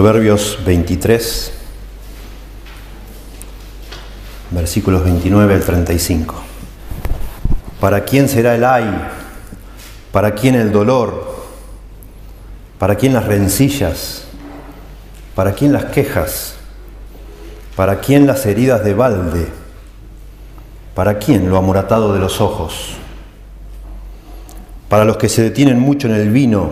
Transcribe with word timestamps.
Proverbios 0.00 0.58
23, 0.64 1.52
versículos 4.50 5.04
29 5.04 5.52
al 5.52 5.60
35. 5.60 6.36
¿Para 7.78 8.06
quién 8.06 8.26
será 8.26 8.54
el 8.54 8.64
ay? 8.64 8.90
¿Para 10.10 10.34
quién 10.34 10.54
el 10.54 10.72
dolor? 10.72 11.44
¿Para 12.78 12.94
quién 12.94 13.12
las 13.12 13.26
rencillas? 13.26 14.24
¿Para 15.34 15.52
quién 15.52 15.70
las 15.74 15.84
quejas? 15.84 16.54
¿Para 17.76 18.00
quién 18.00 18.26
las 18.26 18.46
heridas 18.46 18.82
de 18.82 18.94
balde? 18.94 19.48
¿Para 20.94 21.18
quién 21.18 21.50
lo 21.50 21.58
amoratado 21.58 22.14
de 22.14 22.20
los 22.20 22.40
ojos? 22.40 22.94
Para 24.88 25.04
los 25.04 25.18
que 25.18 25.28
se 25.28 25.42
detienen 25.42 25.78
mucho 25.78 26.08
en 26.08 26.14
el 26.14 26.30
vino, 26.30 26.70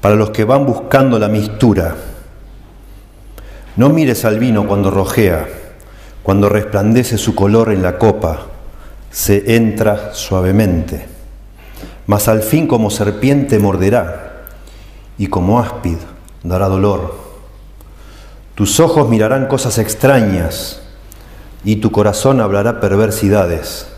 para 0.00 0.16
los 0.16 0.30
que 0.30 0.42
van 0.42 0.66
buscando 0.66 1.16
la 1.20 1.28
mistura. 1.28 1.94
No 3.76 3.88
mires 3.88 4.24
al 4.24 4.38
vino 4.38 4.68
cuando 4.68 4.90
rojea, 4.90 5.48
cuando 6.22 6.48
resplandece 6.48 7.18
su 7.18 7.34
color 7.34 7.72
en 7.72 7.82
la 7.82 7.98
copa, 7.98 8.46
se 9.10 9.56
entra 9.56 10.14
suavemente, 10.14 11.06
mas 12.06 12.28
al 12.28 12.42
fin 12.42 12.68
como 12.68 12.88
serpiente 12.90 13.58
morderá 13.58 14.44
y 15.18 15.26
como 15.26 15.58
áspid 15.58 15.96
dará 16.44 16.68
dolor. 16.68 17.16
Tus 18.54 18.78
ojos 18.78 19.08
mirarán 19.08 19.46
cosas 19.48 19.78
extrañas 19.78 20.80
y 21.64 21.76
tu 21.76 21.90
corazón 21.90 22.40
hablará 22.40 22.80
perversidades. 22.80 23.88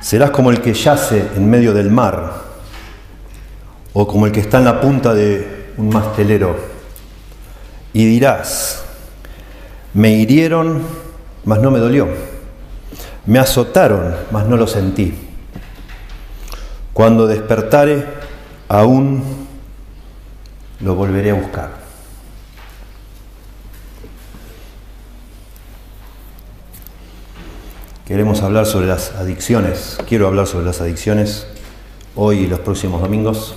Serás 0.00 0.30
como 0.30 0.50
el 0.50 0.60
que 0.60 0.74
yace 0.74 1.30
en 1.36 1.48
medio 1.48 1.72
del 1.72 1.90
mar 1.90 2.34
o 3.94 4.06
como 4.06 4.26
el 4.26 4.32
que 4.32 4.40
está 4.40 4.58
en 4.58 4.66
la 4.66 4.80
punta 4.80 5.14
de 5.14 5.72
un 5.78 5.88
mastelero 5.88 6.71
y 7.92 8.06
dirás, 8.06 8.84
me 9.94 10.10
hirieron, 10.10 10.82
mas 11.44 11.60
no 11.60 11.70
me 11.70 11.78
dolió, 11.78 12.08
me 13.26 13.38
azotaron, 13.38 14.14
mas 14.30 14.46
no 14.46 14.56
lo 14.56 14.66
sentí. 14.66 15.14
Cuando 16.92 17.26
despertare, 17.26 18.06
aún 18.68 19.22
lo 20.80 20.94
volveré 20.94 21.30
a 21.30 21.34
buscar. 21.34 21.82
Queremos 28.06 28.42
hablar 28.42 28.66
sobre 28.66 28.86
las 28.86 29.12
adicciones. 29.12 29.96
Quiero 30.06 30.26
hablar 30.26 30.46
sobre 30.46 30.66
las 30.66 30.80
adicciones 30.82 31.46
hoy 32.14 32.40
y 32.40 32.46
los 32.46 32.60
próximos 32.60 33.00
domingos. 33.00 33.54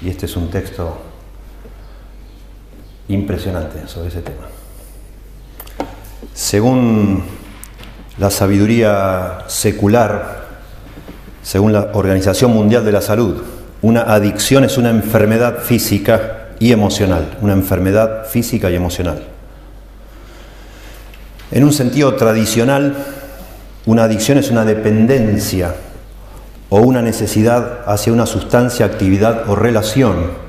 Y 0.00 0.08
este 0.08 0.26
es 0.26 0.36
un 0.36 0.50
texto 0.50 0.96
impresionante 3.08 3.86
sobre 3.86 4.08
ese 4.08 4.20
tema. 4.20 4.46
Según 6.34 7.22
la 8.18 8.30
sabiduría 8.30 9.44
secular, 9.46 10.46
según 11.42 11.72
la 11.72 11.90
Organización 11.94 12.52
Mundial 12.52 12.84
de 12.84 12.92
la 12.92 13.00
Salud, 13.00 13.42
una 13.80 14.02
adicción 14.02 14.64
es 14.64 14.76
una 14.76 14.90
enfermedad 14.90 15.58
física 15.58 16.48
y 16.58 16.72
emocional, 16.72 17.38
una 17.40 17.52
enfermedad 17.52 18.26
física 18.26 18.70
y 18.70 18.74
emocional. 18.74 19.22
En 21.50 21.64
un 21.64 21.72
sentido 21.72 22.14
tradicional, 22.16 22.94
una 23.86 24.04
adicción 24.04 24.36
es 24.36 24.50
una 24.50 24.64
dependencia 24.64 25.74
o 26.68 26.80
una 26.80 27.00
necesidad 27.00 27.80
hacia 27.86 28.12
una 28.12 28.26
sustancia, 28.26 28.84
actividad 28.84 29.48
o 29.48 29.56
relación 29.56 30.47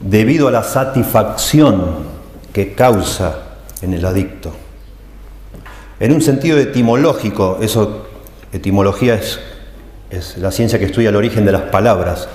debido 0.00 0.48
a 0.48 0.50
la 0.50 0.62
satisfacción 0.62 2.08
que 2.52 2.74
causa 2.74 3.36
en 3.82 3.94
el 3.94 4.04
adicto. 4.04 4.52
En 6.00 6.12
un 6.12 6.22
sentido 6.22 6.58
etimológico, 6.58 7.58
eso, 7.60 8.06
etimología 8.52 9.14
es, 9.14 9.38
es 10.10 10.38
la 10.38 10.50
ciencia 10.50 10.78
que 10.78 10.86
estudia 10.86 11.10
el 11.10 11.16
origen 11.16 11.44
de 11.44 11.52
las 11.52 11.62
palabras. 11.62 12.28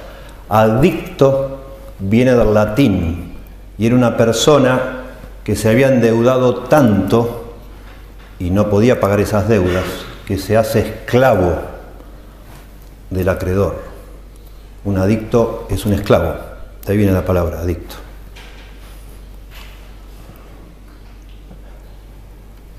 Adicto 0.47 1.65
viene 1.99 2.35
del 2.35 2.53
latín 2.53 3.33
y 3.77 3.87
era 3.87 3.95
una 3.95 4.15
persona 4.15 5.01
que 5.43 5.55
se 5.55 5.69
había 5.69 5.87
endeudado 5.87 6.63
tanto 6.63 7.55
y 8.39 8.49
no 8.49 8.69
podía 8.69 8.99
pagar 8.99 9.19
esas 9.19 9.47
deudas, 9.47 9.83
que 10.27 10.37
se 10.37 10.57
hace 10.57 10.79
esclavo 10.79 11.55
del 13.09 13.29
acreedor. 13.29 13.81
Un 14.83 14.97
adicto 14.97 15.67
es 15.69 15.85
un 15.85 15.93
esclavo, 15.93 16.35
de 16.85 16.91
ahí 16.91 16.97
viene 16.97 17.11
la 17.11 17.25
palabra, 17.25 17.61
adicto. 17.61 17.95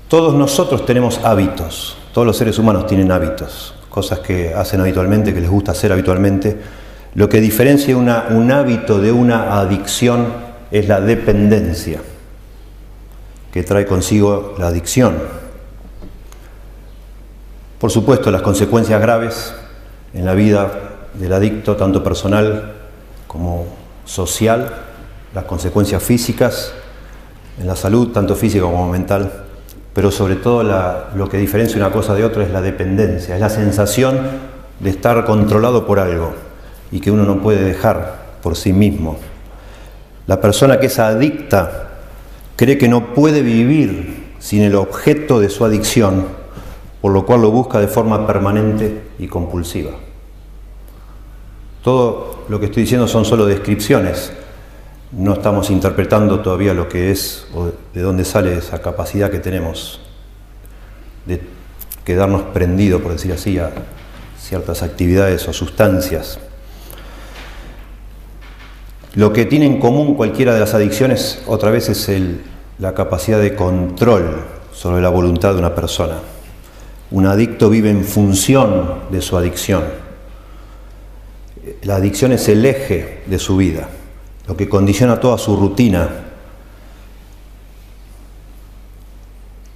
Todos 0.07 0.33
nosotros 0.33 0.85
tenemos 0.85 1.19
hábitos, 1.25 1.97
todos 2.13 2.25
los 2.25 2.37
seres 2.37 2.57
humanos 2.57 2.87
tienen 2.87 3.11
hábitos, 3.11 3.75
cosas 3.89 4.19
que 4.19 4.53
hacen 4.53 4.79
habitualmente, 4.79 5.33
que 5.33 5.41
les 5.41 5.49
gusta 5.49 5.73
hacer 5.73 5.91
habitualmente. 5.91 6.57
Lo 7.15 7.27
que 7.27 7.41
diferencia 7.41 7.97
un 7.97 8.51
hábito 8.51 9.01
de 9.01 9.11
una 9.11 9.59
adicción 9.59 10.27
es 10.71 10.87
la 10.87 11.01
dependencia, 11.01 11.99
que 13.51 13.63
trae 13.63 13.85
consigo 13.85 14.55
la 14.57 14.67
adicción. 14.67 15.17
Por 17.79 17.91
supuesto, 17.91 18.31
las 18.31 18.41
consecuencias 18.41 19.01
graves 19.01 19.53
en 20.13 20.23
la 20.23 20.33
vida 20.33 20.71
del 21.15 21.33
adicto, 21.33 21.75
tanto 21.75 22.01
personal 22.01 22.73
como 23.27 23.86
social, 24.07 24.73
las 25.35 25.43
consecuencias 25.43 26.01
físicas, 26.01 26.73
en 27.59 27.67
la 27.67 27.75
salud, 27.75 28.11
tanto 28.11 28.35
física 28.35 28.63
como 28.63 28.89
mental, 28.89 29.31
pero 29.93 30.09
sobre 30.09 30.35
todo 30.35 30.63
lo 31.15 31.29
que 31.29 31.37
diferencia 31.37 31.77
una 31.77 31.91
cosa 31.91 32.15
de 32.15 32.23
otra 32.23 32.43
es 32.43 32.51
la 32.51 32.61
dependencia, 32.61 33.35
es 33.35 33.41
la 33.41 33.49
sensación 33.49 34.19
de 34.79 34.89
estar 34.89 35.23
controlado 35.25 35.85
por 35.85 35.99
algo 35.99 36.33
y 36.91 36.99
que 36.99 37.11
uno 37.11 37.23
no 37.23 37.41
puede 37.41 37.63
dejar 37.63 38.25
por 38.41 38.55
sí 38.55 38.73
mismo. 38.73 39.17
La 40.25 40.41
persona 40.41 40.79
que 40.79 40.87
es 40.87 40.97
adicta 40.97 41.89
cree 42.55 42.79
que 42.79 42.87
no 42.87 43.13
puede 43.13 43.43
vivir 43.43 44.33
sin 44.39 44.63
el 44.63 44.75
objeto 44.75 45.39
de 45.39 45.49
su 45.49 45.65
adicción 45.65 46.25
por 47.01 47.11
lo 47.11 47.25
cual 47.25 47.41
lo 47.41 47.51
busca 47.51 47.79
de 47.79 47.87
forma 47.87 48.25
permanente 48.25 49.01
y 49.19 49.27
compulsiva. 49.27 49.91
Todo 51.87 52.43
lo 52.49 52.59
que 52.59 52.65
estoy 52.65 52.83
diciendo 52.83 53.07
son 53.07 53.23
solo 53.23 53.45
descripciones, 53.45 54.33
no 55.13 55.31
estamos 55.31 55.69
interpretando 55.69 56.41
todavía 56.41 56.73
lo 56.73 56.89
que 56.89 57.11
es 57.11 57.47
o 57.55 57.71
de 57.93 58.01
dónde 58.01 58.25
sale 58.25 58.57
esa 58.57 58.81
capacidad 58.81 59.31
que 59.31 59.39
tenemos 59.39 60.01
de 61.25 61.39
quedarnos 62.03 62.41
prendidos, 62.53 63.01
por 63.01 63.13
decir 63.13 63.31
así, 63.31 63.57
a 63.57 63.71
ciertas 64.37 64.83
actividades 64.83 65.47
o 65.47 65.53
sustancias. 65.53 66.39
Lo 69.13 69.31
que 69.31 69.45
tiene 69.45 69.65
en 69.65 69.79
común 69.79 70.15
cualquiera 70.15 70.53
de 70.53 70.59
las 70.59 70.73
adicciones, 70.73 71.41
otra 71.47 71.71
vez, 71.71 71.87
es 71.87 72.11
la 72.79 72.95
capacidad 72.95 73.39
de 73.39 73.55
control 73.55 74.43
sobre 74.73 75.01
la 75.01 75.07
voluntad 75.07 75.53
de 75.53 75.59
una 75.59 75.73
persona. 75.73 76.15
Un 77.11 77.27
adicto 77.27 77.69
vive 77.69 77.89
en 77.89 78.03
función 78.03 79.03
de 79.09 79.21
su 79.21 79.37
adicción. 79.37 80.06
La 81.83 81.95
adicción 81.95 82.31
es 82.31 82.47
el 82.49 82.65
eje 82.65 83.23
de 83.27 83.39
su 83.39 83.57
vida, 83.57 83.87
lo 84.47 84.57
que 84.57 84.67
condiciona 84.67 85.19
toda 85.19 85.37
su 85.37 85.55
rutina. 85.55 86.09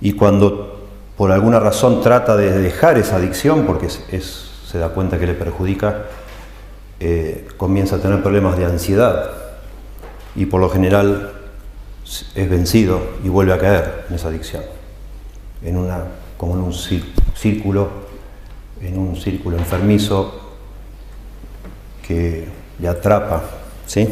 Y 0.02 0.14
cuando 0.14 0.88
por 1.16 1.32
alguna 1.32 1.60
razón 1.60 2.02
trata 2.02 2.36
de 2.36 2.52
dejar 2.58 2.98
esa 2.98 3.18
adicción, 3.18 3.66
porque 3.66 3.90
se 3.90 4.78
da 4.78 4.90
cuenta 4.90 5.20
que 5.20 5.28
le 5.28 5.36
perjudica, 5.36 6.06
eh, 7.00 7.48
comienza 7.58 7.98
a 7.98 8.00
tener 8.00 8.22
problemas 8.22 8.58
de 8.58 8.66
ansiedad 8.66 9.32
y 10.36 10.46
por 10.46 10.62
lo 10.62 10.70
general 10.70 11.32
es 12.36 12.50
vencido 12.50 13.02
y 13.24 13.30
vuelve 13.30 13.54
a 13.54 13.60
caer 13.60 14.06
en 14.10 14.16
esa 14.16 14.30
adicción, 14.30 14.64
en 15.64 15.78
una 15.78 16.06
como 16.38 16.56
en 16.56 16.62
un 16.62 16.74
círculo, 16.74 17.90
en 18.82 18.98
un 18.98 19.16
círculo 19.16 19.58
enfermizo 19.58 20.41
le 22.80 22.88
atrapa. 22.88 23.44
¿sí? 23.86 24.08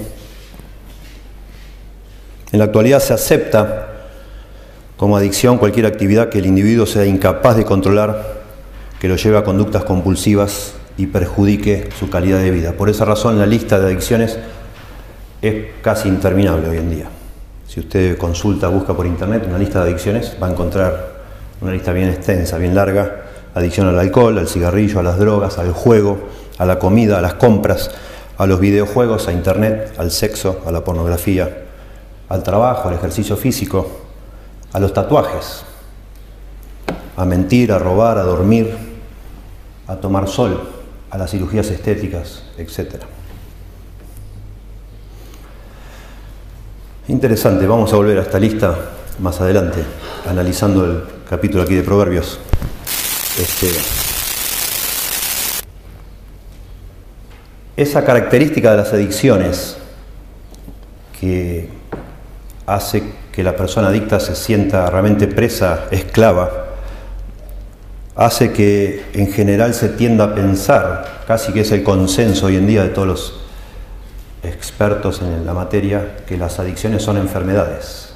En 2.52 2.60
la 2.60 2.66
actualidad 2.66 3.00
se 3.00 3.14
acepta 3.14 3.88
como 4.98 5.16
adicción 5.16 5.58
cualquier 5.58 5.86
actividad 5.86 6.30
que 6.30 6.40
el 6.40 6.46
individuo 6.46 6.86
sea 6.86 7.06
incapaz 7.06 7.56
de 7.56 7.64
controlar, 7.64 8.40
que 9.00 9.08
lo 9.08 9.16
lleve 9.16 9.38
a 9.38 9.44
conductas 9.44 9.84
compulsivas 9.86 10.74
y 10.98 11.08
perjudique 11.08 11.90
su 11.98 12.10
calidad 12.10 12.40
de 12.40 12.52
vida. 12.52 12.74
Por 12.74 12.90
esa 12.90 13.06
razón 13.06 13.40
la 13.40 13.46
lista 13.46 13.80
de 13.80 13.86
adicciones 13.86 14.38
es 15.42 15.68
casi 15.82 16.10
interminable 16.10 16.68
hoy 16.68 16.78
en 16.78 16.90
día. 16.90 17.06
Si 17.68 17.80
usted 17.80 18.18
consulta, 18.18 18.68
busca 18.68 18.94
por 18.94 19.06
internet 19.06 19.46
una 19.48 19.58
lista 19.58 19.84
de 19.84 19.92
adicciones, 19.92 20.36
va 20.42 20.48
a 20.48 20.52
encontrar 20.52 21.20
una 21.62 21.72
lista 21.72 21.94
bien 21.94 22.10
extensa, 22.10 22.58
bien 22.58 22.76
larga, 22.76 23.26
adicción 23.54 23.88
al 23.88 24.00
alcohol, 24.00 24.38
al 24.38 24.48
cigarrillo, 24.48 25.00
a 25.00 25.04
las 25.04 25.18
drogas, 25.18 25.60
al 25.60 25.72
juego, 25.72 26.20
a 26.60 26.66
la 26.66 26.78
comida, 26.78 27.18
a 27.18 27.22
las 27.22 27.34
compras, 27.36 27.90
a 28.38 28.46
los 28.46 28.60
videojuegos, 28.60 29.28
a 29.28 29.34
internet, 29.34 29.96
al 29.98 30.12
sexo, 30.12 30.62
a 30.66 30.72
la 30.72 30.84
pornografía, 30.84 31.66
al 32.28 32.44
trabajo, 32.44 32.90
al 32.90 32.96
ejercicio 32.96 33.36
físico, 33.36 33.88
a 34.72 34.80
los 34.80 34.94
tatuajes, 34.94 35.64
a 37.18 37.26
mentir, 37.26 37.72
a 37.72 37.80
robar, 37.80 38.18
a 38.18 38.24
dormir, 38.24 38.78
a 39.88 39.96
tomar 39.96 40.28
sol, 40.28 40.70
a 41.10 41.18
las 41.18 41.32
cirugías 41.32 41.70
estéticas, 41.72 42.44
etc. 42.58 43.04
Interesante, 47.08 47.66
vamos 47.66 47.92
a 47.94 47.96
volver 47.96 48.20
a 48.20 48.22
esta 48.22 48.38
lista 48.38 48.76
más 49.20 49.42
adelante, 49.42 49.84
analizando 50.28 50.86
el 50.86 51.04
capítulo 51.28 51.64
aquí 51.64 51.74
de 51.76 51.84
Proverbios. 51.84 52.40
Este, 53.38 54.09
esa 57.82 58.04
característica 58.04 58.72
de 58.72 58.78
las 58.78 58.92
adicciones 58.92 59.78
que 61.18 61.70
hace 62.66 63.02
que 63.32 63.42
la 63.42 63.56
persona 63.56 63.88
adicta 63.88 64.20
se 64.20 64.36
sienta 64.36 64.90
realmente 64.90 65.28
presa, 65.28 65.86
esclava, 65.90 66.66
hace 68.18 68.52
que 68.52 69.06
en 69.14 69.32
general 69.32 69.74
se 69.74 69.88
tienda 69.88 70.26
a 70.26 70.36
pensar, 70.36 71.22
casi 71.26 71.54
que 71.54 71.62
es 71.62 71.72
el 71.72 71.84
consenso 71.84 72.48
hoy 72.48 72.58
en 72.58 72.68
día 72.68 72.84
de 72.84 72.90
todos 72.90 73.08
los 73.08 73.40
expertos 74.44 75.22
en 75.22 75.46
la 75.46 75.54
materia, 75.54 76.18
que 76.28 76.36
las 76.36 76.60
adicciones 76.60 77.02
son 77.02 77.16
enfermedades. 77.16 78.10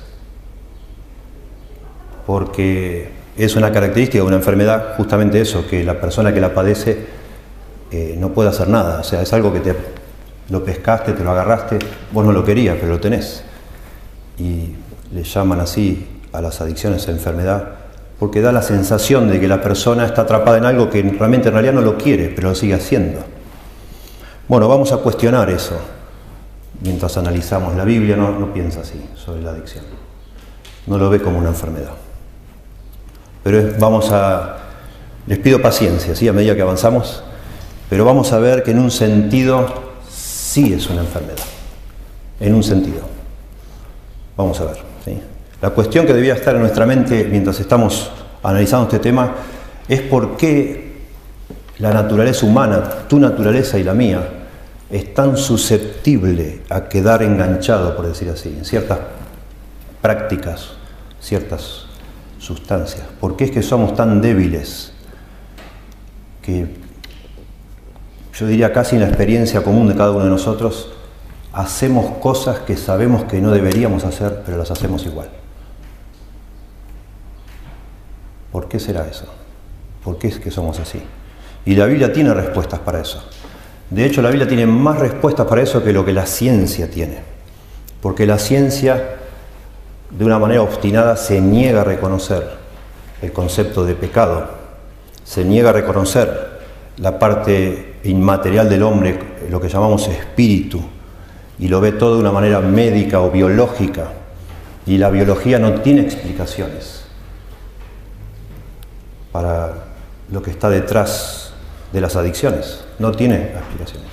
Porque 2.27 3.11
es 3.37 3.55
una 3.55 3.71
característica 3.71 4.17
de 4.17 4.27
una 4.27 4.35
enfermedad 4.35 4.97
justamente 4.97 5.39
eso, 5.39 5.65
que 5.65 5.85
la 5.85 6.01
persona 6.01 6.33
que 6.33 6.41
la 6.41 6.53
padece 6.53 7.22
no 8.17 8.29
puede 8.29 8.49
hacer 8.49 8.69
nada. 8.69 8.99
O 8.99 9.03
sea, 9.03 9.21
es 9.21 9.33
algo 9.33 9.53
que 9.53 9.59
te 9.59 9.75
lo 10.49 10.63
pescaste, 10.63 11.13
te 11.13 11.23
lo 11.23 11.31
agarraste, 11.31 11.79
vos 12.11 12.25
no 12.25 12.31
lo 12.31 12.43
querías, 12.43 12.77
pero 12.79 12.93
lo 12.93 12.99
tenés. 12.99 13.43
Y 14.37 14.75
le 15.13 15.23
llaman 15.23 15.59
así 15.59 16.07
a 16.31 16.41
las 16.41 16.59
adicciones 16.61 17.07
enfermedad, 17.07 17.69
porque 18.19 18.41
da 18.41 18.51
la 18.51 18.61
sensación 18.61 19.29
de 19.29 19.39
que 19.39 19.47
la 19.47 19.61
persona 19.61 20.05
está 20.05 20.23
atrapada 20.23 20.57
en 20.57 20.65
algo 20.65 20.89
que 20.89 21.01
realmente 21.01 21.49
en 21.49 21.53
realidad 21.53 21.73
no 21.73 21.81
lo 21.81 21.97
quiere, 21.97 22.29
pero 22.29 22.49
lo 22.49 22.55
sigue 22.55 22.73
haciendo. 22.73 23.19
Bueno, 24.47 24.67
vamos 24.67 24.91
a 24.91 24.97
cuestionar 24.97 25.49
eso 25.49 25.79
mientras 26.81 27.17
analizamos. 27.17 27.75
La 27.75 27.85
Biblia 27.85 28.15
no, 28.15 28.31
no 28.37 28.53
piensa 28.53 28.81
así 28.81 29.03
sobre 29.15 29.41
la 29.41 29.51
adicción, 29.51 29.85
no 30.87 30.97
lo 30.97 31.09
ve 31.09 31.21
como 31.21 31.37
una 31.37 31.49
enfermedad. 31.49 31.93
Pero 33.43 33.73
vamos 33.77 34.09
a, 34.11 34.57
les 35.27 35.37
pido 35.39 35.61
paciencia, 35.61 36.15
¿sí? 36.15 36.27
a 36.27 36.33
medida 36.33 36.55
que 36.55 36.61
avanzamos, 36.61 37.23
pero 37.93 38.05
vamos 38.05 38.33
a 38.33 38.39
ver 38.39 38.63
que 38.63 38.71
en 38.71 38.79
un 38.79 38.89
sentido 38.89 39.67
sí 40.09 40.73
es 40.73 40.89
una 40.89 41.01
enfermedad, 41.01 41.45
en 42.39 42.55
un 42.55 42.63
sentido. 42.63 43.01
Vamos 44.35 44.59
a 44.61 44.65
ver. 44.65 44.77
La 45.61 45.69
cuestión 45.69 46.07
que 46.07 46.13
debía 46.15 46.33
estar 46.33 46.55
en 46.55 46.61
nuestra 46.61 46.87
mente 46.87 47.23
mientras 47.29 47.59
estamos 47.59 48.09
analizando 48.41 48.87
este 48.87 48.97
tema 48.97 49.35
es 49.87 50.01
por 50.01 50.37
qué 50.37 51.03
la 51.77 51.93
naturaleza 51.93 52.47
humana, 52.47 52.81
tu 53.07 53.19
naturaleza 53.19 53.77
y 53.77 53.83
la 53.83 53.93
mía, 53.93 54.27
es 54.89 55.13
tan 55.13 55.37
susceptible 55.37 56.63
a 56.71 56.89
quedar 56.89 57.21
enganchado, 57.21 57.95
por 57.95 58.07
decir 58.07 58.27
así, 58.29 58.49
en 58.57 58.65
ciertas 58.65 58.97
prácticas, 60.01 60.69
ciertas 61.19 61.85
sustancias. 62.39 63.03
¿Por 63.19 63.37
qué 63.37 63.43
es 63.43 63.51
que 63.51 63.61
somos 63.61 63.93
tan 63.93 64.19
débiles 64.19 64.93
que 66.41 66.81
yo 68.33 68.47
diría 68.47 68.73
casi 68.73 68.95
en 68.95 69.01
la 69.01 69.07
experiencia 69.07 69.63
común 69.63 69.87
de 69.87 69.95
cada 69.95 70.11
uno 70.11 70.23
de 70.23 70.29
nosotros, 70.29 70.91
hacemos 71.53 72.17
cosas 72.17 72.59
que 72.59 72.75
sabemos 72.75 73.25
que 73.25 73.39
no 73.39 73.51
deberíamos 73.51 74.03
hacer, 74.05 74.41
pero 74.43 74.57
las 74.57 74.71
hacemos 74.71 75.05
igual. 75.05 75.29
¿Por 78.51 78.67
qué 78.67 78.79
será 78.79 79.07
eso? 79.07 79.25
¿Por 80.03 80.17
qué 80.17 80.27
es 80.27 80.39
que 80.39 80.49
somos 80.49 80.79
así? 80.79 81.01
Y 81.65 81.75
la 81.75 81.85
Biblia 81.85 82.11
tiene 82.11 82.33
respuestas 82.33 82.79
para 82.79 82.99
eso. 82.99 83.23
De 83.89 84.05
hecho, 84.05 84.21
la 84.21 84.29
Biblia 84.29 84.47
tiene 84.47 84.65
más 84.65 84.97
respuestas 84.97 85.45
para 85.45 85.61
eso 85.61 85.83
que 85.83 85.93
lo 85.93 86.03
que 86.03 86.13
la 86.13 86.25
ciencia 86.25 86.89
tiene. 86.89 87.19
Porque 88.01 88.25
la 88.25 88.39
ciencia, 88.39 89.15
de 90.09 90.25
una 90.25 90.39
manera 90.39 90.63
obstinada, 90.63 91.15
se 91.15 91.39
niega 91.39 91.81
a 91.81 91.83
reconocer 91.83 92.57
el 93.21 93.31
concepto 93.31 93.85
de 93.85 93.93
pecado, 93.93 94.49
se 95.23 95.45
niega 95.45 95.69
a 95.69 95.73
reconocer 95.73 96.59
la 96.97 97.17
parte 97.19 97.92
inmaterial 98.03 98.69
del 98.69 98.83
hombre, 98.83 99.19
lo 99.49 99.59
que 99.61 99.69
llamamos 99.69 100.07
espíritu, 100.07 100.81
y 101.59 101.67
lo 101.67 101.79
ve 101.79 101.93
todo 101.93 102.15
de 102.15 102.21
una 102.21 102.31
manera 102.31 102.59
médica 102.59 103.21
o 103.21 103.31
biológica. 103.31 104.07
Y 104.85 104.97
la 104.97 105.09
biología 105.09 105.59
no 105.59 105.75
tiene 105.81 106.01
explicaciones 106.01 107.05
para 109.31 109.73
lo 110.31 110.41
que 110.41 110.51
está 110.51 110.69
detrás 110.69 111.53
de 111.91 112.01
las 112.01 112.15
adicciones. 112.15 112.83
No 112.99 113.11
tiene 113.11 113.35
explicaciones. 113.35 114.09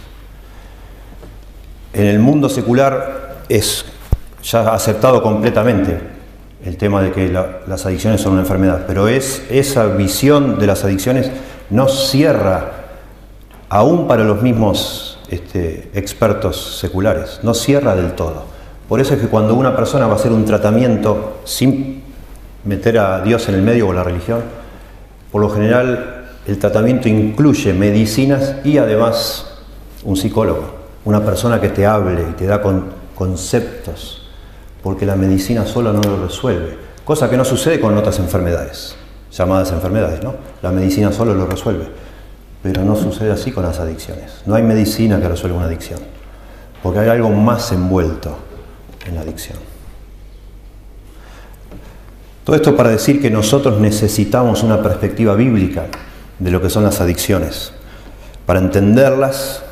En 1.92 2.06
el 2.06 2.20
mundo 2.20 2.48
secular 2.48 3.38
es 3.48 3.84
ya 4.42 4.72
aceptado 4.72 5.22
completamente 5.22 5.98
el 6.64 6.76
tema 6.76 7.02
de 7.02 7.10
que 7.10 7.28
las 7.28 7.86
adicciones 7.86 8.20
son 8.20 8.32
una 8.32 8.42
enfermedad, 8.42 8.84
pero 8.86 9.08
es 9.08 9.42
esa 9.50 9.86
visión 9.86 10.58
de 10.58 10.66
las 10.66 10.84
adicciones 10.84 11.30
no 11.70 11.88
cierra, 11.88 12.79
aún 13.70 14.08
para 14.08 14.24
los 14.24 14.42
mismos 14.42 15.18
este, 15.30 15.90
expertos 15.94 16.78
seculares, 16.78 17.40
no 17.42 17.54
cierra 17.54 17.94
del 17.94 18.12
todo. 18.12 18.44
Por 18.88 19.00
eso 19.00 19.14
es 19.14 19.20
que 19.20 19.28
cuando 19.28 19.54
una 19.54 19.76
persona 19.76 20.08
va 20.08 20.14
a 20.14 20.16
hacer 20.16 20.32
un 20.32 20.44
tratamiento 20.44 21.40
sin 21.44 22.02
meter 22.64 22.98
a 22.98 23.20
Dios 23.22 23.48
en 23.48 23.54
el 23.54 23.62
medio 23.62 23.88
o 23.88 23.92
la 23.92 24.02
religión, 24.02 24.42
por 25.30 25.40
lo 25.40 25.48
general 25.48 26.30
el 26.46 26.58
tratamiento 26.58 27.08
incluye 27.08 27.72
medicinas 27.72 28.56
y 28.64 28.78
además 28.78 29.46
un 30.02 30.16
psicólogo, 30.16 30.74
una 31.04 31.24
persona 31.24 31.60
que 31.60 31.68
te 31.68 31.86
hable 31.86 32.22
y 32.28 32.32
te 32.32 32.46
da 32.46 32.60
con 32.60 32.86
conceptos, 33.14 34.28
porque 34.82 35.06
la 35.06 35.14
medicina 35.14 35.64
sola 35.64 35.92
no 35.92 36.00
lo 36.02 36.24
resuelve, 36.24 36.76
cosa 37.04 37.30
que 37.30 37.36
no 37.36 37.44
sucede 37.44 37.78
con 37.78 37.96
otras 37.96 38.18
enfermedades, 38.18 38.96
llamadas 39.30 39.70
enfermedades, 39.70 40.24
¿no? 40.24 40.34
La 40.60 40.72
medicina 40.72 41.12
solo 41.12 41.34
lo 41.34 41.46
resuelve, 41.46 41.86
pero 42.62 42.84
no 42.84 42.96
sucede 42.96 43.32
así 43.32 43.52
con 43.52 43.64
las 43.64 43.78
adicciones. 43.78 44.42
No 44.46 44.54
hay 44.54 44.62
medicina 44.62 45.20
que 45.20 45.28
resuelva 45.28 45.58
una 45.58 45.66
adicción, 45.66 46.00
porque 46.82 47.00
hay 47.00 47.08
algo 47.08 47.30
más 47.30 47.72
envuelto 47.72 48.36
en 49.06 49.14
la 49.14 49.22
adicción. 49.22 49.58
Todo 52.44 52.56
esto 52.56 52.76
para 52.76 52.90
decir 52.90 53.20
que 53.20 53.30
nosotros 53.30 53.78
necesitamos 53.80 54.62
una 54.62 54.82
perspectiva 54.82 55.34
bíblica 55.34 55.86
de 56.38 56.50
lo 56.50 56.60
que 56.60 56.70
son 56.70 56.84
las 56.84 57.00
adicciones, 57.00 57.72
para 58.46 58.58
entenderlas 58.58 59.62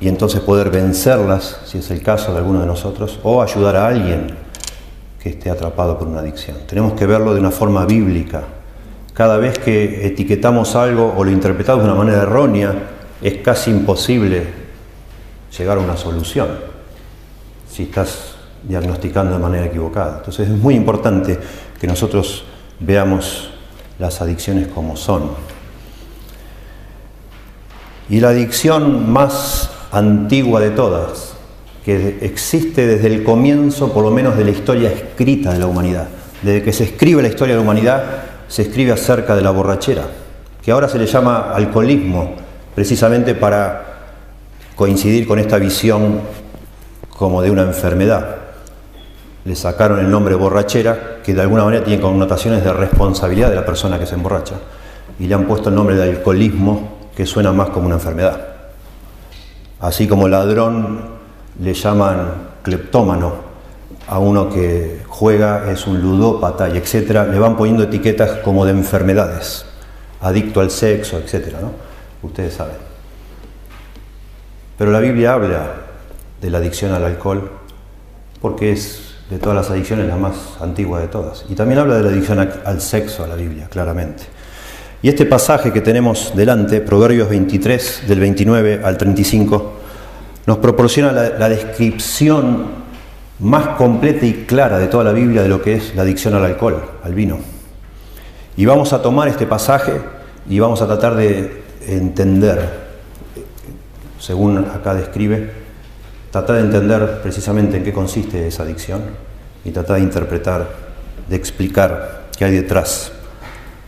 y 0.00 0.08
entonces 0.08 0.40
poder 0.40 0.70
vencerlas, 0.70 1.60
si 1.66 1.78
es 1.78 1.90
el 1.90 2.02
caso 2.02 2.32
de 2.32 2.38
alguno 2.38 2.60
de 2.60 2.66
nosotros, 2.66 3.20
o 3.22 3.42
ayudar 3.42 3.76
a 3.76 3.86
alguien 3.86 4.34
que 5.22 5.28
esté 5.28 5.50
atrapado 5.50 5.98
por 5.98 6.08
una 6.08 6.20
adicción. 6.20 6.56
Tenemos 6.66 6.94
que 6.94 7.06
verlo 7.06 7.34
de 7.34 7.40
una 7.40 7.52
forma 7.52 7.84
bíblica. 7.86 8.42
Cada 9.14 9.36
vez 9.36 9.58
que 9.58 10.06
etiquetamos 10.06 10.74
algo 10.74 11.14
o 11.16 11.24
lo 11.24 11.30
interpretamos 11.30 11.84
de 11.84 11.90
una 11.90 11.98
manera 11.98 12.22
errónea, 12.22 12.74
es 13.20 13.38
casi 13.38 13.70
imposible 13.70 14.46
llegar 15.56 15.78
a 15.78 15.80
una 15.80 15.96
solución 15.96 16.48
si 17.70 17.84
estás 17.84 18.34
diagnosticando 18.62 19.34
de 19.34 19.38
manera 19.38 19.66
equivocada. 19.66 20.18
Entonces 20.18 20.48
es 20.48 20.56
muy 20.56 20.74
importante 20.74 21.38
que 21.80 21.86
nosotros 21.86 22.44
veamos 22.80 23.50
las 23.98 24.20
adicciones 24.20 24.68
como 24.68 24.96
son. 24.96 25.30
Y 28.08 28.20
la 28.20 28.30
adicción 28.30 29.10
más 29.10 29.70
antigua 29.90 30.60
de 30.60 30.70
todas, 30.70 31.34
que 31.84 32.18
existe 32.22 32.86
desde 32.86 33.08
el 33.08 33.24
comienzo, 33.24 33.92
por 33.92 34.04
lo 34.04 34.10
menos, 34.10 34.36
de 34.36 34.44
la 34.44 34.50
historia 34.50 34.90
escrita 34.90 35.52
de 35.52 35.58
la 35.58 35.66
humanidad. 35.66 36.08
Desde 36.42 36.62
que 36.62 36.72
se 36.72 36.84
escribe 36.84 37.22
la 37.22 37.28
historia 37.28 37.54
de 37.54 37.60
la 37.60 37.64
humanidad, 37.64 38.04
se 38.52 38.62
escribe 38.62 38.92
acerca 38.92 39.34
de 39.34 39.40
la 39.40 39.50
borrachera, 39.50 40.02
que 40.62 40.72
ahora 40.72 40.86
se 40.86 40.98
le 40.98 41.06
llama 41.06 41.54
alcoholismo, 41.54 42.34
precisamente 42.74 43.34
para 43.34 43.84
coincidir 44.76 45.26
con 45.26 45.38
esta 45.38 45.56
visión 45.56 46.20
como 47.08 47.40
de 47.40 47.50
una 47.50 47.62
enfermedad 47.62 48.42
le 49.44 49.56
sacaron 49.56 49.98
el 49.98 50.10
nombre 50.10 50.34
borrachera, 50.34 51.18
que 51.24 51.34
de 51.34 51.40
alguna 51.40 51.64
manera 51.64 51.82
tiene 51.82 52.00
connotaciones 52.00 52.62
de 52.62 52.72
responsabilidad 52.72 53.48
de 53.48 53.56
la 53.56 53.66
persona 53.66 53.98
que 53.98 54.06
se 54.06 54.14
emborracha, 54.14 54.56
y 55.18 55.26
le 55.26 55.34
han 55.34 55.46
puesto 55.46 55.68
el 55.68 55.74
nombre 55.74 55.96
de 55.96 56.02
alcoholismo, 56.04 56.98
que 57.16 57.26
suena 57.26 57.52
más 57.52 57.70
como 57.70 57.86
una 57.86 57.96
enfermedad. 57.96 58.40
Así 59.80 60.06
como 60.06 60.28
ladrón 60.28 61.00
le 61.60 61.74
llaman 61.74 62.34
cleptómano 62.62 63.32
a 64.06 64.18
uno 64.18 64.48
que 64.48 65.01
juega, 65.22 65.70
es 65.70 65.86
un 65.86 66.02
ludópata 66.02 66.68
y 66.68 66.76
etcétera, 66.76 67.24
le 67.24 67.38
van 67.38 67.56
poniendo 67.56 67.84
etiquetas 67.84 68.38
como 68.38 68.64
de 68.64 68.72
enfermedades, 68.72 69.64
adicto 70.20 70.60
al 70.60 70.72
sexo, 70.72 71.16
etcétera, 71.16 71.60
¿no? 71.60 71.70
Ustedes 72.28 72.54
saben. 72.54 72.74
Pero 74.76 74.90
la 74.90 74.98
Biblia 74.98 75.34
habla 75.34 75.74
de 76.40 76.50
la 76.50 76.58
adicción 76.58 76.90
al 76.90 77.04
alcohol 77.04 77.52
porque 78.40 78.72
es 78.72 79.14
de 79.30 79.38
todas 79.38 79.54
las 79.54 79.70
adicciones 79.70 80.08
la 80.08 80.16
más 80.16 80.34
antigua 80.60 80.98
de 80.98 81.06
todas. 81.06 81.44
Y 81.48 81.54
también 81.54 81.78
habla 81.78 81.98
de 81.98 82.02
la 82.02 82.08
adicción 82.08 82.40
al 82.40 82.80
sexo, 82.80 83.22
a 83.22 83.28
la 83.28 83.36
Biblia, 83.36 83.68
claramente. 83.70 84.24
Y 85.02 85.08
este 85.08 85.24
pasaje 85.24 85.72
que 85.72 85.82
tenemos 85.82 86.32
delante, 86.34 86.80
Proverbios 86.80 87.28
23, 87.28 88.08
del 88.08 88.18
29 88.18 88.80
al 88.82 88.98
35, 88.98 89.72
nos 90.46 90.58
proporciona 90.58 91.12
la, 91.12 91.48
descripción 91.48 92.81
más 93.42 93.76
completa 93.76 94.24
y 94.24 94.44
clara 94.44 94.78
de 94.78 94.86
toda 94.86 95.02
la 95.04 95.12
Biblia 95.12 95.42
de 95.42 95.48
lo 95.48 95.60
que 95.60 95.74
es 95.74 95.94
la 95.96 96.02
adicción 96.02 96.34
al 96.34 96.44
alcohol, 96.44 96.80
al 97.02 97.12
vino. 97.12 97.38
Y 98.56 98.64
vamos 98.64 98.92
a 98.92 99.02
tomar 99.02 99.26
este 99.28 99.46
pasaje 99.46 100.00
y 100.48 100.60
vamos 100.60 100.80
a 100.80 100.86
tratar 100.86 101.16
de 101.16 101.62
entender, 101.86 102.60
según 104.20 104.58
acá 104.58 104.94
describe, 104.94 105.50
tratar 106.30 106.56
de 106.56 106.62
entender 106.62 107.20
precisamente 107.20 107.76
en 107.76 107.84
qué 107.84 107.92
consiste 107.92 108.46
esa 108.46 108.62
adicción 108.62 109.02
y 109.64 109.72
tratar 109.72 109.96
de 109.96 110.02
interpretar, 110.02 110.68
de 111.28 111.36
explicar 111.36 112.28
qué 112.38 112.44
hay 112.44 112.52
detrás 112.52 113.12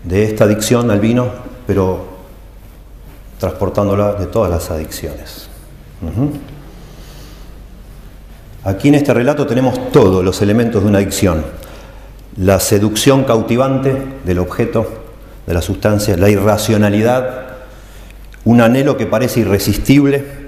de 0.02 0.24
esta 0.24 0.44
adicción 0.44 0.90
al 0.90 0.98
vino, 0.98 1.28
pero 1.66 2.04
transportándola 3.38 4.14
de 4.14 4.26
todas 4.26 4.50
las 4.50 4.70
adicciones. 4.70 5.48
Aquí 8.64 8.88
en 8.88 8.94
este 8.94 9.12
relato 9.12 9.46
tenemos 9.46 9.92
todos 9.92 10.24
los 10.24 10.40
elementos 10.40 10.82
de 10.82 10.88
una 10.88 10.98
adicción. 10.98 11.44
La 12.38 12.58
seducción 12.60 13.24
cautivante 13.24 14.02
del 14.24 14.38
objeto, 14.38 15.04
de 15.46 15.52
la 15.52 15.60
sustancia, 15.60 16.16
la 16.16 16.30
irracionalidad, 16.30 17.44
un 18.44 18.62
anhelo 18.62 18.96
que 18.96 19.06
parece 19.06 19.40
irresistible, 19.40 20.44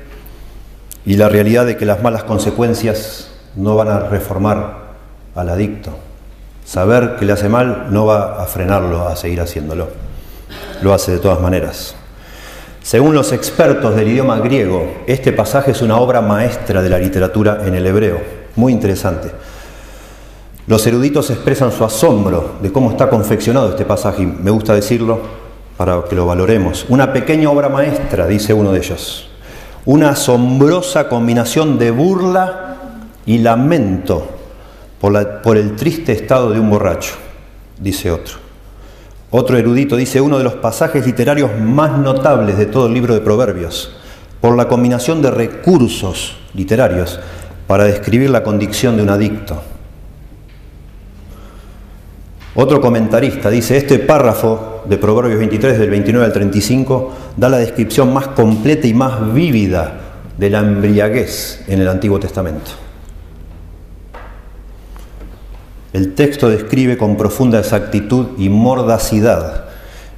y 1.05 1.17
la 1.17 1.29
realidad 1.29 1.67
de 1.67 1.77
que 1.77 1.85
las 1.85 2.03
malas 2.03 2.25
consecuencias 2.25 3.31
no 3.55 3.77
van 3.77 3.89
a 3.89 4.01
reformar 4.01 4.95
al 5.35 5.51
adicto. 5.51 5.91
Saber 6.65 7.17
que 7.17 7.27
le 7.27 7.33
hace 7.33 7.49
mal 7.49 7.89
no 7.91 8.07
va 8.07 8.43
a 8.43 8.47
frenarlo 8.47 9.07
a 9.07 9.15
seguir 9.15 9.41
haciéndolo. 9.41 9.89
Lo 10.83 10.93
hace 10.93 11.13
de 11.13 11.19
todas 11.19 11.41
maneras. 11.41 11.95
Según 12.87 13.17
los 13.17 13.33
expertos 13.33 13.97
del 13.97 14.07
idioma 14.07 14.39
griego, 14.39 15.03
este 15.09 15.33
pasaje 15.33 15.73
es 15.73 15.83
una 15.83 15.97
obra 15.97 16.21
maestra 16.21 16.81
de 16.83 16.89
la 16.89 17.01
literatura 17.01 17.63
en 17.67 17.75
el 17.75 17.85
hebreo. 17.85 18.21
Muy 18.55 18.73
interesante. 18.73 19.29
Los 20.69 20.87
eruditos 20.87 21.29
expresan 21.31 21.73
su 21.73 21.85
asombro 21.85 22.53
de 22.63 22.71
cómo 22.71 22.93
está 22.93 23.11
confeccionado 23.11 23.71
este 23.71 23.85
pasaje, 23.85 24.25
me 24.25 24.53
gusta 24.53 24.73
decirlo 24.73 25.19
para 25.77 26.05
que 26.09 26.15
lo 26.15 26.27
valoremos. 26.27 26.87
Una 26.89 27.13
pequeña 27.13 27.51
obra 27.51 27.69
maestra, 27.69 28.25
dice 28.29 28.55
uno 28.55 28.71
de 28.71 28.79
ellos 28.79 29.31
una 29.85 30.11
asombrosa 30.11 31.09
combinación 31.09 31.79
de 31.79 31.91
burla 31.91 32.77
y 33.25 33.39
lamento 33.39 34.29
por, 35.01 35.57
el 35.57 35.75
triste 35.75 36.13
estado 36.13 36.51
de 36.51 36.61
un 36.61 36.69
borracho, 36.71 37.15
dice 37.81 38.11
otro. 38.13 38.46
Otro 39.31 39.59
erudito 39.59 39.97
dice 39.97 40.21
uno 40.21 40.39
de 40.39 40.45
los 40.45 40.55
pasajes 40.55 41.05
literarios 41.05 41.51
más 41.61 41.99
notables 41.99 42.57
de 42.57 42.67
todo 42.67 42.87
el 42.87 42.95
libro 42.95 43.15
de 43.15 43.21
Proverbios, 43.21 43.97
por 44.41 44.57
la 44.57 44.69
combinación 44.69 45.21
de 45.21 45.31
recursos 45.31 46.37
literarios 46.55 47.19
para 47.67 47.85
describir 47.85 48.31
la 48.31 48.45
condición 48.45 48.97
de 48.97 49.03
un 49.03 49.11
adicto. 49.11 49.61
Otro 52.55 52.81
comentarista 52.81 53.51
dice, 53.51 53.77
este 53.77 53.99
párrafo 53.99 54.85
de 54.89 54.97
Proverbios 54.97 55.39
23 55.41 55.79
del 55.79 55.91
29 55.91 56.25
al 56.25 56.33
35 56.33 57.13
da 57.37 57.49
la 57.49 57.59
descripción 57.59 58.15
más 58.15 58.29
completa 58.29 58.87
y 58.87 58.95
más 58.95 59.35
vívida 59.35 60.01
de 60.39 60.51
la 60.51 60.61
embriaguez 60.61 61.65
en 61.67 61.81
el 61.81 61.89
Antiguo 61.89 62.19
Testamento. 62.19 62.86
El 65.97 66.13
texto 66.13 66.51
describe 66.51 66.99
con 66.99 67.17
profunda 67.17 67.59
exactitud 67.59 68.33
y 68.37 68.51
mordacidad 68.51 69.65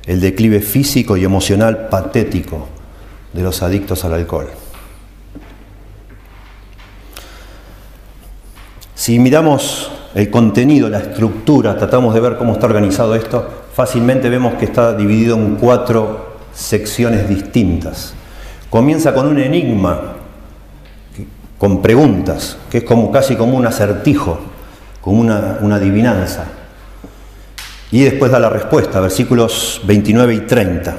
el 0.07 0.21
declive 0.21 0.61
físico 0.61 1.17
y 1.17 1.23
emocional 1.23 1.87
patético 1.89 2.67
de 3.33 3.45
los 3.45 3.63
adictos 3.63 4.05
al 4.05 4.15
alcohol. 4.15 4.49
Si 8.97 9.21
miramos 9.21 9.93
el 10.17 10.29
contenido, 10.31 10.89
la 10.89 10.99
estructura, 10.99 11.79
tratamos 11.79 12.13
de 12.13 12.23
ver 12.23 12.39
cómo 12.39 12.55
está 12.55 12.67
organizado 12.67 13.15
esto, 13.15 13.49
fácilmente 13.73 14.29
vemos 14.29 14.55
que 14.55 14.65
está 14.65 14.97
dividido 14.97 15.37
en 15.37 15.55
cuatro 15.55 16.39
secciones 16.53 17.29
distintas. 17.29 18.15
Comienza 18.69 19.15
con 19.15 19.29
un 19.29 19.39
enigma, 19.39 20.15
con 21.57 21.81
preguntas, 21.81 22.57
que 22.69 22.79
es 22.79 22.85
como, 22.85 23.13
casi 23.13 23.37
como 23.37 23.57
un 23.57 23.65
acertijo, 23.65 24.58
como 25.01 25.21
una, 25.21 25.59
una 25.61 25.77
adivinanza. 25.77 26.45
Y 27.91 28.03
después 28.03 28.31
da 28.31 28.39
la 28.39 28.51
respuesta, 28.51 29.01
versículos 29.01 29.81
29 29.85 30.35
y 30.35 30.41
30. 30.41 30.97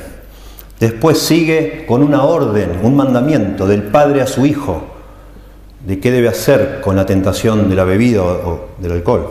Después 0.80 1.20
sigue 1.20 1.86
con 1.88 2.02
una 2.02 2.24
orden, 2.24 2.80
un 2.82 2.96
mandamiento 2.96 3.68
del 3.68 3.84
Padre 3.84 4.22
a 4.22 4.28
su 4.28 4.46
Hijo, 4.46 5.00
de 5.86 6.00
qué 6.00 6.12
debe 6.12 6.28
hacer 6.28 6.82
con 6.82 6.96
la 6.96 7.06
tentación 7.06 7.70
de 7.70 7.76
la 7.76 7.84
bebida 7.84 8.24
o, 8.24 8.70
del 8.80 8.94
alcohol. 8.94 9.30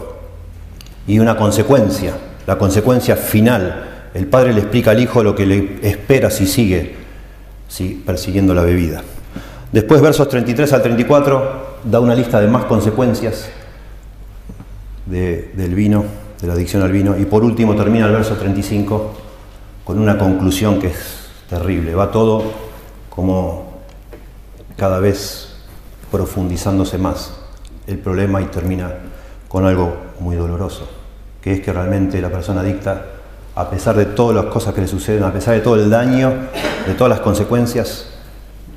Y 1.06 1.18
una 1.18 1.36
consecuencia, 1.36 2.14
la 2.46 2.58
consecuencia 2.58 3.16
final. 3.16 3.84
El 4.14 4.26
padre 4.26 4.52
le 4.52 4.60
explica 4.60 4.92
al 4.92 5.00
hijo 5.00 5.22
lo 5.22 5.34
que 5.34 5.46
le 5.46 5.78
espera 5.82 6.30
si 6.30 6.46
sigue 6.46 6.96
persiguiendo 8.04 8.54
la 8.54 8.62
bebida. 8.62 9.02
Después, 9.70 10.00
versos 10.00 10.28
33 10.28 10.72
al 10.72 10.82
34, 10.82 11.78
da 11.84 12.00
una 12.00 12.14
lista 12.14 12.40
de 12.40 12.48
más 12.48 12.64
consecuencias 12.64 13.50
del 15.08 15.74
vino, 15.74 16.04
de 16.40 16.46
la 16.46 16.54
adicción 16.54 16.82
al 16.82 16.92
vino. 16.92 17.18
Y 17.18 17.24
por 17.24 17.44
último 17.44 17.74
termina 17.74 18.06
el 18.06 18.12
verso 18.12 18.34
35 18.36 19.12
con 19.84 19.98
una 19.98 20.18
conclusión 20.18 20.78
que 20.78 20.88
es 20.88 21.28
terrible. 21.48 21.94
Va 21.94 22.10
todo 22.10 22.42
como 23.08 23.78
cada 24.76 25.00
vez 25.00 25.48
profundizándose 26.10 26.98
más 26.98 27.34
el 27.86 27.98
problema 27.98 28.40
y 28.40 28.46
termina 28.46 28.94
con 29.48 29.64
algo 29.64 29.96
muy 30.20 30.36
doloroso, 30.36 30.88
que 31.40 31.54
es 31.54 31.60
que 31.60 31.72
realmente 31.72 32.20
la 32.20 32.30
persona 32.30 32.60
adicta, 32.60 33.06
a 33.54 33.70
pesar 33.70 33.96
de 33.96 34.04
todas 34.04 34.36
las 34.36 34.52
cosas 34.52 34.74
que 34.74 34.82
le 34.82 34.88
suceden, 34.88 35.24
a 35.24 35.32
pesar 35.32 35.54
de 35.54 35.60
todo 35.60 35.76
el 35.76 35.90
daño, 35.90 36.32
de 36.86 36.94
todas 36.94 37.10
las 37.10 37.20
consecuencias, 37.20 38.10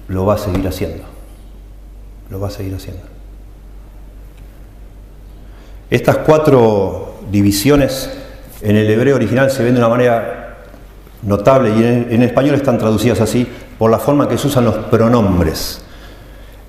lo 0.08 0.26
va 0.26 0.36
a 0.36 0.38
seguir 0.38 0.68
haciendo. 0.68 1.04
Lo 2.30 2.40
va 2.40 2.48
a 2.48 2.52
seguir 2.52 2.74
haciendo. 2.74 3.11
Estas 5.92 6.18
cuatro 6.18 7.20
divisiones 7.30 8.10
en 8.62 8.78
el 8.78 8.90
hebreo 8.90 9.16
original 9.18 9.52
se 9.52 9.64
ven 9.64 9.74
de 9.74 9.80
una 9.80 9.90
manera 9.90 10.58
notable 11.22 11.70
y 11.78 11.84
en, 11.84 12.08
en 12.10 12.24
español 12.24 12.56
están 12.56 12.80
traducidas 12.80 13.22
así 13.22 13.48
por 13.78 13.92
la 13.92 14.00
forma 14.00 14.30
que 14.30 14.38
se 14.38 14.48
usan 14.48 14.66
los 14.66 14.76
pronombres. 14.76 15.82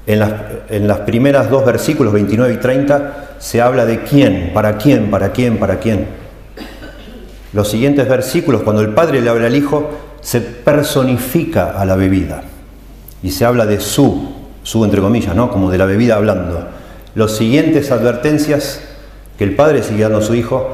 En 0.07 0.19
las, 0.19 1.01
primeras 1.01 1.49
dos 1.49 1.65
versículos, 1.65 2.13
29 2.13 2.55
y 2.55 2.57
30, 2.57 3.37
se 3.39 3.61
habla 3.61 3.87
de 3.87 4.03
quién, 4.03 4.51
para 4.53 4.77
quién, 4.77 5.11
para 5.11 5.31
quién, 5.31 5.59
para 5.59 5.79
quién. 5.79 6.07
Los 7.53 7.71
siguientes 7.71 8.09
versículos, 8.09 8.63
cuando 8.63 8.83
el 8.83 8.89
Padre 8.89 9.21
le 9.21 9.31
habla 9.31 9.47
al 9.47 9.55
Hijo, 9.55 9.91
se 10.21 10.41
personifica 10.41 11.79
a 11.79 11.85
la 11.85 11.95
bebida 11.95 12.43
y 13.23 13.31
se 13.31 13.45
habla 13.45 13.67
de 13.67 13.79
su, 13.79 14.33
su 14.65 14.85
entre 14.85 15.01
comillas, 15.01 15.37
¿no? 15.37 15.51
como 15.51 15.71
de 15.71 15.79
la 15.79 15.87
bebida 15.87 16.17
hablando. 16.17 16.67
Los 17.15 17.37
siguientes 17.37 17.93
advertencias 17.93 18.81
que 19.43 19.49
el 19.49 19.57
Padre 19.57 19.83
sigue 19.83 20.05
dando 20.05 20.19
a 20.19 20.23
su 20.23 20.37
Hijo 20.37 20.69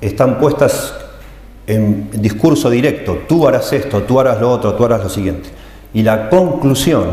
están 0.00 0.38
puestas 0.38 0.94
en 1.66 2.08
discurso 2.12 2.70
directo. 2.70 3.22
Tú 3.28 3.48
harás 3.48 3.72
esto, 3.72 4.02
tú 4.02 4.20
harás 4.20 4.40
lo 4.40 4.52
otro, 4.52 4.72
tú 4.74 4.84
harás 4.84 5.02
lo 5.02 5.08
siguiente. 5.08 5.48
Y 5.92 6.04
la 6.04 6.30
conclusión 6.30 7.08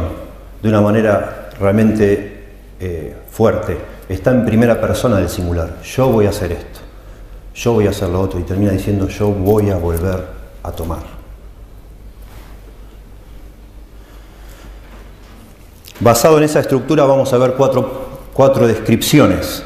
de 0.62 0.70
una 0.70 0.82
manera 0.82 1.50
realmente 1.60 2.44
eh, 2.80 3.16
fuerte. 3.32 3.80
Está 4.08 4.30
en 4.30 4.46
primera 4.46 4.80
persona 4.80 5.18
del 5.18 5.28
singular. 5.28 5.82
Yo 5.82 6.10
voy 6.10 6.28
a 6.28 6.30
hacer 6.30 6.52
esto. 6.52 6.82
Yo 7.56 7.74
voy 7.74 7.88
a 7.88 7.90
hacer 7.90 8.10
lo 8.10 8.22
otro. 8.22 8.40
Y 8.40 8.44
termina 8.44 8.72
diciendo 8.72 9.08
yo 9.08 9.30
voy 9.30 9.72
a 9.72 9.78
volver 9.78 10.24
a 10.62 10.72
tomar. 10.72 11.02
Basado 16.00 16.38
en 16.38 16.44
esa 16.44 16.60
estructura 16.60 17.06
vamos 17.06 17.34
a 17.34 17.40
ver 17.40 17.54
cuatro, 17.54 18.20
cuatro 18.36 18.68
descripciones 18.68 19.64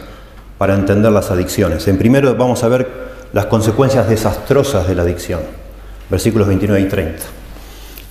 para 0.60 0.76
entender 0.76 1.12
las 1.12 1.32
adicciones. 1.32 1.88
En 1.88 1.98
primero 1.98 2.36
vamos 2.36 2.64
a 2.64 2.68
ver 2.68 2.88
las 3.32 3.46
consecuencias 3.46 4.08
desastrosas 4.10 4.88
de 4.88 4.94
la 4.94 5.04
adicción. 5.04 5.40
Versículos 6.12 6.48
29 6.50 6.82
y 6.82 6.90
30. 6.90 7.24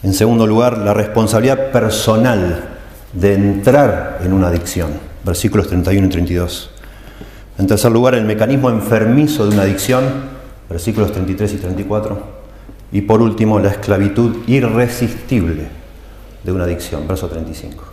En 0.02 0.14
segundo 0.14 0.46
lugar, 0.46 0.78
la 0.78 0.94
responsabilidad 0.94 1.70
personal 1.70 2.64
de 3.12 3.34
entrar 3.34 4.20
en 4.22 4.32
una 4.32 4.48
adicción. 4.48 4.92
Versículos 5.24 5.68
31 5.68 6.06
y 6.06 6.10
32. 6.10 6.70
En 7.58 7.66
tercer 7.66 7.92
lugar, 7.92 8.14
el 8.14 8.24
mecanismo 8.24 8.70
enfermizo 8.70 9.46
de 9.46 9.54
una 9.54 9.64
adicción. 9.64 10.04
Versículos 10.70 11.12
33 11.12 11.52
y 11.52 11.56
34. 11.58 12.38
Y 12.92 13.02
por 13.02 13.20
último, 13.20 13.58
la 13.58 13.72
esclavitud 13.72 14.36
irresistible 14.46 15.66
de 16.44 16.52
una 16.52 16.64
adicción. 16.64 17.06
Verso 17.06 17.28
35. 17.28 17.84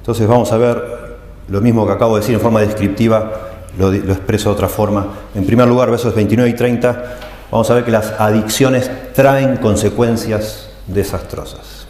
Entonces 0.00 0.26
vamos 0.26 0.50
a 0.50 0.56
ver 0.56 1.03
lo 1.48 1.60
mismo 1.60 1.86
que 1.86 1.92
acabo 1.92 2.14
de 2.14 2.20
decir 2.20 2.34
en 2.34 2.40
forma 2.40 2.60
descriptiva, 2.60 3.32
lo, 3.78 3.92
expreso 3.92 4.50
de 4.50 4.54
otra 4.54 4.68
forma. 4.68 5.06
En 5.34 5.44
primer 5.44 5.68
lugar, 5.68 5.90
versos 5.90 6.14
29 6.14 6.50
y 6.50 6.54
30, 6.54 7.04
vamos 7.50 7.70
a 7.70 7.74
ver 7.74 7.84
que 7.84 7.90
las 7.90 8.12
adicciones 8.18 8.90
traen 9.12 9.56
consecuencias 9.56 10.68
desastrosas. 10.86 11.86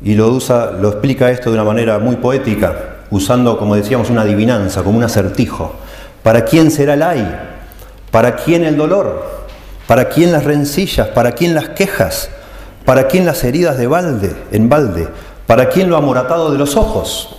Y 0.00 0.14
lo 0.14 0.28
usa, 0.28 0.72
lo 0.72 0.90
explica 0.90 1.30
esto 1.30 1.50
de 1.50 1.56
una 1.56 1.64
manera 1.64 1.98
muy 1.98 2.16
poética, 2.16 2.96
usando, 3.10 3.58
como 3.58 3.74
decíamos, 3.74 4.10
una 4.10 4.22
adivinanza, 4.22 4.82
como 4.82 4.98
un 4.98 5.04
acertijo. 5.04 5.72
¿Para 6.22 6.44
quién 6.44 6.70
será 6.70 6.94
el 6.94 7.02
ay? 7.02 7.38
¿Para 8.10 8.36
quién 8.36 8.64
el 8.64 8.76
dolor? 8.76 9.26
¿Para 9.86 10.08
quién 10.08 10.32
las 10.32 10.44
rencillas? 10.44 11.08
¿Para 11.08 11.32
quién 11.32 11.54
las 11.54 11.70
quejas? 11.70 12.30
¿Para 12.84 13.08
quién 13.08 13.26
las 13.26 13.42
heridas 13.44 13.78
de 13.78 13.86
balde, 13.86 14.34
en 14.52 14.68
balde? 14.68 15.08
¿Para 15.46 15.68
quién 15.68 15.88
lo 15.88 15.96
amoratado 15.96 16.50
de 16.50 16.58
los 16.58 16.76
ojos? 16.76 17.37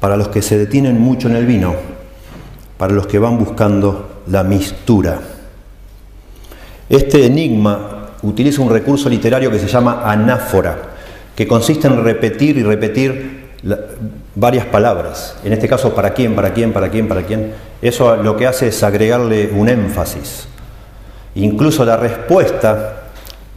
Para 0.00 0.16
los 0.16 0.28
que 0.28 0.42
se 0.42 0.58
detienen 0.58 1.00
mucho 1.00 1.28
en 1.28 1.36
el 1.36 1.46
vino, 1.46 1.74
para 2.76 2.92
los 2.92 3.06
que 3.06 3.18
van 3.18 3.38
buscando 3.38 4.22
la 4.28 4.44
mistura. 4.44 5.18
Este 6.88 7.26
enigma 7.26 8.08
utiliza 8.22 8.62
un 8.62 8.70
recurso 8.70 9.08
literario 9.08 9.50
que 9.50 9.58
se 9.58 9.66
llama 9.66 10.02
anáfora, 10.04 10.76
que 11.34 11.46
consiste 11.46 11.86
en 11.86 12.02
repetir 12.02 12.56
y 12.56 12.62
repetir 12.62 13.38
varias 14.34 14.66
palabras. 14.66 15.36
En 15.44 15.52
este 15.52 15.68
caso, 15.68 15.94
¿para 15.94 16.10
quién? 16.10 16.34
¿Para 16.34 16.52
quién? 16.52 16.72
¿Para 16.72 16.88
quién? 16.88 17.08
¿Para 17.08 17.22
quién? 17.22 17.52
Eso 17.82 18.16
lo 18.16 18.36
que 18.36 18.46
hace 18.46 18.68
es 18.68 18.82
agregarle 18.82 19.50
un 19.52 19.68
énfasis. 19.68 20.46
Incluso 21.34 21.84
la 21.84 21.96
respuesta 21.96 22.94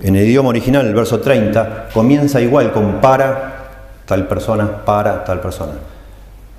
en 0.02 0.16
el 0.16 0.26
idioma 0.26 0.50
original, 0.50 0.86
el 0.86 0.96
verso 0.96 1.20
30, 1.20 1.90
comienza 1.94 2.42
igual 2.42 2.72
con 2.72 3.00
para 3.00 3.70
tal 4.06 4.28
persona, 4.28 4.84
para 4.84 5.24
tal 5.24 5.40
persona. 5.40 5.74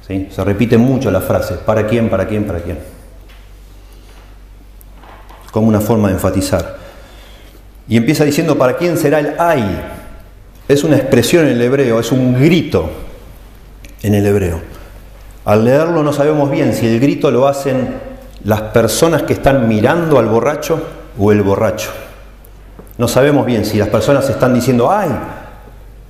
¿Sí? 0.06 0.28
Se 0.30 0.44
repite 0.44 0.76
mucho 0.76 1.10
la 1.10 1.20
frase, 1.20 1.54
¿para 1.54 1.86
quién? 1.86 2.10
¿Para 2.10 2.26
quién? 2.26 2.44
¿Para 2.44 2.60
quién? 2.60 2.78
Como 5.50 5.68
una 5.68 5.80
forma 5.80 6.08
de 6.08 6.14
enfatizar. 6.14 6.76
Y 7.88 7.96
empieza 7.96 8.24
diciendo, 8.24 8.56
¿para 8.56 8.76
quién 8.76 8.96
será 8.96 9.20
el 9.20 9.34
ay? 9.38 9.80
Es 10.68 10.84
una 10.84 10.96
expresión 10.96 11.46
en 11.46 11.52
el 11.52 11.62
hebreo, 11.62 12.00
es 12.00 12.10
un 12.10 12.34
grito 12.40 12.90
en 14.02 14.14
el 14.14 14.26
hebreo. 14.26 14.60
Al 15.44 15.64
leerlo 15.64 16.02
no 16.02 16.12
sabemos 16.12 16.50
bien 16.50 16.72
si 16.72 16.86
el 16.86 17.00
grito 17.00 17.30
lo 17.30 17.46
hacen 17.46 18.12
las 18.44 18.60
personas 18.60 19.22
que 19.22 19.32
están 19.32 19.68
mirando 19.68 20.18
al 20.18 20.26
borracho 20.26 20.80
o 21.18 21.32
el 21.32 21.42
borracho. 21.42 21.90
No 22.98 23.08
sabemos 23.08 23.46
bien 23.46 23.64
si 23.64 23.78
las 23.78 23.88
personas 23.88 24.28
están 24.28 24.54
diciendo, 24.54 24.90
ay, 24.90 25.10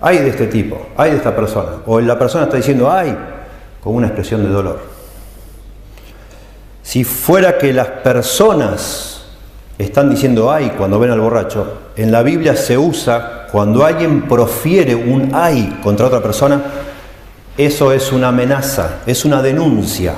ay 0.00 0.18
de 0.18 0.28
este 0.28 0.46
tipo, 0.46 0.88
ay 0.96 1.12
de 1.12 1.16
esta 1.16 1.34
persona, 1.34 1.70
o 1.86 2.00
la 2.00 2.18
persona 2.18 2.44
está 2.44 2.56
diciendo, 2.56 2.90
ay, 2.90 3.16
con 3.82 3.94
una 3.94 4.08
expresión 4.08 4.42
de 4.44 4.50
dolor. 4.50 4.80
Si 6.82 7.04
fuera 7.04 7.58
que 7.58 7.72
las 7.72 7.88
personas 7.88 9.24
están 9.78 10.10
diciendo 10.10 10.50
ay 10.50 10.74
cuando 10.76 10.98
ven 10.98 11.10
al 11.10 11.20
borracho, 11.20 11.78
en 11.96 12.12
la 12.12 12.22
Biblia 12.22 12.54
se 12.56 12.78
usa 12.78 13.48
cuando 13.50 13.84
alguien 13.84 14.22
profiere 14.22 14.94
un 14.94 15.30
ay 15.34 15.80
contra 15.82 16.06
otra 16.06 16.22
persona, 16.22 16.62
eso 17.56 17.92
es 17.92 18.12
una 18.12 18.28
amenaza, 18.28 19.00
es 19.06 19.24
una 19.24 19.42
denuncia. 19.42 20.14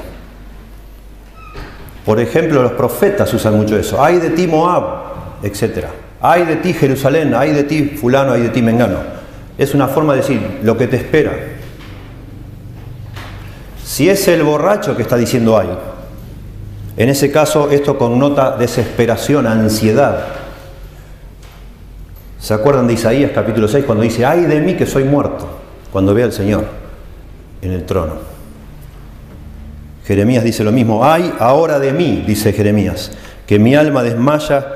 Por 2.04 2.20
ejemplo, 2.20 2.62
los 2.62 2.72
profetas 2.72 3.32
usan 3.32 3.56
mucho 3.56 3.78
eso. 3.78 4.02
Ay 4.02 4.18
de 4.18 4.30
ti 4.30 4.46
Moab, 4.46 5.42
etc. 5.42 5.86
Ay 6.20 6.44
de 6.44 6.56
ti 6.56 6.74
Jerusalén, 6.74 7.34
ay 7.34 7.52
de 7.52 7.64
ti 7.64 7.96
fulano, 8.00 8.32
ay 8.32 8.42
de 8.42 8.48
ti 8.50 8.62
Mengano. 8.62 8.98
Es 9.56 9.74
una 9.74 9.88
forma 9.88 10.12
de 10.12 10.20
decir 10.20 10.60
lo 10.62 10.76
que 10.76 10.86
te 10.86 10.96
espera. 10.96 11.32
Si 13.84 14.08
es 14.08 14.26
el 14.28 14.42
borracho 14.42 14.96
que 14.96 15.02
está 15.02 15.16
diciendo 15.16 15.58
ay, 15.58 15.68
en 16.96 17.08
ese 17.08 17.30
caso 17.30 17.70
esto 17.70 17.98
connota 17.98 18.56
desesperación, 18.56 19.46
ansiedad. 19.46 20.26
¿Se 22.38 22.54
acuerdan 22.54 22.86
de 22.86 22.94
Isaías 22.94 23.32
capítulo 23.34 23.68
6 23.68 23.84
cuando 23.84 24.04
dice, 24.04 24.24
ay 24.24 24.42
de 24.42 24.60
mí 24.60 24.74
que 24.74 24.86
soy 24.86 25.04
muerto, 25.04 25.48
cuando 25.92 26.14
ve 26.14 26.22
al 26.22 26.32
Señor? 26.32 26.84
en 27.64 27.72
el 27.72 27.84
trono. 27.84 28.14
Jeremías 30.06 30.44
dice 30.44 30.64
lo 30.64 30.72
mismo, 30.72 31.04
ay 31.04 31.32
ahora 31.38 31.78
de 31.78 31.92
mí, 31.92 32.22
dice 32.26 32.52
Jeremías, 32.52 33.10
que 33.46 33.58
mi 33.58 33.74
alma 33.74 34.02
desmaya 34.02 34.66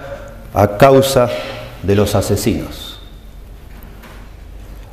a 0.54 0.78
causa 0.78 1.28
de 1.82 1.94
los 1.94 2.14
asesinos. 2.14 3.00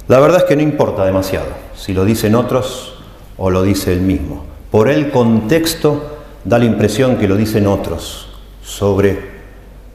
La 0.07 0.19
verdad 0.19 0.39
es 0.39 0.43
que 0.43 0.55
no 0.55 0.61
importa 0.61 1.05
demasiado 1.05 1.47
si 1.75 1.93
lo 1.93 2.05
dicen 2.05 2.35
otros 2.35 2.94
o 3.37 3.49
lo 3.49 3.63
dice 3.63 3.93
él 3.93 4.01
mismo. 4.01 4.45
Por 4.71 4.89
el 4.89 5.11
contexto 5.11 6.17
da 6.43 6.59
la 6.59 6.65
impresión 6.65 7.17
que 7.17 7.27
lo 7.27 7.35
dicen 7.35 7.67
otros 7.67 8.29
sobre 8.63 9.19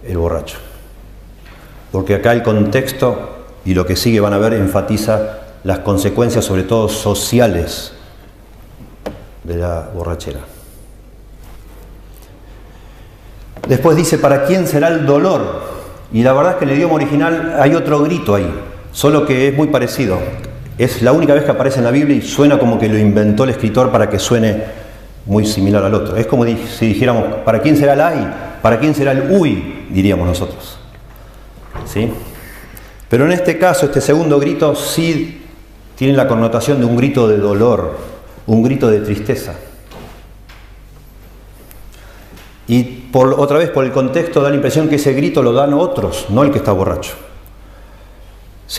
el 0.06 0.16
borracho. 0.16 0.58
Porque 1.92 2.14
acá 2.14 2.32
el 2.32 2.42
contexto 2.42 3.38
y 3.64 3.74
lo 3.74 3.84
que 3.84 3.96
sigue 3.96 4.20
van 4.20 4.32
a 4.32 4.38
ver 4.38 4.54
enfatiza 4.54 5.38
las 5.64 5.80
consecuencias, 5.80 6.44
sobre 6.44 6.62
todo 6.62 6.88
sociales, 6.88 7.92
de 9.44 9.56
la 9.56 9.90
borrachera. 9.94 10.40
Después 13.68 13.96
dice, 13.96 14.18
¿para 14.18 14.44
quién 14.44 14.66
será 14.66 14.88
el 14.88 15.06
dolor? 15.06 15.62
Y 16.12 16.22
la 16.22 16.32
verdad 16.32 16.52
es 16.52 16.58
que 16.58 16.64
en 16.64 16.70
el 16.70 16.76
idioma 16.76 16.94
original 16.94 17.56
hay 17.58 17.74
otro 17.74 18.00
grito 18.00 18.34
ahí, 18.34 18.52
solo 18.92 19.26
que 19.26 19.48
es 19.48 19.56
muy 19.56 19.68
parecido. 19.68 20.18
Es 20.80 21.02
la 21.02 21.12
única 21.12 21.34
vez 21.34 21.44
que 21.44 21.50
aparece 21.50 21.76
en 21.76 21.84
la 21.84 21.90
Biblia 21.90 22.16
y 22.16 22.22
suena 22.22 22.58
como 22.58 22.78
que 22.78 22.88
lo 22.88 22.96
inventó 22.96 23.44
el 23.44 23.50
escritor 23.50 23.92
para 23.92 24.08
que 24.08 24.18
suene 24.18 24.62
muy 25.26 25.44
similar 25.44 25.84
al 25.84 25.92
otro. 25.92 26.16
Es 26.16 26.26
como 26.26 26.46
si 26.46 26.86
dijéramos, 26.86 27.42
¿para 27.44 27.60
quién 27.60 27.76
será 27.76 27.92
el 27.92 28.00
ay? 28.00 28.26
¿Para 28.62 28.78
quién 28.80 28.94
será 28.94 29.12
el 29.12 29.30
uy? 29.30 29.84
Diríamos 29.90 30.26
nosotros. 30.26 30.78
¿Sí? 31.84 32.10
Pero 33.10 33.26
en 33.26 33.32
este 33.32 33.58
caso, 33.58 33.84
este 33.84 34.00
segundo 34.00 34.40
grito 34.40 34.74
sí 34.74 35.42
tiene 35.96 36.14
la 36.14 36.26
connotación 36.26 36.80
de 36.80 36.86
un 36.86 36.96
grito 36.96 37.28
de 37.28 37.36
dolor, 37.36 37.98
un 38.46 38.62
grito 38.62 38.88
de 38.88 39.00
tristeza. 39.00 39.52
Y 42.68 43.10
otra 43.12 43.58
vez 43.58 43.68
por 43.68 43.84
el 43.84 43.92
contexto 43.92 44.40
da 44.40 44.48
la 44.48 44.54
impresión 44.54 44.88
que 44.88 44.94
ese 44.94 45.12
grito 45.12 45.42
lo 45.42 45.52
dan 45.52 45.74
otros, 45.74 46.28
no 46.30 46.42
el 46.42 46.50
que 46.50 46.56
está 46.56 46.72
borracho. 46.72 47.12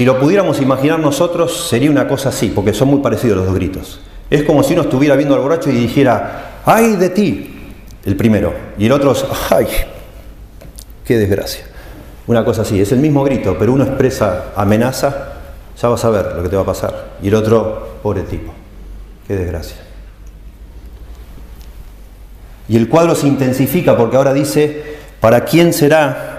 Si 0.01 0.05
lo 0.05 0.19
pudiéramos 0.19 0.59
imaginar 0.59 0.97
nosotros, 0.97 1.67
sería 1.69 1.91
una 1.91 2.07
cosa 2.07 2.29
así, 2.29 2.47
porque 2.47 2.73
son 2.73 2.87
muy 2.87 3.01
parecidos 3.01 3.37
los 3.37 3.45
dos 3.45 3.53
gritos. 3.53 3.99
Es 4.31 4.41
como 4.41 4.63
si 4.63 4.73
uno 4.73 4.81
estuviera 4.81 5.15
viendo 5.15 5.35
al 5.35 5.41
borracho 5.41 5.69
y 5.69 5.73
dijera, 5.73 6.61
¡ay 6.65 6.95
de 6.95 7.09
ti! 7.09 7.69
El 8.03 8.15
primero. 8.15 8.51
Y 8.79 8.87
el 8.87 8.93
otro, 8.93 9.13
¡ay! 9.51 9.67
¡Qué 11.05 11.19
desgracia! 11.19 11.65
Una 12.25 12.43
cosa 12.43 12.63
así, 12.63 12.81
es 12.81 12.91
el 12.91 12.97
mismo 12.97 13.23
grito, 13.23 13.55
pero 13.59 13.73
uno 13.73 13.83
expresa 13.83 14.45
amenaza 14.55 15.33
ya 15.79 15.87
vas 15.87 16.03
a 16.03 16.09
ver 16.09 16.33
lo 16.35 16.41
que 16.41 16.49
te 16.49 16.55
va 16.55 16.63
a 16.63 16.65
pasar. 16.65 17.09
Y 17.21 17.27
el 17.27 17.35
otro, 17.35 17.99
pobre 18.01 18.23
tipo, 18.23 18.51
qué 19.27 19.35
desgracia. 19.35 19.77
Y 22.67 22.75
el 22.75 22.89
cuadro 22.89 23.13
se 23.13 23.27
intensifica 23.27 23.95
porque 23.95 24.17
ahora 24.17 24.33
dice, 24.33 24.95
¿para 25.19 25.45
quién 25.45 25.73
será? 25.73 26.30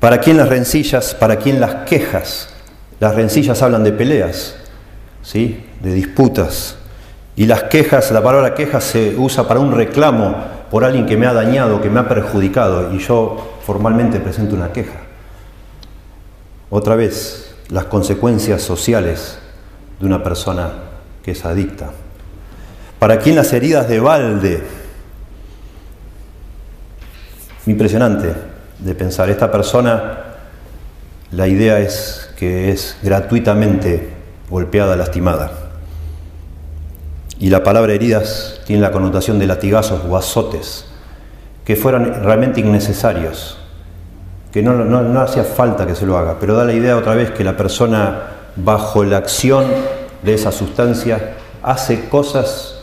¿Para 0.00 0.20
quién 0.20 0.36
las 0.36 0.48
rencillas? 0.48 1.14
¿Para 1.14 1.36
quién 1.36 1.60
las 1.60 1.86
quejas? 1.86 2.50
Las 3.00 3.14
rencillas 3.14 3.62
hablan 3.62 3.84
de 3.84 3.92
peleas, 3.92 4.56
¿sí? 5.22 5.64
de 5.80 5.92
disputas. 5.92 6.76
Y 7.34 7.46
las 7.46 7.64
quejas, 7.64 8.10
la 8.10 8.22
palabra 8.22 8.54
quejas 8.54 8.84
se 8.84 9.16
usa 9.16 9.46
para 9.46 9.60
un 9.60 9.72
reclamo 9.72 10.36
por 10.70 10.84
alguien 10.84 11.06
que 11.06 11.16
me 11.16 11.26
ha 11.26 11.32
dañado, 11.32 11.80
que 11.80 11.90
me 11.90 12.00
ha 12.00 12.08
perjudicado. 12.08 12.92
Y 12.94 12.98
yo 12.98 13.58
formalmente 13.64 14.20
presenta 14.20 14.54
una 14.54 14.72
queja. 14.72 15.00
Otra 16.70 16.94
vez, 16.94 17.54
las 17.68 17.84
consecuencias 17.84 18.62
sociales 18.62 19.38
de 19.98 20.06
una 20.06 20.22
persona 20.22 20.72
que 21.22 21.32
es 21.32 21.44
adicta. 21.44 21.90
¿Para 22.98 23.18
quién 23.18 23.36
las 23.36 23.52
heridas 23.52 23.88
de 23.88 24.00
balde? 24.00 24.62
Impresionante 27.66 28.47
de 28.78 28.94
pensar. 28.94 29.30
Esta 29.30 29.50
persona, 29.50 30.18
la 31.30 31.48
idea 31.48 31.80
es 31.80 32.30
que 32.36 32.70
es 32.70 32.96
gratuitamente 33.02 34.10
golpeada, 34.50 34.96
lastimada. 34.96 35.50
Y 37.38 37.50
la 37.50 37.62
palabra 37.62 37.92
heridas 37.92 38.60
tiene 38.66 38.82
la 38.82 38.90
connotación 38.90 39.38
de 39.38 39.46
latigazos 39.46 40.02
o 40.08 40.16
azotes 40.16 40.86
que 41.64 41.76
fueran 41.76 42.24
realmente 42.24 42.60
innecesarios, 42.60 43.58
que 44.50 44.62
no, 44.62 44.72
no, 44.72 45.20
hacía 45.20 45.44
falta 45.44 45.86
que 45.86 45.94
se 45.94 46.06
lo 46.06 46.16
haga, 46.16 46.36
pero 46.40 46.56
da 46.56 46.64
la 46.64 46.72
idea 46.72 46.96
otra 46.96 47.14
vez 47.14 47.30
que 47.30 47.44
la 47.44 47.56
persona 47.56 48.22
bajo 48.56 49.04
la 49.04 49.18
acción 49.18 49.66
de 50.22 50.34
esa 50.34 50.50
sustancia 50.50 51.34
hace 51.62 52.08
cosas 52.08 52.76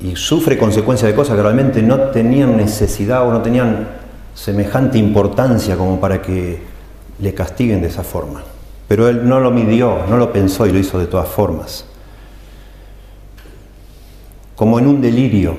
y 0.00 0.16
sufre 0.16 0.58
consecuencias 0.58 1.10
de 1.10 1.14
cosas 1.14 1.36
que 1.36 1.42
realmente 1.42 1.82
no 1.82 1.98
tenían 2.10 2.56
necesidad 2.56 3.26
o 3.26 3.30
no 3.32 3.42
tenían 3.42 3.86
semejante 4.34 4.98
importancia 4.98 5.76
como 5.76 6.00
para 6.00 6.20
que 6.20 6.60
le 7.18 7.34
castiguen 7.34 7.80
de 7.80 7.88
esa 7.88 8.02
forma. 8.02 8.42
Pero 8.88 9.08
él 9.08 9.26
no 9.28 9.40
lo 9.40 9.50
midió, 9.50 10.00
no 10.08 10.16
lo 10.16 10.32
pensó 10.32 10.66
y 10.66 10.72
lo 10.72 10.78
hizo 10.78 10.98
de 10.98 11.06
todas 11.06 11.28
formas. 11.28 11.86
Como 14.56 14.78
en 14.78 14.86
un 14.86 15.00
delirio 15.00 15.56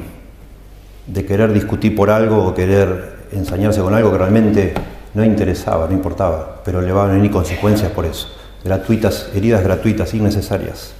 de 1.07 1.25
querer 1.25 1.53
discutir 1.53 1.95
por 1.95 2.09
algo 2.09 2.45
o 2.45 2.53
querer 2.53 3.27
ensañarse 3.31 3.81
con 3.81 3.93
algo 3.93 4.11
que 4.11 4.17
realmente 4.17 4.73
no 5.13 5.23
interesaba, 5.23 5.87
no 5.87 5.93
importaba, 5.93 6.61
pero 6.63 6.81
le 6.81 6.91
van 6.91 7.09
a 7.09 7.13
venir 7.13 7.31
consecuencias 7.31 7.91
por 7.91 8.05
eso. 8.05 8.27
Gratuitas, 8.63 9.29
heridas 9.33 9.63
gratuitas, 9.63 10.13
innecesarias. 10.13 10.93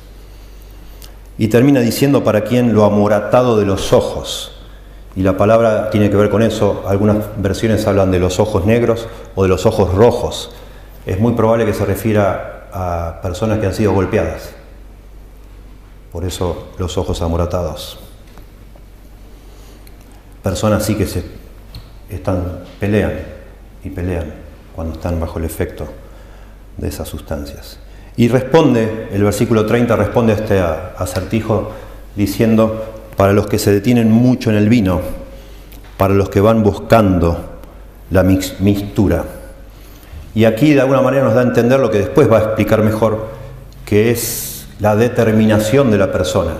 Y 1.37 1.49
termina 1.49 1.81
diciendo 1.81 2.23
para 2.23 2.41
quien 2.41 2.73
lo 2.73 2.85
amoratado 2.85 3.57
de 3.57 3.65
los 3.65 3.91
ojos. 3.91 4.51
Y 5.15 5.23
la 5.23 5.37
palabra 5.37 5.89
tiene 5.89 6.09
que 6.09 6.17
ver 6.17 6.29
con 6.29 6.41
eso. 6.41 6.83
Algunas 6.87 7.17
versiones 7.37 7.87
hablan 7.87 8.11
de 8.11 8.19
los 8.19 8.39
ojos 8.39 8.65
negros 8.65 9.07
o 9.35 9.43
de 9.43 9.49
los 9.49 9.65
ojos 9.65 9.93
rojos. 9.93 10.51
Es 11.05 11.19
muy 11.19 11.33
probable 11.33 11.65
que 11.65 11.73
se 11.73 11.85
refiera 11.85 12.67
a 12.73 13.21
personas 13.21 13.59
que 13.59 13.67
han 13.67 13.73
sido 13.73 13.93
golpeadas. 13.93 14.53
Por 16.11 16.25
eso 16.25 16.67
los 16.77 16.97
ojos 16.97 17.21
amoratados. 17.21 17.99
Personas 20.43 20.85
sí 20.85 20.95
que 20.95 21.07
se 21.07 21.23
están, 22.09 22.63
pelean 22.79 23.13
y 23.83 23.89
pelean 23.89 24.33
cuando 24.75 24.95
están 24.95 25.19
bajo 25.19 25.39
el 25.39 25.45
efecto 25.45 25.87
de 26.77 26.89
esas 26.89 27.07
sustancias. 27.07 27.79
Y 28.17 28.27
responde, 28.27 29.09
el 29.11 29.23
versículo 29.23 29.65
30 29.65 29.95
responde 29.95 30.33
a 30.33 30.35
este 30.35 30.59
acertijo 30.59 31.71
diciendo, 32.15 32.94
para 33.17 33.33
los 33.33 33.47
que 33.47 33.59
se 33.59 33.71
detienen 33.71 34.11
mucho 34.11 34.49
en 34.49 34.57
el 34.57 34.69
vino, 34.69 35.01
para 35.97 36.13
los 36.13 36.29
que 36.29 36.41
van 36.41 36.63
buscando 36.63 37.59
la 38.11 38.23
mixtura. 38.23 39.23
Y 40.33 40.45
aquí 40.45 40.73
de 40.73 40.81
alguna 40.81 41.01
manera 41.01 41.23
nos 41.23 41.33
da 41.33 41.41
a 41.41 41.43
entender 41.43 41.79
lo 41.79 41.89
que 41.89 41.99
después 41.99 42.29
va 42.29 42.37
a 42.37 42.41
explicar 42.41 42.83
mejor, 42.83 43.27
que 43.85 44.11
es 44.11 44.67
la 44.79 44.95
determinación 44.95 45.91
de 45.91 45.97
la 45.97 46.11
persona 46.11 46.55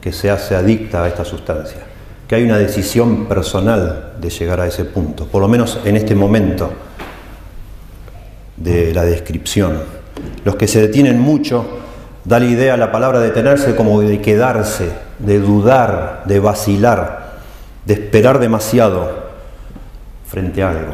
que 0.00 0.12
se 0.12 0.30
hace 0.30 0.54
adicta 0.54 1.04
a 1.04 1.08
esta 1.08 1.24
sustancia, 1.24 1.80
que 2.26 2.34
hay 2.34 2.44
una 2.44 2.56
decisión 2.56 3.26
personal 3.26 4.14
de 4.18 4.30
llegar 4.30 4.60
a 4.60 4.66
ese 4.66 4.86
punto, 4.86 5.26
por 5.26 5.42
lo 5.42 5.48
menos 5.48 5.78
en 5.84 5.96
este 5.96 6.14
momento 6.14 6.72
de 8.56 8.94
la 8.94 9.04
descripción. 9.04 9.78
Los 10.44 10.56
que 10.56 10.66
se 10.66 10.80
detienen 10.80 11.18
mucho, 11.20 11.79
da 12.24 12.38
la 12.38 12.46
idea 12.46 12.76
la 12.76 12.92
palabra 12.92 13.20
detenerse 13.20 13.76
como 13.76 14.00
de 14.00 14.20
quedarse, 14.20 14.92
de 15.18 15.38
dudar, 15.40 16.22
de 16.26 16.40
vacilar, 16.40 17.40
de 17.84 17.94
esperar 17.94 18.38
demasiado 18.38 19.30
frente 20.28 20.62
a 20.62 20.70
algo. 20.70 20.92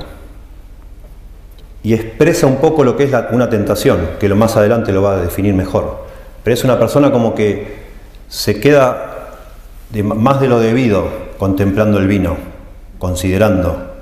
Y 1.83 1.95
expresa 1.95 2.47
un 2.47 2.57
poco 2.57 2.85
lo 2.85 2.97
que 2.97 3.05
es 3.05 3.12
una 3.31 3.49
tentación, 3.49 4.11
que 4.19 4.29
lo 4.29 4.37
más 4.37 4.57
adelante 4.57 4.93
lo 4.93 5.03
va 5.03 5.15
a 5.15 5.21
definir 5.21 5.55
mejor. 5.55 6.07
Pero 6.43 6.55
es 6.55 6.65
una 6.65 6.79
persona 6.79 7.12
como 7.12 7.35
que 7.35 7.87
se 8.29 8.59
queda 8.61 9.31
más 10.03 10.41
de 10.41 10.49
lo 10.49 10.59
debido 10.59 11.09
contemplando 11.39 11.99
el 11.99 12.09
vino, 12.09 12.37
considerando 12.99 13.95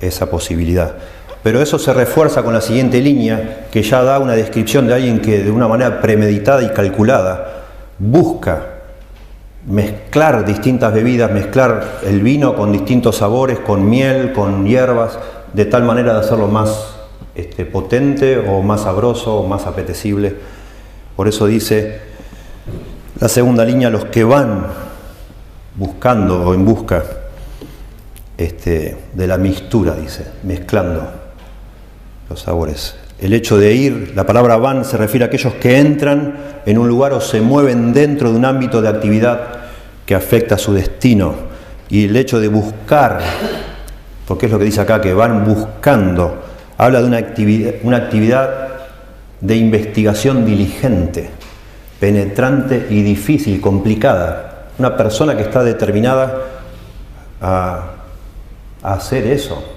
esa 0.00 0.30
posibilidad. 0.30 0.94
Pero 1.44 1.60
eso 1.60 1.78
se 1.78 1.92
refuerza 1.92 2.42
con 2.42 2.54
la 2.54 2.62
siguiente 2.62 3.02
línea, 3.02 3.66
que 3.70 3.82
ya 3.82 4.02
da 4.02 4.18
una 4.18 4.32
descripción 4.32 4.86
de 4.86 4.94
alguien 4.94 5.20
que 5.20 5.44
de 5.44 5.50
una 5.50 5.68
manera 5.68 6.00
premeditada 6.00 6.62
y 6.62 6.70
calculada 6.70 7.64
busca 7.98 8.62
mezclar 9.66 10.46
distintas 10.46 10.94
bebidas, 10.94 11.30
mezclar 11.30 11.98
el 12.02 12.22
vino 12.22 12.56
con 12.56 12.72
distintos 12.72 13.18
sabores, 13.18 13.58
con 13.58 13.86
miel, 13.90 14.32
con 14.32 14.64
hierbas, 14.64 15.18
de 15.52 15.66
tal 15.66 15.82
manera 15.82 16.14
de 16.14 16.20
hacerlo 16.20 16.48
más 16.48 16.94
este, 17.34 17.66
potente 17.66 18.38
o 18.38 18.62
más 18.62 18.84
sabroso 18.84 19.36
o 19.36 19.46
más 19.46 19.66
apetecible. 19.66 20.34
Por 21.14 21.28
eso 21.28 21.46
dice 21.46 22.00
la 23.20 23.28
segunda 23.28 23.66
línea, 23.66 23.90
los 23.90 24.06
que 24.06 24.24
van 24.24 24.68
buscando 25.76 26.40
o 26.40 26.54
en 26.54 26.64
busca 26.64 27.04
este, 28.38 28.96
de 29.12 29.26
la 29.26 29.36
mixtura, 29.36 29.94
dice, 29.94 30.26
mezclando 30.42 31.23
los 32.28 32.40
sabores. 32.40 32.96
El 33.20 33.32
hecho 33.32 33.56
de 33.58 33.72
ir, 33.74 34.12
la 34.14 34.26
palabra 34.26 34.56
van 34.56 34.84
se 34.84 34.96
refiere 34.96 35.24
a 35.24 35.28
aquellos 35.28 35.54
que 35.54 35.78
entran 35.78 36.34
en 36.66 36.78
un 36.78 36.88
lugar 36.88 37.12
o 37.12 37.20
se 37.20 37.40
mueven 37.40 37.92
dentro 37.92 38.30
de 38.30 38.38
un 38.38 38.44
ámbito 38.44 38.82
de 38.82 38.88
actividad 38.88 39.40
que 40.04 40.14
afecta 40.14 40.56
a 40.56 40.58
su 40.58 40.74
destino. 40.74 41.34
Y 41.88 42.06
el 42.06 42.16
hecho 42.16 42.40
de 42.40 42.48
buscar, 42.48 43.20
porque 44.26 44.46
es 44.46 44.52
lo 44.52 44.58
que 44.58 44.64
dice 44.64 44.80
acá, 44.80 45.00
que 45.00 45.14
van 45.14 45.44
buscando, 45.44 46.42
habla 46.76 47.00
de 47.00 47.06
una 47.06 47.18
actividad, 47.18 47.74
una 47.82 47.98
actividad 47.98 48.68
de 49.40 49.56
investigación 49.56 50.44
diligente, 50.44 51.30
penetrante 52.00 52.88
y 52.90 53.02
difícil, 53.02 53.60
complicada. 53.60 54.68
Una 54.78 54.96
persona 54.96 55.36
que 55.36 55.42
está 55.42 55.62
determinada 55.62 56.42
a, 57.40 57.90
a 58.82 58.92
hacer 58.94 59.26
eso. 59.26 59.73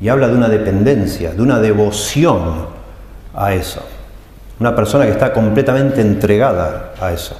Y 0.00 0.08
habla 0.08 0.28
de 0.28 0.34
una 0.34 0.48
dependencia, 0.48 1.32
de 1.32 1.42
una 1.42 1.58
devoción 1.58 2.66
a 3.34 3.54
eso. 3.54 3.82
Una 4.58 4.74
persona 4.74 5.04
que 5.04 5.12
está 5.12 5.32
completamente 5.32 6.00
entregada 6.00 6.94
a 7.00 7.12
eso. 7.12 7.36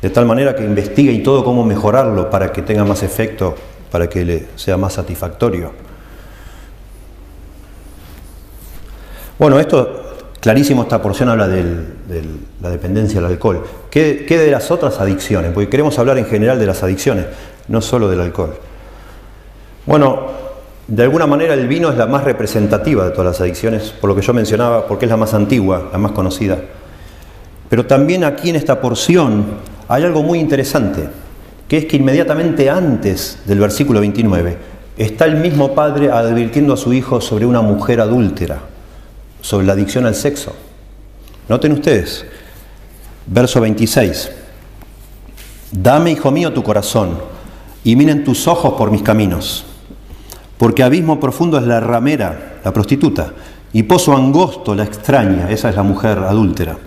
De 0.00 0.10
tal 0.10 0.26
manera 0.26 0.54
que 0.54 0.64
investiga 0.64 1.12
y 1.12 1.22
todo 1.22 1.44
cómo 1.44 1.64
mejorarlo 1.64 2.30
para 2.30 2.52
que 2.52 2.62
tenga 2.62 2.84
más 2.84 3.02
efecto, 3.02 3.54
para 3.90 4.08
que 4.08 4.24
le 4.24 4.46
sea 4.56 4.76
más 4.76 4.92
satisfactorio. 4.92 5.72
Bueno, 9.38 9.58
esto 9.58 10.02
clarísimo, 10.40 10.82
esta 10.82 11.02
porción 11.02 11.28
habla 11.28 11.48
de 11.48 11.84
la 12.62 12.70
dependencia 12.70 13.18
al 13.18 13.26
alcohol. 13.26 13.64
¿Qué, 13.90 14.24
¿Qué 14.26 14.38
de 14.38 14.50
las 14.50 14.70
otras 14.70 15.00
adicciones? 15.00 15.52
Porque 15.52 15.68
queremos 15.68 15.98
hablar 15.98 16.18
en 16.18 16.26
general 16.26 16.58
de 16.58 16.66
las 16.66 16.82
adicciones, 16.82 17.26
no 17.68 17.80
solo 17.80 18.08
del 18.08 18.20
alcohol. 18.20 18.56
Bueno, 19.86 20.45
de 20.88 21.02
alguna 21.02 21.26
manera 21.26 21.54
el 21.54 21.66
vino 21.66 21.90
es 21.90 21.96
la 21.96 22.06
más 22.06 22.22
representativa 22.22 23.04
de 23.04 23.10
todas 23.10 23.26
las 23.26 23.40
adicciones, 23.40 23.90
por 23.90 24.08
lo 24.08 24.14
que 24.14 24.22
yo 24.22 24.32
mencionaba, 24.32 24.86
porque 24.86 25.06
es 25.06 25.10
la 25.10 25.16
más 25.16 25.34
antigua, 25.34 25.88
la 25.90 25.98
más 25.98 26.12
conocida. 26.12 26.58
Pero 27.68 27.86
también 27.86 28.22
aquí 28.22 28.50
en 28.50 28.56
esta 28.56 28.80
porción 28.80 29.44
hay 29.88 30.04
algo 30.04 30.22
muy 30.22 30.38
interesante, 30.38 31.08
que 31.66 31.78
es 31.78 31.84
que 31.86 31.96
inmediatamente 31.96 32.70
antes 32.70 33.38
del 33.46 33.58
versículo 33.58 33.98
29 33.98 34.56
está 34.96 35.24
el 35.24 35.36
mismo 35.36 35.74
padre 35.74 36.10
advirtiendo 36.10 36.74
a 36.74 36.76
su 36.76 36.92
hijo 36.92 37.20
sobre 37.20 37.46
una 37.46 37.62
mujer 37.62 38.00
adúltera, 38.00 38.60
sobre 39.40 39.66
la 39.66 39.72
adicción 39.72 40.06
al 40.06 40.14
sexo. 40.14 40.54
Noten 41.48 41.72
ustedes, 41.72 42.24
verso 43.26 43.60
26, 43.60 44.30
dame, 45.72 46.12
hijo 46.12 46.30
mío, 46.30 46.52
tu 46.52 46.62
corazón, 46.62 47.18
y 47.82 47.96
miren 47.96 48.22
tus 48.22 48.46
ojos 48.46 48.74
por 48.74 48.92
mis 48.92 49.02
caminos 49.02 49.64
porque 50.58 50.82
abismo 50.82 51.20
profundo 51.20 51.58
es 51.58 51.64
la 51.64 51.80
ramera, 51.80 52.58
la 52.64 52.72
prostituta, 52.72 53.32
y 53.72 53.82
pozo 53.82 54.16
angosto 54.16 54.74
la 54.74 54.84
extraña, 54.84 55.50
esa 55.50 55.68
es 55.68 55.76
la 55.76 55.82
mujer 55.82 56.18
adúltera. 56.18 56.78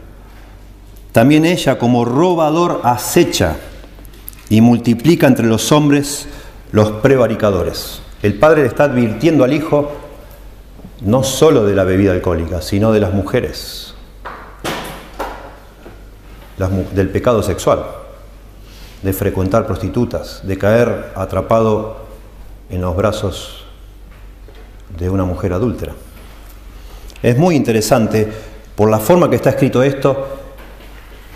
También 1.11 1.45
ella 1.45 1.77
como 1.77 2.05
robador 2.05 2.81
acecha 2.83 3.57
y 4.49 4.61
multiplica 4.61 5.27
entre 5.27 5.45
los 5.45 5.71
hombres 5.71 6.27
los 6.71 6.91
prevaricadores. 6.93 8.01
El 8.21 8.35
padre 8.35 8.63
le 8.63 8.67
está 8.67 8.85
advirtiendo 8.85 9.43
al 9.43 9.53
hijo 9.53 9.91
no 11.01 11.23
solo 11.23 11.65
de 11.65 11.75
la 11.75 11.83
bebida 11.83 12.11
alcohólica, 12.11 12.61
sino 12.61 12.91
de 12.91 12.99
las 12.99 13.13
mujeres, 13.13 13.93
del 16.57 17.09
pecado 17.09 17.41
sexual, 17.41 17.85
de 19.01 19.13
frecuentar 19.13 19.65
prostitutas, 19.65 20.41
de 20.43 20.57
caer 20.57 21.13
atrapado 21.15 21.97
en 22.69 22.81
los 22.81 22.95
brazos 22.95 23.58
de 24.97 25.09
una 25.09 25.25
mujer 25.25 25.53
adúltera. 25.53 25.93
Es 27.21 27.37
muy 27.37 27.55
interesante, 27.55 28.27
por 28.75 28.89
la 28.89 28.99
forma 28.99 29.29
que 29.29 29.35
está 29.35 29.49
escrito 29.49 29.83
esto, 29.83 30.39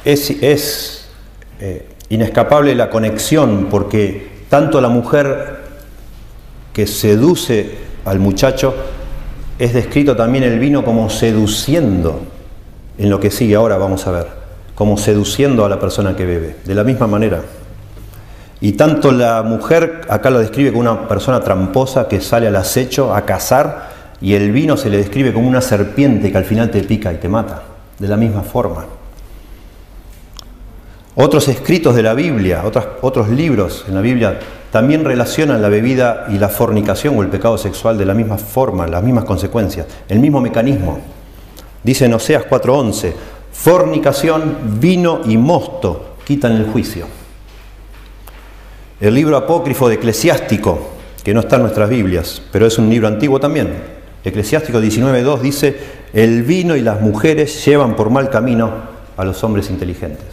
es, 0.05 1.09
eh, 1.59 1.87
inescapable 2.09 2.75
la 2.75 2.89
conexión, 2.89 3.67
porque 3.69 4.31
tanto 4.49 4.79
la 4.81 4.89
mujer 4.89 5.61
que 6.73 6.87
seduce 6.87 7.77
al 8.05 8.19
muchacho, 8.19 8.73
es 9.59 9.73
descrito 9.73 10.15
también 10.15 10.43
el 10.43 10.59
vino 10.59 10.83
como 10.83 11.09
seduciendo, 11.09 12.21
en 12.97 13.09
lo 13.09 13.19
que 13.19 13.31
sigue 13.31 13.55
ahora 13.55 13.77
vamos 13.77 14.07
a 14.07 14.11
ver, 14.11 14.27
como 14.75 14.97
seduciendo 14.97 15.65
a 15.65 15.69
la 15.69 15.79
persona 15.79 16.15
que 16.15 16.25
bebe, 16.25 16.55
de 16.65 16.75
la 16.75 16.83
misma 16.83 17.07
manera. 17.07 17.43
Y 18.63 18.71
tanto 18.71 19.12
la 19.12 19.43
mujer, 19.43 20.04
acá 20.08 20.30
lo 20.30 20.39
describe 20.39 20.71
como 20.71 20.89
una 20.89 21.06
persona 21.06 21.41
tramposa 21.41 22.08
que 22.08 22.21
sale 22.21 22.47
al 22.47 22.56
acecho 22.56 23.13
a 23.13 23.26
cazar, 23.26 23.89
y 24.21 24.36
el 24.36 24.54
vino 24.54 24.78
se 24.78 24.89
le 24.89 24.95
describe 24.95 25.34
como 25.34 25.49
una 25.49 25.60
serpiente 25.60 26.32
que 26.32 26.38
al 26.38 26.45
final 26.45 26.71
te 26.71 26.82
pica 26.82 27.12
y 27.12 27.17
te 27.17 27.28
mata, 27.28 27.62
de 27.99 28.08
la 28.08 28.15
misma 28.15 28.41
forma. 28.41 28.86
Otros 31.15 31.49
escritos 31.49 31.93
de 31.93 32.04
la 32.04 32.13
Biblia, 32.13 32.63
otros, 32.63 32.86
otros 33.02 33.28
libros 33.28 33.84
en 33.89 33.95
la 33.95 34.02
Biblia 34.02 34.39
también 34.71 35.04
relacionan 35.04 35.62
la 35.62 35.67
bebida 35.67 36.28
y 36.30 36.38
la 36.38 36.47
fornicación 36.47 37.17
o 37.17 37.21
el 37.21 37.28
pecado 37.28 37.58
sexual 37.58 37.97
de 37.97 38.06
la 38.06 38.13
misma 38.13 38.38
forma, 38.38 38.88
las 38.88 39.04
mismas 39.04 39.26
consecuencias, 39.26 39.88
el 40.08 40.19
mismo 40.19 40.39
mecanismo. 40.39 40.99
Dice 41.84 42.06
en 42.06 42.13
Oseas 42.13 42.45
4:11, 42.49 43.13
fornicación, 43.52 44.80
vino 44.80 45.19
y 45.26 45.36
mosto 45.36 46.15
quitan 46.23 46.54
el 46.54 46.67
juicio. 46.67 47.22
El 49.03 49.15
libro 49.15 49.35
apócrifo 49.35 49.89
de 49.89 49.95
Eclesiástico, 49.95 50.79
que 51.25 51.33
no 51.33 51.41
está 51.41 51.57
en 51.57 51.63
nuestras 51.63 51.89
Biblias, 51.89 52.41
pero 52.53 52.65
es 52.65 52.77
un 52.77 52.89
libro 52.89 53.09
antiguo 53.09 53.37
también, 53.37 53.73
Eclesiástico 54.23 54.79
19.2 54.79 55.41
dice, 55.41 55.77
el 56.13 56.43
vino 56.43 56.73
y 56.77 56.79
las 56.79 57.01
mujeres 57.01 57.65
llevan 57.65 57.97
por 57.97 58.09
mal 58.09 58.29
camino 58.29 58.71
a 59.17 59.25
los 59.25 59.43
hombres 59.43 59.69
inteligentes. 59.69 60.29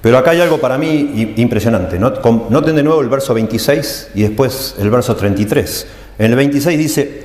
Pero 0.00 0.18
acá 0.18 0.32
hay 0.32 0.40
algo 0.40 0.58
para 0.58 0.78
mí 0.78 1.32
impresionante. 1.36 1.96
Noten 1.96 2.74
de 2.74 2.82
nuevo 2.82 3.00
el 3.00 3.08
verso 3.08 3.32
26 3.32 4.10
y 4.16 4.22
después 4.22 4.74
el 4.80 4.90
verso 4.90 5.14
33. 5.14 5.86
En 6.18 6.26
el 6.26 6.34
26 6.34 6.76
dice, 6.76 7.22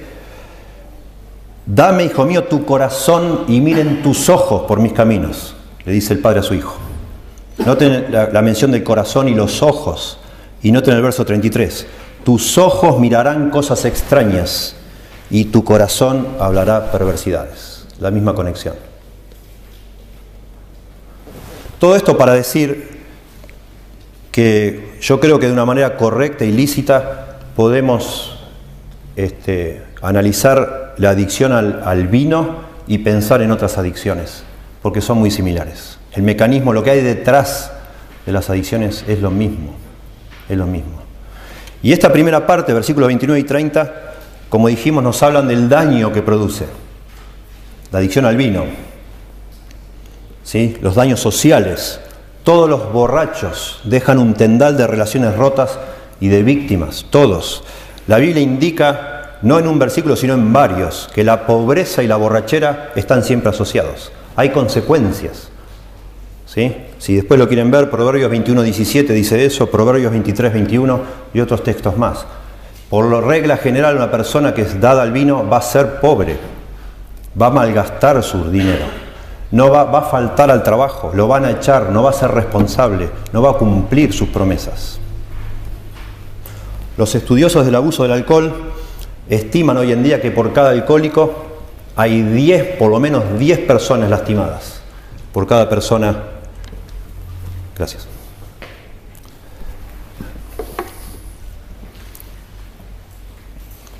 dame, 1.65 2.03
hijo 2.03 2.23
mío, 2.23 2.43
tu 2.43 2.63
corazón 2.65 3.45
y 3.47 3.61
miren 3.61 4.03
tus 4.03 4.29
ojos 4.29 4.67
por 4.67 4.79
mis 4.79 4.93
caminos, 4.93 5.55
le 5.85 5.91
dice 5.91 6.13
el 6.13 6.19
padre 6.19 6.41
a 6.41 6.43
su 6.43 6.53
hijo. 6.53 6.88
Noten 7.65 8.11
la, 8.11 8.29
la 8.29 8.41
mención 8.41 8.71
del 8.71 8.83
corazón 8.83 9.27
y 9.27 9.33
los 9.33 9.61
ojos. 9.61 10.17
Y 10.61 10.71
noten 10.71 10.95
el 10.95 11.01
verso 11.01 11.25
33. 11.25 11.87
Tus 12.23 12.57
ojos 12.57 12.99
mirarán 12.99 13.49
cosas 13.49 13.85
extrañas 13.85 14.75
y 15.29 15.45
tu 15.45 15.63
corazón 15.63 16.27
hablará 16.39 16.91
perversidades. 16.91 17.85
La 17.99 18.11
misma 18.11 18.33
conexión. 18.33 18.75
Todo 21.79 21.95
esto 21.95 22.17
para 22.17 22.33
decir 22.33 22.99
que 24.31 24.97
yo 25.01 25.19
creo 25.19 25.39
que 25.39 25.47
de 25.47 25.53
una 25.53 25.65
manera 25.65 25.95
correcta 25.97 26.45
y 26.45 26.51
lícita 26.51 27.39
podemos 27.55 28.37
este, 29.15 29.83
analizar 30.01 30.95
la 30.97 31.11
adicción 31.11 31.51
al, 31.51 31.81
al 31.83 32.07
vino 32.07 32.69
y 32.87 32.99
pensar 32.99 33.41
en 33.41 33.51
otras 33.51 33.77
adicciones, 33.77 34.43
porque 34.81 35.01
son 35.01 35.19
muy 35.19 35.31
similares. 35.31 35.98
El 36.13 36.23
mecanismo, 36.23 36.73
lo 36.73 36.83
que 36.83 36.91
hay 36.91 37.01
detrás 37.01 37.71
de 38.25 38.31
las 38.31 38.49
adicciones 38.49 39.05
es 39.07 39.21
lo 39.21 39.31
mismo, 39.31 39.75
es 40.47 40.57
lo 40.57 40.65
mismo. 40.65 40.99
Y 41.81 41.93
esta 41.93 42.11
primera 42.11 42.45
parte, 42.45 42.73
versículos 42.73 43.07
29 43.07 43.39
y 43.39 43.43
30, 43.43 43.93
como 44.49 44.67
dijimos, 44.67 45.03
nos 45.03 45.21
hablan 45.23 45.47
del 45.47 45.69
daño 45.69 46.11
que 46.11 46.21
produce 46.21 46.65
la 47.91 47.99
adicción 47.99 48.25
al 48.25 48.37
vino, 48.37 48.65
¿sí? 50.43 50.77
los 50.81 50.95
daños 50.95 51.19
sociales. 51.19 51.99
Todos 52.43 52.69
los 52.69 52.91
borrachos 52.91 53.79
dejan 53.83 54.17
un 54.17 54.33
tendal 54.33 54.77
de 54.77 54.87
relaciones 54.87 55.35
rotas 55.35 55.77
y 56.19 56.29
de 56.29 56.43
víctimas, 56.43 57.05
todos. 57.09 57.63
La 58.07 58.17
Biblia 58.17 58.41
indica, 58.41 59.37
no 59.41 59.59
en 59.59 59.67
un 59.67 59.79
versículo, 59.79 60.15
sino 60.15 60.33
en 60.33 60.51
varios, 60.51 61.09
que 61.13 61.23
la 61.23 61.45
pobreza 61.45 62.01
y 62.03 62.07
la 62.07 62.15
borrachera 62.15 62.91
están 62.95 63.23
siempre 63.23 63.49
asociados. 63.49 64.11
Hay 64.35 64.49
consecuencias. 64.49 65.48
Si 66.97 67.15
después 67.15 67.39
lo 67.39 67.47
quieren 67.47 67.69
ver, 67.69 67.91
Proverbios 67.91 68.31
21, 68.31 68.63
17 68.63 69.13
dice 69.13 69.45
eso, 69.45 69.69
Proverbios 69.69 70.11
23, 70.11 70.51
21 70.51 70.99
y 71.31 71.41
otros 71.41 71.63
textos 71.63 71.95
más. 71.95 72.25
Por 72.89 73.05
la 73.05 73.21
regla 73.21 73.57
general, 73.57 73.95
una 73.95 74.09
persona 74.09 74.51
que 74.55 74.63
es 74.63 74.81
dada 74.81 75.03
al 75.03 75.11
vino 75.11 75.47
va 75.47 75.57
a 75.57 75.61
ser 75.61 75.99
pobre, 75.99 76.37
va 77.39 77.47
a 77.47 77.51
malgastar 77.51 78.23
su 78.23 78.49
dinero, 78.49 78.85
no 79.51 79.69
va, 79.69 79.83
va 79.83 79.99
a 79.99 80.09
faltar 80.09 80.49
al 80.49 80.63
trabajo, 80.63 81.11
lo 81.13 81.27
van 81.27 81.45
a 81.45 81.51
echar, 81.51 81.91
no 81.91 82.01
va 82.01 82.09
a 82.09 82.13
ser 82.13 82.31
responsable, 82.31 83.11
no 83.31 83.43
va 83.43 83.51
a 83.51 83.57
cumplir 83.57 84.11
sus 84.11 84.29
promesas. 84.29 84.99
Los 86.97 87.13
estudiosos 87.13 87.63
del 87.63 87.75
abuso 87.75 88.01
del 88.01 88.13
alcohol 88.13 88.51
estiman 89.29 89.77
hoy 89.77 89.91
en 89.91 90.01
día 90.01 90.19
que 90.19 90.31
por 90.31 90.51
cada 90.51 90.71
alcohólico 90.71 91.45
hay 91.95 92.23
10, 92.23 92.77
por 92.77 92.89
lo 92.89 92.99
menos 92.99 93.37
10 93.37 93.59
personas 93.59 94.09
lastimadas, 94.09 94.81
por 95.31 95.45
cada 95.45 95.69
persona 95.69 96.38
Gracias. 97.79 98.05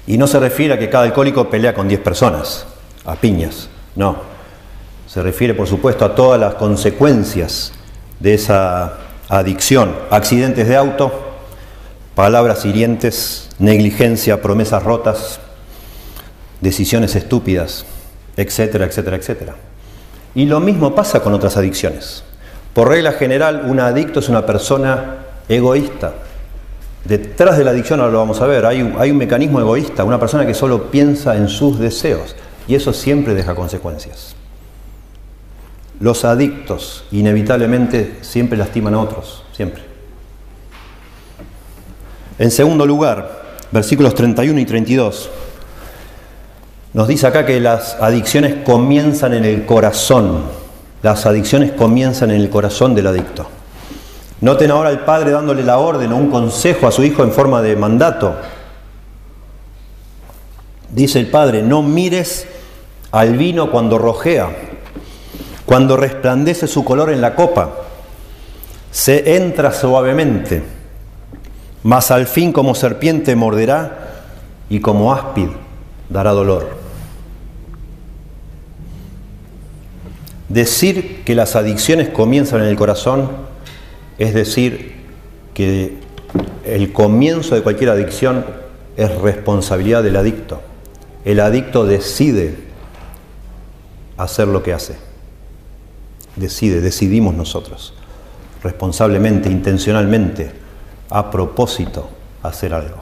Y 0.05 0.17
no 0.17 0.27
se 0.27 0.37
refiere 0.37 0.73
a 0.73 0.79
que 0.79 0.89
cada 0.89 1.05
alcohólico 1.05 1.49
pelea 1.49 1.73
con 1.73 1.87
10 1.87 2.01
personas, 2.01 2.65
a 3.05 3.15
piñas, 3.15 3.69
no. 3.95 4.17
Se 5.07 5.21
refiere, 5.21 5.53
por 5.53 5.65
supuesto, 5.65 6.03
a 6.03 6.13
todas 6.13 6.37
las 6.37 6.55
consecuencias 6.55 7.71
de 8.19 8.33
esa 8.33 8.97
adicción. 9.29 9.95
Accidentes 10.09 10.67
de 10.67 10.75
auto, 10.75 11.13
palabras 12.15 12.65
hirientes, 12.65 13.47
negligencia, 13.59 14.41
promesas 14.41 14.83
rotas, 14.83 15.39
decisiones 16.59 17.15
estúpidas, 17.15 17.85
etcétera, 18.35 18.85
etcétera, 18.85 19.15
etcétera. 19.15 19.55
Y 20.35 20.47
lo 20.47 20.59
mismo 20.59 20.93
pasa 20.93 21.21
con 21.21 21.33
otras 21.33 21.55
adicciones. 21.55 22.23
Por 22.79 22.87
regla 22.87 23.11
general, 23.11 23.63
un 23.65 23.81
adicto 23.81 24.21
es 24.21 24.29
una 24.29 24.45
persona 24.45 25.17
egoísta. 25.49 26.13
Detrás 27.03 27.57
de 27.57 27.65
la 27.65 27.71
adicción, 27.71 27.99
ahora 27.99 28.13
lo 28.13 28.19
vamos 28.19 28.39
a 28.39 28.47
ver, 28.47 28.65
hay 28.65 28.81
un, 28.81 28.95
hay 28.97 29.11
un 29.11 29.17
mecanismo 29.17 29.59
egoísta, 29.59 30.05
una 30.05 30.17
persona 30.17 30.47
que 30.47 30.53
solo 30.53 30.89
piensa 30.89 31.35
en 31.35 31.49
sus 31.49 31.77
deseos 31.77 32.37
y 32.69 32.75
eso 32.75 32.93
siempre 32.93 33.33
deja 33.33 33.53
consecuencias. 33.53 34.33
Los 35.99 36.23
adictos 36.23 37.03
inevitablemente 37.11 38.19
siempre 38.21 38.57
lastiman 38.57 38.93
a 38.93 39.01
otros, 39.01 39.43
siempre. 39.51 39.83
En 42.37 42.49
segundo 42.49 42.85
lugar, 42.85 43.57
versículos 43.73 44.15
31 44.15 44.57
y 44.57 44.65
32, 44.65 45.29
nos 46.93 47.09
dice 47.09 47.27
acá 47.27 47.45
que 47.45 47.59
las 47.59 47.95
adicciones 47.99 48.63
comienzan 48.63 49.33
en 49.33 49.43
el 49.43 49.65
corazón, 49.65 50.68
las 51.01 51.25
adicciones 51.25 51.71
comienzan 51.71 52.31
en 52.31 52.41
el 52.41 52.49
corazón 52.49 52.95
del 52.95 53.07
adicto. 53.07 53.47
Noten 54.41 54.71
ahora 54.71 54.89
al 54.89 55.03
padre 55.05 55.31
dándole 55.31 55.63
la 55.63 55.77
orden 55.79 56.11
o 56.13 56.17
un 56.17 56.29
consejo 56.29 56.87
a 56.87 56.91
su 56.91 57.03
hijo 57.03 57.23
en 57.23 57.31
forma 57.31 57.61
de 57.61 57.75
mandato. 57.75 58.35
Dice 60.89 61.19
el 61.19 61.27
padre, 61.27 61.61
no 61.61 61.81
mires 61.81 62.47
al 63.11 63.37
vino 63.37 63.69
cuando 63.69 63.97
rojea, 63.97 64.49
cuando 65.65 65.97
resplandece 65.97 66.67
su 66.67 66.83
color 66.83 67.11
en 67.11 67.21
la 67.21 67.35
copa. 67.35 67.69
Se 68.91 69.35
entra 69.35 69.71
suavemente, 69.71 70.63
mas 71.83 72.09
al 72.11 72.25
fin 72.25 72.51
como 72.51 72.75
serpiente 72.75 73.35
morderá 73.35 74.23
y 74.69 74.79
como 74.79 75.13
áspid 75.13 75.49
dará 76.09 76.31
dolor. 76.31 76.78
Decir 80.49 81.23
que 81.23 81.35
las 81.35 81.55
adicciones 81.55 82.09
comienzan 82.09 82.61
en 82.61 82.67
el 82.67 82.75
corazón 82.75 83.29
es 84.17 84.33
decir 84.33 84.95
que 85.53 85.97
el 86.65 86.91
comienzo 86.91 87.53
de 87.53 87.61
cualquier 87.61 87.91
adicción 87.91 88.45
es 88.97 89.15
responsabilidad 89.19 90.01
del 90.01 90.15
adicto. 90.15 90.61
El 91.23 91.39
adicto 91.39 91.85
decide 91.85 92.55
hacer 94.17 94.47
lo 94.47 94.63
que 94.63 94.73
hace. 94.73 94.95
Decide, 96.35 96.81
decidimos 96.81 97.35
nosotros, 97.35 97.93
responsablemente, 98.63 99.49
intencionalmente, 99.49 100.51
a 101.11 101.29
propósito, 101.29 102.09
hacer 102.41 102.73
algo. 102.73 102.97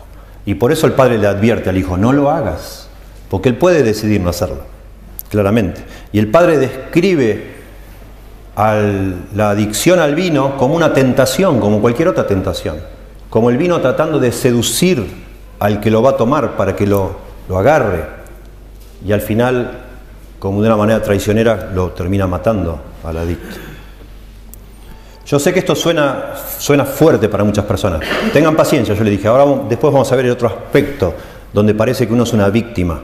Y 0.46 0.56
por 0.56 0.72
eso 0.72 0.86
el 0.86 0.94
padre 0.94 1.18
le 1.18 1.28
advierte 1.28 1.70
al 1.70 1.78
hijo, 1.78 1.98
no 1.98 2.12
lo 2.12 2.30
hagas, 2.30 2.90
porque 3.30 3.50
él 3.50 3.58
puede 3.58 3.84
decidir 3.84 4.20
no 4.20 4.30
hacerlo 4.30 4.77
claramente. 5.30 5.84
Y 6.12 6.20
el 6.20 6.30
padre 6.30 6.58
describe 6.58 7.58
la 8.56 9.52
adicción 9.52 10.00
al 10.00 10.16
vino 10.16 10.58
como 10.58 10.76
una 10.76 10.94
tentación, 10.94 11.60
como 11.60 11.80
cualquier 11.80 12.08
otra 12.08 12.26
tentación, 12.26 12.78
como 13.30 13.50
el 13.50 13.58
vino 13.58 13.80
tratando 13.82 14.20
de 14.20 14.32
seducir 14.32 15.06
al 15.60 15.80
que 15.80 15.92
lo 15.92 16.02
va 16.02 16.12
a 16.12 16.18
tomar 16.18 16.58
para 16.58 16.76
que 16.76 16.88
lo, 16.88 17.18
lo 17.48 17.58
agarre 17.58 18.06
y 19.06 19.12
al 19.12 19.22
final, 19.22 19.80
como 20.40 20.62
de 20.62 20.68
una 20.68 20.78
manera 20.78 21.02
traicionera, 21.02 21.70
lo 21.74 21.92
termina 21.92 22.26
matando 22.26 22.80
al 23.04 23.18
adicto. 23.18 23.58
Yo 25.26 25.38
sé 25.40 25.54
que 25.54 25.60
esto 25.60 25.76
suena, 25.76 26.34
suena 26.58 26.86
fuerte 26.86 27.28
para 27.28 27.44
muchas 27.44 27.66
personas. 27.66 28.02
Tengan 28.32 28.56
paciencia, 28.56 28.96
yo 28.96 29.04
le 29.04 29.12
dije. 29.12 29.28
Ahora 29.28 29.66
después 29.68 29.94
vamos 29.94 30.10
a 30.12 30.16
ver 30.16 30.26
el 30.26 30.32
otro 30.32 30.48
aspecto 30.48 31.14
donde 31.54 31.76
parece 31.76 32.08
que 32.08 32.14
uno 32.14 32.24
es 32.24 32.34
una 32.34 32.50
víctima 32.50 33.02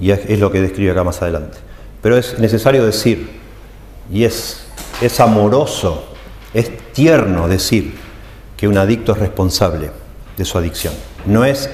y 0.00 0.10
es, 0.10 0.38
lo 0.38 0.50
que 0.50 0.60
describe 0.60 0.90
acá 0.92 1.04
más 1.04 1.20
adelante. 1.22 1.58
Pero 2.02 2.16
es 2.16 2.38
necesario 2.38 2.84
decir, 2.84 3.28
y 4.10 4.24
es, 4.24 4.64
es 5.00 5.20
amoroso, 5.20 6.04
es 6.54 6.70
tierno 6.92 7.48
decir 7.48 7.94
que 8.56 8.68
un 8.68 8.78
adicto 8.78 9.12
es 9.12 9.18
responsable 9.18 9.90
de 10.36 10.44
su 10.44 10.58
adicción. 10.58 10.94
No 11.26 11.44
es 11.44 11.68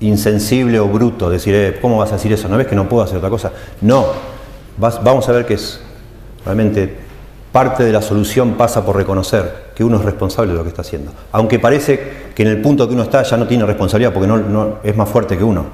insensible 0.00 0.80
o 0.80 0.88
bruto 0.88 1.30
decir, 1.30 1.54
eh, 1.54 1.78
¿cómo 1.80 1.98
vas 1.98 2.10
a 2.10 2.16
decir 2.16 2.32
eso? 2.32 2.48
¿No 2.48 2.56
ves 2.56 2.66
que 2.66 2.74
no 2.74 2.88
puedo 2.88 3.02
hacer 3.02 3.18
otra 3.18 3.30
cosa? 3.30 3.52
No, 3.80 4.06
vamos 4.78 5.28
a 5.28 5.32
ver 5.32 5.46
que 5.46 5.54
es 5.54 5.80
realmente 6.44 7.10
parte 7.52 7.84
de 7.84 7.92
la 7.92 8.02
solución 8.02 8.54
pasa 8.54 8.84
por 8.84 8.96
reconocer 8.96 9.70
que 9.74 9.82
uno 9.82 9.96
es 9.98 10.04
responsable 10.04 10.52
de 10.52 10.58
lo 10.58 10.62
que 10.62 10.70
está 10.70 10.82
haciendo. 10.82 11.12
Aunque 11.32 11.58
parece 11.58 12.30
que 12.34 12.42
en 12.42 12.48
el 12.48 12.60
punto 12.60 12.86
que 12.86 12.94
uno 12.94 13.02
está 13.02 13.22
ya 13.22 13.36
no 13.36 13.46
tiene 13.46 13.64
responsabilidad 13.66 14.12
porque 14.12 14.28
no, 14.28 14.78
es 14.82 14.96
más 14.96 15.08
fuerte 15.08 15.36
que 15.36 15.44
uno. 15.44 15.66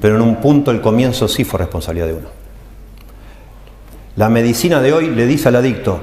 Pero 0.00 0.16
en 0.16 0.22
un 0.22 0.36
punto 0.36 0.70
el 0.70 0.80
comienzo 0.80 1.28
sí 1.28 1.44
fue 1.44 1.58
responsabilidad 1.58 2.06
de 2.06 2.14
uno. 2.14 2.28
La 4.16 4.28
medicina 4.28 4.80
de 4.80 4.92
hoy 4.92 5.08
le 5.08 5.26
dice 5.26 5.48
al 5.48 5.56
adicto, 5.56 6.00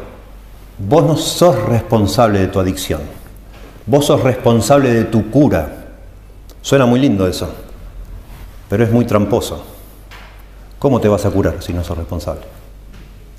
vos 0.80 1.04
no 1.04 1.18
sos 1.18 1.56
responsable 1.68 2.40
de 2.40 2.48
tu 2.48 2.60
adicción, 2.60 3.02
vos 3.86 4.06
sos 4.06 4.24
responsable 4.24 4.94
de 4.94 5.04
tu 5.04 5.30
cura. 5.30 5.86
Suena 6.62 6.86
muy 6.86 7.00
lindo 7.00 7.28
eso, 7.28 7.50
pero 8.70 8.84
es 8.84 8.92
muy 8.92 9.06
tramposo. 9.06 9.64
¿Cómo 10.80 11.00
te 11.00 11.08
vas 11.08 11.26
a 11.26 11.32
curar 11.32 11.58
si 11.60 11.74
no 11.74 11.84
sos 11.84 11.98
responsable? 11.98 12.42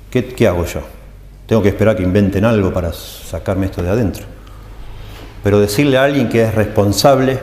¿Qué, 0.09 0.25
qué 0.25 0.47
hago 0.47 0.65
yo? 0.65 0.81
Tengo 1.45 1.61
que 1.61 1.69
esperar 1.69 1.95
que 1.95 2.03
inventen 2.03 2.45
algo 2.45 2.71
para 2.71 2.93
sacarme 2.93 3.65
esto 3.65 3.81
de 3.81 3.89
adentro. 3.89 4.25
Pero 5.43 5.59
decirle 5.59 5.97
a 5.97 6.03
alguien 6.03 6.29
que 6.29 6.43
es 6.43 6.53
responsable 6.53 7.39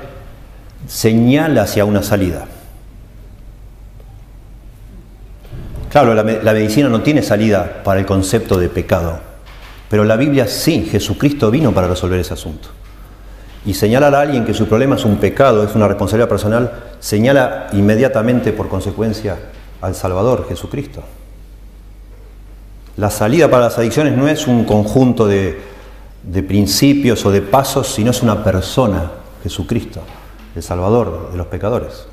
señala 0.87 1.63
hacia 1.63 1.85
una 1.85 2.03
salida. 2.03 2.47
Claro, 5.97 6.13
la, 6.13 6.53
medicina 6.53 6.91
no 6.91 7.01
tiene 7.01 7.23
salida 7.23 7.81
para 7.83 7.99
el 7.99 8.05
concepto 8.05 8.59
de 8.59 8.69
pecado, 8.69 9.19
pero 9.89 10.05
la 10.05 10.17
Biblia 10.17 10.47
sí, 10.47 10.85
Jesucristo 10.85 11.51
vino 11.51 11.73
para 11.73 11.89
resolver 11.89 12.21
ese 12.21 12.35
asunto. 12.35 12.69
Y 13.65 13.73
señalar 13.73 14.15
a 14.15 14.21
alguien 14.21 14.45
que 14.45 14.53
su 14.53 14.67
problema 14.67 14.97
es 14.97 15.07
un 15.07 15.17
pecado, 15.17 15.65
es 15.65 15.75
una 15.75 15.89
responsabilidad 15.89 16.29
personal, 16.29 16.71
señala 17.01 17.69
inmediatamente 17.73 18.53
por 18.53 18.69
consecuencia 18.69 19.39
al 19.81 19.95
Salvador, 19.95 20.45
Jesucristo. 20.47 21.03
La 22.99 23.09
salida 23.09 23.51
para 23.51 23.65
las 23.65 23.79
adicciones 23.79 24.15
no 24.19 24.29
es 24.29 24.47
un 24.47 24.67
conjunto 24.67 25.27
de, 25.27 25.63
principios 26.47 27.25
o 27.25 27.31
de 27.31 27.41
pasos, 27.41 27.89
sino 27.89 28.11
es 28.11 28.23
una 28.23 28.45
persona, 28.45 29.13
Jesucristo, 29.43 30.01
el 30.55 30.63
Salvador 30.63 31.31
de 31.33 31.39
los 31.39 31.47
pecadores. 31.47 32.07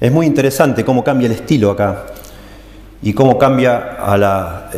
Es 0.00 0.10
muy 0.10 0.26
interesante 0.26 0.82
cómo 0.82 1.04
cambia 1.04 1.26
el 1.26 1.32
estilo 1.32 1.70
acá 1.70 2.06
y 3.02 3.12
cómo 3.12 3.36
cambia 3.36 3.96
a 4.00 4.16
la, 4.16 4.70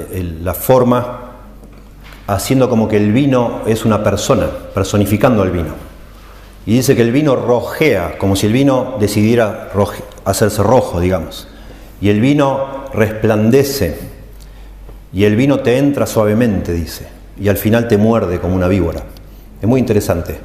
la, 0.42 0.54
forma 0.54 1.20
haciendo 2.26 2.68
como 2.68 2.88
que 2.88 2.96
el 2.96 3.12
vino 3.12 3.60
es 3.66 3.84
una 3.84 4.02
persona, 4.02 4.48
personificando 4.74 5.42
al 5.42 5.50
vino. 5.50 5.74
Y 6.66 6.74
dice 6.74 6.96
que 6.96 7.02
el 7.02 7.12
vino 7.12 7.36
rojea, 7.36 8.18
como 8.18 8.34
si 8.34 8.46
el 8.46 8.52
vino 8.52 8.96
decidiera 8.98 9.70
hacerse 10.24 10.62
rojo, 10.62 10.98
digamos. 10.98 11.46
Y 12.00 12.08
el 12.08 12.20
vino 12.20 12.86
resplandece, 12.92 13.98
y 15.12 15.24
el 15.24 15.36
vino 15.36 15.60
te 15.60 15.78
entra 15.78 16.06
suavemente, 16.06 16.72
dice, 16.72 17.06
y 17.40 17.48
al 17.48 17.56
final 17.56 17.86
te 17.86 17.96
muerde 17.96 18.40
como 18.40 18.56
una 18.56 18.66
víbora. 18.66 19.02
Es 19.60 19.68
muy 19.68 19.78
interesante. 19.78 20.38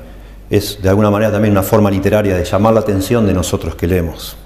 Es 0.49 0.81
de 0.81 0.89
alguna 0.89 1.09
manera 1.09 1.31
también 1.31 1.51
una 1.51 1.63
forma 1.63 1.89
literaria 1.89 2.35
de 2.35 2.45
llamar 2.45 2.73
la 2.73 2.81
atención 2.81 3.25
de 3.25 3.33
nosotros 3.33 3.75
que 3.75 3.87
leemos. 3.87 4.37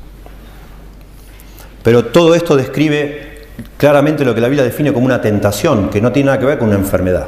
Pero 1.84 2.06
todo 2.06 2.36
esto 2.36 2.56
describe 2.56 3.46
claramente 3.78 4.26
lo 4.26 4.36
que 4.36 4.41
la 4.41 4.48
Biblia 4.48 4.63
define 4.63 4.94
como 4.94 5.06
una 5.06 5.22
tentación, 5.22 5.89
que 5.89 6.02
no 6.02 6.12
tiene 6.12 6.28
nada 6.28 6.39
que 6.39 6.46
ver 6.46 6.58
con 6.58 6.70
una 6.70 6.78
enfermedad. 6.78 7.28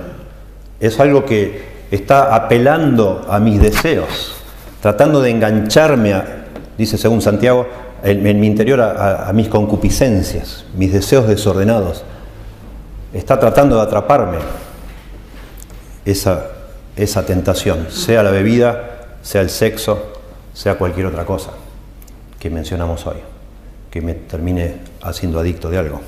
Es 0.80 1.00
algo 1.00 1.26
que 1.26 1.74
está 1.92 2.36
apelando 2.36 3.26
a 3.30 3.40
mis 3.40 3.62
deseos, 3.62 4.36
tratando 4.82 5.22
de 5.22 5.30
engancharme, 5.30 6.14
a, 6.14 6.46
dice 6.78 6.98
según 6.98 7.22
Santiago, 7.22 7.68
en, 8.04 8.40
mi 8.40 8.48
interior 8.48 8.82
a, 8.82 9.32
mis 9.34 9.48
concupiscencias, 9.48 10.66
mis 10.76 10.92
deseos 10.92 11.28
desordenados. 11.28 12.04
Está 13.14 13.40
tratando 13.40 13.76
de 13.78 13.84
atraparme 13.84 14.38
esa, 16.04 16.48
esa 16.96 17.26
tentación, 17.26 17.88
sea 17.90 18.24
la 18.24 18.32
bebida, 18.32 19.18
sea 19.22 19.42
el 19.42 19.50
sexo, 19.50 20.14
sea 20.54 20.76
cualquier 20.76 21.08
otra 21.08 21.26
cosa 21.26 21.52
que 22.40 22.50
mencionamos 22.50 23.08
hoy, 23.08 23.18
que 23.94 24.02
me 24.02 24.16
termine 24.16 24.78
haciendo 25.04 25.40
adicto 25.40 25.70
de 25.70 25.78
algo. 25.78 26.02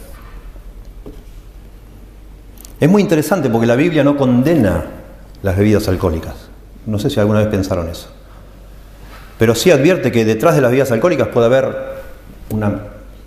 Es 2.79 2.89
muy 2.89 3.03
interesante 3.03 3.47
porque 3.47 3.67
la 3.67 3.75
Biblia 3.75 4.03
no 4.03 4.17
condena 4.17 4.85
las 5.43 5.55
bebidas 5.55 5.87
alcohólicas. 5.87 6.33
No 6.87 6.97
sé 6.97 7.11
si 7.11 7.19
alguna 7.19 7.41
vez 7.41 7.47
pensaron 7.49 7.87
eso. 7.87 8.07
Pero 9.37 9.53
sí 9.53 9.69
advierte 9.69 10.11
que 10.11 10.25
detrás 10.25 10.55
de 10.55 10.61
las 10.61 10.71
bebidas 10.71 10.91
alcohólicas 10.91 11.27
puede 11.27 11.45
haber 11.45 11.77
una 12.49 12.75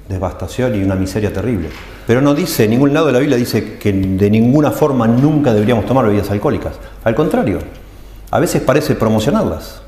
devastación 0.08 0.74
y 0.74 0.82
una 0.82 0.96
miseria 0.96 1.32
terrible. 1.32 1.68
Pero 2.04 2.20
no 2.20 2.34
dice, 2.34 2.64
en 2.64 2.70
ningún 2.70 2.92
lado 2.92 3.06
de 3.06 3.12
la 3.12 3.20
Biblia 3.20 3.36
dice 3.36 3.78
que 3.78 3.92
de 3.92 4.28
ninguna 4.28 4.72
forma 4.72 5.06
nunca 5.06 5.54
deberíamos 5.54 5.86
tomar 5.86 6.04
bebidas 6.04 6.32
alcohólicas. 6.32 6.72
Al 7.04 7.14
contrario, 7.14 7.60
a 8.32 8.40
veces 8.40 8.60
parece 8.62 8.96
promocionarlas. 8.96 9.82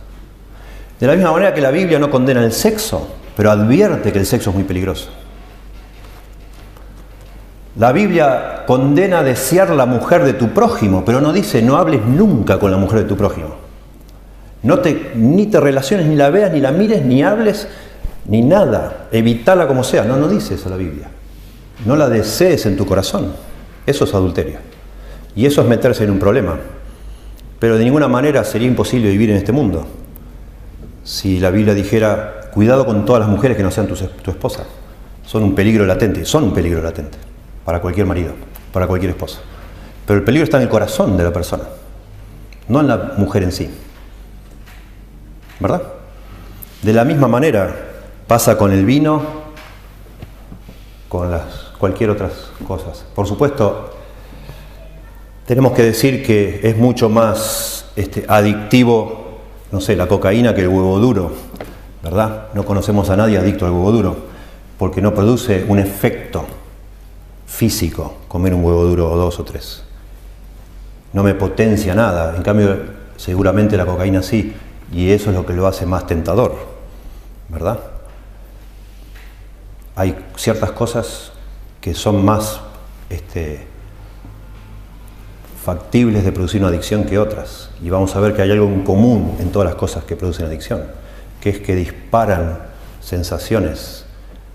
De 1.00 1.08
la 1.08 1.14
misma 1.14 1.32
manera 1.32 1.52
que 1.52 1.60
la 1.60 1.72
Biblia 1.72 1.98
no 1.98 2.08
condena 2.08 2.44
el 2.44 2.52
sexo, 2.52 3.16
pero 3.40 3.52
advierte 3.52 4.12
que 4.12 4.18
el 4.18 4.26
sexo 4.26 4.50
es 4.50 4.56
muy 4.56 4.64
peligroso. 4.64 5.08
La 7.78 7.90
Biblia 7.90 8.64
condena 8.66 9.22
desear 9.22 9.70
la 9.70 9.86
mujer 9.86 10.24
de 10.24 10.34
tu 10.34 10.50
prójimo, 10.50 11.06
pero 11.06 11.22
no 11.22 11.32
dice 11.32 11.62
no 11.62 11.78
hables 11.78 12.04
nunca 12.04 12.58
con 12.58 12.70
la 12.70 12.76
mujer 12.76 12.98
de 12.98 13.04
tu 13.06 13.16
prójimo. 13.16 13.54
No 14.62 14.80
te, 14.80 15.12
ni 15.14 15.46
te 15.46 15.58
relaciones, 15.58 16.04
ni 16.04 16.16
la 16.16 16.28
veas, 16.28 16.52
ni 16.52 16.60
la 16.60 16.70
mires, 16.70 17.02
ni 17.02 17.22
hables, 17.22 17.66
ni 18.26 18.42
nada. 18.42 19.08
Evítala 19.10 19.66
como 19.66 19.84
sea. 19.84 20.04
No, 20.04 20.18
no 20.18 20.28
dice 20.28 20.56
eso 20.56 20.68
la 20.68 20.76
Biblia. 20.76 21.08
No 21.86 21.96
la 21.96 22.10
desees 22.10 22.66
en 22.66 22.76
tu 22.76 22.84
corazón. 22.84 23.32
Eso 23.86 24.04
es 24.04 24.12
adulterio. 24.12 24.58
Y 25.34 25.46
eso 25.46 25.62
es 25.62 25.66
meterse 25.66 26.04
en 26.04 26.10
un 26.10 26.18
problema. 26.18 26.58
Pero 27.58 27.78
de 27.78 27.84
ninguna 27.84 28.06
manera 28.06 28.44
sería 28.44 28.68
imposible 28.68 29.08
vivir 29.08 29.30
en 29.30 29.36
este 29.36 29.52
mundo. 29.52 29.86
Si 31.04 31.40
la 31.40 31.50
Biblia 31.50 31.72
dijera, 31.72 32.39
cuidado 32.52 32.86
con 32.86 33.04
todas 33.04 33.20
las 33.20 33.28
mujeres 33.28 33.56
que 33.56 33.62
no 33.62 33.70
sean 33.70 33.86
tu, 33.86 33.94
tu 33.94 34.30
esposa. 34.30 34.64
Son 35.24 35.42
un 35.42 35.54
peligro 35.54 35.86
latente. 35.86 36.24
Son 36.24 36.44
un 36.44 36.52
peligro 36.52 36.82
latente 36.82 37.18
para 37.64 37.80
cualquier 37.80 38.06
marido, 38.06 38.32
para 38.72 38.86
cualquier 38.86 39.10
esposa. 39.10 39.40
Pero 40.06 40.18
el 40.18 40.24
peligro 40.24 40.44
está 40.44 40.56
en 40.56 40.64
el 40.64 40.68
corazón 40.68 41.16
de 41.16 41.24
la 41.24 41.32
persona, 41.32 41.64
no 42.68 42.80
en 42.80 42.88
la 42.88 43.14
mujer 43.16 43.44
en 43.44 43.52
sí. 43.52 43.70
¿verdad? 45.60 45.82
De 46.82 46.92
la 46.92 47.04
misma 47.04 47.28
manera 47.28 47.76
pasa 48.26 48.56
con 48.56 48.72
el 48.72 48.84
vino, 48.84 49.22
con 51.08 51.30
las 51.30 51.44
cualquier 51.78 52.10
otras 52.10 52.32
cosas. 52.66 53.04
Por 53.14 53.26
supuesto, 53.26 53.90
tenemos 55.46 55.72
que 55.72 55.82
decir 55.82 56.24
que 56.24 56.60
es 56.62 56.76
mucho 56.76 57.08
más 57.08 57.86
este, 57.94 58.24
adictivo, 58.26 59.38
no 59.70 59.80
sé, 59.80 59.96
la 59.96 60.08
cocaína 60.08 60.54
que 60.54 60.62
el 60.62 60.68
huevo 60.68 60.98
duro, 60.98 61.32
¿verdad? 62.02 62.48
No 62.54 62.64
conocemos 62.64 63.10
a 63.10 63.16
nadie 63.16 63.38
adicto 63.38 63.66
al 63.66 63.72
huevo 63.72 63.92
duro, 63.92 64.16
porque 64.78 65.02
no 65.02 65.14
produce 65.14 65.64
un 65.68 65.78
efecto 65.78 66.46
físico 67.46 68.16
comer 68.28 68.54
un 68.54 68.64
huevo 68.64 68.84
duro 68.84 69.10
o 69.10 69.16
dos 69.16 69.38
o 69.38 69.44
tres. 69.44 69.82
No 71.12 71.22
me 71.22 71.34
potencia 71.34 71.94
nada, 71.94 72.36
en 72.36 72.42
cambio 72.42 72.76
seguramente 73.16 73.76
la 73.76 73.84
cocaína 73.84 74.22
sí, 74.22 74.54
y 74.92 75.10
eso 75.10 75.30
es 75.30 75.36
lo 75.36 75.44
que 75.44 75.52
lo 75.52 75.66
hace 75.66 75.86
más 75.86 76.06
tentador, 76.06 76.56
¿verdad? 77.48 77.80
Hay 79.96 80.16
ciertas 80.36 80.72
cosas 80.72 81.32
que 81.80 81.94
son 81.94 82.24
más 82.24 82.60
este, 83.10 83.66
factibles 85.62 86.24
de 86.24 86.32
producir 86.32 86.60
una 86.60 86.68
adicción 86.68 87.04
que 87.04 87.18
otras. 87.18 87.70
Y 87.82 87.90
vamos 87.90 88.16
a 88.16 88.20
ver 88.20 88.34
que 88.34 88.42
hay 88.42 88.50
algo 88.50 88.66
en 88.66 88.82
común 88.82 89.36
en 89.40 89.50
todas 89.50 89.66
las 89.66 89.74
cosas 89.74 90.04
que 90.04 90.16
producen 90.16 90.46
adicción, 90.46 90.84
que 91.40 91.50
es 91.50 91.58
que 91.60 91.74
disparan 91.74 92.58
sensaciones, 93.00 94.04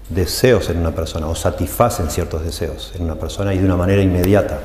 deseos 0.10 0.70
en 0.70 0.78
una 0.78 0.92
persona 0.92 1.28
o 1.28 1.36
satisfacen 1.36 2.10
ciertos 2.10 2.46
deseos 2.46 2.94
en 2.96 3.04
una 3.04 3.16
persona 3.16 3.54
y 3.54 3.58
de 3.58 3.66
una 3.66 3.76
manera 3.76 4.02
inmediata. 4.02 4.60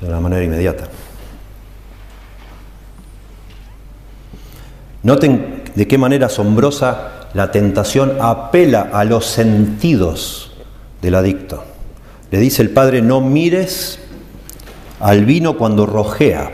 De 0.00 0.08
una 0.08 0.20
manera 0.20 0.42
inmediata. 0.42 0.84
Noten 5.02 5.62
de 5.74 5.86
qué 5.86 5.98
manera 5.98 6.26
asombrosa 6.26 7.28
la 7.34 7.52
tentación 7.52 8.16
apela 8.20 8.90
a 8.92 9.04
los 9.04 9.26
sentidos 9.26 10.52
del 11.02 11.14
adicto. 11.14 11.64
Le 12.30 12.38
dice 12.38 12.62
el 12.62 12.70
padre, 12.70 13.02
no 13.02 13.20
mires 13.20 13.98
al 15.00 15.24
vino 15.24 15.56
cuando 15.56 15.86
rojea. 15.86 16.50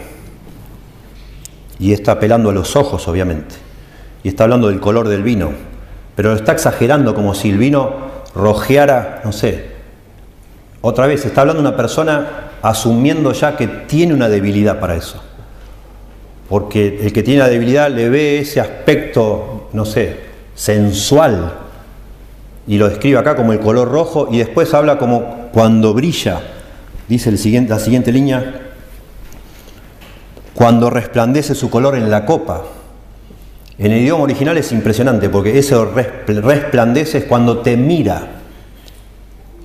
Y 1.78 1.92
está 1.92 2.12
apelando 2.12 2.50
a 2.50 2.52
los 2.52 2.76
ojos, 2.76 3.08
obviamente. 3.08 3.54
Y 4.22 4.28
está 4.28 4.44
hablando 4.44 4.68
del 4.68 4.80
color 4.80 5.08
del 5.08 5.22
vino. 5.22 5.50
Pero 6.14 6.34
está 6.34 6.52
exagerando 6.52 7.14
como 7.14 7.34
si 7.34 7.50
el 7.50 7.58
vino 7.58 7.92
rojeara, 8.34 9.20
no 9.24 9.32
sé. 9.32 9.72
Otra 10.80 11.06
vez, 11.06 11.24
está 11.24 11.42
hablando 11.42 11.60
una 11.60 11.76
persona 11.76 12.50
asumiendo 12.62 13.32
ya 13.32 13.56
que 13.56 13.66
tiene 13.66 14.14
una 14.14 14.28
debilidad 14.28 14.78
para 14.78 14.94
eso 14.96 15.22
porque 16.52 16.98
el 17.00 17.14
que 17.14 17.22
tiene 17.22 17.40
la 17.40 17.48
debilidad 17.48 17.90
le 17.90 18.10
ve 18.10 18.40
ese 18.40 18.60
aspecto, 18.60 19.70
no 19.72 19.86
sé, 19.86 20.18
sensual 20.54 21.50
y 22.66 22.76
lo 22.76 22.90
describe 22.90 23.18
acá 23.18 23.34
como 23.36 23.54
el 23.54 23.58
color 23.58 23.90
rojo 23.90 24.28
y 24.30 24.36
después 24.36 24.74
habla 24.74 24.98
como 24.98 25.48
cuando 25.50 25.94
brilla, 25.94 26.42
dice 27.08 27.30
la 27.30 27.78
siguiente 27.78 28.12
línea, 28.12 28.70
cuando 30.52 30.90
resplandece 30.90 31.54
su 31.54 31.70
color 31.70 31.96
en 31.96 32.10
la 32.10 32.26
copa. 32.26 32.64
En 33.78 33.90
el 33.90 34.02
idioma 34.02 34.24
original 34.24 34.56
es 34.58 34.70
impresionante 34.72 35.28
porque 35.28 35.58
ese 35.58 35.76
resplandece 35.84 37.18
es 37.18 37.24
cuando 37.24 37.58
te 37.58 37.76
mira, 37.76 38.28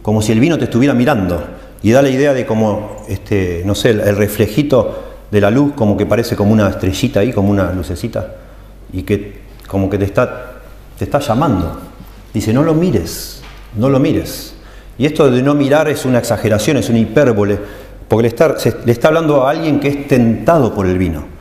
como 0.02 0.22
si 0.22 0.32
el 0.32 0.40
vino 0.40 0.58
te 0.58 0.66
estuviera 0.66 0.94
mirando 0.94 1.44
y 1.84 1.92
da 1.92 2.02
la 2.02 2.10
idea 2.10 2.34
de 2.34 2.46
como, 2.46 3.04
este, 3.10 3.64
no 3.66 3.76
sé, 3.76 3.90
el 3.90 4.16
reflejito 4.16 5.04
de 5.30 5.42
la 5.42 5.52
luz 5.52 5.74
como 5.76 5.98
que 5.98 6.06
parece 6.06 6.36
como 6.36 6.54
una 6.54 6.70
estrellita 6.70 7.20
ahí, 7.20 7.34
como 7.34 7.50
una 7.50 7.74
lucecita, 7.74 8.36
y 8.94 9.04
que 9.04 9.42
como 9.68 9.90
que 9.90 9.98
te 9.98 10.06
está, 10.06 10.54
te 10.98 11.04
está 11.04 11.20
llamando. 11.20 11.80
Dice, 12.34 12.54
no 12.54 12.64
lo 12.64 12.74
mires, 12.74 13.42
no 13.76 13.90
lo 13.90 14.00
mires. 14.00 14.54
Y 14.98 15.06
esto 15.06 15.30
de 15.30 15.42
no 15.42 15.54
mirar 15.54 15.90
es 15.90 16.06
una 16.06 16.20
exageración, 16.20 16.78
es 16.78 16.90
una 16.90 17.00
hipérbole, 17.00 17.60
porque 18.08 18.24
le 18.24 18.28
está, 18.30 18.56
le 18.86 18.92
está 18.92 19.10
hablando 19.10 19.46
a 19.46 19.52
alguien 19.52 19.80
que 19.80 19.90
es 19.90 20.08
tentado 20.08 20.74
por 20.74 20.88
el 20.88 20.98
vino. 20.98 21.37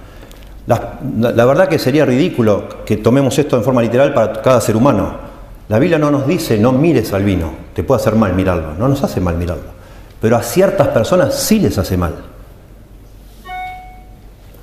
La, 0.66 1.44
verdad 1.46 1.68
que 1.68 1.78
sería 1.78 2.04
ridículo 2.04 2.84
que 2.84 2.96
tomemos 2.96 3.38
esto 3.38 3.56
en 3.56 3.62
forma 3.62 3.82
literal 3.82 4.12
para 4.12 4.42
cada 4.42 4.60
ser 4.60 4.76
humano. 4.76 5.26
La 5.68 5.78
Biblia 5.78 5.98
no 5.98 6.10
nos 6.10 6.26
dice 6.26 6.58
no 6.58 6.72
mires 6.72 7.12
al 7.12 7.24
vino, 7.24 7.52
te 7.74 7.84
puede 7.84 8.00
hacer 8.00 8.16
mal 8.16 8.34
mirarlo, 8.34 8.74
no 8.74 8.88
nos 8.88 9.02
hace 9.02 9.20
mal 9.20 9.36
mirarlo. 9.36 9.76
Pero 10.20 10.36
a 10.36 10.42
ciertas 10.42 10.88
personas 10.88 11.34
sí 11.34 11.60
les 11.60 11.78
hace 11.78 11.96
mal. 11.96 12.14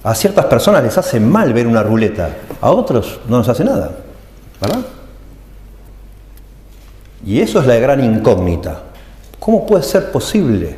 A 0.04 0.14
ciertas 0.16 0.46
personas 0.46 0.84
les 0.84 0.98
hace 0.98 1.20
mal 1.22 1.54
ver 1.54 1.68
una 1.68 1.82
ruleta, 1.82 2.30
a 2.60 2.72
otros 2.72 3.22
no 3.30 3.38
nos 3.38 3.48
hace 3.48 3.64
nada, 3.64 3.92
¿verdad? 4.60 4.82
Y 7.26 7.40
eso 7.40 7.62
es 7.62 7.68
la 7.68 7.76
gran 7.76 8.04
incógnita. 8.04 8.82
¿Cómo 9.40 9.66
puede 9.66 9.84
ser 9.84 10.12
posible 10.12 10.76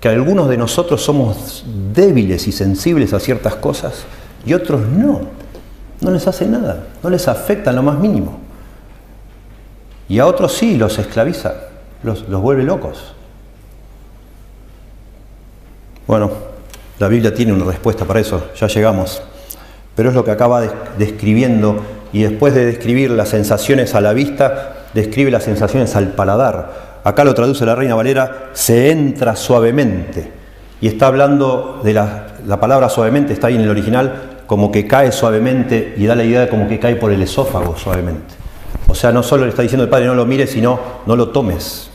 que 0.00 0.08
algunos 0.08 0.48
de 0.48 0.56
nosotros 0.56 1.02
somos 1.02 1.64
débiles 1.92 2.46
y 2.46 2.52
sensibles 2.52 3.12
a 3.12 3.18
ciertas 3.18 3.56
cosas 3.56 4.04
y 4.44 4.54
otros 4.54 4.82
no? 4.86 5.20
No 6.00 6.10
les 6.10 6.26
hace 6.26 6.46
nada, 6.46 6.86
no 7.02 7.10
les 7.10 7.28
afecta 7.28 7.72
lo 7.72 7.82
más 7.82 7.98
mínimo. 7.98 8.38
Y 10.08 10.18
a 10.18 10.26
otros 10.26 10.52
sí 10.52 10.76
los 10.76 10.98
esclaviza, 10.98 11.54
los, 12.02 12.28
los 12.28 12.40
vuelve 12.42 12.64
locos. 12.64 13.14
Bueno, 16.06 16.30
la 16.98 17.08
Biblia 17.08 17.32
tiene 17.32 17.52
una 17.52 17.64
respuesta 17.64 18.04
para 18.04 18.20
eso, 18.20 18.48
ya 18.56 18.66
llegamos. 18.66 19.22
Pero 19.94 20.08
es 20.08 20.14
lo 20.14 20.24
que 20.24 20.30
acaba 20.30 20.60
describiendo 20.98 21.80
y 22.12 22.22
después 22.22 22.54
de 22.54 22.66
describir 22.66 23.10
las 23.10 23.28
sensaciones 23.28 23.94
a 23.94 24.00
la 24.00 24.12
vista, 24.12 24.86
describe 24.94 25.30
las 25.30 25.44
sensaciones 25.44 25.96
al 25.96 26.08
paladar. 26.08 27.00
Acá 27.04 27.24
lo 27.24 27.34
traduce 27.34 27.64
la 27.64 27.74
Reina 27.74 27.94
Valera, 27.94 28.50
se 28.52 28.90
entra 28.90 29.36
suavemente. 29.36 30.30
Y 30.80 30.88
está 30.88 31.06
hablando 31.06 31.80
de 31.82 31.94
la, 31.94 32.26
la 32.46 32.60
palabra 32.60 32.88
suavemente, 32.88 33.32
está 33.32 33.46
ahí 33.46 33.54
en 33.54 33.62
el 33.62 33.70
original, 33.70 34.31
como 34.52 34.70
que 34.70 34.86
cae 34.86 35.10
suavemente 35.12 35.94
y 35.96 36.04
da 36.04 36.14
la 36.14 36.24
idea 36.24 36.40
de 36.42 36.48
como 36.50 36.68
que 36.68 36.78
cae 36.78 36.96
por 36.96 37.10
el 37.10 37.22
esófago 37.22 37.74
suavemente. 37.74 38.34
O 38.86 38.94
sea, 38.94 39.10
no 39.10 39.22
solo 39.22 39.44
le 39.44 39.48
está 39.48 39.62
diciendo 39.62 39.82
el 39.82 39.88
Padre 39.88 40.04
no 40.04 40.14
lo 40.14 40.26
mires, 40.26 40.50
sino 40.50 40.78
no 41.06 41.16
lo 41.16 41.30
tomes, 41.30 41.88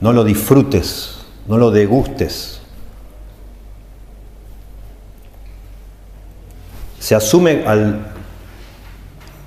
no 0.00 0.12
lo 0.12 0.22
disfrutes, 0.22 1.16
no 1.48 1.58
lo 1.58 1.72
degustes. 1.72 2.60
Se 7.00 7.16
asume 7.16 7.64
al, 7.66 8.12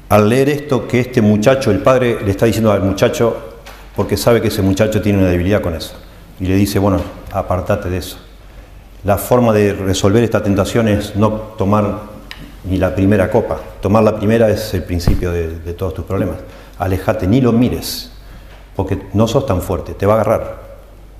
al 0.10 0.28
leer 0.28 0.50
esto 0.50 0.90
que 0.90 1.00
este 1.00 1.22
muchacho, 1.22 1.72
el 1.72 1.80
padre 1.80 2.20
le 2.22 2.32
está 2.32 2.48
diciendo 2.48 2.74
al 2.74 2.84
muchacho, 2.84 3.62
porque 3.96 4.18
sabe 4.18 4.42
que 4.42 4.50
ese 4.50 4.62
muchacho 4.62 5.02
tiene 5.02 5.20
una 5.20 5.30
debilidad 5.30 5.62
con 5.62 5.74
eso. 5.74 5.94
Y 6.42 6.48
le 6.48 6.56
dice, 6.56 6.80
bueno, 6.80 7.00
apartate 7.32 7.90
de 7.90 8.00
eso. 8.00 8.18
La 9.04 9.18
forma 9.18 9.54
de 9.54 9.74
resolver 9.74 10.24
esta 10.24 10.44
tentación 10.44 10.88
es 10.88 11.16
no 11.16 11.32
tomar 11.58 12.02
ni 12.66 12.78
la 12.78 12.94
primera 12.94 13.30
copa. 13.30 13.60
Tomar 13.82 14.04
la 14.04 14.16
primera 14.18 14.50
es 14.50 14.74
el 14.74 14.84
principio 14.84 15.32
de, 15.32 15.74
todos 15.74 15.94
tus 15.94 16.06
problemas. 16.06 16.38
Alejate, 16.78 17.28
ni 17.28 17.40
lo 17.40 17.52
mires, 17.52 18.12
porque 18.76 19.00
no 19.14 19.28
sos 19.28 19.46
tan 19.46 19.62
fuerte, 19.62 19.94
te 19.94 20.06
va 20.06 20.14
a 20.14 20.16
agarrar. 20.22 20.70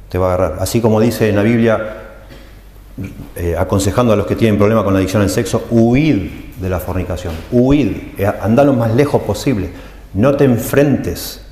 Te 0.10 0.18
va 0.18 0.32
a 0.32 0.34
agarrar. 0.34 0.58
Así 0.62 0.82
como 0.82 1.00
dice 1.00 1.30
en 1.30 1.36
la 1.38 1.44
Biblia, 1.44 1.96
eh, 3.36 3.56
aconsejando 3.58 4.12
a 4.12 4.16
los 4.18 4.26
que 4.26 4.36
tienen 4.36 4.58
problema 4.58 4.84
con 4.84 4.94
la 4.94 5.00
adicción 5.00 5.22
al 5.22 5.30
sexo, 5.30 5.66
huid 5.70 6.30
de 6.60 6.70
la 6.70 6.80
fornicación, 6.80 7.34
huid, 7.52 7.96
eh, 8.18 8.30
anda 8.42 8.66
lo 8.66 8.74
más 8.74 8.94
lejos 8.94 9.22
posible, 9.22 9.70
no 10.14 10.36
te 10.36 10.44
enfrentes, 10.44 11.46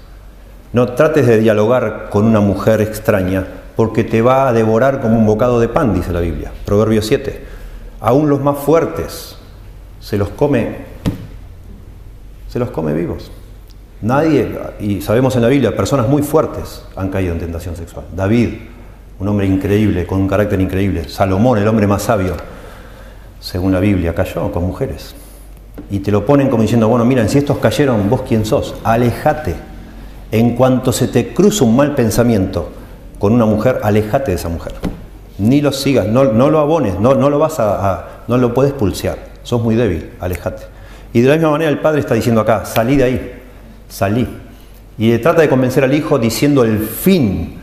no 0.74 0.90
trates 0.94 1.26
de 1.26 1.38
dialogar 1.40 2.10
con 2.10 2.26
una 2.26 2.42
mujer 2.42 2.82
extraña, 2.82 3.46
porque 3.78 4.04
te 4.04 4.24
va 4.24 4.50
a 4.50 4.54
devorar 4.54 5.00
como 5.02 5.20
un 5.20 5.28
bocado 5.28 5.60
de 5.60 5.70
pan, 5.70 5.94
dice 5.94 6.12
la 6.12 6.20
Biblia, 6.20 6.52
Proverbio 6.66 7.04
7. 7.04 7.46
Aún 8.02 8.28
los 8.28 8.42
más 8.42 8.58
fuertes 8.58 9.38
se 10.00 10.18
los 10.18 10.30
come, 10.30 10.78
se 12.50 12.58
los 12.58 12.72
come 12.72 12.94
vivos. 12.94 13.32
Nadie, 14.02 14.52
y 14.80 15.02
sabemos 15.02 15.36
en 15.36 15.44
la 15.44 15.48
Biblia, 15.48 15.76
personas 15.76 16.10
muy 16.10 16.24
fuertes 16.24 16.84
han 16.96 17.10
caído 17.10 17.34
en 17.34 17.40
tentación 17.40 17.76
sexual. 17.76 18.06
David, 18.16 18.50
un 19.20 19.28
hombre 19.28 19.46
increíble, 19.46 20.08
con 20.08 20.22
un 20.22 20.28
carácter 20.28 20.60
increíble. 20.60 21.08
Salomón, 21.08 21.60
el 21.60 21.68
hombre 21.68 21.86
más 21.86 22.02
sabio, 22.02 22.36
según 23.40 23.74
la 23.74 23.80
Biblia, 23.80 24.16
cayó 24.16 24.52
con 24.52 24.66
mujeres. 24.66 25.14
Y 25.92 26.00
te 26.00 26.12
lo 26.12 26.26
ponen 26.26 26.50
como 26.50 26.64
diciendo, 26.64 26.88
bueno, 26.88 27.06
miren, 27.06 27.30
si 27.30 27.38
estos 27.38 27.60
cayeron, 27.60 28.10
vos 28.10 28.24
quién 28.28 28.44
sos, 28.44 28.74
alejate. 28.84 29.56
En 30.32 30.56
cuanto 30.56 30.92
se 30.92 31.08
te 31.08 31.32
cruza 31.32 31.64
un 31.64 31.76
mal 31.76 31.94
pensamiento 31.94 32.72
con 33.20 33.34
una 33.34 33.46
mujer, 33.46 33.80
alejate 33.84 34.32
de 34.32 34.38
esa 34.38 34.50
mujer. 34.50 34.74
Ni 35.38 35.62
lo 35.62 35.72
sigas, 35.72 36.08
no, 36.08 36.26
no 36.26 36.50
lo 36.50 36.60
abones, 36.60 37.00
no, 37.00 37.16
no 37.16 37.30
lo 37.30 37.40
vas 37.40 37.60
a, 37.60 38.24
no 38.28 38.38
lo 38.38 38.54
puedes 38.54 38.74
pulsear. 38.74 39.18
Sos 39.44 39.62
muy 39.62 39.76
débil, 39.76 40.12
alejate. 40.20 40.64
Y 41.14 41.22
de 41.22 41.30
la 41.30 41.36
misma 41.36 41.52
manera 41.52 41.70
el 41.70 41.80
padre 41.80 42.00
está 42.00 42.16
diciendo 42.16 42.42
acá, 42.42 42.66
salí 42.66 42.98
de 42.98 43.04
ahí, 43.04 43.42
salí. 43.88 44.28
Y 44.98 45.18
trata 45.20 45.42
de 45.42 45.50
convencer 45.50 45.84
al 45.84 45.94
hijo 45.94 46.18
diciendo 46.18 46.64
el 46.64 46.80
fin 46.80 47.58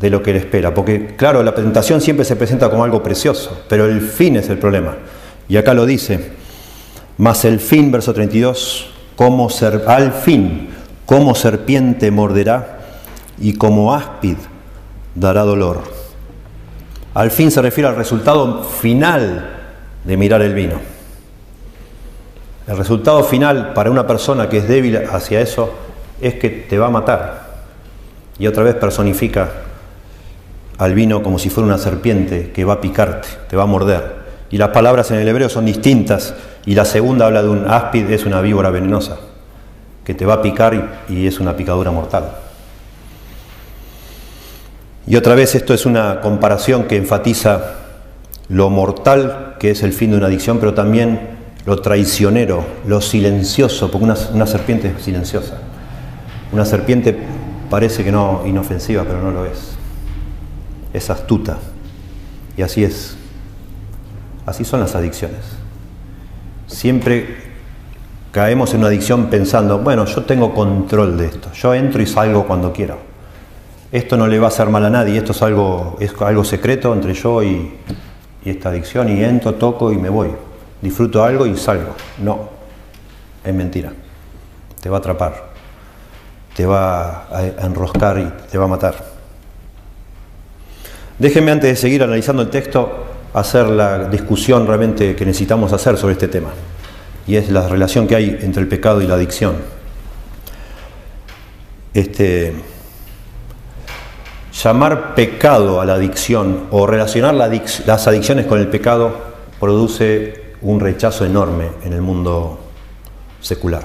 de 0.00 0.10
lo 0.10 0.22
que 0.22 0.32
le 0.32 0.38
espera. 0.38 0.72
Porque, 0.72 1.16
claro, 1.16 1.42
la 1.42 1.54
tentación 1.54 2.00
siempre 2.00 2.24
se 2.24 2.36
presenta 2.36 2.70
como 2.70 2.84
algo 2.84 3.02
precioso, 3.02 3.62
pero 3.68 3.86
el 3.86 4.00
fin 4.00 4.36
es 4.36 4.48
el 4.48 4.58
problema. 4.58 4.96
Y 5.48 5.56
acá 5.56 5.74
lo 5.74 5.86
dice, 5.86 6.32
mas 7.18 7.44
el 7.44 7.60
fin, 7.60 7.90
verso 7.90 8.14
32, 8.14 8.90
como 9.16 9.50
ser, 9.50 9.84
al 9.86 10.12
fin, 10.12 10.68
como 11.04 11.34
serpiente 11.34 12.10
morderá 12.10 12.80
y 13.38 13.54
como 13.54 13.94
áspid 13.94 14.36
dará 15.16 15.42
dolor. 15.42 15.82
Al 17.14 17.30
fin 17.30 17.50
se 17.50 17.62
refiere 17.62 17.88
al 17.88 17.96
resultado 17.96 18.62
final 18.62 19.50
de 20.04 20.16
mirar 20.16 20.42
el 20.42 20.54
vino. 20.54 20.74
El 22.66 22.76
resultado 22.76 23.24
final 23.24 23.72
para 23.74 23.90
una 23.90 24.06
persona 24.06 24.48
que 24.48 24.58
es 24.58 24.68
débil 24.68 24.96
hacia 24.96 25.40
eso 25.40 25.72
es 26.20 26.34
que 26.34 26.50
te 26.50 26.78
va 26.78 26.86
a 26.86 26.90
matar. 26.90 27.46
Y 28.38 28.46
otra 28.46 28.62
vez 28.62 28.74
personifica 28.74 29.50
al 30.78 30.94
vino 30.94 31.22
como 31.22 31.38
si 31.38 31.48
fuera 31.48 31.66
una 31.66 31.78
serpiente 31.78 32.50
que 32.52 32.64
va 32.64 32.74
a 32.74 32.80
picarte, 32.80 33.28
te 33.48 33.56
va 33.56 33.62
a 33.62 33.66
morder. 33.66 34.26
Y 34.50 34.58
las 34.58 34.68
palabras 34.68 35.10
en 35.10 35.18
el 35.18 35.28
hebreo 35.28 35.48
son 35.48 35.64
distintas 35.64 36.34
y 36.66 36.74
la 36.74 36.84
segunda 36.84 37.26
habla 37.26 37.42
de 37.42 37.48
un 37.48 37.68
áspid, 37.68 38.10
es 38.10 38.26
una 38.26 38.40
víbora 38.40 38.70
venenosa, 38.70 39.16
que 40.04 40.14
te 40.14 40.26
va 40.26 40.34
a 40.34 40.42
picar 40.42 41.04
y, 41.08 41.26
es 41.26 41.40
una 41.40 41.56
picadura 41.56 41.90
mortal. 41.90 42.24
Y 45.06 45.16
otra 45.16 45.34
vez 45.34 45.54
esto 45.54 45.72
es 45.72 45.86
una 45.86 46.20
comparación 46.20 46.84
que 46.84 46.96
enfatiza 46.96 47.74
lo 48.48 48.70
mortal 48.70 49.56
que 49.58 49.70
es 49.70 49.82
el 49.82 49.92
fin 49.92 50.10
de 50.10 50.16
una 50.16 50.26
adicción, 50.26 50.58
pero 50.58 50.74
también 50.74 51.36
lo 51.64 51.80
traicionero, 51.80 52.64
lo 52.86 53.00
silencioso, 53.00 53.90
porque 53.90 54.04
una, 54.04 54.46
serpiente 54.46 54.92
es 54.96 55.02
silenciosa. 55.02 55.58
Una 56.52 56.64
serpiente 56.64 57.16
parece 57.70 58.04
que 58.04 58.12
no 58.12 58.42
inofensiva, 58.46 59.04
pero 59.04 59.20
no 59.20 59.30
lo 59.30 59.44
es 59.44 59.76
es 60.96 61.10
astuta. 61.10 61.58
Y 62.56 62.62
así 62.62 62.84
es. 62.84 63.16
Así 64.46 64.64
son 64.64 64.80
las 64.80 64.94
adicciones. 64.94 65.44
Siempre 66.66 67.36
caemos 68.32 68.72
en 68.72 68.80
una 68.80 68.88
adicción 68.88 69.26
pensando, 69.26 69.78
bueno, 69.78 70.04
yo 70.06 70.24
tengo 70.24 70.54
control 70.54 71.16
de 71.16 71.26
esto, 71.26 71.50
yo 71.52 71.74
entro 71.74 72.02
y 72.02 72.06
salgo 72.06 72.46
cuando 72.46 72.72
quiero. 72.72 72.98
Esto 73.92 74.16
no 74.16 74.26
le 74.26 74.38
va 74.38 74.46
a 74.46 74.48
hacer 74.48 74.68
mal 74.68 74.84
a 74.84 74.90
nadie, 74.90 75.18
esto 75.18 75.32
es 75.32 75.42
algo, 75.42 75.96
es 76.00 76.12
algo 76.20 76.44
secreto 76.44 76.92
entre 76.92 77.14
yo 77.14 77.42
y, 77.42 77.74
esta 78.44 78.68
adicción, 78.68 79.08
y 79.08 79.24
entro, 79.24 79.54
toco 79.54 79.92
y 79.92 79.96
me 79.96 80.08
voy. 80.08 80.28
Disfruto 80.80 81.24
algo 81.24 81.46
y 81.46 81.56
salgo. 81.56 81.94
No, 82.18 82.48
es 83.44 83.54
mentira. 83.54 83.92
Te 84.80 84.88
va 84.88 84.98
a 84.98 85.00
atrapar, 85.00 85.50
te 86.54 86.64
va 86.64 87.26
a 87.30 87.66
enroscar 87.66 88.18
y 88.18 88.50
te 88.50 88.58
va 88.58 88.64
a 88.64 88.68
matar. 88.68 88.94
Déjenme 91.18 91.50
antes 91.50 91.70
de 91.70 91.76
seguir 91.76 92.02
analizando 92.02 92.42
el 92.42 92.50
texto 92.50 93.06
hacer 93.32 93.68
la 93.68 94.08
discusión 94.08 94.66
realmente 94.66 95.14
que 95.14 95.26
necesitamos 95.26 95.72
hacer 95.72 95.96
sobre 95.96 96.12
este 96.12 96.28
tema, 96.28 96.50
y 97.26 97.36
es 97.36 97.50
la 97.50 97.68
relación 97.68 98.06
que 98.06 98.16
hay 98.16 98.38
entre 98.40 98.62
el 98.62 98.68
pecado 98.68 99.02
y 99.02 99.06
la 99.06 99.14
adicción. 99.14 99.56
Este, 101.92 102.54
llamar 104.62 105.14
pecado 105.14 105.80
a 105.80 105.84
la 105.84 105.94
adicción 105.94 106.66
o 106.70 106.86
relacionar 106.86 107.34
las 107.34 108.06
adicciones 108.06 108.46
con 108.46 108.58
el 108.58 108.68
pecado 108.68 109.14
produce 109.60 110.54
un 110.62 110.80
rechazo 110.80 111.24
enorme 111.24 111.68
en 111.84 111.92
el 111.92 112.00
mundo 112.00 112.58
secular. 113.40 113.84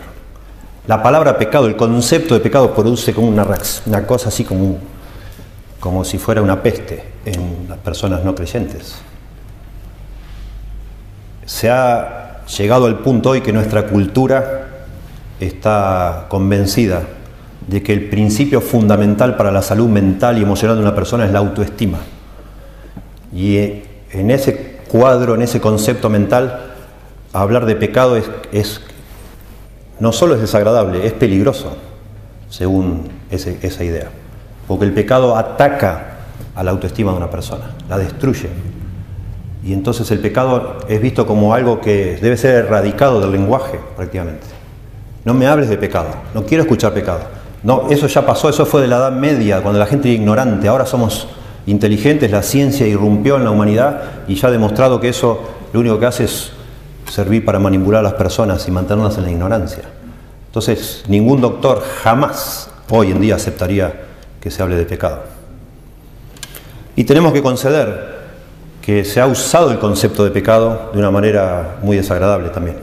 La 0.87 1.03
palabra 1.03 1.37
pecado, 1.37 1.67
el 1.67 1.75
concepto 1.75 2.33
de 2.33 2.39
pecado 2.39 2.73
produce 2.73 3.13
como 3.13 3.27
una, 3.27 3.45
cosa 4.07 4.29
así 4.29 4.43
como, 4.43 4.77
como 5.79 6.03
si 6.03 6.17
fuera 6.17 6.41
una 6.41 6.63
peste 6.63 7.03
en 7.25 7.67
las 7.69 7.77
personas 7.79 8.23
no 8.23 8.33
creyentes. 8.33 8.95
Se 11.45 11.69
ha 11.69 12.43
llegado 12.45 12.85
al 12.85 12.99
punto 12.99 13.31
hoy 13.31 13.41
que 13.41 13.53
nuestra 13.53 13.87
cultura 13.87 14.67
está 15.39 16.25
convencida 16.29 17.03
de 17.67 17.83
que 17.83 17.93
el 17.93 18.09
principio 18.09 18.61
fundamental 18.61 19.37
para 19.37 19.51
la 19.51 19.61
salud 19.61 19.87
mental 19.87 20.37
y 20.37 20.41
emocional 20.41 20.77
de 20.77 20.83
una 20.83 20.95
persona 20.95 21.25
es 21.25 21.31
la 21.31 21.39
autoestima. 21.39 21.99
Y 23.33 23.57
eh, 23.57 23.85
en 24.11 24.31
ese 24.31 24.79
cuadro, 24.87 25.35
en 25.35 25.41
ese 25.41 25.61
concepto 25.61 26.09
mental, 26.09 26.71
hablar 27.33 27.65
de 27.65 27.75
pecado 27.75 28.17
es, 28.17 28.81
no 29.99 30.11
solo 30.11 30.35
es 30.35 30.41
desagradable, 30.41 31.05
es 31.05 31.13
peligroso, 31.13 31.77
según 32.49 33.09
esa 33.29 33.83
idea. 33.83 34.09
Porque 34.67 34.85
el 34.85 34.93
pecado 34.93 35.37
ataca 35.37 36.17
a 36.55 36.63
la 36.63 36.71
autoestima 36.71 37.11
de 37.11 37.17
una 37.17 37.29
persona, 37.29 37.71
la 37.87 37.97
destruye. 37.97 38.49
Y 39.63 39.73
entonces 39.73 40.09
el 40.11 40.19
pecado 40.19 40.77
es 40.89 40.99
visto 41.01 41.25
como 41.27 41.53
algo 41.53 41.79
que 41.79 42.17
debe 42.19 42.35
ser 42.35 42.65
erradicado 42.65 43.21
del 43.21 43.31
lenguaje 43.31 43.79
prácticamente. 43.95 44.47
No 45.23 45.35
me 45.35 45.45
hables 45.45 45.69
de 45.69 45.77
pecado, 45.77 46.09
no 46.33 46.43
quiero 46.45 46.63
escuchar 46.63 46.93
pecado. 46.93 47.40
No, 47.63 47.89
eso 47.89 48.07
ya 48.07 48.25
pasó, 48.25 48.49
eso 48.49 48.65
fue 48.65 48.81
de 48.81 48.87
la 48.87 48.97
Edad 48.97 49.11
Media, 49.11 49.61
cuando 49.61 49.79
la 49.79 49.85
gente 49.85 50.09
era 50.09 50.15
ignorante. 50.15 50.67
Ahora 50.67 50.85
somos 50.85 51.27
inteligentes, 51.67 52.31
la 52.31 52.41
ciencia 52.41 52.87
irrumpió 52.87 53.37
en 53.37 53.43
la 53.43 53.51
humanidad 53.51 54.01
y 54.27 54.35
ya 54.35 54.47
ha 54.47 54.51
demostrado 54.51 54.99
que 54.99 55.09
eso 55.09 55.41
lo 55.73 55.79
único 55.79 55.99
que 55.99 56.05
hace 56.07 56.23
es 56.23 56.51
servir 57.09 57.45
para 57.45 57.59
manipular 57.59 57.99
a 57.99 58.03
las 58.03 58.13
personas 58.13 58.67
y 58.67 58.71
mantenerlas 58.71 59.17
en 59.17 59.25
la 59.25 59.31
ignorancia. 59.31 59.83
Entonces, 60.47 61.03
ningún 61.07 61.39
doctor 61.39 61.83
jamás 62.01 62.69
hoy 62.89 63.11
en 63.11 63.21
día 63.21 63.35
aceptaría 63.35 63.93
que 64.39 64.49
se 64.49 64.61
hable 64.63 64.75
de 64.75 64.85
pecado. 64.85 65.23
Y 66.95 67.03
tenemos 67.03 67.31
que 67.31 67.41
conceder 67.41 68.21
que 68.81 69.05
se 69.05 69.21
ha 69.21 69.27
usado 69.27 69.71
el 69.71 69.79
concepto 69.79 70.23
de 70.23 70.31
pecado 70.31 70.89
de 70.93 70.99
una 70.99 71.11
manera 71.11 71.77
muy 71.83 71.95
desagradable 71.95 72.49
también. 72.49 72.77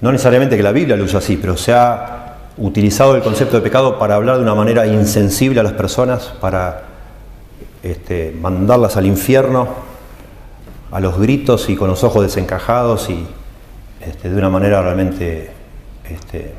No 0.00 0.10
necesariamente 0.10 0.56
que 0.56 0.62
la 0.62 0.72
Biblia 0.72 0.96
lo 0.96 1.04
usa 1.04 1.20
así, 1.20 1.36
pero 1.36 1.56
se 1.56 1.72
ha 1.72 2.23
utilizado 2.56 3.16
el 3.16 3.22
concepto 3.22 3.56
de 3.56 3.62
pecado 3.62 3.98
para 3.98 4.14
hablar 4.14 4.36
de 4.36 4.42
una 4.42 4.54
manera 4.54 4.86
insensible 4.86 5.60
a 5.60 5.62
las 5.62 5.72
personas, 5.72 6.32
para 6.40 6.82
este, 7.82 8.36
mandarlas 8.40 8.96
al 8.96 9.06
infierno 9.06 9.68
a 10.94 11.00
los 11.00 11.18
gritos 11.18 11.68
y 11.68 11.74
con 11.74 11.88
los 11.88 12.04
ojos 12.04 12.22
desencajados 12.22 13.10
y 13.10 13.26
este, 14.00 14.30
de 14.30 14.36
una 14.36 14.48
manera 14.48 14.80
realmente 14.80 15.50
este, 16.08 16.54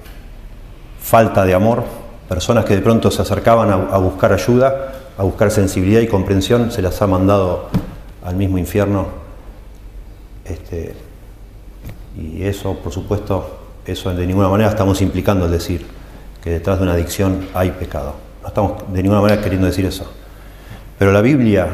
falta 1.02 1.46
de 1.46 1.54
amor. 1.54 1.86
Personas 2.28 2.66
que 2.66 2.76
de 2.76 2.82
pronto 2.82 3.10
se 3.12 3.22
acercaban 3.22 3.72
a, 3.72 3.98
buscar 3.98 4.34
ayuda, 4.34 4.94
a 5.18 5.24
buscar 5.24 5.52
sensibilidad 5.52 6.02
y 6.02 6.08
comprensión, 6.08 6.70
se 6.72 6.82
las 6.82 7.02
ha 7.02 7.08
mandado 7.08 7.70
al 8.26 8.36
mismo 8.36 8.58
infierno. 8.58 9.08
y 12.18 12.44
eso, 12.44 12.76
por 12.84 12.92
supuesto, 12.92 13.65
eso 13.86 14.14
de 14.14 14.26
ninguna 14.26 14.50
manera 14.50 14.70
estamos 14.70 15.02
implicando 15.02 15.46
el 15.46 15.52
decir 15.52 15.86
que 16.44 16.50
detrás 16.50 16.78
de 16.78 16.84
una 16.84 16.94
adicción 16.94 17.48
hay 17.54 17.72
pecado. 17.72 18.16
No 18.42 18.48
estamos 18.48 18.84
de 18.92 19.02
ninguna 19.02 19.22
manera 19.22 19.42
queriendo 19.42 19.68
decir 19.68 19.86
eso. 19.86 20.12
Pero 20.98 21.12
la 21.12 21.22
Biblia 21.22 21.68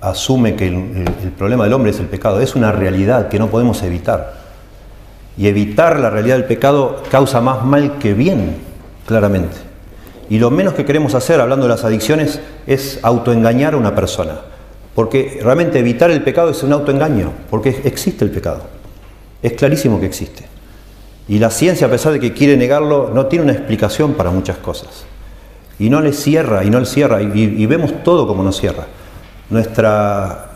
asume 0.00 0.54
que 0.54 0.68
el, 0.68 1.32
problema 1.36 1.64
del 1.64 1.72
hombre 1.72 1.90
es 1.90 2.00
el 2.00 2.06
pecado. 2.06 2.40
Es 2.40 2.54
una 2.54 2.72
realidad 2.72 3.28
que 3.28 3.38
no 3.38 3.48
podemos 3.48 3.82
evitar. 3.82 4.34
Y 5.36 5.48
evitar 5.48 5.98
la 6.00 6.10
realidad 6.10 6.36
del 6.36 6.46
pecado 6.46 7.02
causa 7.10 7.40
más 7.40 7.64
mal 7.64 7.98
que 7.98 8.14
bien, 8.14 8.56
claramente. 9.06 9.56
Y 10.30 10.38
lo 10.38 10.50
menos 10.50 10.74
que 10.74 10.84
queremos 10.84 11.14
hacer, 11.14 11.40
hablando 11.40 11.66
de 11.66 11.70
las 11.70 11.84
adicciones, 11.84 12.40
es 12.66 13.00
autoengañar 13.02 13.74
a 13.74 13.76
una 13.76 13.94
persona. 13.94 14.40
Porque 14.94 15.40
realmente 15.42 15.78
evitar 15.78 16.10
el 16.10 16.22
pecado 16.22 16.50
es 16.50 16.62
un 16.62 16.72
autoengaño, 16.72 17.32
porque 17.50 17.82
existe 17.84 18.24
el 18.24 18.30
pecado. 18.30 18.62
Es 19.42 19.52
clarísimo 19.52 20.00
que 20.00 20.06
existe. 20.06 20.55
Y 21.28 21.38
la 21.38 21.50
ciencia, 21.50 21.86
a 21.86 21.90
pesar 21.90 22.12
de 22.12 22.20
que 22.20 22.32
quiere 22.32 22.56
negarlo, 22.56 23.10
no 23.12 23.26
tiene 23.26 23.44
una 23.44 23.52
explicación 23.52 24.14
para 24.14 24.30
muchas 24.30 24.58
cosas. 24.58 25.04
Y 25.78 25.90
no 25.90 26.00
le 26.00 26.12
cierra, 26.12 26.64
y 26.64 26.70
no 26.70 26.78
le 26.78 26.86
cierra, 26.86 27.20
y, 27.20 27.66
vemos 27.66 27.92
todo 28.04 28.26
como 28.26 28.42
nos 28.42 28.58
cierra. 28.58 28.86
Nuestra, 29.50 30.50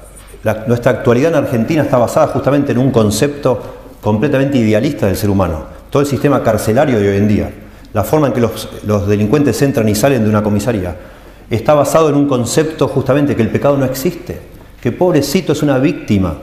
actualidad 0.44 1.32
en 1.32 1.36
Argentina 1.44 1.82
está 1.82 1.98
basada 1.98 2.28
justamente 2.28 2.72
en 2.72 2.78
un 2.78 2.90
concepto 2.90 3.60
completamente 4.00 4.58
idealista 4.58 5.06
del 5.06 5.16
ser 5.16 5.28
humano. 5.28 5.64
Todo 5.90 6.02
el 6.02 6.08
sistema 6.08 6.42
carcelario 6.42 7.00
de 7.00 7.10
hoy 7.10 7.16
en 7.16 7.28
día, 7.28 7.50
la 7.92 8.04
forma 8.04 8.28
en 8.28 8.32
que 8.32 8.40
los 8.40 9.08
delincuentes 9.08 9.60
entran 9.62 9.88
y 9.88 9.94
salen 9.96 10.22
de 10.22 10.30
una 10.30 10.42
comisaría, 10.42 10.96
está 11.50 11.74
basado 11.74 12.08
en 12.08 12.14
un 12.14 12.28
concepto 12.28 12.86
justamente 12.86 13.34
que 13.34 13.42
el 13.42 13.50
pecado 13.50 13.76
no 13.76 13.84
existe, 13.84 14.40
que 14.80 14.92
pobrecito 14.92 15.52
es 15.52 15.62
una 15.62 15.78
víctima, 15.78 16.36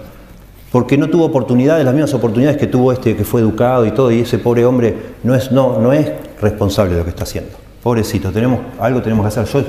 porque 0.72 0.98
no 0.98 1.10
tuvo 1.10 1.26
oportunidades, 1.26 1.86
las 1.86 1.94
mismas 1.94 2.14
oportunidades 2.14 2.58
que 2.58 2.68
tuvo 2.68 2.92
este 2.92 3.16
que 3.16 3.24
fue 3.24 3.42
educado 3.42 3.86
y 3.86 3.92
todo, 3.92 4.12
y 4.12 4.22
ese 4.22 4.38
pobre 4.38 4.66
hombre 4.66 4.96
no 5.24 5.34
es, 5.34 5.52
no, 5.52 5.80
no 5.80 5.94
es 5.94 6.12
responsable 6.42 6.94
de 6.94 7.00
lo 7.00 7.04
que 7.06 7.12
está 7.12 7.24
haciendo. 7.24 7.52
Pobrecito, 7.82 8.32
tenemos, 8.32 8.60
algo 8.80 9.02
tenemos 9.02 9.24
que 9.34 9.40
hacer. 9.40 9.66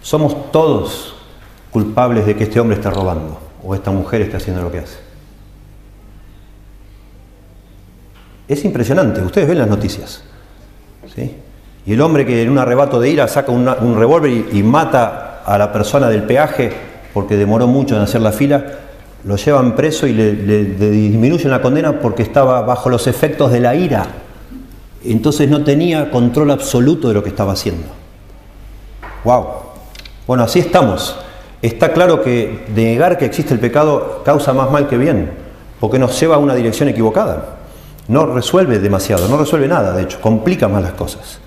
somos 0.00 0.52
todos 0.52 1.16
culpables 1.72 2.24
de 2.24 2.36
que 2.36 2.44
este 2.44 2.60
hombre 2.60 2.76
está 2.76 2.90
robando 2.90 3.38
o 3.64 3.74
esta 3.74 3.90
mujer 3.90 4.22
está 4.22 4.36
haciendo 4.36 4.62
lo 4.62 4.70
que 4.70 4.78
hace. 4.78 4.96
Es 8.46 8.64
impresionante, 8.64 9.20
ustedes 9.20 9.48
ven 9.48 9.58
las 9.58 9.68
noticias. 9.68 10.22
¿sí? 11.14 11.34
Y 11.84 11.92
el 11.92 12.00
hombre 12.00 12.24
que 12.24 12.42
en 12.42 12.48
un 12.48 12.58
arrebato 12.58 13.00
de 13.00 13.10
ira 13.10 13.26
saca 13.26 13.50
un 13.50 13.98
revólver 13.98 14.30
y 14.52 14.62
mata 14.62 15.42
a 15.44 15.58
la 15.58 15.72
persona 15.72 16.08
del 16.08 16.22
peaje 16.22 16.72
porque 17.12 17.36
demoró 17.36 17.66
mucho 17.66 17.96
en 17.96 18.02
hacer 18.02 18.20
la 18.20 18.32
fila, 18.32 18.64
lo 19.24 19.36
llevan 19.36 19.74
preso 19.74 20.06
y 20.06 20.12
le, 20.12 20.32
disminuyen 20.34 21.50
la 21.50 21.60
condena 21.60 22.00
porque 22.00 22.22
estaba 22.22 22.62
bajo 22.62 22.88
los 22.88 23.06
efectos 23.06 23.50
de 23.50 23.60
la 23.60 23.74
ira. 23.74 24.06
Entonces 25.04 25.48
no 25.48 25.64
tenía 25.64 26.10
control 26.10 26.50
absoluto 26.50 27.08
de 27.08 27.14
lo 27.14 27.22
que 27.22 27.30
estaba 27.30 27.52
haciendo. 27.52 27.86
¡Wow! 29.24 29.46
Bueno, 30.26 30.44
así 30.44 30.58
estamos. 30.58 31.16
Está 31.62 31.92
claro 31.92 32.22
que 32.22 32.66
negar 32.74 33.18
que 33.18 33.24
existe 33.24 33.52
el 33.52 33.60
pecado 33.60 34.22
causa 34.24 34.52
más 34.52 34.70
mal 34.70 34.88
que 34.88 34.96
bien, 34.96 35.30
porque 35.80 35.98
nos 35.98 36.18
lleva 36.20 36.36
a 36.36 36.38
una 36.38 36.54
dirección 36.54 36.88
equivocada. 36.88 37.56
No 38.06 38.26
resuelve 38.26 38.78
demasiado, 38.78 39.28
no 39.28 39.36
resuelve 39.36 39.68
nada, 39.68 39.92
de 39.92 40.02
hecho, 40.02 40.20
complica 40.20 40.68
más 40.68 40.82
las 40.82 40.92
cosas. 40.92 41.40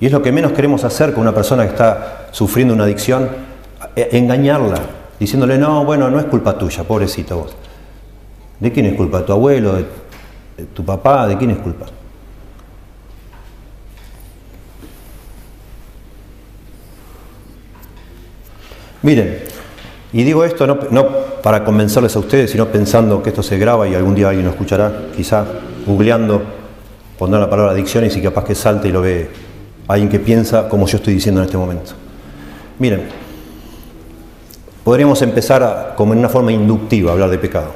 Y 0.00 0.06
es 0.06 0.12
lo 0.12 0.22
que 0.22 0.32
menos 0.32 0.52
queremos 0.52 0.84
hacer 0.84 1.12
con 1.12 1.22
una 1.22 1.34
persona 1.34 1.64
que 1.64 1.70
está 1.70 2.26
sufriendo 2.30 2.74
una 2.74 2.84
adicción, 2.84 3.28
e, 3.96 4.08
engañarla, 4.12 4.80
diciéndole, 5.18 5.58
no, 5.58 5.84
bueno, 5.84 6.10
no 6.10 6.18
es 6.18 6.26
culpa 6.26 6.56
tuya, 6.58 6.84
pobrecito 6.84 7.38
vos. 7.38 7.56
¿De 8.60 8.72
quién 8.72 8.86
es 8.86 8.94
culpa? 8.94 9.18
¿De 9.18 9.24
tu 9.24 9.32
abuelo? 9.32 9.74
¿De, 9.74 9.84
tu 10.72 10.84
papá? 10.84 11.26
¿De 11.26 11.36
quién 11.36 11.50
es 11.50 11.58
culpa? 11.58 11.86
Miren, 19.02 19.40
y 20.12 20.22
digo 20.22 20.44
esto 20.44 20.66
no, 20.66 20.78
no, 20.90 21.08
para 21.42 21.62
convencerles 21.62 22.16
a 22.16 22.20
ustedes, 22.20 22.50
sino 22.50 22.68
pensando 22.68 23.22
que 23.22 23.28
esto 23.30 23.42
se 23.42 23.58
graba 23.58 23.86
y 23.86 23.94
algún 23.94 24.14
día 24.14 24.28
alguien 24.28 24.46
lo 24.46 24.52
escuchará, 24.52 25.08
quizá 25.14 25.44
googleando, 25.86 26.42
pondrá 27.18 27.38
la 27.38 27.50
palabra 27.50 27.72
adicciones 27.72 28.16
y 28.16 28.22
capaz 28.22 28.44
que 28.44 28.54
salte 28.54 28.88
y 28.88 28.92
lo 28.92 29.02
ve 29.02 29.28
alguien 29.88 30.08
que 30.08 30.18
piensa 30.18 30.68
como 30.68 30.86
yo 30.86 30.96
estoy 30.96 31.14
diciendo 31.14 31.40
en 31.42 31.46
este 31.46 31.58
momento. 31.58 31.92
Miren, 32.78 33.23
podríamos 34.84 35.22
empezar 35.22 35.94
como 35.96 36.12
en 36.12 36.20
una 36.20 36.28
forma 36.28 36.52
inductiva 36.52 37.10
a 37.10 37.14
hablar 37.14 37.30
de 37.30 37.38
pecado. 37.38 37.72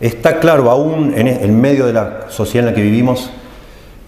Está 0.00 0.40
claro 0.40 0.70
aún 0.70 1.12
en, 1.14 1.28
el 1.28 1.52
medio 1.52 1.86
de 1.86 1.92
la 1.92 2.26
sociedad 2.30 2.66
en 2.66 2.72
la 2.72 2.76
que 2.76 2.82
vivimos 2.82 3.30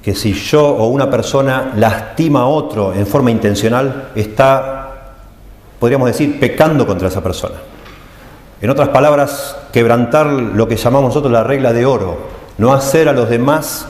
que 0.02 0.14
si 0.14 0.32
yo 0.32 0.66
o 0.66 0.88
una 0.88 1.10
persona 1.10 1.72
lastima 1.76 2.40
a 2.40 2.46
otro 2.46 2.94
en 2.94 3.06
forma 3.06 3.30
intencional, 3.30 4.10
está, 4.14 5.16
podríamos 5.78 6.08
decir, 6.08 6.40
pecando 6.40 6.86
contra 6.86 7.08
esa 7.08 7.22
persona. 7.22 7.56
En 8.62 8.70
otras 8.70 8.88
palabras, 8.88 9.56
quebrantar 9.72 10.26
lo 10.26 10.66
que 10.66 10.76
llamamos 10.76 11.08
nosotros 11.08 11.32
la 11.32 11.44
regla 11.44 11.72
de 11.74 11.84
oro, 11.84 12.18
no 12.56 12.72
hacer 12.72 13.08
a 13.08 13.12
los 13.12 13.28
demás 13.28 13.86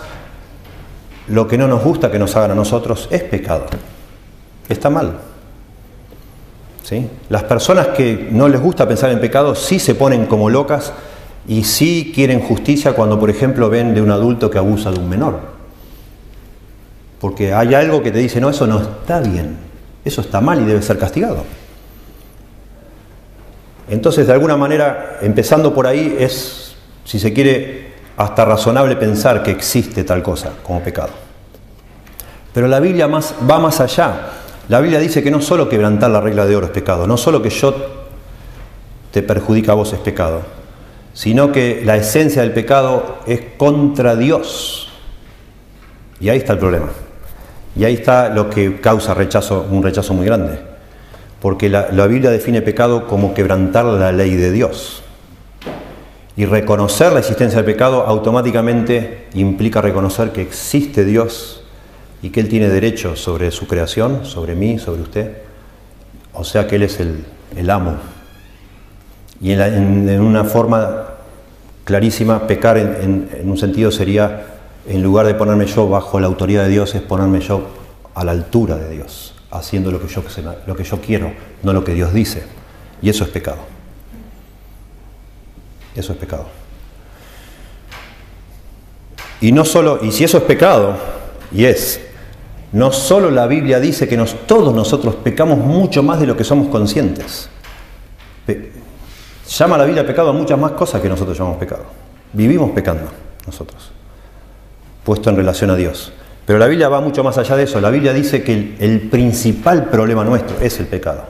lo 1.29 1.47
que 1.47 1.59
no 1.59 1.69
nos 1.69 1.85
gusta 1.85 2.11
que 2.11 2.19
nos 2.19 2.35
hagan 2.35 2.53
a 2.53 2.55
nosotros, 2.57 3.07
es 3.11 3.23
pecado. 3.23 3.67
Está 4.69 4.91
mal. 4.91 5.30
Las 7.29 7.45
personas 7.45 7.89
que 7.89 8.29
no 8.31 8.49
les 8.49 8.61
gusta 8.61 8.89
pensar 8.89 9.11
en 9.11 9.21
pecado 9.21 9.55
sí 9.55 9.79
se 9.79 9.95
ponen 9.95 10.27
como 10.27 10.51
locas 10.51 10.93
y 11.47 11.65
sí 11.65 12.13
quieren 12.15 12.41
justicia 12.41 12.93
cuando, 12.95 13.19
por 13.19 13.31
ejemplo, 13.31 13.71
ven 13.71 13.95
de 13.95 14.03
un 14.03 14.11
adulto 14.11 14.51
que 14.51 14.59
abusa 14.59 14.91
de 14.91 14.99
un 14.99 15.09
menor. 15.09 15.41
porque 17.21 17.53
hay 17.53 17.75
algo 17.75 18.03
que 18.03 18.11
te 18.11 18.19
dice, 18.19 18.41
no, 18.41 18.49
eso 18.49 18.67
no 18.67 18.81
está 18.81 19.21
bien, 19.21 19.59
eso 20.07 20.23
está 20.23 20.41
mal 20.41 20.59
y 20.63 20.65
debe 20.65 20.81
ser 20.81 20.99
castigado. 20.99 21.45
Entonces, 23.91 24.27
de 24.27 24.33
alguna 24.33 24.57
manera, 24.57 25.19
empezando 25.21 25.75
por 25.75 25.87
ahí, 25.87 26.17
es, 26.19 26.75
si 27.05 27.19
se 27.19 27.35
quiere, 27.35 27.93
hasta 28.17 28.47
razonable 28.47 28.97
pensar 28.97 29.43
que 29.43 29.51
existe 29.51 30.03
tal 30.05 30.23
cosa 30.23 30.53
como 30.63 30.81
pecado. 30.81 31.11
Pero 32.55 32.69
la 32.69 32.81
Biblia 32.81 33.07
más, 33.07 33.35
va 33.49 33.59
más 33.59 33.81
allá. 33.81 34.40
La 34.71 34.79
Biblia 34.79 35.01
dice 35.01 35.21
que 35.21 35.33
no 35.33 35.41
solo 35.41 35.69
quebrantar 35.69 36.13
la 36.13 36.21
regla 36.21 36.47
de 36.47 36.55
oro 36.55 36.67
es 36.67 36.71
pecado, 36.71 37.05
no 37.05 37.17
solo 37.17 37.43
que 37.43 37.51
yo 37.51 37.75
te 39.11 39.21
perjudica 39.21 39.73
a 39.73 39.75
vos 39.75 39.93
es 39.93 39.99
pecado, 39.99 40.43
sino 41.13 41.51
que 41.51 41.83
la 41.85 41.97
esencia 41.97 42.43
del 42.43 42.53
pecado 42.53 43.19
es 43.27 43.41
contra 43.57 44.15
Dios. 44.15 44.89
Y 46.21 46.29
ahí 46.29 46.39
está 46.39 46.53
el 46.53 46.61
problema. 46.61 46.87
Y 47.75 47.83
ahí 47.83 47.95
está 47.95 48.29
lo 48.29 48.49
que 48.49 48.81
causa 48.81 49.13
rechazo, 49.13 49.67
un 49.69 49.83
rechazo 49.83 50.15
muy 50.15 50.25
grande. 50.25 50.61
Porque 51.41 51.69
la, 51.69 51.89
la 51.91 52.07
Biblia 52.07 52.31
define 52.31 52.63
pecado 52.63 53.09
como 53.09 53.35
quebrantar 53.35 53.87
la 53.87 54.13
ley 54.13 54.37
de 54.37 54.53
Dios. 54.53 55.03
Y 56.37 56.45
reconocer 56.45 57.13
la 57.13 57.19
existencia 57.19 57.57
del 57.57 57.67
pecado 57.67 58.07
automáticamente 58.07 59.27
implica 59.35 59.81
reconocer 59.81 60.31
que 60.31 60.43
existe 60.43 61.05
Dios 61.05 61.60
y 62.23 62.31
que 62.31 62.41
Él 62.41 62.49
tiene 62.49 62.69
derecho 62.69 63.17
sobre 63.17 63.51
su 63.51 63.67
creación, 63.67 64.25
sobre 64.25 64.55
mí, 64.55 64.79
sobre 64.79 65.03
usted. 65.03 65.37
O 66.33 66.45
sea 66.45 66.67
que 66.67 66.77
Él 66.77 66.83
es 66.83 67.01
el, 67.01 67.25
el 67.57 67.71
amo. 67.71 67.97
Y 69.41 69.53
en, 69.53 70.21
una 70.21 70.45
forma 70.45 71.05
clarísima, 71.85 72.47
pecar 72.47 72.77
en, 72.77 73.29
en, 73.33 73.51
un 73.51 73.57
sentido 73.57 73.91
sería, 73.91 74.45
en 74.87 75.03
lugar 75.03 75.27
de 75.27 75.35
ponerme 75.35 75.67
yo 75.67 75.89
bajo 75.89 76.21
la 76.21 76.27
autoridad 76.27 76.65
de 76.65 76.71
Dios, 76.71 76.95
es 76.95 77.01
ponerme 77.01 77.41
yo 77.41 77.69
a 78.15 78.25
la 78.25 78.33
altura 78.33 78.77
de 78.77 78.91
Dios, 78.91 79.35
haciendo 79.51 79.91
lo 79.91 80.01
que 80.01 80.09
yo, 80.09 80.23
lo 80.67 80.77
que 80.77 80.85
yo 80.85 81.01
quiero, 81.01 81.33
no 81.63 81.73
lo 81.73 81.85
que 81.85 81.95
Dios 81.95 82.13
dice. 82.13 82.45
Y 83.01 83.09
eso 83.09 83.25
es 83.25 83.31
pecado. 83.31 83.59
Eso 85.97 86.13
es 86.13 86.19
pecado. 86.19 86.47
Y 89.41 89.53
no 89.53 89.65
solo, 89.65 90.01
y 90.03 90.13
si 90.13 90.25
eso 90.25 90.37
es 90.37 90.45
pecado, 90.45 90.97
y 91.51 91.65
es, 91.65 92.01
no 92.73 92.93
solo 92.93 93.31
la 93.31 93.47
Biblia 93.47 93.81
dice 93.81 94.07
que 94.07 94.17
nos, 94.17 94.47
todos 94.47 94.75
nosotros 94.75 95.17
pecamos 95.17 95.59
mucho 95.59 96.03
más 96.03 96.21
de 96.21 96.27
lo 96.27 96.37
que 96.37 96.45
somos 96.45 96.69
conscientes. 96.69 97.49
Llama 99.49 99.77
la 99.77 99.85
Biblia 99.85 100.07
pecado 100.07 100.31
a 100.31 100.33
muchas 100.33 100.59
más 100.59 100.73
cosas 100.73 101.01
que 101.01 101.09
nosotros 101.09 101.37
llamamos 101.37 101.59
pecado. 101.59 101.83
Vivimos 102.33 102.71
pecando 102.71 103.11
nosotros, 103.45 103.91
puesto 105.05 105.31
en 105.31 105.37
relación 105.37 105.71
a 105.71 105.77
Dios. 105.77 106.13
Pero 106.47 106.59
la 106.59 106.69
Biblia 106.69 106.89
va 106.89 107.01
mucho 107.01 107.25
más 107.25 107.39
allá 107.39 107.57
de 107.57 107.65
eso. 107.65 107.81
La 107.81 107.91
Biblia 107.91 108.13
dice 108.13 108.43
que 108.45 108.53
el, 108.53 108.77
el 108.79 109.01
principal 109.09 109.87
problema 109.87 110.25
nuestro 110.25 110.57
es 110.61 110.79
el 110.79 110.87
pecado. 110.87 111.25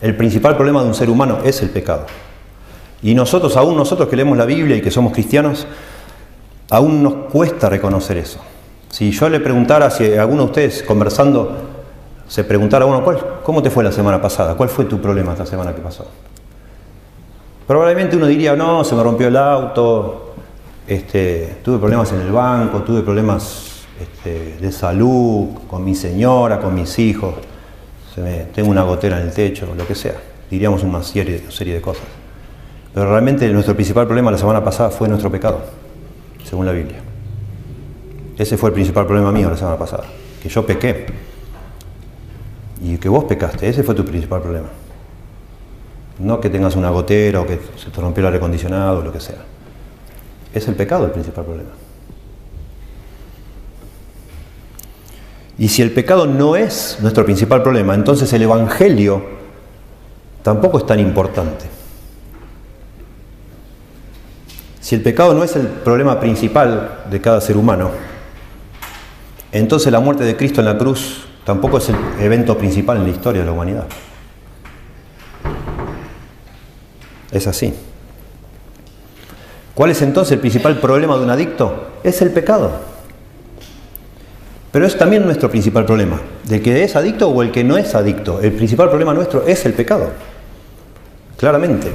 El 0.00 0.16
principal 0.16 0.56
problema 0.56 0.82
de 0.82 0.88
un 0.88 0.94
ser 0.94 1.10
humano 1.10 1.38
es 1.44 1.60
el 1.62 1.70
pecado. 1.70 2.06
Y 3.02 3.14
nosotros, 3.14 3.56
aún 3.56 3.76
nosotros 3.76 4.08
que 4.08 4.16
leemos 4.16 4.38
la 4.38 4.44
Biblia 4.44 4.76
y 4.76 4.80
que 4.80 4.90
somos 4.90 5.12
cristianos, 5.12 5.66
aún 6.68 7.02
nos 7.02 7.14
cuesta 7.30 7.68
reconocer 7.68 8.16
eso. 8.16 8.40
Si 8.90 9.10
yo 9.12 9.28
le 9.28 9.40
preguntara, 9.40 9.88
si 9.90 10.14
alguno 10.14 10.42
de 10.42 10.46
ustedes 10.46 10.82
conversando 10.82 11.56
se 12.26 12.44
preguntara 12.44 12.84
a 12.84 12.88
uno, 12.88 13.02
¿cuál, 13.02 13.18
¿cómo 13.42 13.62
te 13.62 13.70
fue 13.70 13.84
la 13.84 13.92
semana 13.92 14.20
pasada? 14.20 14.54
¿Cuál 14.56 14.68
fue 14.68 14.84
tu 14.84 15.00
problema 15.00 15.32
esta 15.32 15.46
semana 15.46 15.74
que 15.74 15.80
pasó? 15.80 16.06
Probablemente 17.66 18.16
uno 18.16 18.26
diría, 18.26 18.56
no, 18.56 18.82
se 18.82 18.94
me 18.96 19.02
rompió 19.02 19.28
el 19.28 19.36
auto, 19.36 20.34
este, 20.86 21.58
tuve 21.62 21.78
problemas 21.78 22.12
en 22.12 22.20
el 22.20 22.32
banco, 22.32 22.82
tuve 22.82 23.02
problemas 23.02 23.84
este, 24.00 24.56
de 24.60 24.72
salud 24.72 25.48
con 25.68 25.84
mi 25.84 25.94
señora, 25.94 26.60
con 26.60 26.74
mis 26.74 26.98
hijos, 26.98 27.34
me, 28.16 28.46
tengo 28.54 28.70
una 28.70 28.82
gotera 28.82 29.20
en 29.20 29.28
el 29.28 29.32
techo, 29.32 29.72
lo 29.76 29.86
que 29.86 29.94
sea. 29.94 30.14
Diríamos 30.50 30.82
una 30.82 31.02
serie 31.02 31.40
de 31.40 31.80
cosas. 31.80 32.04
Pero 32.92 33.08
realmente 33.08 33.48
nuestro 33.50 33.74
principal 33.74 34.06
problema 34.06 34.30
la 34.30 34.38
semana 34.38 34.64
pasada 34.64 34.90
fue 34.90 35.08
nuestro 35.08 35.30
pecado, 35.30 35.60
según 36.44 36.66
la 36.66 36.72
Biblia. 36.72 37.09
Ese 38.40 38.56
fue 38.56 38.70
el 38.70 38.72
principal 38.72 39.04
problema 39.04 39.30
mío 39.32 39.50
la 39.50 39.56
semana 39.58 39.76
pasada, 39.76 40.04
que 40.42 40.48
yo 40.48 40.64
pequé. 40.64 41.04
Y 42.82 42.96
que 42.96 43.06
vos 43.10 43.24
pecaste, 43.24 43.68
ese 43.68 43.82
fue 43.82 43.94
tu 43.94 44.02
principal 44.02 44.40
problema. 44.40 44.68
No 46.18 46.40
que 46.40 46.48
tengas 46.48 46.74
una 46.74 46.88
gotera 46.88 47.42
o 47.42 47.46
que 47.46 47.60
se 47.76 47.90
te 47.90 48.00
rompió 48.00 48.22
el 48.22 48.28
aire 48.28 48.38
acondicionado 48.38 49.00
o 49.00 49.02
lo 49.02 49.12
que 49.12 49.20
sea. 49.20 49.44
Es 50.54 50.66
el 50.68 50.74
pecado 50.74 51.04
el 51.04 51.10
principal 51.10 51.44
problema. 51.44 51.68
Y 55.58 55.68
si 55.68 55.82
el 55.82 55.90
pecado 55.90 56.24
no 56.24 56.56
es 56.56 56.96
nuestro 57.02 57.26
principal 57.26 57.62
problema, 57.62 57.94
entonces 57.94 58.32
el 58.32 58.40
Evangelio 58.40 59.22
tampoco 60.42 60.78
es 60.78 60.86
tan 60.86 60.98
importante. 60.98 61.66
Si 64.80 64.94
el 64.94 65.02
pecado 65.02 65.34
no 65.34 65.44
es 65.44 65.54
el 65.56 65.66
problema 65.66 66.18
principal 66.18 67.02
de 67.10 67.20
cada 67.20 67.42
ser 67.42 67.58
humano, 67.58 67.90
entonces 69.52 69.90
la 69.92 70.00
muerte 70.00 70.24
de 70.24 70.36
Cristo 70.36 70.60
en 70.60 70.66
la 70.66 70.78
cruz 70.78 71.24
tampoco 71.44 71.78
es 71.78 71.88
el 71.88 71.96
evento 72.20 72.56
principal 72.56 72.98
en 72.98 73.04
la 73.04 73.10
historia 73.10 73.40
de 73.40 73.46
la 73.46 73.52
humanidad. 73.52 73.86
Es 77.32 77.46
así. 77.46 77.72
¿Cuál 79.74 79.90
es 79.90 80.02
entonces 80.02 80.32
el 80.32 80.40
principal 80.40 80.78
problema 80.78 81.16
de 81.16 81.24
un 81.24 81.30
adicto? 81.30 81.92
Es 82.02 82.20
el 82.22 82.30
pecado. 82.30 82.70
Pero 84.72 84.86
es 84.86 84.96
también 84.96 85.24
nuestro 85.24 85.50
principal 85.50 85.84
problema, 85.84 86.20
del 86.44 86.62
que 86.62 86.84
es 86.84 86.94
adicto 86.94 87.28
o 87.28 87.42
el 87.42 87.50
que 87.50 87.64
no 87.64 87.76
es 87.76 87.94
adicto. 87.94 88.40
El 88.40 88.52
principal 88.52 88.88
problema 88.88 89.12
nuestro 89.14 89.44
es 89.46 89.64
el 89.66 89.72
pecado. 89.72 90.10
Claramente. 91.36 91.90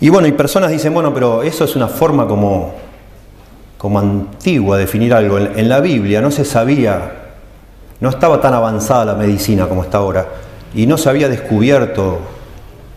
Y 0.00 0.08
bueno, 0.08 0.28
y 0.28 0.32
personas 0.32 0.70
dicen, 0.70 0.94
bueno, 0.94 1.12
pero 1.12 1.42
eso 1.42 1.64
es 1.64 1.74
una 1.76 1.88
forma 1.88 2.26
como, 2.26 2.74
como 3.78 3.98
antigua 3.98 4.76
de 4.76 4.84
definir 4.84 5.14
algo. 5.14 5.38
En, 5.38 5.58
en 5.58 5.68
la 5.68 5.80
Biblia 5.80 6.20
no 6.20 6.30
se 6.30 6.44
sabía, 6.44 7.12
no 8.00 8.08
estaba 8.08 8.40
tan 8.40 8.54
avanzada 8.54 9.04
la 9.04 9.14
medicina 9.14 9.68
como 9.68 9.82
está 9.82 9.98
ahora, 9.98 10.26
y 10.74 10.86
no 10.86 10.98
se 10.98 11.08
había 11.08 11.28
descubierto 11.28 12.18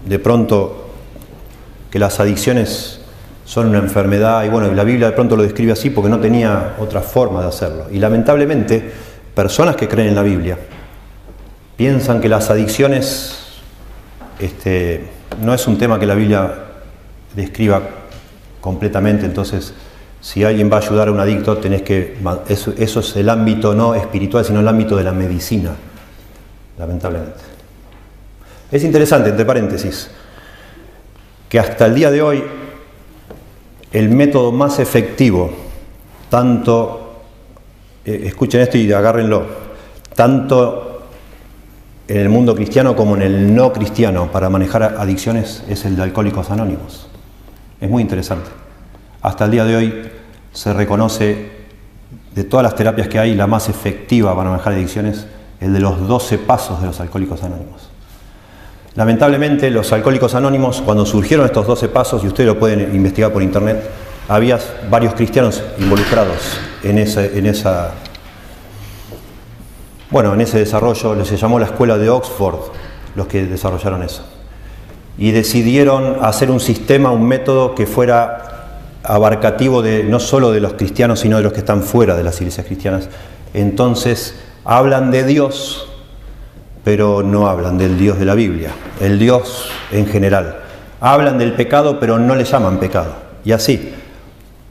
de 0.05 0.19
pronto 0.19 0.89
que 1.89 1.99
las 1.99 2.19
adicciones 2.19 2.99
son 3.45 3.67
una 3.67 3.79
enfermedad, 3.79 4.43
y 4.43 4.49
bueno, 4.49 4.71
la 4.71 4.83
Biblia 4.83 5.07
de 5.07 5.13
pronto 5.13 5.35
lo 5.35 5.41
describe 5.41 5.71
así 5.71 5.89
porque 5.89 6.09
no 6.09 6.19
tenía 6.19 6.75
otra 6.79 7.01
forma 7.01 7.41
de 7.41 7.47
hacerlo. 7.47 7.87
Y 7.91 7.97
lamentablemente, 7.97 8.91
personas 9.33 9.75
que 9.75 9.87
creen 9.87 10.09
en 10.09 10.15
la 10.15 10.21
Biblia 10.21 10.57
piensan 11.75 12.21
que 12.21 12.29
las 12.29 12.49
adicciones 12.51 13.39
este, 14.39 15.03
no 15.41 15.53
es 15.53 15.65
un 15.65 15.77
tema 15.77 15.99
que 15.99 16.05
la 16.05 16.13
Biblia 16.13 16.53
describa 17.35 17.81
completamente, 18.61 19.25
entonces 19.25 19.73
si 20.21 20.43
alguien 20.43 20.69
va 20.71 20.77
a 20.77 20.79
ayudar 20.81 21.07
a 21.07 21.11
un 21.11 21.19
adicto, 21.19 21.57
tenés 21.57 21.81
que, 21.81 22.17
eso, 22.49 22.73
es 22.77 23.15
el 23.15 23.29
ámbito 23.29 23.73
no 23.73 23.95
espiritual, 23.95 24.43
sino 24.43 24.59
el 24.59 24.67
ámbito 24.67 24.95
de 24.97 25.03
la 25.03 25.13
medicina, 25.13 25.71
lamentablemente. 26.77 27.39
Es 28.71 28.83
interesante, 28.83 29.29
entre 29.29 29.45
paréntesis, 29.45 30.11
que 31.47 31.59
hasta 31.59 31.85
el 31.85 31.95
día 31.95 32.11
de 32.11 32.21
hoy 32.21 32.43
el 33.91 34.09
método 34.09 34.51
más 34.51 34.79
efectivo, 34.79 35.51
tanto, 36.29 37.23
eh, 38.05 38.23
escuchen 38.25 38.61
esto 38.61 38.77
y 38.77 38.91
agárrenlo, 38.91 39.45
tanto 40.15 40.89
en 42.07 42.17
el 42.17 42.29
mundo 42.29 42.55
cristiano 42.55 42.95
como 42.95 43.15
en 43.15 43.21
el 43.21 43.55
no 43.55 43.71
cristiano 43.71 44.31
para 44.31 44.49
manejar 44.49 44.83
adicciones 44.83 45.63
es 45.69 45.85
el 45.85 45.95
de 45.95 46.03
Alcohólicos 46.03 46.51
Anónimos. 46.51 47.07
Es 47.79 47.89
muy 47.89 48.01
interesante. 48.01 48.49
Hasta 49.21 49.45
el 49.45 49.51
día 49.51 49.65
de 49.65 49.75
hoy 49.75 50.11
se 50.53 50.73
reconoce 50.73 51.51
de 52.33 52.43
todas 52.43 52.63
las 52.63 52.75
terapias 52.75 53.07
que 53.07 53.19
hay, 53.19 53.35
la 53.35 53.47
más 53.47 53.69
efectiva 53.69 54.35
para 54.35 54.49
manejar 54.49 54.73
adicciones, 54.73 55.27
el 55.59 55.73
de 55.73 55.79
los 55.79 56.07
12 56.07 56.37
pasos 56.39 56.79
de 56.79 56.87
los 56.87 56.99
Alcohólicos 56.99 57.43
Anónimos. 57.43 57.89
Lamentablemente 58.95 59.69
los 59.69 59.91
Alcohólicos 59.91 60.35
Anónimos, 60.35 60.81
cuando 60.81 61.05
surgieron 61.05 61.45
estos 61.45 61.67
12 61.67 61.89
pasos, 61.89 62.23
y 62.23 62.27
ustedes 62.27 62.47
lo 62.47 62.59
pueden 62.59 62.95
investigar 62.95 63.31
por 63.31 63.43
internet, 63.43 63.89
había 64.27 64.59
varios 64.89 65.13
cristianos 65.15 65.63
involucrados 65.79 66.59
en 66.83 66.97
esa, 66.99 67.25
en 67.25 67.45
esa 67.45 67.93
bueno, 70.11 70.33
en 70.33 70.41
ese 70.41 70.57
desarrollo 70.57 71.23
se 71.23 71.37
llamó 71.37 71.59
la 71.59 71.67
Escuela 71.67 71.97
de 71.99 72.09
Oxford, 72.09 72.71
los 73.15 73.27
que 73.27 73.45
desarrollaron 73.45 74.01
eso. 74.01 74.25
Y 75.19 75.31
decidieron 75.31 76.17
hacer 76.23 76.49
un 76.49 76.59
sistema, 76.59 77.11
un 77.11 77.27
método 77.27 77.75
que 77.75 77.85
fuera 77.85 78.48
abarcativo 79.09 79.81
de, 79.81 80.03
no 80.03 80.19
solo 80.19 80.51
de 80.51 80.59
los 80.59 80.73
cristianos, 80.73 81.21
sino 81.21 81.37
de 81.37 81.43
los 81.43 81.51
que 81.51 81.59
están 81.59 81.81
fuera 81.81 82.15
de 82.15 82.23
las 82.23 82.39
iglesias 82.39 82.67
cristianas. 82.67 83.09
Entonces, 83.55 84.35
hablan 84.63 85.09
de 85.09 85.23
Dios, 85.23 85.89
pero 86.83 87.23
no 87.23 87.47
hablan 87.47 87.79
del 87.79 87.97
Dios 87.97 88.19
de 88.19 88.25
la 88.25 88.35
Biblia, 88.35 88.69
el 89.01 89.17
Dios 89.17 89.71
en 89.91 90.05
general. 90.05 90.59
Hablan 91.01 91.39
del 91.39 91.53
pecado, 91.53 91.99
pero 91.99 92.19
no 92.19 92.35
le 92.35 92.43
llaman 92.43 92.79
pecado. 92.79 93.15
Y 93.43 93.51
así, 93.51 93.93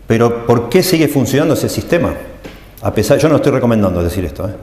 Pero 0.07 0.47
¿por 0.47 0.71
qué 0.71 0.83
sigue 0.83 1.07
funcionando 1.07 1.53
ese 1.53 1.69
sistema? 1.69 2.15
A 2.81 2.95
pesar, 2.95 3.19
yo 3.19 3.29
no 3.29 3.37
estoy 3.37 3.53
recomendando 3.53 4.03
decir 4.03 4.25
esto, 4.25 4.49
¿eh? 4.49 4.55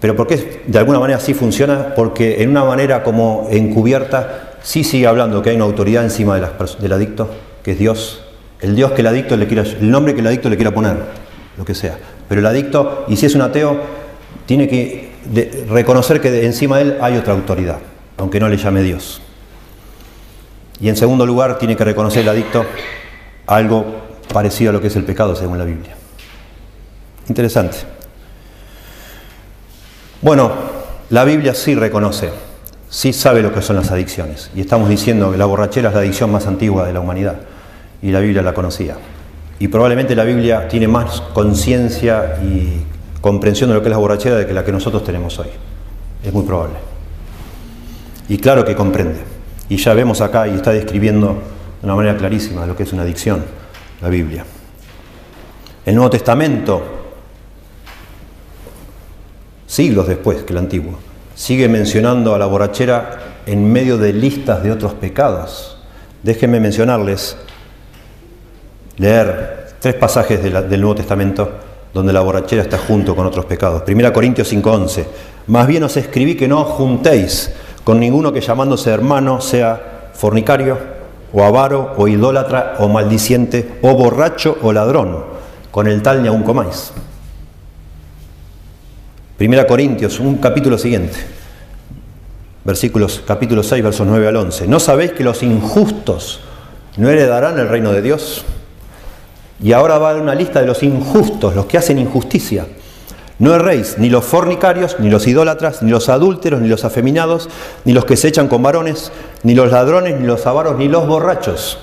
pero 0.00 0.14
¿por 0.14 0.28
qué 0.28 0.62
de 0.66 0.78
alguna 0.78 1.00
manera 1.00 1.18
sí 1.18 1.34
funciona? 1.34 1.94
Porque 1.96 2.42
en 2.42 2.50
una 2.50 2.64
manera 2.64 3.02
como 3.02 3.48
encubierta 3.50 4.50
sí 4.62 4.84
sigue 4.84 5.08
hablando 5.08 5.42
que 5.42 5.50
hay 5.50 5.56
una 5.56 5.64
autoridad 5.64 6.04
encima 6.04 6.36
de 6.36 6.42
las, 6.42 6.80
del 6.80 6.92
adicto, 6.92 7.28
que 7.64 7.72
es 7.72 7.78
Dios, 7.80 8.27
el 8.60 8.74
Dios 8.74 8.92
que 8.92 9.02
el 9.02 9.06
adicto 9.06 9.36
le 9.36 9.46
quiera, 9.46 9.62
el 9.62 9.90
nombre 9.90 10.14
que 10.14 10.20
el 10.20 10.26
adicto 10.26 10.48
le 10.48 10.56
quiera 10.56 10.72
poner, 10.72 10.96
lo 11.56 11.64
que 11.64 11.74
sea. 11.74 11.98
Pero 12.28 12.40
el 12.40 12.46
adicto, 12.46 13.04
y 13.08 13.16
si 13.16 13.26
es 13.26 13.34
un 13.34 13.42
ateo, 13.42 13.80
tiene 14.46 14.68
que 14.68 15.12
reconocer 15.68 16.20
que 16.20 16.44
encima 16.44 16.76
de 16.78 16.82
él 16.82 16.98
hay 17.00 17.16
otra 17.16 17.32
autoridad, 17.34 17.78
aunque 18.16 18.40
no 18.40 18.48
le 18.48 18.56
llame 18.56 18.82
Dios. 18.82 19.20
Y 20.80 20.88
en 20.88 20.96
segundo 20.96 21.26
lugar, 21.26 21.58
tiene 21.58 21.76
que 21.76 21.84
reconocer 21.84 22.22
el 22.22 22.28
adicto 22.28 22.64
algo 23.46 23.84
parecido 24.32 24.70
a 24.70 24.72
lo 24.74 24.80
que 24.80 24.88
es 24.88 24.96
el 24.96 25.04
pecado 25.04 25.34
según 25.34 25.58
la 25.58 25.64
Biblia. 25.64 25.96
Interesante. 27.28 27.78
Bueno, 30.20 30.52
la 31.10 31.24
Biblia 31.24 31.54
sí 31.54 31.74
reconoce, 31.74 32.30
sí 32.88 33.12
sabe 33.12 33.42
lo 33.42 33.52
que 33.52 33.62
son 33.62 33.76
las 33.76 33.90
adicciones. 33.90 34.50
Y 34.54 34.60
estamos 34.60 34.88
diciendo 34.88 35.30
que 35.32 35.38
la 35.38 35.46
borrachera 35.46 35.88
es 35.88 35.94
la 35.94 36.00
adicción 36.00 36.30
más 36.30 36.46
antigua 36.46 36.86
de 36.86 36.92
la 36.92 37.00
humanidad. 37.00 37.36
Y 38.02 38.10
la 38.10 38.20
Biblia 38.20 38.42
la 38.42 38.54
conocía. 38.54 38.96
Y 39.58 39.68
probablemente 39.68 40.14
la 40.14 40.24
Biblia 40.24 40.68
tiene 40.68 40.86
más 40.86 41.20
conciencia 41.20 42.38
y 42.42 42.84
comprensión 43.20 43.70
de 43.70 43.74
lo 43.74 43.82
que 43.82 43.88
es 43.88 43.92
la 43.92 43.98
borrachera 43.98 44.36
de 44.36 44.46
que 44.46 44.52
la 44.52 44.64
que 44.64 44.72
nosotros 44.72 45.02
tenemos 45.04 45.38
hoy. 45.38 45.48
Es 46.22 46.32
muy 46.32 46.44
probable. 46.44 46.76
Y 48.28 48.38
claro 48.38 48.64
que 48.64 48.76
comprende. 48.76 49.20
Y 49.68 49.76
ya 49.76 49.94
vemos 49.94 50.20
acá 50.20 50.46
y 50.46 50.54
está 50.54 50.70
describiendo 50.70 51.38
de 51.80 51.86
una 51.86 51.94
manera 51.94 52.16
clarísima 52.16 52.66
lo 52.66 52.76
que 52.76 52.84
es 52.84 52.92
una 52.92 53.02
adicción, 53.02 53.44
la 54.00 54.08
Biblia. 54.08 54.44
El 55.84 55.94
Nuevo 55.94 56.10
Testamento, 56.10 56.82
siglos 59.66 60.06
después 60.06 60.42
que 60.42 60.52
el 60.52 60.58
Antiguo, 60.58 60.98
sigue 61.34 61.68
mencionando 61.68 62.34
a 62.34 62.38
la 62.38 62.46
borrachera 62.46 63.18
en 63.46 63.72
medio 63.72 63.96
de 63.96 64.12
listas 64.12 64.62
de 64.62 64.70
otros 64.70 64.94
pecados. 64.94 65.78
Déjenme 66.22 66.60
mencionarles, 66.60 67.36
leer 68.98 69.68
tres 69.80 69.94
pasajes 69.94 70.42
del 70.42 70.80
Nuevo 70.80 70.96
Testamento 70.96 71.50
donde 71.94 72.12
la 72.12 72.20
borrachera 72.20 72.62
está 72.62 72.78
junto 72.78 73.16
con 73.16 73.26
otros 73.26 73.44
pecados. 73.44 73.82
1 73.86 74.12
Corintios 74.12 74.48
5:11. 74.52 75.06
Más 75.46 75.66
bien 75.66 75.82
os 75.84 75.96
escribí 75.96 76.36
que 76.36 76.48
no 76.48 76.64
juntéis 76.64 77.52
con 77.84 77.98
ninguno 77.98 78.32
que 78.32 78.40
llamándose 78.40 78.90
hermano 78.90 79.40
sea 79.40 80.10
fornicario, 80.12 80.78
o 81.32 81.42
avaro, 81.42 81.94
o 81.96 82.08
idólatra, 82.08 82.74
o 82.78 82.88
maldiciente, 82.88 83.78
o 83.82 83.94
borracho, 83.94 84.58
o 84.62 84.72
ladrón. 84.72 85.24
Con 85.70 85.86
el 85.86 86.02
tal 86.02 86.22
ni 86.22 86.28
aun 86.28 86.42
comáis. 86.42 86.92
1 89.40 89.66
Corintios, 89.66 90.18
un 90.20 90.36
capítulo 90.36 90.76
siguiente. 90.76 91.16
Versículos, 92.64 93.22
capítulo 93.26 93.62
6, 93.62 93.82
versos 93.82 94.06
9 94.06 94.28
al 94.28 94.36
11. 94.36 94.66
¿No 94.66 94.80
sabéis 94.80 95.12
que 95.12 95.24
los 95.24 95.42
injustos 95.42 96.40
no 96.96 97.08
heredarán 97.08 97.58
el 97.58 97.68
reino 97.68 97.92
de 97.92 98.02
Dios? 98.02 98.44
Y 99.60 99.72
ahora 99.72 99.98
va 99.98 100.10
a 100.10 100.12
dar 100.14 100.22
una 100.22 100.34
lista 100.34 100.60
de 100.60 100.66
los 100.66 100.82
injustos, 100.82 101.54
los 101.54 101.66
que 101.66 101.78
hacen 101.78 101.98
injusticia. 101.98 102.66
No 103.38 103.54
erréis 103.54 103.98
ni 103.98 104.08
los 104.08 104.24
fornicarios, 104.24 104.96
ni 104.98 105.10
los 105.10 105.26
idólatras, 105.26 105.82
ni 105.82 105.90
los 105.90 106.08
adúlteros, 106.08 106.60
ni 106.60 106.68
los 106.68 106.84
afeminados, 106.84 107.48
ni 107.84 107.92
los 107.92 108.04
que 108.04 108.16
se 108.16 108.28
echan 108.28 108.48
con 108.48 108.62
varones, 108.62 109.12
ni 109.44 109.54
los 109.54 109.70
ladrones, 109.70 110.18
ni 110.18 110.26
los 110.26 110.46
avaros, 110.46 110.76
ni 110.76 110.88
los 110.88 111.06
borrachos, 111.06 111.78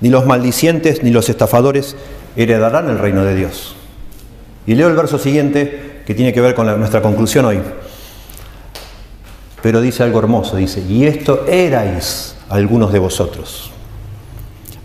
ni 0.00 0.08
los 0.08 0.26
maldicientes, 0.26 1.02
ni 1.02 1.10
los 1.10 1.28
estafadores 1.28 1.96
heredarán 2.36 2.88
el 2.88 2.98
reino 2.98 3.24
de 3.24 3.36
Dios. 3.36 3.76
Y 4.66 4.74
leo 4.74 4.88
el 4.88 4.96
verso 4.96 5.18
siguiente 5.18 6.02
que 6.04 6.14
tiene 6.14 6.32
que 6.32 6.40
ver 6.40 6.54
con 6.54 6.66
nuestra 6.78 7.00
conclusión 7.00 7.44
hoy. 7.44 7.60
Pero 9.62 9.80
dice 9.80 10.02
algo 10.02 10.18
hermoso, 10.18 10.56
dice, 10.56 10.82
y 10.88 11.04
esto 11.04 11.46
erais 11.48 12.36
algunos 12.48 12.92
de 12.92 12.98
vosotros. 12.98 13.72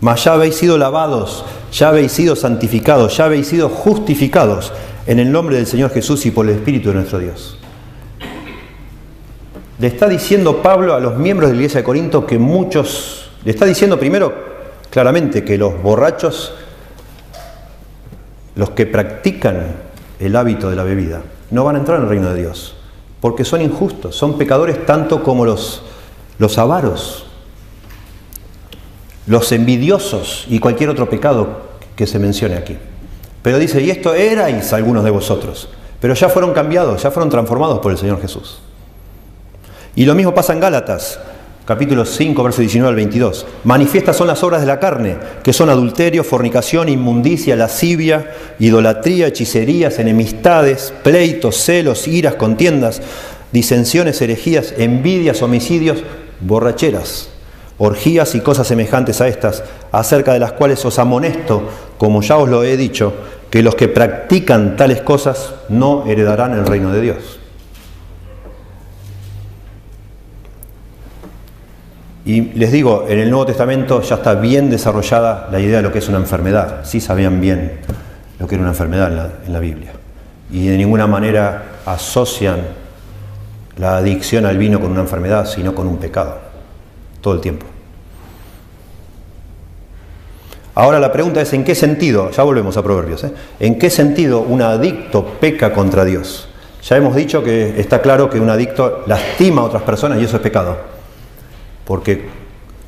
Mas 0.04 0.22
ya 0.22 0.34
habéis 0.34 0.56
sido 0.56 0.76
lavados, 0.76 1.46
ya 1.72 1.88
habéis 1.88 2.12
sido 2.12 2.36
santificados, 2.36 3.16
ya 3.16 3.24
habéis 3.24 3.46
sido 3.46 3.70
justificados 3.70 4.70
en 5.06 5.18
el 5.18 5.32
nombre 5.32 5.56
del 5.56 5.66
Señor 5.66 5.90
Jesús 5.92 6.26
y 6.26 6.30
por 6.30 6.46
el 6.46 6.56
Espíritu 6.56 6.90
de 6.90 6.96
nuestro 6.96 7.20
Dios. 7.20 7.56
Le 9.78 9.86
está 9.86 10.06
diciendo 10.06 10.60
Pablo 10.60 10.92
a 10.94 11.00
los 11.00 11.16
miembros 11.16 11.48
de 11.48 11.54
la 11.54 11.60
iglesia 11.60 11.80
de 11.80 11.84
Corinto 11.84 12.26
que 12.26 12.38
muchos, 12.38 13.30
le 13.46 13.52
está 13.52 13.64
diciendo 13.64 13.98
primero 13.98 14.34
claramente 14.90 15.42
que 15.42 15.56
los 15.56 15.82
borrachos, 15.82 16.52
los 18.56 18.72
que 18.72 18.84
practican 18.84 19.68
el 20.20 20.36
hábito 20.36 20.68
de 20.68 20.76
la 20.76 20.84
bebida, 20.84 21.22
no 21.50 21.64
van 21.64 21.76
a 21.76 21.78
entrar 21.78 21.96
en 21.96 22.04
el 22.04 22.10
reino 22.10 22.28
de 22.28 22.42
Dios, 22.42 22.76
porque 23.22 23.46
son 23.46 23.62
injustos, 23.62 24.14
son 24.14 24.36
pecadores 24.36 24.84
tanto 24.84 25.22
como 25.22 25.46
los, 25.46 25.82
los 26.38 26.58
avaros, 26.58 27.23
los 29.26 29.52
envidiosos 29.52 30.46
y 30.48 30.58
cualquier 30.58 30.90
otro 30.90 31.08
pecado 31.08 31.74
que 31.96 32.06
se 32.06 32.18
mencione 32.18 32.56
aquí. 32.56 32.76
Pero 33.42 33.58
dice, 33.58 33.82
y 33.82 33.90
esto 33.90 34.14
erais 34.14 34.72
algunos 34.72 35.04
de 35.04 35.10
vosotros, 35.10 35.68
pero 36.00 36.14
ya 36.14 36.28
fueron 36.28 36.52
cambiados, 36.52 37.02
ya 37.02 37.10
fueron 37.10 37.30
transformados 37.30 37.80
por 37.80 37.92
el 37.92 37.98
Señor 37.98 38.20
Jesús. 38.20 38.58
Y 39.96 40.04
lo 40.04 40.14
mismo 40.14 40.34
pasa 40.34 40.52
en 40.52 40.60
Gálatas, 40.60 41.20
capítulo 41.64 42.04
5, 42.04 42.42
verso 42.42 42.60
19 42.60 42.88
al 42.88 42.96
22. 42.96 43.46
Manifiestas 43.64 44.16
son 44.16 44.26
las 44.26 44.42
obras 44.42 44.60
de 44.60 44.66
la 44.66 44.80
carne, 44.80 45.16
que 45.42 45.52
son 45.52 45.70
adulterio, 45.70 46.24
fornicación, 46.24 46.88
inmundicia, 46.88 47.56
lascivia, 47.56 48.32
idolatría, 48.58 49.28
hechicerías, 49.28 49.98
enemistades, 49.98 50.92
pleitos, 51.02 51.56
celos, 51.56 52.08
iras, 52.08 52.34
contiendas, 52.34 53.00
disensiones, 53.52 54.20
herejías, 54.20 54.74
envidias, 54.76 55.42
homicidios, 55.42 56.02
borracheras 56.40 57.30
orgías 57.78 58.34
y 58.34 58.40
cosas 58.40 58.66
semejantes 58.66 59.20
a 59.20 59.28
estas, 59.28 59.64
acerca 59.92 60.32
de 60.32 60.38
las 60.38 60.52
cuales 60.52 60.84
os 60.84 60.98
amonesto, 60.98 61.68
como 61.98 62.22
ya 62.22 62.36
os 62.36 62.48
lo 62.48 62.62
he 62.64 62.76
dicho, 62.76 63.12
que 63.50 63.62
los 63.62 63.74
que 63.74 63.88
practican 63.88 64.76
tales 64.76 65.00
cosas 65.02 65.54
no 65.68 66.04
heredarán 66.06 66.52
el 66.52 66.66
reino 66.66 66.92
de 66.92 67.00
Dios. 67.00 67.40
Y 72.26 72.40
les 72.54 72.72
digo, 72.72 73.04
en 73.08 73.18
el 73.18 73.28
Nuevo 73.28 73.46
Testamento 73.46 74.00
ya 74.00 74.14
está 74.14 74.34
bien 74.34 74.70
desarrollada 74.70 75.48
la 75.52 75.60
idea 75.60 75.78
de 75.78 75.82
lo 75.82 75.92
que 75.92 75.98
es 75.98 76.08
una 76.08 76.16
enfermedad. 76.16 76.80
Sí 76.84 77.00
sabían 77.00 77.40
bien 77.40 77.80
lo 78.38 78.48
que 78.48 78.54
era 78.54 78.62
una 78.62 78.70
enfermedad 78.70 79.08
en 79.08 79.16
la, 79.16 79.28
en 79.46 79.52
la 79.52 79.60
Biblia. 79.60 79.92
Y 80.50 80.68
de 80.68 80.78
ninguna 80.78 81.06
manera 81.06 81.80
asocian 81.84 82.60
la 83.76 83.98
adicción 83.98 84.46
al 84.46 84.56
vino 84.56 84.80
con 84.80 84.90
una 84.90 85.02
enfermedad, 85.02 85.46
sino 85.46 85.74
con 85.74 85.86
un 85.86 85.98
pecado 85.98 86.53
todo 87.24 87.34
el 87.34 87.40
tiempo. 87.40 87.64
Ahora 90.74 91.00
la 91.00 91.10
pregunta 91.10 91.40
es, 91.40 91.52
¿en 91.54 91.64
qué 91.64 91.74
sentido? 91.74 92.30
Ya 92.30 92.42
volvemos 92.42 92.76
a 92.76 92.82
Proverbios. 92.82 93.24
¿eh? 93.24 93.32
¿En 93.60 93.78
qué 93.78 93.88
sentido 93.88 94.40
un 94.40 94.60
adicto 94.60 95.24
peca 95.40 95.72
contra 95.72 96.04
Dios? 96.04 96.48
Ya 96.82 96.96
hemos 96.96 97.16
dicho 97.16 97.42
que 97.42 97.80
está 97.80 98.02
claro 98.02 98.28
que 98.28 98.38
un 98.38 98.50
adicto 98.50 99.04
lastima 99.06 99.62
a 99.62 99.64
otras 99.64 99.82
personas 99.84 100.20
y 100.20 100.24
eso 100.24 100.36
es 100.36 100.42
pecado. 100.42 100.76
Porque 101.86 102.28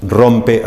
rompe, 0.03 0.63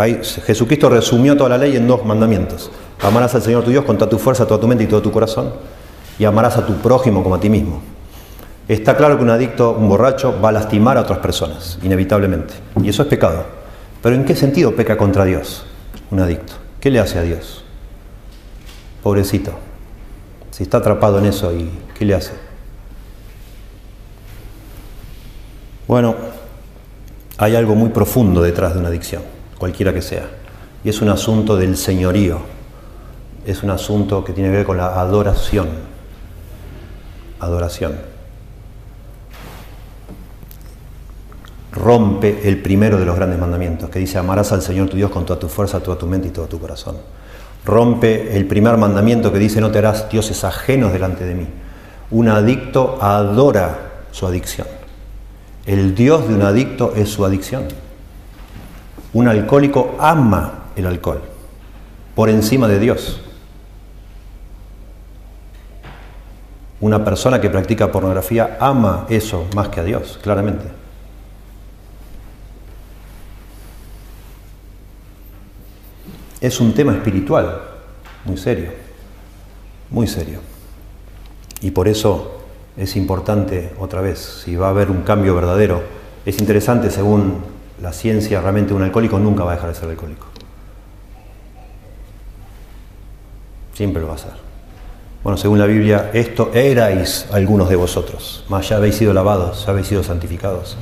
Jesucristo 0.45 0.89
resumió 0.89 1.37
toda 1.37 1.49
la 1.49 1.57
ley 1.59 1.75
en 1.75 1.87
dos 1.87 2.03
mandamientos. 2.03 2.71
Amarás 3.01 3.35
al 3.35 3.43
Señor 3.43 3.63
tu 3.63 3.69
Dios 3.69 3.85
con 3.85 3.99
toda 3.99 4.09
tu 4.09 4.17
fuerza, 4.17 4.47
toda 4.47 4.59
tu 4.59 4.67
mente 4.67 4.85
y 4.85 4.87
todo 4.87 5.01
tu 5.01 5.11
corazón. 5.11 5.53
Y 6.17 6.25
amarás 6.25 6.57
a 6.57 6.65
tu 6.65 6.73
prójimo 6.77 7.21
como 7.21 7.35
a 7.35 7.39
ti 7.39 7.49
mismo. 7.49 7.81
Está 8.67 8.97
claro 8.97 9.17
que 9.17 9.23
un 9.23 9.29
adicto, 9.29 9.71
un 9.71 9.89
borracho, 9.89 10.39
va 10.41 10.49
a 10.49 10.53
lastimar 10.53 10.97
a 10.97 11.01
otras 11.01 11.19
personas, 11.19 11.77
inevitablemente. 11.83 12.53
Y 12.81 12.89
eso 12.89 13.03
es 13.03 13.07
pecado. 13.07 13.58
Pero 14.01 14.15
¿en 14.15 14.25
qué 14.25 14.35
sentido 14.35 14.75
peca 14.75 14.97
contra 14.97 15.25
Dios 15.25 15.65
un 16.11 16.19
adicto? 16.19 16.53
¿Qué 16.79 16.89
le 16.89 16.99
hace 16.99 17.19
a 17.19 17.23
Dios? 17.23 17.63
Pobrecito. 19.03 19.53
Si 20.51 20.63
está 20.63 20.77
atrapado 20.77 21.19
en 21.19 21.25
eso, 21.25 21.53
¿y 21.53 21.69
qué 21.97 22.05
le 22.05 22.15
hace? 22.15 22.33
Bueno, 25.87 26.15
hay 27.37 27.55
algo 27.55 27.75
muy 27.75 27.89
profundo 27.89 28.41
detrás 28.41 28.73
de 28.73 28.79
una 28.79 28.89
adicción, 28.89 29.23
cualquiera 29.57 29.93
que 29.93 30.01
sea. 30.01 30.29
Y 30.83 30.89
es 30.89 31.01
un 31.01 31.09
asunto 31.09 31.57
del 31.57 31.75
señorío. 31.75 32.39
Es 33.45 33.63
un 33.63 33.71
asunto 33.71 34.23
que 34.23 34.33
tiene 34.33 34.49
que 34.49 34.57
ver 34.57 34.65
con 34.65 34.77
la 34.77 34.99
adoración. 34.99 35.67
Adoración. 37.39 38.18
Rompe 41.71 42.47
el 42.47 42.61
primero 42.61 42.97
de 42.97 43.05
los 43.05 43.15
grandes 43.15 43.39
mandamientos, 43.39 43.89
que 43.89 43.99
dice, 43.99 44.17
amarás 44.17 44.51
al 44.51 44.61
Señor 44.61 44.89
tu 44.89 44.97
Dios 44.97 45.11
con 45.11 45.25
toda 45.25 45.39
tu 45.39 45.47
fuerza, 45.47 45.79
toda 45.79 45.97
tu 45.97 46.07
mente 46.07 46.27
y 46.29 46.31
todo 46.31 46.47
tu 46.47 46.59
corazón. 46.59 46.97
Rompe 47.65 48.35
el 48.37 48.47
primer 48.47 48.77
mandamiento 48.77 49.31
que 49.31 49.39
dice, 49.39 49.61
no 49.61 49.71
te 49.71 49.79
harás 49.79 50.09
dioses 50.09 50.43
ajenos 50.43 50.93
delante 50.93 51.25
de 51.25 51.35
mí. 51.35 51.47
Un 52.11 52.29
adicto 52.29 52.97
adora 53.01 54.03
su 54.11 54.25
adicción. 54.25 54.67
El 55.65 55.93
Dios 55.93 56.27
de 56.27 56.33
un 56.33 56.41
adicto 56.41 56.93
es 56.95 57.09
su 57.09 57.25
adicción. 57.25 57.65
Un 59.13 59.27
alcohólico 59.27 59.95
ama 59.99 60.65
el 60.75 60.87
alcohol 60.87 61.21
por 62.15 62.29
encima 62.29 62.67
de 62.67 62.79
Dios. 62.79 63.21
Una 66.81 67.03
persona 67.03 67.41
que 67.41 67.49
practica 67.49 67.91
pornografía 67.91 68.57
ama 68.59 69.05
eso 69.09 69.45
más 69.55 69.67
que 69.69 69.81
a 69.81 69.83
Dios, 69.83 70.19
claramente. 70.21 70.78
Es 76.41 76.59
un 76.59 76.73
tema 76.73 76.93
espiritual, 76.93 77.61
muy 78.25 78.37
serio, 78.37 78.71
muy 79.89 80.07
serio. 80.07 80.39
Y 81.61 81.71
por 81.71 81.87
eso 81.87 82.41
es 82.77 82.95
importante, 82.95 83.73
otra 83.79 84.01
vez, 84.01 84.43
si 84.45 84.55
va 84.55 84.67
a 84.67 84.69
haber 84.69 84.89
un 84.89 85.01
cambio 85.01 85.35
verdadero, 85.35 85.83
es 86.25 86.39
interesante, 86.39 86.91
según 86.91 87.37
la 87.81 87.91
ciencia, 87.91 88.41
realmente 88.41 88.73
un 88.73 88.83
alcohólico 88.83 89.19
nunca 89.19 89.43
va 89.43 89.53
a 89.53 89.55
dejar 89.55 89.69
de 89.69 89.75
ser 89.75 89.89
alcohólico. 89.89 90.27
Siempre 93.73 94.01
lo 94.01 94.09
va 94.09 94.15
a 94.15 94.17
ser. 94.17 94.49
Bueno, 95.23 95.37
según 95.37 95.59
la 95.59 95.65
Biblia, 95.65 96.11
esto 96.13 96.51
erais 96.53 97.27
algunos 97.33 97.67
de 97.67 97.75
vosotros, 97.75 98.45
mas 98.47 98.69
ya 98.69 98.77
habéis 98.77 98.95
sido 98.95 99.13
lavados, 99.13 99.65
ya 99.65 99.71
habéis 99.71 99.87
sido 99.87 100.03
santificados. 100.03 100.77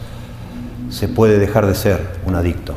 Se 0.92 1.08
puede 1.08 1.40
dejar 1.40 1.66
de 1.66 1.74
ser 1.74 2.20
un 2.26 2.36
adicto, 2.36 2.76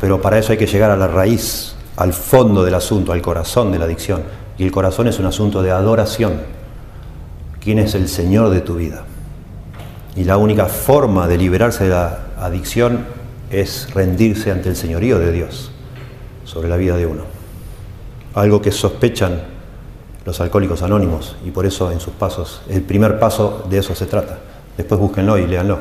pero 0.00 0.20
para 0.20 0.38
eso 0.38 0.52
hay 0.52 0.58
que 0.58 0.66
llegar 0.66 0.90
a 0.90 0.96
la 0.96 1.08
raíz, 1.08 1.75
al 1.96 2.12
fondo 2.12 2.64
del 2.64 2.74
asunto, 2.74 3.12
al 3.12 3.22
corazón 3.22 3.72
de 3.72 3.78
la 3.78 3.86
adicción. 3.86 4.22
Y 4.58 4.64
el 4.64 4.70
corazón 4.70 5.08
es 5.08 5.18
un 5.18 5.26
asunto 5.26 5.62
de 5.62 5.70
adoración. 5.70 6.40
¿Quién 7.60 7.78
es 7.78 7.94
el 7.94 8.08
Señor 8.08 8.50
de 8.50 8.60
tu 8.60 8.76
vida? 8.76 9.04
Y 10.14 10.24
la 10.24 10.38
única 10.38 10.66
forma 10.66 11.26
de 11.28 11.36
liberarse 11.36 11.84
de 11.84 11.90
la 11.90 12.18
adicción 12.38 13.04
es 13.50 13.92
rendirse 13.92 14.50
ante 14.50 14.68
el 14.68 14.76
señorío 14.76 15.18
de 15.18 15.30
Dios 15.32 15.70
sobre 16.44 16.68
la 16.68 16.76
vida 16.76 16.96
de 16.96 17.06
uno. 17.06 17.24
Algo 18.34 18.60
que 18.62 18.72
sospechan 18.72 19.42
los 20.24 20.40
alcohólicos 20.40 20.82
anónimos 20.82 21.36
y 21.44 21.50
por 21.50 21.66
eso 21.66 21.92
en 21.92 22.00
sus 22.00 22.14
pasos, 22.14 22.62
el 22.68 22.82
primer 22.82 23.18
paso 23.18 23.66
de 23.70 23.78
eso 23.78 23.94
se 23.94 24.06
trata. 24.06 24.38
Después 24.76 25.00
búsquenlo 25.00 25.38
y 25.38 25.46
léanlo. 25.46 25.78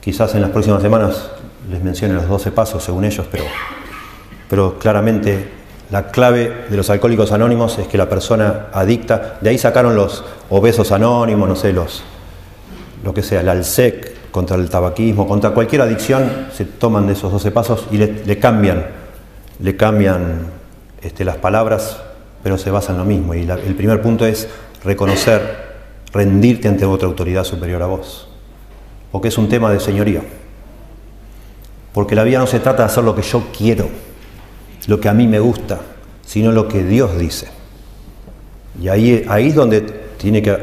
Quizás 0.00 0.34
en 0.34 0.42
las 0.42 0.50
próximas 0.50 0.82
semanas 0.82 1.30
les 1.68 1.82
mencione 1.82 2.14
los 2.14 2.28
12 2.28 2.52
pasos 2.52 2.82
según 2.82 3.04
ellos, 3.04 3.26
pero, 3.30 3.44
pero 4.48 4.78
claramente 4.78 5.48
la 5.90 6.10
clave 6.10 6.66
de 6.68 6.76
los 6.76 6.90
alcohólicos 6.90 7.32
anónimos 7.32 7.78
es 7.78 7.86
que 7.86 7.98
la 7.98 8.08
persona 8.08 8.66
adicta, 8.72 9.38
de 9.40 9.50
ahí 9.50 9.58
sacaron 9.58 9.94
los 9.94 10.24
obesos 10.50 10.90
anónimos, 10.92 11.48
no 11.48 11.56
sé, 11.56 11.72
los, 11.72 12.02
lo 13.04 13.14
que 13.14 13.22
sea, 13.22 13.40
el 13.40 13.48
ALSEC, 13.48 14.16
contra 14.36 14.56
el 14.56 14.68
tabaquismo, 14.68 15.26
contra 15.26 15.50
cualquier 15.50 15.80
adicción, 15.80 16.48
se 16.52 16.66
toman 16.66 17.06
de 17.06 17.14
esos 17.14 17.32
12 17.32 17.50
pasos 17.52 17.86
y 17.90 17.96
le, 17.96 18.38
cambian, 18.38 18.84
le 19.60 19.76
cambian 19.76 20.48
este, 21.00 21.24
las 21.24 21.36
palabras, 21.36 22.02
pero 22.42 22.58
se 22.58 22.70
basan 22.70 22.96
en 22.96 22.98
lo 22.98 23.04
mismo. 23.06 23.34
Y 23.34 23.48
el 23.48 23.74
primer 23.74 24.02
punto 24.02 24.26
es 24.26 24.46
reconocer, 24.84 25.40
rendirte 26.12 26.68
ante 26.68 26.84
otra 26.84 27.08
autoridad 27.08 27.44
superior 27.44 27.82
a 27.82 27.86
vos, 27.86 28.28
porque 29.10 29.28
es 29.28 29.38
un 29.38 29.48
tema 29.48 29.70
de 29.70 29.80
señoría. 29.80 30.20
Porque 31.94 32.14
la 32.14 32.22
vida 32.22 32.38
no 32.38 32.46
se 32.46 32.60
trata 32.60 32.82
de 32.82 32.88
hacer 32.88 33.04
lo 33.04 33.14
que 33.14 33.22
yo 33.22 33.44
quiero, 33.56 33.88
lo 34.86 35.00
que 35.00 35.08
a 35.08 35.14
mí 35.14 35.26
me 35.26 35.40
gusta, 35.40 35.80
sino 36.24 36.52
lo 36.52 36.68
que 36.68 36.84
Dios 36.84 37.18
dice. 37.18 37.48
Y 38.80 38.88
ahí, 38.88 39.24
ahí 39.28 39.48
es 39.48 39.54
donde 39.54 39.80
tiene 39.80 40.42
que 40.42 40.56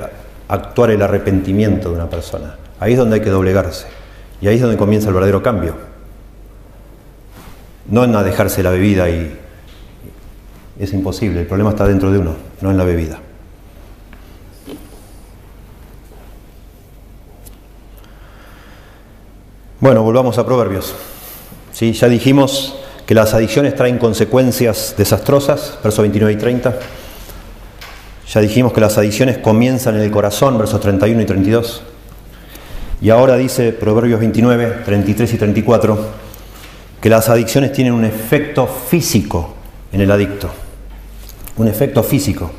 actuar 0.47 0.91
el 0.91 1.01
arrepentimiento 1.01 1.89
de 1.89 1.95
una 1.95 2.09
persona. 2.09 2.55
Ahí 2.79 2.93
es 2.93 2.97
donde 2.97 3.15
hay 3.15 3.21
que 3.21 3.29
doblegarse. 3.29 3.87
Y 4.41 4.47
ahí 4.47 4.55
es 4.55 4.61
donde 4.61 4.77
comienza 4.77 5.07
el 5.07 5.13
verdadero 5.13 5.41
cambio. 5.41 5.75
No 7.89 8.03
en 8.03 8.11
dejarse 8.11 8.63
la 8.63 8.69
bebida 8.69 9.09
y 9.09 9.37
es 10.79 10.93
imposible. 10.93 11.41
El 11.41 11.47
problema 11.47 11.71
está 11.71 11.87
dentro 11.87 12.11
de 12.11 12.19
uno, 12.19 12.35
no 12.61 12.71
en 12.71 12.77
la 12.77 12.83
bebida. 12.83 13.19
Bueno, 19.79 20.01
volvamos 20.03 20.37
a 20.37 20.45
Proverbios. 20.45 20.95
¿Sí? 21.73 21.91
Ya 21.91 22.07
dijimos 22.07 22.82
que 23.05 23.13
las 23.13 23.33
adicciones 23.33 23.75
traen 23.75 23.97
consecuencias 23.97 24.95
desastrosas, 24.97 25.77
versos 25.83 26.01
29 26.01 26.33
y 26.33 26.37
30. 26.37 26.79
Ya 28.31 28.41
dijimos 28.41 28.71
que 28.73 28.81
las 28.81 28.97
adicciones 28.97 29.37
comienzan 29.37 29.95
en 29.95 30.01
el 30.01 30.11
corazón, 30.11 30.57
versos 30.57 30.79
31 30.79 31.21
y 31.21 31.25
32. 31.25 31.83
Y 33.01 33.09
ahora 33.09 33.35
dice 33.35 33.73
Proverbios 33.73 34.19
29, 34.21 34.83
33 34.85 35.33
y 35.33 35.37
34, 35.37 35.99
que 37.01 37.09
las 37.09 37.27
adicciones 37.27 37.73
tienen 37.73 37.93
un 37.93 38.05
efecto 38.05 38.65
físico 38.65 39.53
en 39.91 39.99
el 39.99 40.09
adicto. 40.09 40.49
Un 41.57 41.67
efecto 41.67 42.01
físico. 42.01 42.49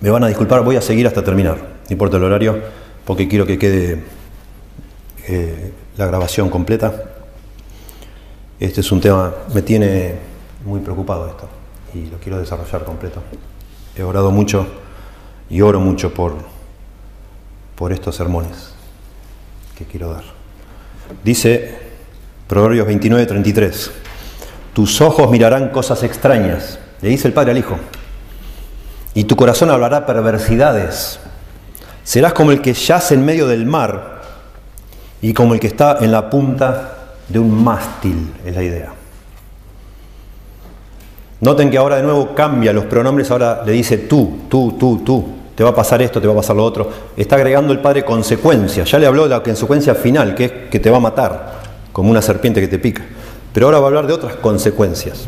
Me 0.00 0.10
van 0.10 0.24
a 0.24 0.28
disculpar, 0.28 0.62
voy 0.64 0.76
a 0.76 0.82
seguir 0.82 1.06
hasta 1.06 1.22
terminar, 1.22 1.56
no 1.56 1.92
importa 1.92 2.16
el 2.16 2.24
horario, 2.24 2.58
porque 3.04 3.28
quiero 3.28 3.46
que 3.46 3.58
quede 3.58 4.02
eh, 5.28 5.72
la 5.96 6.06
grabación 6.06 6.48
completa. 6.50 6.92
Este 8.58 8.80
es 8.80 8.92
un 8.92 9.00
tema, 9.00 9.32
me 9.52 9.62
tiene 9.62 10.14
muy 10.64 10.80
preocupado 10.80 11.28
esto 11.28 11.48
y 11.94 12.06
lo 12.06 12.18
quiero 12.18 12.38
desarrollar 12.38 12.84
completo. 12.84 13.22
He 13.96 14.02
orado 14.02 14.30
mucho 14.30 14.66
y 15.48 15.60
oro 15.60 15.80
mucho 15.80 16.12
por 16.12 16.56
por 17.76 17.92
estos 17.92 18.16
sermones 18.16 18.72
que 19.78 19.84
quiero 19.84 20.10
dar. 20.10 20.24
Dice 21.22 21.78
Proverbios 22.48 22.86
29, 22.86 23.26
33, 23.26 23.90
tus 24.72 25.00
ojos 25.00 25.30
mirarán 25.30 25.68
cosas 25.68 26.02
extrañas, 26.02 26.78
le 27.02 27.10
dice 27.10 27.28
el 27.28 27.34
Padre 27.34 27.52
al 27.52 27.58
Hijo, 27.58 27.78
y 29.14 29.24
tu 29.24 29.36
corazón 29.36 29.70
hablará 29.70 30.06
perversidades. 30.06 31.20
Serás 32.02 32.32
como 32.32 32.52
el 32.52 32.62
que 32.62 32.72
yace 32.72 33.14
en 33.14 33.24
medio 33.24 33.46
del 33.46 33.66
mar 33.66 34.15
y 35.26 35.34
como 35.34 35.54
el 35.54 35.60
que 35.60 35.66
está 35.66 35.98
en 36.02 36.12
la 36.12 36.30
punta 36.30 36.92
de 37.28 37.40
un 37.40 37.64
mástil, 37.64 38.32
es 38.44 38.54
la 38.54 38.62
idea. 38.62 38.92
Noten 41.40 41.68
que 41.68 41.78
ahora 41.78 41.96
de 41.96 42.04
nuevo 42.04 42.32
cambia 42.32 42.72
los 42.72 42.84
pronombres, 42.84 43.28
ahora 43.32 43.62
le 43.66 43.72
dice 43.72 43.98
tú, 43.98 44.42
tú, 44.48 44.76
tú, 44.78 45.02
tú 45.04 45.28
te 45.56 45.64
va 45.64 45.70
a 45.70 45.74
pasar 45.74 46.00
esto, 46.00 46.20
te 46.20 46.28
va 46.28 46.32
a 46.32 46.36
pasar 46.36 46.54
lo 46.54 46.62
otro. 46.62 46.88
Está 47.16 47.34
agregando 47.34 47.72
el 47.72 47.80
Padre 47.80 48.04
consecuencias. 48.04 48.88
Ya 48.88 49.00
le 49.00 49.06
habló 49.06 49.24
de 49.24 49.30
la 49.30 49.42
consecuencia 49.42 49.96
final, 49.96 50.36
que 50.36 50.44
es 50.44 50.52
que 50.70 50.78
te 50.78 50.90
va 50.90 50.98
a 50.98 51.00
matar, 51.00 51.54
como 51.92 52.08
una 52.08 52.22
serpiente 52.22 52.60
que 52.60 52.68
te 52.68 52.78
pica. 52.78 53.04
Pero 53.52 53.66
ahora 53.66 53.80
va 53.80 53.86
a 53.86 53.88
hablar 53.88 54.06
de 54.06 54.12
otras 54.12 54.36
consecuencias. 54.36 55.26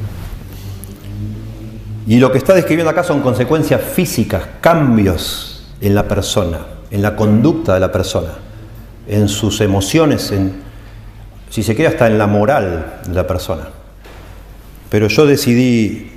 Y 2.06 2.20
lo 2.20 2.30
que 2.30 2.38
está 2.38 2.54
describiendo 2.54 2.90
acá 2.90 3.02
son 3.02 3.20
consecuencias 3.20 3.80
físicas, 3.80 4.44
cambios 4.60 5.66
en 5.80 5.96
la 5.96 6.06
persona, 6.06 6.60
en 6.88 7.02
la 7.02 7.16
conducta 7.16 7.74
de 7.74 7.80
la 7.80 7.90
persona, 7.90 8.46
en 9.08 9.28
sus 9.28 9.60
emociones, 9.60 10.30
en, 10.30 10.60
si 11.50 11.62
se 11.62 11.74
quiere, 11.74 11.92
hasta 11.92 12.06
en 12.06 12.18
la 12.18 12.26
moral 12.26 13.00
de 13.06 13.14
la 13.14 13.26
persona. 13.26 13.68
Pero 14.90 15.08
yo 15.08 15.26
decidí 15.26 16.12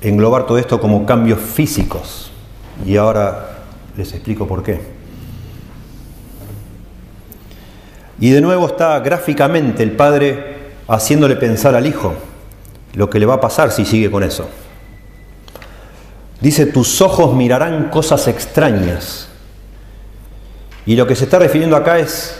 englobar 0.00 0.46
todo 0.46 0.58
esto 0.58 0.80
como 0.80 1.04
cambios 1.04 1.40
físicos 1.40 2.30
y 2.86 2.96
ahora 2.96 3.58
les 3.96 4.12
explico 4.12 4.46
por 4.46 4.62
qué. 4.62 4.80
Y 8.20 8.30
de 8.30 8.40
nuevo 8.40 8.66
está 8.66 8.98
gráficamente 9.00 9.82
el 9.82 9.92
padre 9.92 10.58
haciéndole 10.88 11.36
pensar 11.36 11.74
al 11.74 11.86
hijo 11.86 12.14
lo 12.94 13.08
que 13.08 13.18
le 13.18 13.26
va 13.26 13.34
a 13.34 13.40
pasar 13.40 13.70
si 13.70 13.84
sigue 13.84 14.10
con 14.10 14.22
eso. 14.22 14.48
Dice, 16.40 16.66
tus 16.66 17.00
ojos 17.00 17.34
mirarán 17.34 17.90
cosas 17.90 18.28
extrañas. 18.28 19.27
Y 20.88 20.96
lo 20.96 21.06
que 21.06 21.14
se 21.14 21.24
está 21.24 21.38
refiriendo 21.38 21.76
acá 21.76 21.98
es 21.98 22.34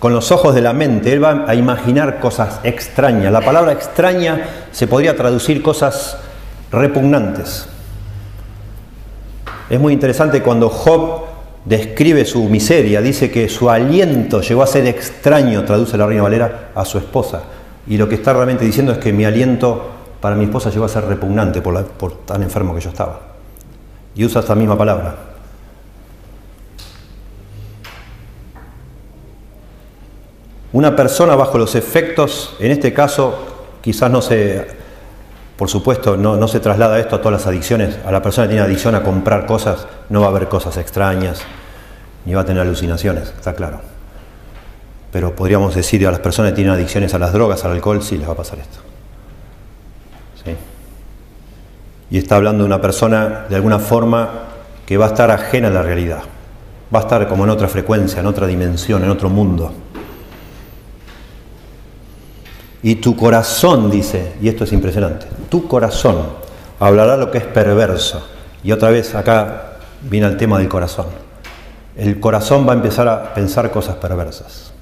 con 0.00 0.12
los 0.12 0.32
ojos 0.32 0.56
de 0.56 0.60
la 0.60 0.72
mente. 0.72 1.12
Él 1.12 1.22
va 1.22 1.44
a 1.46 1.54
imaginar 1.54 2.18
cosas 2.18 2.58
extrañas. 2.64 3.32
La 3.32 3.42
palabra 3.42 3.70
extraña 3.70 4.44
se 4.72 4.88
podría 4.88 5.14
traducir 5.14 5.62
cosas 5.62 6.16
repugnantes. 6.72 7.68
Es 9.70 9.78
muy 9.78 9.92
interesante 9.92 10.42
cuando 10.42 10.68
Job 10.68 11.26
describe 11.64 12.24
su 12.24 12.42
miseria, 12.48 13.00
dice 13.00 13.30
que 13.30 13.48
su 13.48 13.70
aliento 13.70 14.40
llegó 14.40 14.64
a 14.64 14.66
ser 14.66 14.84
extraño, 14.88 15.64
traduce 15.64 15.96
la 15.96 16.04
Reina 16.04 16.24
Valera, 16.24 16.70
a 16.74 16.84
su 16.84 16.98
esposa. 16.98 17.42
Y 17.86 17.98
lo 17.98 18.08
que 18.08 18.16
está 18.16 18.32
realmente 18.32 18.64
diciendo 18.64 18.90
es 18.90 18.98
que 18.98 19.12
mi 19.12 19.24
aliento 19.24 19.92
para 20.20 20.34
mi 20.34 20.46
esposa 20.46 20.70
llegó 20.70 20.86
a 20.86 20.88
ser 20.88 21.04
repugnante 21.04 21.62
por, 21.62 21.86
por 21.86 22.16
tan 22.24 22.42
enfermo 22.42 22.74
que 22.74 22.80
yo 22.80 22.90
estaba. 22.90 23.20
Y 24.16 24.24
usa 24.24 24.40
esta 24.40 24.56
misma 24.56 24.76
palabra. 24.76 25.31
Una 30.72 30.96
persona 30.96 31.34
bajo 31.34 31.58
los 31.58 31.74
efectos, 31.74 32.56
en 32.58 32.72
este 32.72 32.92
caso 32.92 33.38
quizás 33.82 34.10
no 34.10 34.22
se 34.22 34.82
por 35.62 35.68
supuesto, 35.68 36.16
no, 36.16 36.48
se 36.48 36.58
traslada 36.58 36.98
esto 36.98 37.14
a 37.14 37.18
todas 37.20 37.40
las 37.40 37.46
adicciones. 37.46 37.96
A 38.04 38.10
la 38.10 38.20
persona 38.20 38.48
que 38.48 38.54
tiene 38.54 38.66
adicción 38.66 38.96
a 38.96 39.04
comprar 39.04 39.46
cosas, 39.46 39.86
no 40.08 40.20
va 40.20 40.26
a 40.26 40.30
haber 40.30 40.48
cosas 40.48 40.76
extrañas, 40.76 41.42
ni 42.24 42.34
va 42.34 42.40
a 42.40 42.44
tener 42.44 42.62
alucinaciones, 42.62 43.28
está 43.28 43.54
claro. 43.54 43.80
Pero 45.12 45.36
podríamos 45.36 45.76
decir 45.76 46.04
a 46.04 46.10
las 46.10 46.18
personas 46.18 46.50
que 46.50 46.56
tienen 46.56 46.72
adicciones 46.72 47.14
a 47.14 47.20
las 47.20 47.32
drogas, 47.32 47.64
al 47.64 47.70
alcohol, 47.70 48.02
sí 48.02 48.18
les 48.18 48.26
va 48.26 48.32
a 48.32 48.36
pasar 48.36 48.58
esto. 48.58 48.78
y 52.10 52.18
está 52.18 52.34
hablando 52.34 52.64
de 52.64 52.66
una 52.66 52.80
persona 52.80 53.46
de 53.48 53.54
alguna 53.54 53.78
forma 53.78 54.30
que 54.84 54.96
va 54.96 55.04
a 55.04 55.08
estar 55.08 55.30
ajena 55.30 55.68
a 55.68 55.70
la 55.70 55.84
realidad, 55.84 56.22
va 56.92 56.98
a 56.98 57.02
estar 57.02 57.28
como 57.28 57.44
en 57.44 57.50
otra 57.50 57.68
frecuencia, 57.68 58.18
en 58.18 58.26
otra 58.26 58.48
dimensión, 58.48 59.04
en 59.04 59.10
otro 59.10 59.30
mundo. 59.30 59.72
Y 62.82 62.96
tu 62.96 63.16
corazón, 63.16 63.90
dice, 63.90 64.32
y 64.40 64.48
esto 64.48 64.64
es 64.64 64.72
impresionante, 64.72 65.26
tu 65.48 65.68
corazón 65.68 66.26
hablará 66.80 67.16
lo 67.16 67.30
que 67.30 67.38
es 67.38 67.44
perverso. 67.44 68.26
Y 68.64 68.72
otra 68.72 68.90
vez 68.90 69.14
acá 69.14 69.74
viene 70.02 70.26
el 70.26 70.36
tema 70.36 70.58
del 70.58 70.68
corazón. 70.68 71.06
El 71.96 72.18
corazón 72.20 72.66
va 72.66 72.72
a 72.72 72.76
empezar 72.76 73.06
a 73.08 73.34
pensar 73.34 73.70
cosas 73.70 73.96
perversas. 73.96 74.72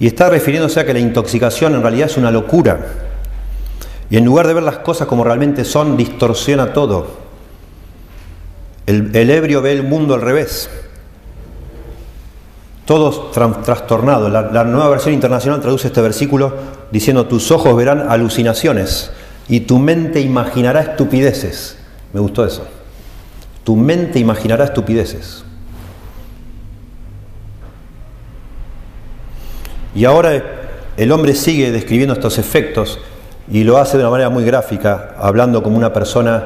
Y 0.00 0.06
está 0.06 0.30
refiriéndose 0.30 0.80
a 0.80 0.86
que 0.86 0.94
la 0.94 0.98
intoxicación 0.98 1.74
en 1.74 1.82
realidad 1.82 2.06
es 2.06 2.16
una 2.16 2.30
locura. 2.30 2.80
Y 4.08 4.16
en 4.16 4.24
lugar 4.24 4.46
de 4.46 4.54
ver 4.54 4.62
las 4.62 4.78
cosas 4.78 5.06
como 5.06 5.22
realmente 5.22 5.64
son, 5.64 5.96
distorsiona 5.96 6.72
todo. 6.72 7.18
El, 8.86 9.30
ebrio 9.30 9.62
ve 9.62 9.72
el 9.72 9.84
mundo 9.84 10.14
al 10.14 10.22
revés. 10.22 10.70
Todo 12.90 13.30
trastornado. 13.30 14.28
la 14.28 14.64
nueva 14.64 14.88
versión 14.88 15.14
internacional 15.14 15.60
traduce 15.60 15.86
este 15.86 16.00
versículo 16.00 16.52
diciendo, 16.90 17.26
tus 17.26 17.52
ojos 17.52 17.76
verán 17.76 18.10
alucinaciones 18.10 19.12
y 19.46 19.60
tu 19.60 19.78
mente 19.78 20.20
imaginará 20.20 20.80
estupideces. 20.80 21.78
Me 22.12 22.18
gustó 22.18 22.44
eso. 22.44 22.66
Tu 23.62 23.76
mente 23.76 24.18
imaginará 24.18 24.64
estupideces. 24.64 25.44
Y 29.94 30.04
ahora 30.04 30.42
el 30.96 31.12
hombre 31.12 31.36
sigue 31.36 31.70
describiendo 31.70 32.14
estos 32.14 32.38
efectos 32.38 32.98
y 33.48 33.62
lo 33.62 33.78
hace 33.78 33.98
de 33.98 34.02
una 34.02 34.10
manera 34.10 34.30
muy 34.30 34.42
gráfica, 34.42 35.14
hablando 35.20 35.62
como 35.62 35.76
una 35.76 35.92
persona 35.92 36.42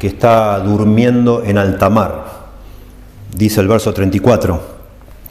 que 0.00 0.08
está 0.08 0.58
durmiendo 0.58 1.44
en 1.44 1.58
alta 1.58 1.88
mar. 1.88 2.24
Dice 3.36 3.60
el 3.60 3.68
verso 3.68 3.94
34. 3.94 4.77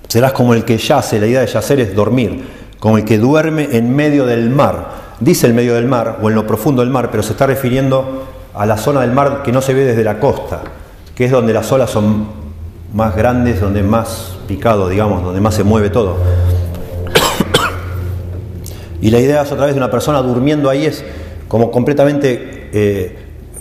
Serás 0.07 0.31
como 0.31 0.53
el 0.53 0.63
que 0.63 0.77
yace, 0.77 1.19
la 1.19 1.27
idea 1.27 1.41
de 1.41 1.47
yacer 1.47 1.79
es 1.79 1.95
dormir, 1.95 2.45
como 2.79 2.97
el 2.97 3.05
que 3.05 3.17
duerme 3.17 3.69
en 3.71 3.95
medio 3.95 4.25
del 4.25 4.49
mar. 4.49 5.07
Dice 5.19 5.47
el 5.47 5.53
medio 5.53 5.75
del 5.75 5.85
mar 5.85 6.19
o 6.21 6.29
en 6.29 6.35
lo 6.35 6.45
profundo 6.47 6.81
del 6.81 6.91
mar, 6.91 7.09
pero 7.11 7.23
se 7.23 7.33
está 7.33 7.47
refiriendo 7.47 8.23
a 8.53 8.65
la 8.65 8.77
zona 8.77 9.01
del 9.01 9.11
mar 9.11 9.43
que 9.43 9.51
no 9.51 9.61
se 9.61 9.73
ve 9.73 9.83
desde 9.83 10.03
la 10.03 10.19
costa, 10.19 10.61
que 11.15 11.25
es 11.25 11.31
donde 11.31 11.53
las 11.53 11.71
olas 11.71 11.89
son 11.89 12.27
más 12.93 13.15
grandes, 13.15 13.59
donde 13.59 13.83
más 13.83 14.37
picado, 14.47 14.89
digamos, 14.89 15.23
donde 15.23 15.41
más 15.41 15.55
se 15.55 15.63
mueve 15.63 15.89
todo. 15.89 16.17
Y 18.99 19.11
la 19.11 19.19
idea 19.19 19.43
es 19.43 19.51
otra 19.51 19.67
vez 19.67 19.75
de 19.75 19.79
una 19.79 19.91
persona 19.91 20.23
durmiendo 20.23 20.71
ahí 20.71 20.87
es 20.87 21.05
como 21.47 21.69
completamente, 21.69 22.69
eh, 22.73 23.15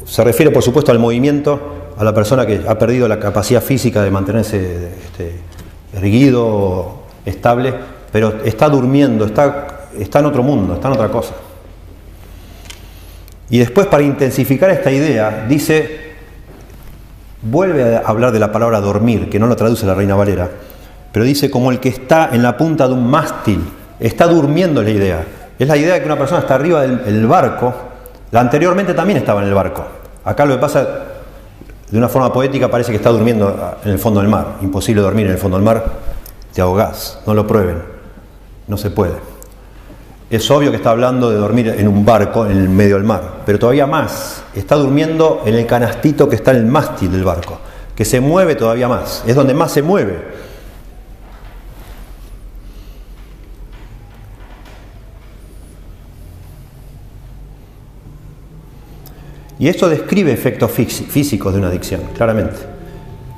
se 0.07 0.24
refiere 0.24 0.51
por 0.51 0.62
supuesto 0.62 0.92
al 0.92 0.99
movimiento, 0.99 1.61
a 1.99 2.05
la 2.05 2.14
persona 2.14 2.47
que 2.47 2.62
ha 2.66 2.78
perdido 2.78 3.07
la 3.07 3.18
capacidad 3.18 3.62
física 3.62 4.03
de 4.03 4.11
mantenerse 4.11 4.88
este, 5.05 5.32
erguido, 5.97 7.03
estable, 7.24 7.74
pero 8.12 8.40
está 8.44 8.68
durmiendo, 8.68 9.26
está, 9.26 9.88
está 9.99 10.20
en 10.20 10.26
otro 10.26 10.42
mundo, 10.42 10.74
está 10.74 10.88
en 10.88 10.94
otra 10.94 11.09
cosa. 11.09 11.34
Y 13.49 13.59
después 13.59 13.86
para 13.86 14.03
intensificar 14.03 14.70
esta 14.70 14.90
idea, 14.90 15.47
dice, 15.49 16.14
vuelve 17.42 17.97
a 17.97 18.01
hablar 18.01 18.32
de 18.32 18.40
la 18.40 18.51
palabra 18.51 18.80
dormir, 18.80 19.28
que 19.30 19.38
no 19.38 19.47
lo 19.47 19.57
traduce 19.57 19.86
la 19.86 19.94
Reina 19.94 20.16
Valera, 20.16 20.51
pero 21.12 21.24
dice 21.24 21.51
como 21.51 21.70
el 21.70 21.80
que 21.80 21.88
está 21.88 22.30
en 22.32 22.42
la 22.42 22.57
punta 22.57 22.88
de 22.88 22.94
un 22.94 23.09
mástil, 23.09 23.62
está 24.01 24.26
durmiendo 24.26 24.82
la 24.82 24.90
idea. 24.90 25.24
Es 25.59 25.68
la 25.68 25.76
idea 25.76 25.94
de 25.94 26.01
que 26.01 26.07
una 26.07 26.18
persona 26.18 26.40
está 26.40 26.57
arriba 26.57 26.82
del 26.82 27.26
barco, 27.26 27.74
la 28.30 28.40
anteriormente 28.40 28.94
también 28.94 29.18
estaba 29.18 29.40
en 29.40 29.49
el 29.49 29.55
barco. 29.55 29.86
Acá 30.24 30.44
lo 30.44 30.55
que 30.55 30.61
pasa, 30.61 31.05
de 31.91 31.99
una 31.99 32.09
forma 32.09 32.32
poética, 32.32 32.70
parece 32.70 32.91
que 32.91 32.97
está 32.97 33.11
durmiendo 33.11 33.76
en 33.84 33.91
el 33.91 33.99
fondo 33.99 34.20
del 34.20 34.28
mar. 34.28 34.57
Imposible 34.62 35.03
dormir 35.03 35.26
en 35.26 35.32
el 35.32 35.39
fondo 35.39 35.57
del 35.57 35.64
mar, 35.64 35.84
te 36.53 36.61
ahogás, 36.61 37.20
no 37.26 37.34
lo 37.34 37.47
prueben, 37.47 37.82
no 38.66 38.76
se 38.76 38.91
puede. 38.91 39.14
Es 40.28 40.51
obvio 40.51 40.70
que 40.70 40.78
está 40.78 40.91
hablando 40.91 41.30
de 41.30 41.37
dormir 41.37 41.68
en 41.68 41.87
un 41.87 42.05
barco 42.05 42.47
en 42.47 42.53
el 42.53 42.68
medio 42.68 42.97
del 42.97 43.05
mar, 43.05 43.43
pero 43.47 43.59
todavía 43.59 43.87
más, 43.87 44.43
está 44.55 44.74
durmiendo 44.74 45.43
en 45.47 45.55
el 45.55 45.66
canastito 45.66 46.28
que 46.28 46.34
está 46.34 46.51
en 46.51 46.57
el 46.57 46.66
mástil 46.66 47.12
del 47.12 47.22
barco, 47.22 47.59
que 47.95 48.05
se 48.05 48.20
mueve 48.20 48.57
todavía 48.57 48.89
más, 48.89 49.22
es 49.26 49.37
donde 49.37 49.55
más 49.55 49.70
se 49.70 49.82
mueve. 49.82 50.45
Y 59.59 59.68
esto 59.68 59.88
describe 59.88 60.32
efectos 60.32 60.70
físicos 60.70 61.52
de 61.52 61.59
una 61.59 61.68
adicción, 61.68 62.02
claramente. 62.14 62.57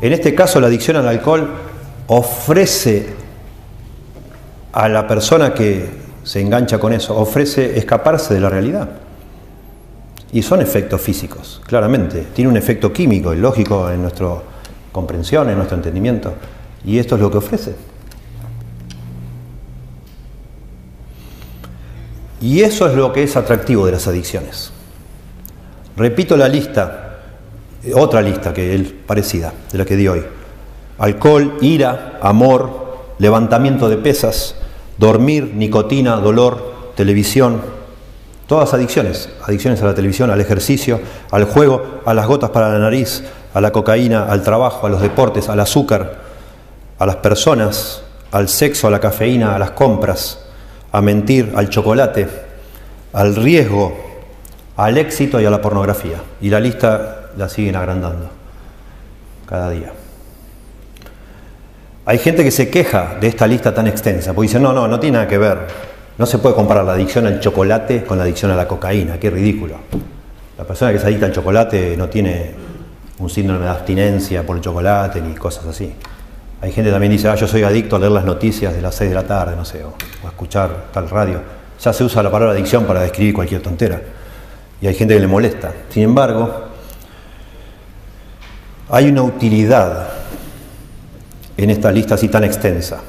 En 0.01 0.13
este 0.13 0.35
caso, 0.35 0.61
la 0.61 0.67
adicción 0.67 0.97
al 0.97 1.07
alcohol 1.07 1.49
ofrece 2.09 3.07
a 4.73 4.89
la 4.89 5.07
persona 5.07 5.55
que 5.55 5.89
se 6.25 6.41
engancha 6.41 6.79
con 6.79 6.93
eso, 6.93 7.17
ofrece 7.17 7.79
escaparse 7.79 8.35
de 8.35 8.41
la 8.41 8.51
realidad. 8.51 8.89
Y 10.33 10.43
son 10.43 10.61
efectos 10.61 11.01
físicos, 11.01 11.61
claramente. 11.67 12.27
Tiene 12.35 12.51
un 12.51 12.57
efecto 12.57 12.93
químico 12.93 13.33
y 13.33 13.39
lógico 13.39 13.91
en 13.91 14.03
nuestra 14.03 14.29
comprensión, 14.93 15.49
en 15.49 15.57
nuestro 15.57 15.77
entendimiento. 15.77 16.35
Y 16.85 16.99
esto 16.99 17.15
es 17.15 17.21
lo 17.21 17.31
que 17.31 17.39
ofrece. 17.39 17.75
Y 22.41 22.61
eso 22.61 22.87
es 22.89 22.95
lo 22.95 23.13
que 23.13 23.23
es 23.23 23.37
atractivo 23.37 23.87
de 23.87 23.93
las 23.93 24.07
adicciones. 24.07 24.73
Repito 25.99 26.37
la 26.37 26.49
lista, 26.49 27.19
otra 27.97 28.23
lista 28.23 28.55
que 28.55 28.73
es 28.73 28.83
parecida 29.05 29.53
de 29.73 29.79
la 29.79 29.85
que 29.85 29.97
di 29.97 30.07
hoy. 30.07 30.25
Alcohol, 30.97 31.59
ira, 31.61 32.21
amor, 32.23 33.17
levantamiento 33.19 33.89
de 33.89 33.97
pesas, 33.97 34.55
dormir, 34.97 35.55
nicotina, 35.57 36.15
dolor, 36.15 36.93
televisión, 36.95 37.61
todas 38.47 38.75
adicciones, 38.75 39.29
adicciones 39.45 39.83
a 39.83 39.87
la 39.87 39.95
televisión, 39.95 40.31
al 40.31 40.41
ejercicio, 40.41 41.01
al 41.33 41.43
juego, 41.43 42.01
a 42.05 42.15
las 42.15 42.29
gotas 42.29 42.51
para 42.51 42.69
la 42.73 42.79
nariz, 42.79 43.25
a 43.53 43.61
la 43.61 43.73
cocaína, 43.73 44.27
al 44.27 44.45
trabajo, 44.45 44.87
a 44.87 44.91
los 44.91 45.03
deportes, 45.03 45.49
al 45.49 45.59
azúcar, 45.59 46.19
a 46.97 47.07
las 47.07 47.17
personas, 47.17 48.03
al 48.31 48.49
sexo, 48.49 48.87
a 48.87 48.93
la 48.93 49.01
cafeína, 49.01 49.57
a 49.57 49.59
las 49.59 49.73
compras, 49.73 50.45
a 50.93 51.01
mentir, 51.01 51.55
al 51.57 51.69
chocolate, 51.69 52.29
al 53.13 53.35
riesgo, 53.35 54.08
al 54.79 54.97
éxito 54.97 55.41
y 55.41 55.45
a 55.45 55.51
la 55.51 55.61
pornografía. 55.61 56.19
Y 56.41 56.51
la 56.51 56.61
lista 56.61 57.31
la 57.37 57.49
siguen 57.49 57.75
agrandando 57.75 58.31
cada 59.45 59.71
día. 59.71 59.93
Hay 62.07 62.19
gente 62.19 62.45
que 62.45 62.53
se 62.53 62.71
queja 62.71 63.17
de 63.21 63.27
esta 63.27 63.47
lista 63.47 63.75
tan 63.75 63.89
extensa, 63.89 64.33
porque 64.33 64.47
dice, 64.47 64.61
no, 64.61 64.73
no, 64.73 64.87
no 64.87 65.01
tiene 65.01 65.19
nada 65.19 65.29
que 65.29 65.37
ver. 65.37 65.59
No 66.17 66.27
se 66.27 66.39
puede 66.39 66.55
comparar 66.55 66.85
la 66.85 66.93
adicción 66.93 67.27
al 67.27 67.41
chocolate 67.41 68.05
con 68.05 68.19
la 68.19 68.25
adicción 68.25 68.53
a 68.53 68.57
la 68.57 68.69
cocaína, 68.69 69.19
qué 69.19 69.31
ridículo. 69.31 69.75
La 70.57 70.65
persona 70.65 70.93
que 70.93 71.01
se 71.01 71.07
adicta 71.07 71.27
al 71.27 71.33
chocolate 71.33 71.97
no 71.97 72.09
tiene 72.09 72.55
un 73.19 73.29
síndrome 73.29 73.65
de 73.65 73.71
abstinencia 73.71 74.47
por 74.47 74.57
el 74.57 74.63
chocolate 74.63 75.21
ni 75.21 75.35
cosas 75.35 75.67
así. 75.67 75.93
Hay 76.61 76.73
gente 76.73 76.89
que 76.89 76.93
también 76.93 77.13
dice, 77.13 77.29
ah, 77.29 77.35
yo 77.35 77.49
soy 77.49 77.65
adicto 77.65 77.97
a 77.97 77.99
leer 77.99 78.13
las 78.13 78.25
noticias 78.25 78.75
de 78.75 78.81
las 78.81 78.95
6 78.95 79.11
de 79.11 79.15
la 79.15 79.25
tarde, 79.25 79.57
no 79.57 79.65
sé, 79.65 79.83
o, 79.85 79.95
a 80.25 80.29
escuchar 80.29 80.87
tal 80.93 81.11
radio. 81.11 81.41
Ya 81.81 81.93
se 81.93 82.05
usa 82.05 82.23
la 82.23 82.31
palabra 82.31 82.55
adicción 82.55 82.85
para 82.85 83.03
describir 83.03 83.35
cualquier 83.35 83.61
tontera. 83.61 84.01
Y 84.81 84.87
hay 84.87 84.95
gente 84.95 85.15
que 85.15 85.21
le 85.21 85.27
molesta. 85.27 85.73
Sin 85.91 86.05
embargo, 86.05 86.69
hay 88.89 89.09
una 89.09 89.23
utilidad 89.23 90.09
en 91.57 91.71
esta 91.71 91.91
lista 91.91 92.15
así 92.15 92.29
tan 92.29 92.45
extensa. 92.45 93.01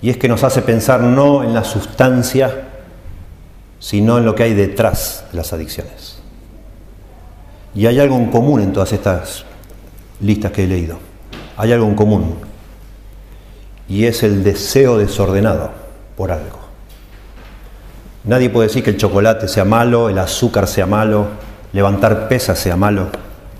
Y 0.00 0.10
es 0.10 0.16
que 0.16 0.28
nos 0.28 0.42
hace 0.44 0.62
pensar 0.62 1.00
no 1.00 1.44
en 1.44 1.54
la 1.54 1.64
sustancia, 1.64 2.68
sino 3.78 4.18
en 4.18 4.24
lo 4.24 4.34
que 4.34 4.44
hay 4.44 4.54
detrás 4.54 5.24
de 5.30 5.38
las 5.38 5.52
adicciones. 5.52 6.18
Y 7.74 7.86
hay 7.86 7.98
algo 7.98 8.16
en 8.16 8.30
común 8.30 8.60
en 8.60 8.72
todas 8.72 8.92
estas 8.92 9.44
listas 10.20 10.52
que 10.52 10.64
he 10.64 10.66
leído. 10.66 10.98
Hay 11.56 11.72
algo 11.72 11.86
en 11.86 11.94
común. 11.94 12.36
Y 13.88 14.06
es 14.06 14.22
el 14.22 14.44
deseo 14.44 14.98
desordenado 14.98 15.70
por 16.16 16.30
algo. 16.30 16.61
Nadie 18.24 18.50
puede 18.50 18.68
decir 18.68 18.84
que 18.84 18.90
el 18.90 18.96
chocolate 18.96 19.48
sea 19.48 19.64
malo, 19.64 20.08
el 20.08 20.18
azúcar 20.18 20.68
sea 20.68 20.86
malo, 20.86 21.26
levantar 21.72 22.28
pesas 22.28 22.58
sea 22.58 22.76
malo, 22.76 23.08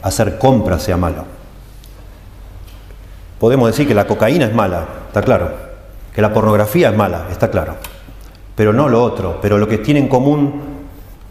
hacer 0.03 0.39
compras 0.39 0.83
sea 0.83 0.97
malo. 0.97 1.25
Podemos 3.41 3.69
decir 3.69 3.89
que 3.89 3.95
la 3.95 4.07
cocaína 4.07 4.47
es 4.47 4.55
mala, 4.55 4.87
está 5.09 5.21
claro. 5.23 5.51
Que 6.15 6.23
la 6.23 6.33
pornografía 6.33 6.91
es 6.91 6.97
mala, 6.97 7.27
está 7.31 7.51
claro. 7.51 7.75
Pero 8.55 8.73
no 8.73 8.89
lo 8.89 9.03
otro. 9.03 9.41
Pero 9.43 9.59
lo 9.59 9.67
que 9.67 9.79
tiene 9.79 9.99
en 9.99 10.09
común 10.09 10.61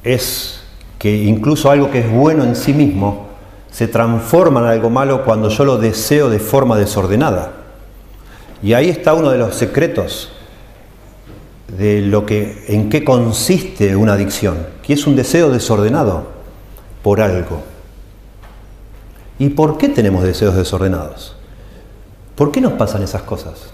es 0.04 0.62
que 1.00 1.24
incluso 1.24 1.72
algo 1.72 1.90
que 1.90 2.00
es 2.00 2.12
bueno 2.12 2.44
en 2.44 2.56
sí 2.56 2.74
mismo 2.74 3.28
se 3.72 3.88
transforma 3.88 4.60
en 4.60 4.66
algo 4.66 4.90
malo 4.90 5.24
cuando 5.24 5.48
yo 5.48 5.64
lo 5.64 5.78
deseo 5.78 6.30
de 6.30 6.40
forma 6.40 6.78
desordenada. 6.78 7.54
Y 8.62 8.74
ahí 8.74 8.90
está 8.90 9.14
uno 9.14 9.30
de 9.32 9.38
los 9.38 9.56
secretos 9.56 10.34
de 11.78 12.02
lo 12.02 12.26
que, 12.26 12.66
en 12.68 12.90
qué 12.90 13.04
consiste 13.04 13.96
una 13.96 14.14
adicción, 14.14 14.58
que 14.84 14.94
es 14.94 15.08
un 15.08 15.16
deseo 15.16 15.50
desordenado 15.50 16.28
por 17.02 17.22
algo. 17.22 17.62
¿Y 19.40 19.50
por 19.50 19.78
qué 19.78 19.90
tenemos 19.90 20.24
deseos 20.24 20.56
desordenados? 20.56 21.36
¿Por 22.36 22.52
qué 22.52 22.62
nos 22.62 22.74
pasan 22.74 23.04
esas 23.04 23.24
cosas? 23.24 23.72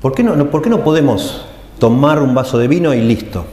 ¿Por 0.00 0.14
qué 0.14 0.22
no, 0.22 0.50
¿por 0.50 0.62
qué 0.62 0.70
no 0.70 0.82
podemos 0.82 1.44
tomar 1.78 2.20
un 2.20 2.34
vaso 2.34 2.58
de 2.58 2.68
vino 2.68 2.94
y 2.94 3.00
listo? 3.00 3.44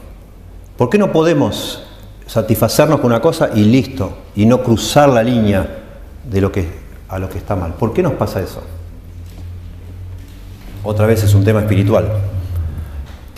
¿Por 0.77 0.89
qué 0.89 0.97
no 0.97 1.11
podemos 1.11 1.83
satisfacernos 2.25 2.99
con 2.99 3.07
una 3.07 3.21
cosa 3.21 3.49
y 3.53 3.63
listo? 3.63 4.13
Y 4.35 4.45
no 4.45 4.63
cruzar 4.63 5.09
la 5.09 5.23
línea 5.23 5.83
de 6.29 6.41
lo 6.41 6.51
que, 6.51 6.67
a 7.09 7.19
lo 7.19 7.29
que 7.29 7.37
está 7.37 7.55
mal. 7.55 7.73
¿Por 7.73 7.93
qué 7.93 8.01
nos 8.01 8.13
pasa 8.13 8.41
eso? 8.41 8.61
Otra 10.83 11.05
vez 11.05 11.23
es 11.23 11.33
un 11.35 11.43
tema 11.43 11.59
espiritual. 11.59 12.30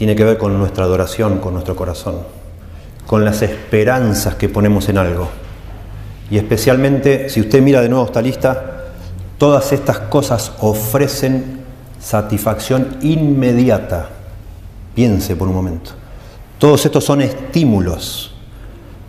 Tiene 0.04 0.18
que 0.18 0.26
ver 0.26 0.38
con 0.38 0.60
nuestra 0.60 0.84
adoración, 0.84 1.38
con 1.38 1.54
nuestro 1.54 1.78
corazón, 1.78 2.18
con 3.08 3.24
las 3.24 3.42
esperanzas 3.42 4.36
que 4.36 4.50
ponemos 4.50 4.90
en 4.90 4.98
algo. 4.98 5.30
Y 6.30 6.38
especialmente, 6.38 7.30
si 7.30 7.40
usted 7.40 7.62
mira 7.62 7.80
de 7.80 7.88
nuevo 7.88 8.04
esta 8.04 8.22
lista, 8.22 8.84
todas 9.38 9.72
estas 9.72 10.00
cosas 10.00 10.52
ofrecen 10.60 11.62
satisfacción 12.02 12.98
inmediata. 13.02 14.10
Piense 14.94 15.38
por 15.38 15.48
un 15.48 15.54
momento. 15.54 15.92
Todos 16.60 16.86
estos 16.86 17.06
son 17.06 17.22
estímulos, 17.22 18.34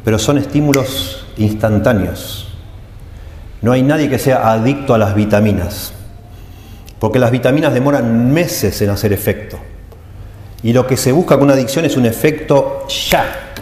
pero 0.04 0.16
son 0.16 0.38
estímulos 0.38 1.26
instantáneos. 1.38 2.54
No 3.62 3.72
hay 3.72 3.82
nadie 3.82 4.08
que 4.08 4.20
sea 4.20 4.52
adicto 4.52 4.94
a 4.94 4.98
las 4.98 5.16
vitaminas, 5.16 5.92
porque 7.00 7.18
las 7.18 7.32
vitaminas 7.32 7.74
demoran 7.74 8.32
meses 8.32 8.80
en 8.80 8.90
hacer 8.90 9.12
efecto. 9.12 9.58
Y 10.64 10.72
lo 10.72 10.86
que 10.86 10.96
se 10.96 11.12
busca 11.12 11.36
con 11.36 11.44
una 11.44 11.52
adicción 11.52 11.84
es 11.84 11.94
un 11.94 12.06
efecto 12.06 12.86
ya. 12.88 13.52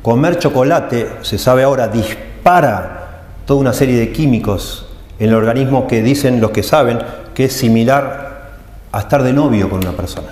Comer 0.00 0.38
chocolate, 0.38 1.06
se 1.20 1.36
sabe 1.36 1.62
ahora, 1.62 1.86
dispara 1.86 3.24
toda 3.44 3.60
una 3.60 3.74
serie 3.74 3.98
de 3.98 4.10
químicos 4.10 4.86
en 5.18 5.28
el 5.28 5.34
organismo 5.34 5.86
que 5.86 6.02
dicen 6.02 6.40
los 6.40 6.52
que 6.52 6.62
saben 6.62 6.98
que 7.34 7.44
es 7.44 7.52
similar 7.52 8.56
a 8.90 9.00
estar 9.00 9.22
de 9.22 9.34
novio 9.34 9.68
con 9.68 9.80
una 9.80 9.92
persona. 9.92 10.28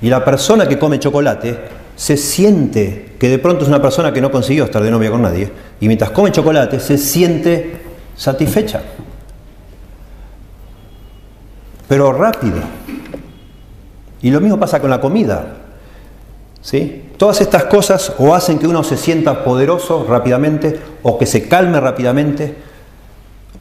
Y 0.00 0.08
la 0.08 0.24
persona 0.24 0.66
que 0.66 0.78
come 0.78 0.98
chocolate 0.98 1.58
se 1.96 2.16
siente 2.16 3.16
que 3.18 3.28
de 3.28 3.38
pronto 3.38 3.64
es 3.64 3.68
una 3.68 3.82
persona 3.82 4.10
que 4.10 4.22
no 4.22 4.30
consiguió 4.30 4.64
estar 4.64 4.82
de 4.82 4.90
novio 4.90 5.10
con 5.10 5.20
nadie, 5.20 5.50
y 5.80 5.86
mientras 5.86 6.12
come 6.12 6.32
chocolate 6.32 6.80
se 6.80 6.96
siente 6.96 7.76
satisfecha. 8.16 8.80
Pero 11.88 12.12
rápido. 12.12 12.60
Y 14.20 14.30
lo 14.30 14.40
mismo 14.40 14.60
pasa 14.60 14.80
con 14.80 14.90
la 14.90 15.00
comida. 15.00 15.54
¿Sí? 16.60 17.10
Todas 17.16 17.40
estas 17.40 17.64
cosas 17.64 18.12
o 18.18 18.34
hacen 18.34 18.58
que 18.58 18.66
uno 18.66 18.84
se 18.84 18.96
sienta 18.96 19.42
poderoso 19.42 20.04
rápidamente, 20.08 20.78
o 21.02 21.18
que 21.18 21.26
se 21.26 21.48
calme 21.48 21.80
rápidamente, 21.80 22.54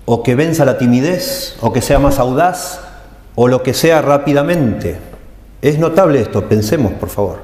o 0.06 0.24
que 0.24 0.36
venza 0.36 0.66
la 0.66 0.78
timidez, 0.78 1.56
o 1.62 1.72
que 1.72 1.82
sea 1.82 2.00
más 2.00 2.20
audaz, 2.20 2.82
o 3.36 3.48
lo 3.48 3.64
que 3.64 3.74
sea 3.74 4.02
rápidamente. 4.02 4.98
Es 5.62 5.80
notable 5.80 6.22
esto, 6.22 6.48
pensemos 6.48 6.94
por 6.94 7.10
favor, 7.10 7.40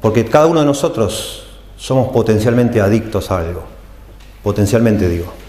porque 0.00 0.24
cada 0.24 0.46
uno 0.46 0.60
de 0.60 0.66
nosotros 0.66 1.46
somos 1.76 2.08
potencialmente 2.12 2.80
adictos 2.80 3.30
a 3.30 3.38
algo, 3.38 3.62
potencialmente 4.42 5.08
digo. 5.08 5.43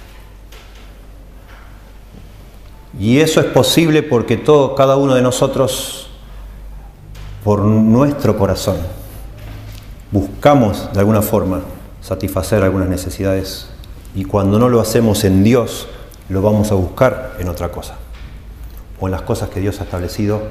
Y 2.99 3.19
eso 3.19 3.39
es 3.39 3.47
posible 3.47 4.03
porque 4.03 4.37
todo, 4.37 4.75
cada 4.75 4.95
uno 4.95 5.15
de 5.15 5.21
nosotros, 5.21 6.09
por 7.43 7.61
nuestro 7.61 8.37
corazón, 8.37 8.77
buscamos 10.11 10.91
de 10.93 10.99
alguna 10.99 11.21
forma 11.21 11.61
satisfacer 12.01 12.63
algunas 12.63 12.87
necesidades 12.87 13.67
y 14.15 14.23
cuando 14.23 14.59
no 14.59 14.69
lo 14.69 14.79
hacemos 14.79 15.23
en 15.25 15.43
Dios, 15.43 15.87
lo 16.29 16.41
vamos 16.41 16.71
a 16.71 16.75
buscar 16.75 17.35
en 17.39 17.49
otra 17.49 17.69
cosa 17.69 17.95
o 18.99 19.07
en 19.07 19.11
las 19.11 19.23
cosas 19.23 19.49
que 19.49 19.59
Dios 19.59 19.81
ha 19.81 19.83
establecido 19.83 20.41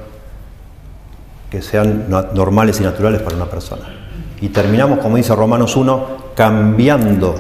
que 1.51 1.63
sean 1.63 2.07
normales 2.09 2.81
y 2.81 2.83
naturales 2.83 3.23
para 3.23 3.37
una 3.37 3.47
persona. 3.47 3.85
Y 4.41 4.49
terminamos, 4.49 4.99
como 4.99 5.17
dice 5.17 5.35
Romanos 5.37 5.77
1, 5.77 6.33
cambiando 6.35 7.37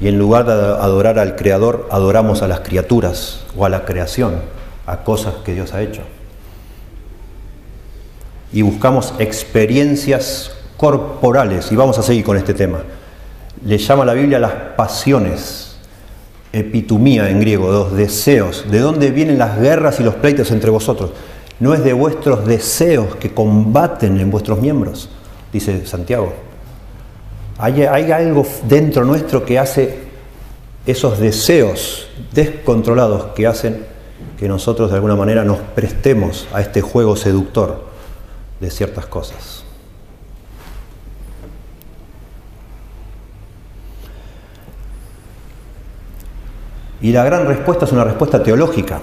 y 0.00 0.08
en 0.08 0.18
lugar 0.18 0.46
de 0.46 0.52
adorar 0.52 1.18
al 1.18 1.36
Creador, 1.36 1.88
adoramos 1.90 2.42
a 2.42 2.48
las 2.48 2.60
criaturas 2.60 3.44
o 3.56 3.64
a 3.64 3.68
la 3.68 3.84
creación, 3.84 4.34
a 4.86 5.04
cosas 5.04 5.34
que 5.44 5.54
Dios 5.54 5.74
ha 5.74 5.82
hecho. 5.82 6.02
Y 8.52 8.62
buscamos 8.62 9.14
experiencias 9.18 10.52
corporales, 10.76 11.70
y 11.70 11.76
vamos 11.76 11.98
a 11.98 12.02
seguir 12.02 12.24
con 12.24 12.36
este 12.36 12.54
tema. 12.54 12.80
Le 13.64 13.78
llama 13.78 14.04
la 14.04 14.14
Biblia 14.14 14.40
las 14.40 14.52
pasiones, 14.76 15.76
epitumía 16.52 17.30
en 17.30 17.40
griego, 17.40 17.70
los 17.70 17.94
deseos. 17.94 18.64
¿De 18.70 18.80
dónde 18.80 19.10
vienen 19.10 19.38
las 19.38 19.60
guerras 19.60 20.00
y 20.00 20.02
los 20.02 20.16
pleitos 20.16 20.50
entre 20.50 20.70
vosotros? 20.70 21.10
No 21.60 21.74
es 21.74 21.84
de 21.84 21.92
vuestros 21.92 22.44
deseos 22.44 23.14
que 23.16 23.32
combaten 23.32 24.18
en 24.18 24.30
vuestros 24.30 24.60
miembros, 24.60 25.08
dice 25.52 25.86
Santiago. 25.86 26.32
Hay, 27.62 28.10
algo 28.10 28.44
dentro 28.64 29.04
nuestro 29.04 29.44
que 29.44 29.56
hace 29.56 29.96
esos 30.84 31.20
deseos 31.20 32.08
descontrolados 32.32 33.26
que 33.36 33.46
hacen 33.46 33.86
que 34.36 34.48
nosotros 34.48 34.90
de 34.90 34.96
alguna 34.96 35.14
manera 35.14 35.44
nos 35.44 35.58
prestemos 35.58 36.48
a 36.52 36.60
este 36.60 36.80
juego 36.80 37.14
seductor 37.14 37.84
de 38.58 38.68
ciertas 38.68 39.06
cosas. 39.06 39.62
Y 47.00 47.12
la 47.12 47.22
gran 47.22 47.46
respuesta 47.46 47.84
es 47.84 47.92
una 47.92 48.02
respuesta 48.02 48.42
teológica 48.42 49.00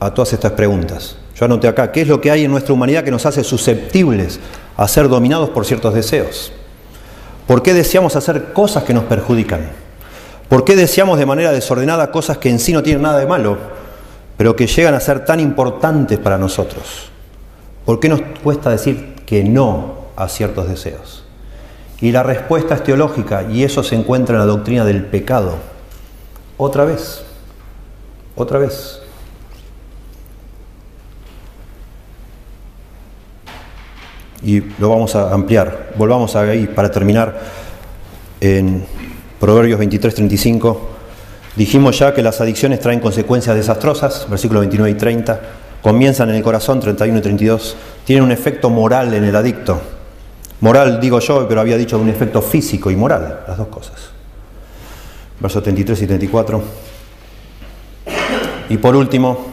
a 0.00 0.12
todas 0.12 0.32
estas 0.32 0.50
preguntas. 0.50 1.16
Yo 1.36 1.44
anoté 1.44 1.68
acá, 1.68 1.92
¿qué 1.92 2.00
es 2.00 2.08
lo 2.08 2.20
que 2.20 2.32
hay 2.32 2.44
en 2.44 2.50
nuestra 2.50 2.74
humanidad 2.74 3.04
que 3.04 3.12
nos 3.12 3.24
hace 3.24 3.44
susceptibles 3.44 4.40
a 4.76 4.88
ser 4.88 5.08
dominados 5.08 5.50
por 5.50 5.64
ciertos 5.64 5.94
deseos? 5.94 6.52
¿Por 7.52 7.62
qué 7.62 7.74
deseamos 7.74 8.16
hacer 8.16 8.54
cosas 8.54 8.82
que 8.82 8.94
nos 8.94 9.04
perjudican? 9.04 9.60
¿Por 10.48 10.64
qué 10.64 10.74
deseamos 10.74 11.18
de 11.18 11.26
manera 11.26 11.52
desordenada 11.52 12.10
cosas 12.10 12.38
que 12.38 12.48
en 12.48 12.58
sí 12.58 12.72
no 12.72 12.82
tienen 12.82 13.02
nada 13.02 13.18
de 13.18 13.26
malo, 13.26 13.58
pero 14.38 14.56
que 14.56 14.66
llegan 14.66 14.94
a 14.94 15.00
ser 15.00 15.26
tan 15.26 15.38
importantes 15.38 16.18
para 16.18 16.38
nosotros? 16.38 17.10
¿Por 17.84 18.00
qué 18.00 18.08
nos 18.08 18.22
cuesta 18.42 18.70
decir 18.70 19.16
que 19.26 19.44
no 19.44 19.96
a 20.16 20.30
ciertos 20.30 20.66
deseos? 20.66 21.24
Y 22.00 22.10
la 22.10 22.22
respuesta 22.22 22.74
es 22.74 22.84
teológica 22.84 23.42
y 23.42 23.64
eso 23.64 23.82
se 23.82 23.96
encuentra 23.96 24.36
en 24.36 24.38
la 24.38 24.46
doctrina 24.46 24.86
del 24.86 25.04
pecado 25.04 25.56
otra 26.56 26.86
vez, 26.86 27.22
otra 28.34 28.60
vez. 28.60 29.01
Y 34.44 34.60
lo 34.78 34.88
vamos 34.88 35.14
a 35.14 35.32
ampliar. 35.32 35.92
Volvamos 35.96 36.34
ahí 36.36 36.66
para 36.66 36.90
terminar 36.90 37.40
en 38.40 38.84
Proverbios 39.38 39.78
23, 39.78 40.14
35. 40.14 40.88
Dijimos 41.56 41.98
ya 41.98 42.14
que 42.14 42.22
las 42.22 42.40
adicciones 42.40 42.80
traen 42.80 43.00
consecuencias 43.00 43.54
desastrosas, 43.54 44.26
versículos 44.28 44.62
29 44.62 44.90
y 44.90 44.94
30. 44.94 45.40
Comienzan 45.82 46.30
en 46.30 46.36
el 46.36 46.42
corazón, 46.42 46.80
31 46.80 47.18
y 47.18 47.22
32. 47.22 47.76
Tienen 48.04 48.24
un 48.24 48.32
efecto 48.32 48.70
moral 48.70 49.12
en 49.14 49.24
el 49.24 49.36
adicto. 49.36 49.80
Moral, 50.60 51.00
digo 51.00 51.18
yo, 51.20 51.46
pero 51.48 51.60
había 51.60 51.76
dicho 51.76 51.98
un 51.98 52.08
efecto 52.08 52.40
físico 52.40 52.90
y 52.90 52.96
moral, 52.96 53.40
las 53.46 53.58
dos 53.58 53.68
cosas 53.68 54.12
versos 55.42 55.62
33 55.64 56.02
y 56.02 56.06
34. 56.06 56.62
Y 58.68 58.76
por 58.78 58.94
último, 58.94 59.46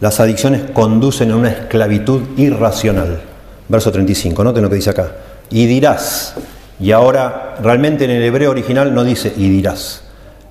las 0.00 0.20
adicciones 0.20 0.70
conducen 0.72 1.30
a 1.32 1.36
una 1.36 1.48
esclavitud 1.48 2.22
irracional. 2.36 3.22
Verso 3.68 3.90
35, 3.90 4.44
noten 4.44 4.62
lo 4.62 4.68
que 4.68 4.76
dice 4.76 4.90
acá. 4.90 5.12
Y 5.50 5.66
dirás, 5.66 6.34
y 6.80 6.92
ahora 6.92 7.56
realmente 7.62 8.04
en 8.04 8.10
el 8.10 8.22
hebreo 8.22 8.50
original 8.50 8.94
no 8.94 9.04
dice 9.04 9.32
y 9.36 9.48
dirás. 9.48 10.02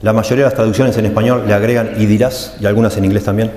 La 0.01 0.13
mayoría 0.13 0.45
de 0.45 0.49
las 0.49 0.55
traducciones 0.55 0.97
en 0.97 1.05
español 1.05 1.43
le 1.47 1.53
agregan 1.53 1.93
y 1.97 2.05
dirás, 2.05 2.55
y 2.59 2.65
algunas 2.65 2.97
en 2.97 3.05
inglés 3.05 3.23
también, 3.23 3.51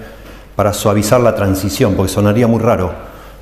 para 0.57 0.73
suavizar 0.73 1.21
la 1.21 1.35
transición, 1.35 1.95
porque 1.95 2.13
sonaría 2.13 2.47
muy 2.47 2.61
raro, 2.61 2.93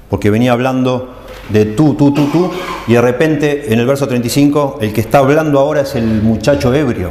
porque 0.08 0.30
venía 0.30 0.52
hablando 0.52 1.16
de 1.48 1.64
tú, 1.64 1.94
tú, 1.94 2.14
tú, 2.14 2.26
tú, 2.30 2.50
y 2.86 2.92
de 2.92 3.00
repente 3.00 3.72
en 3.72 3.80
el 3.80 3.86
verso 3.86 4.06
35 4.06 4.78
el 4.80 4.92
que 4.92 5.00
está 5.00 5.18
hablando 5.18 5.58
ahora 5.58 5.80
es 5.80 5.94
el 5.96 6.22
muchacho 6.22 6.72
ebrio 6.72 7.10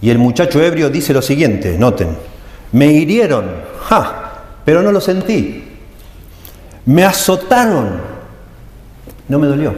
y 0.00 0.10
el 0.10 0.18
muchacho 0.18 0.62
ebrio 0.62 0.90
dice 0.90 1.12
lo 1.12 1.22
siguiente, 1.22 1.76
noten, 1.78 2.16
me 2.72 2.86
hirieron, 2.86 3.46
ja, 3.84 4.44
pero 4.64 4.82
no 4.82 4.92
lo 4.92 5.00
sentí. 5.00 5.64
Me 6.86 7.04
azotaron, 7.04 8.00
no 9.28 9.38
me 9.38 9.46
dolió. 9.46 9.74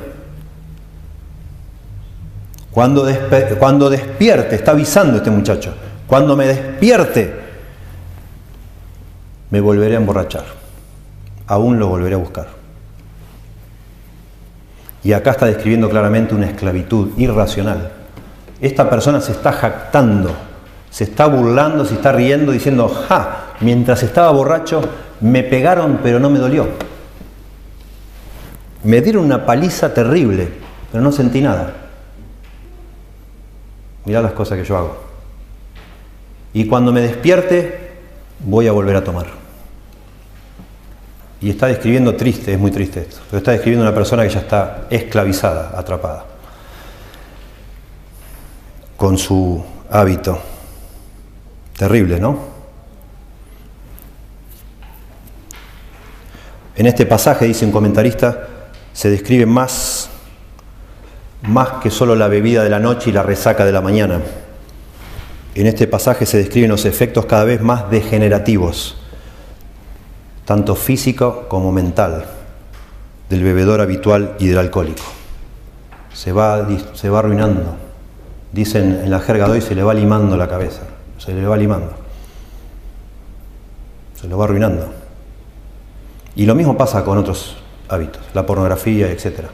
Cuando, 2.71 3.05
despierte, 3.05 4.55
está 4.55 4.71
avisando 4.71 5.17
este 5.17 5.31
muchacho, 5.31 5.75
cuando 6.07 6.37
me 6.37 6.47
despierte, 6.47 7.35
me 9.51 9.61
volveré 9.61 9.95
a 9.95 9.99
emborrachar. 9.99 10.45
aún 11.49 11.79
lo 11.79 11.89
volveré 11.89 12.15
a 12.15 12.19
buscar. 12.19 12.47
Y 15.03 15.13
acá 15.13 15.31
está 15.31 15.47
describiendo 15.47 15.89
claramente 15.89 16.35
una 16.35 16.47
esclavitud 16.47 17.11
irracional. 17.17 17.91
Esta 18.61 18.91
persona 18.91 19.21
se 19.21 19.33
está 19.33 19.53
jactando, 19.53 20.31
se 20.91 21.05
está 21.05 21.27
burlando, 21.27 21.85
se 21.85 21.95
está 21.95 22.13
riendo, 22.13 22.53
diciendo, 22.53 22.89
ja, 23.09 23.55
mientras 23.61 24.03
estaba 24.03 24.31
borracho 24.31 24.83
me 25.21 25.43
pegaron 25.43 26.01
pero 26.03 26.21
no 26.21 26.31
me 26.31 26.39
dolió. 26.39 26.69
Me 28.85 29.01
dieron 29.01 29.25
una 29.25 29.45
paliza 29.45 29.93
terrible, 29.93 30.49
pero 30.91 31.03
no 31.03 31.13
sentí 31.13 31.41
nada. 31.41 31.75
Mirá 34.05 34.23
las 34.23 34.33
cosas 34.33 34.59
que 34.59 34.65
yo 34.65 34.77
hago. 34.77 34.97
Y 36.53 36.67
cuando 36.67 36.93
me 36.93 37.01
despierte, 37.01 37.91
voy 38.41 38.69
a 38.69 38.73
volver 38.73 38.97
a 38.97 39.05
tomar. 39.05 39.27
Y 41.41 41.51
está 41.51 41.67
describiendo 41.67 42.17
triste, 42.17 42.53
es 42.53 42.59
muy 42.59 42.71
triste 42.71 43.01
esto, 43.01 43.21
pero 43.31 43.39
está 43.39 43.53
describiendo 43.53 43.85
una 43.85 43.95
persona 43.95 44.25
que 44.25 44.31
ya 44.31 44.41
está 44.41 44.87
esclavizada, 44.91 45.79
atrapada, 45.79 46.25
con 48.97 49.19
su 49.19 49.65
hábito. 49.91 50.41
Terrible, 51.77 52.19
¿no? 52.19 52.39
En 56.75 56.87
este 56.87 57.07
pasaje, 57.07 57.45
dice 57.45 57.65
un 57.65 57.73
comentarista, 57.73 58.49
se 58.99 59.11
describe 59.11 59.47
más, 59.47 60.11
más 61.43 61.75
que 61.81 61.89
solo 61.89 62.17
la 62.17 62.27
bebida 62.27 62.65
de 62.65 62.69
la 62.69 62.81
noche 62.81 63.11
y 63.11 63.13
la 63.13 63.23
resaca 63.23 63.65
de 63.65 63.71
la 63.71 63.81
mañana. 63.81 64.21
En 65.55 65.69
este 65.69 65.87
pasaje 65.87 66.27
se 66.27 66.37
describen 66.37 66.69
los 66.69 66.85
efectos 66.85 67.25
cada 67.27 67.45
vez 67.45 67.63
más 67.63 67.89
degenerativos 67.93 68.97
tanto 70.45 70.75
físico 70.75 71.47
como 71.47 71.71
mental, 71.71 72.25
del 73.31 73.45
bebedor 73.45 73.81
habitual 73.81 74.35
y 74.41 74.49
del 74.49 74.59
alcohólico. 74.59 75.05
Se 76.13 76.33
va, 76.33 76.67
se 76.95 77.09
va 77.09 77.21
arruinando. 77.21 77.77
Dicen 78.51 79.03
en 79.05 79.13
la 79.13 79.21
jerga 79.21 79.47
de 79.47 79.53
hoy 79.53 79.61
se 79.61 79.77
le 79.77 79.85
va 79.85 79.95
limando 79.95 80.37
la 80.37 80.49
cabeza, 80.49 80.83
se 81.19 81.35
le 81.35 81.47
va 81.47 81.57
limando. 81.57 81.93
Se 84.21 84.27
lo 84.27 84.39
va 84.39 84.47
arruinando. 84.47 84.89
Y 86.35 86.47
lo 86.47 86.57
mismo 86.57 86.77
pasa 86.77 87.05
con 87.05 87.17
otros 87.17 87.59
hábitos, 87.89 88.23
la 88.35 88.45
pornografía, 88.45 89.11
etc. 89.11 89.45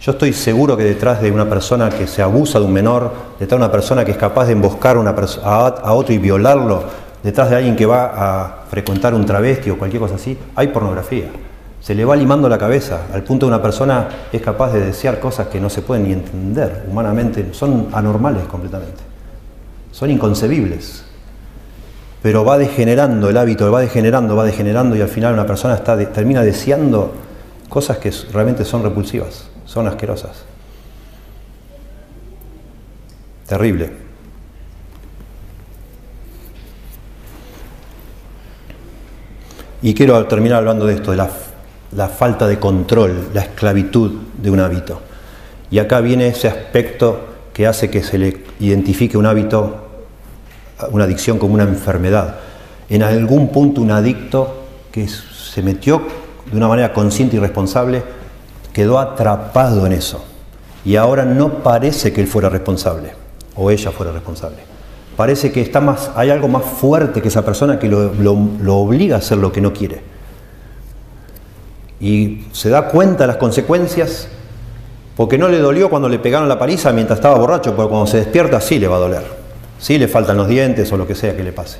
Yo 0.00 0.12
estoy 0.12 0.32
seguro 0.32 0.76
que 0.76 0.82
detrás 0.82 1.22
de 1.22 1.30
una 1.30 1.48
persona 1.48 1.88
que 1.88 2.06
se 2.06 2.22
abusa 2.22 2.58
de 2.58 2.64
un 2.64 2.72
menor, 2.72 3.12
detrás 3.38 3.60
de 3.60 3.64
una 3.64 3.72
persona 3.72 4.04
que 4.04 4.10
es 4.10 4.16
capaz 4.16 4.46
de 4.46 4.52
emboscar 4.52 4.96
a 4.96 5.92
otro 5.92 6.12
y 6.12 6.18
violarlo, 6.18 6.82
detrás 7.22 7.50
de 7.50 7.56
alguien 7.56 7.76
que 7.76 7.86
va 7.86 8.12
a 8.14 8.64
frecuentar 8.68 9.14
un 9.14 9.24
travesti 9.24 9.70
o 9.70 9.78
cualquier 9.78 10.00
cosa 10.00 10.16
así, 10.16 10.36
hay 10.56 10.68
pornografía. 10.68 11.30
Se 11.80 11.94
le 11.94 12.04
va 12.04 12.16
limando 12.16 12.48
la 12.48 12.58
cabeza, 12.58 13.02
al 13.12 13.22
punto 13.22 13.46
de 13.46 13.52
una 13.52 13.62
persona 13.62 14.08
es 14.32 14.40
capaz 14.40 14.72
de 14.72 14.86
desear 14.86 15.20
cosas 15.20 15.48
que 15.48 15.60
no 15.60 15.70
se 15.70 15.82
pueden 15.82 16.04
ni 16.04 16.12
entender 16.12 16.84
humanamente, 16.88 17.48
son 17.52 17.88
anormales 17.92 18.44
completamente, 18.44 19.02
son 19.90 20.10
inconcebibles. 20.10 21.04
Pero 22.22 22.44
va 22.44 22.56
degenerando 22.56 23.30
el 23.30 23.36
hábito, 23.36 23.70
va 23.70 23.80
degenerando, 23.80 24.36
va 24.36 24.44
degenerando 24.44 24.94
y 24.94 25.00
al 25.00 25.08
final 25.08 25.34
una 25.34 25.46
persona 25.46 25.76
termina 25.76 26.42
deseando 26.42 27.12
cosas 27.72 27.96
que 27.96 28.12
realmente 28.34 28.66
son 28.66 28.82
repulsivas, 28.82 29.44
son 29.64 29.86
asquerosas. 29.86 30.44
Terrible. 33.46 33.90
Y 39.80 39.94
quiero 39.94 40.26
terminar 40.26 40.58
hablando 40.58 40.84
de 40.84 40.96
esto, 40.96 41.12
de 41.12 41.16
la, 41.16 42.08
falta 42.08 42.46
de 42.46 42.58
control, 42.58 43.30
la 43.32 43.40
esclavitud 43.40 44.20
de 44.36 44.50
un 44.50 44.60
hábito. 44.60 45.00
Y 45.70 45.78
acá 45.78 46.00
viene 46.00 46.26
ese 46.26 46.48
aspecto 46.48 47.20
que 47.54 47.66
hace 47.66 47.88
que 47.88 48.02
se 48.02 48.18
le 48.18 48.44
identifique 48.60 49.16
un 49.16 49.24
hábito, 49.24 50.04
una 50.90 51.04
adicción 51.04 51.38
como 51.38 51.54
una 51.54 51.64
enfermedad. 51.64 52.36
En 52.90 53.02
algún 53.02 53.48
punto 53.48 53.80
un 53.80 53.92
adicto 53.92 54.62
que 54.92 55.08
se 55.08 55.62
metió 55.62 56.21
de 56.52 56.56
una 56.56 56.68
manera 56.68 56.92
consciente 56.92 57.36
y 57.36 57.40
responsable 57.40 58.04
quedó 58.72 59.00
atrapado 59.00 59.84
en 59.86 59.92
eso. 59.92 60.24
Y 60.84 60.94
ahora 60.94 61.24
no 61.24 61.62
parece 61.64 62.12
que 62.12 62.20
él 62.20 62.28
fuera 62.28 62.48
responsable 62.48 63.14
o 63.56 63.70
ella 63.70 63.90
fuera 63.90 64.12
responsable 64.12 64.72
parece 65.16 65.52
que 65.52 65.60
está 65.60 65.80
más, 65.80 66.10
hay 66.14 66.30
algo 66.30 66.48
más 66.48 66.64
fuerte 66.64 67.20
que 67.20 67.28
esa 67.28 67.44
persona 67.44 67.78
que 67.78 67.88
lo, 67.88 68.74
obliga 68.74 69.16
a 69.16 69.18
hacer 69.18 69.38
lo 69.38 69.52
que 69.52 69.60
no 69.60 69.72
quiere. 69.72 70.02
Y 72.00 72.46
se 72.52 72.68
da 72.68 72.88
cuenta 72.88 73.24
de 73.24 73.28
las 73.28 73.36
consecuencias 73.36 74.28
porque 75.16 75.38
no 75.38 75.48
le 75.48 75.58
dolió 75.58 75.90
cuando 75.90 76.08
le 76.08 76.18
pegaron 76.18 76.48
la 76.48 76.58
paliza 76.58 76.92
mientras 76.92 77.18
estaba 77.18 77.38
borracho, 77.38 77.76
pero 77.76 77.88
cuando 77.88 78.06
se 78.06 78.16
despierta 78.18 78.60
sí 78.60 78.78
le 78.78 78.88
va 78.88 78.96
a 78.96 79.00
doler. 79.00 79.22
Sí 79.78 79.98
le 79.98 80.08
faltan 80.08 80.36
los 80.36 80.48
dientes 80.48 80.90
o 80.92 80.96
lo 80.96 81.06
que 81.06 81.14
sea 81.14 81.36
que 81.36 81.44
le 81.44 81.52
pase. 81.52 81.78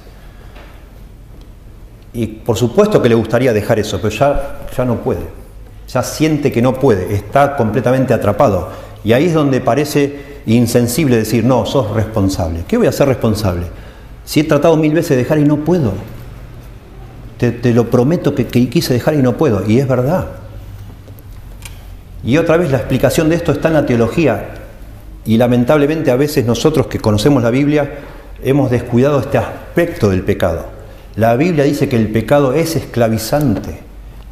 Y 2.14 2.26
por 2.26 2.56
supuesto 2.56 3.00
que 3.00 3.08
le 3.08 3.14
gustaría 3.14 3.52
dejar 3.52 3.78
eso, 3.78 3.98
pero 4.00 4.14
ya, 4.14 4.66
ya 4.76 4.84
no 4.84 4.96
puede. 4.96 5.22
Ya 5.88 6.02
siente 6.02 6.52
que 6.52 6.62
no 6.62 6.74
puede, 6.74 7.14
está 7.14 7.56
completamente 7.56 8.12
atrapado. 8.14 8.68
Y 9.04 9.12
ahí 9.12 9.26
es 9.26 9.34
donde 9.34 9.60
parece 9.60 10.32
insensible 10.46 11.16
decir, 11.16 11.44
no, 11.44 11.66
sos 11.66 11.90
responsable. 11.92 12.64
¿Qué 12.66 12.76
voy 12.76 12.86
a 12.86 12.92
ser 12.92 13.08
responsable? 13.08 13.66
Si 14.24 14.40
he 14.40 14.44
tratado 14.44 14.76
mil 14.76 14.92
veces 14.92 15.10
de 15.10 15.16
dejar 15.16 15.38
y 15.38 15.44
no 15.44 15.58
puedo. 15.58 15.92
Te, 17.38 17.74
lo 17.74 17.90
prometo 17.90 18.36
que, 18.36 18.46
que, 18.46 18.68
quise 18.68 18.94
dejar 18.94 19.14
y 19.14 19.18
no 19.18 19.36
puedo. 19.36 19.68
Y 19.68 19.78
es 19.80 19.88
verdad. 19.88 20.26
Y 22.24 22.36
otra 22.36 22.56
vez 22.56 22.70
la 22.70 22.78
explicación 22.78 23.28
de 23.28 23.34
esto 23.34 23.50
está 23.50 23.68
en 23.68 23.74
la 23.74 23.86
teología. 23.86 24.54
Y 25.24 25.38
lamentablemente 25.38 26.10
a 26.12 26.16
veces 26.16 26.46
nosotros 26.46 26.86
que 26.86 27.00
conocemos 27.00 27.42
la 27.42 27.50
Biblia 27.50 27.98
hemos 28.44 28.70
descuidado 28.70 29.18
este 29.18 29.38
aspecto 29.38 30.08
del 30.08 30.22
pecado. 30.22 30.81
La 31.16 31.36
Biblia 31.36 31.64
dice 31.64 31.88
que 31.88 31.96
el 31.96 32.08
pecado 32.08 32.54
es 32.54 32.76
esclavizante. 32.76 33.80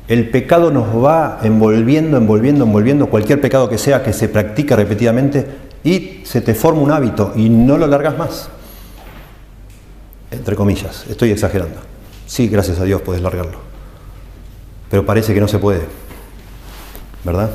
El 0.09 0.31
pecado 0.31 0.71
nos 0.71 1.05
va 1.05 1.41
envolviendo, 1.43 2.17
envolviendo, 2.17 2.65
envolviendo. 2.65 3.07
Cualquier 3.09 3.41
pecado 3.41 3.69
que 3.69 3.79
sea 3.79 4.03
que 4.03 4.13
se 4.13 4.29
practique 4.29 4.75
repetidamente 4.75 5.47
y 5.85 6.23
se 6.25 6.41
te 6.41 6.55
forma 6.55 6.81
un 6.81 6.91
hábito 6.91 7.33
y 7.37 7.49
no 7.49 7.79
lo 7.79 7.87
largas 7.87 8.19
más. 8.19 8.49
Entre 10.31 10.57
comillas, 10.57 11.07
estoy 11.09 11.31
exagerando. 11.31 11.81
Sí, 12.27 12.49
gracias 12.49 12.79
a 12.81 12.85
Dios 12.85 13.03
puedes 13.03 13.23
largarlo. 13.23 13.59
Pero 14.91 15.05
parece 15.05 15.35
que 15.35 15.41
no 15.41 15.49
se 15.49 15.59
puede. 15.59 15.83
¿Verdad? 17.25 17.51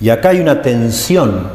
Y 0.00 0.10
acá 0.10 0.30
hay 0.30 0.40
una 0.40 0.60
tensión, 0.62 1.48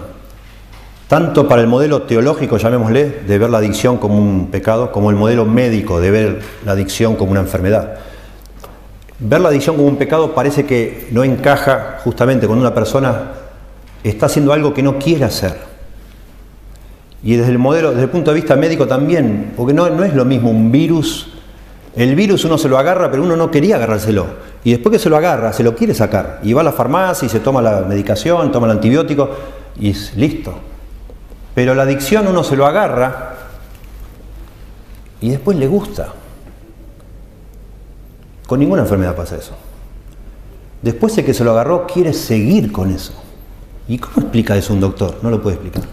tanto 1.09 1.47
para 1.47 1.61
el 1.61 1.67
modelo 1.67 2.03
teológico, 2.03 2.57
llamémosle, 2.57 3.21
de 3.27 3.37
ver 3.39 3.49
la 3.49 3.57
adicción 3.57 3.97
como 3.97 4.15
un 4.15 4.49
pecado, 4.51 4.91
como 4.91 5.09
el 5.09 5.15
modelo 5.15 5.43
médico 5.43 5.99
de 5.99 6.11
ver 6.11 6.39
la 6.63 6.73
adicción 6.73 7.15
como 7.15 7.31
una 7.31 7.39
enfermedad. 7.39 7.95
Ver 9.17 9.41
la 9.41 9.49
adicción 9.49 9.75
como 9.75 9.87
un 9.87 9.97
pecado 9.97 10.35
parece 10.35 10.67
que 10.67 11.07
no 11.09 11.23
encaja 11.23 11.97
justamente 12.03 12.45
cuando 12.45 12.63
una 12.63 12.75
persona 12.75 13.31
está 14.03 14.27
haciendo 14.27 14.53
algo 14.53 14.71
que 14.71 14.83
no 14.83 14.99
quiere 14.99 15.25
hacer. 15.25 15.57
Y 17.23 17.37
desde 17.37 17.53
el 17.53 17.57
modelo, 17.57 17.89
desde 17.89 18.03
el 18.03 18.09
punto 18.09 18.29
de 18.29 18.35
vista 18.35 18.55
médico 18.55 18.85
también, 18.85 19.53
porque 19.57 19.73
no, 19.73 19.89
no 19.89 20.03
es 20.03 20.13
lo 20.13 20.25
mismo 20.25 20.51
un 20.51 20.71
virus. 20.71 21.33
El 21.95 22.13
virus 22.13 22.45
uno 22.45 22.59
se 22.59 22.69
lo 22.69 22.77
agarra, 22.77 23.09
pero 23.09 23.23
uno 23.23 23.35
no 23.35 23.49
quería 23.49 23.77
agarrárselo. 23.77 24.27
Y 24.63 24.73
después 24.73 24.93
que 24.93 24.99
se 24.99 25.09
lo 25.09 25.17
agarra, 25.17 25.53
se 25.53 25.63
lo 25.63 25.75
quiere 25.75 25.95
sacar. 25.95 26.39
Y 26.43 26.53
va 26.53 26.61
a 26.61 26.65
la 26.65 26.71
farmacia 26.71 27.25
y 27.25 27.29
se 27.29 27.39
toma 27.39 27.63
la 27.63 27.81
medicación, 27.81 28.51
toma 28.51 28.67
el 28.67 28.73
antibiótico 28.73 29.27
y 29.79 29.89
es 29.89 30.15
listo. 30.15 30.68
Pero 31.55 31.75
la 31.75 31.83
adicción 31.83 32.27
uno 32.27 32.43
se 32.43 32.55
lo 32.55 32.65
agarra 32.65 33.35
y 35.21 35.29
después 35.29 35.57
le 35.57 35.67
gusta. 35.67 36.13
Con 38.47 38.59
ninguna 38.59 38.81
enfermedad 38.81 39.15
pasa 39.15 39.35
eso. 39.35 39.55
Después 40.81 41.15
de 41.15 41.25
que 41.25 41.33
se 41.33 41.43
lo 41.43 41.51
agarró, 41.51 41.85
quiere 41.85 42.13
seguir 42.13 42.71
con 42.71 42.91
eso. 42.91 43.13
¿Y 43.87 43.97
cómo 43.97 44.21
explica 44.21 44.55
eso 44.55 44.73
un 44.73 44.79
doctor? 44.79 45.17
No 45.21 45.29
lo 45.29 45.41
puede 45.41 45.55
explicar. 45.55 45.83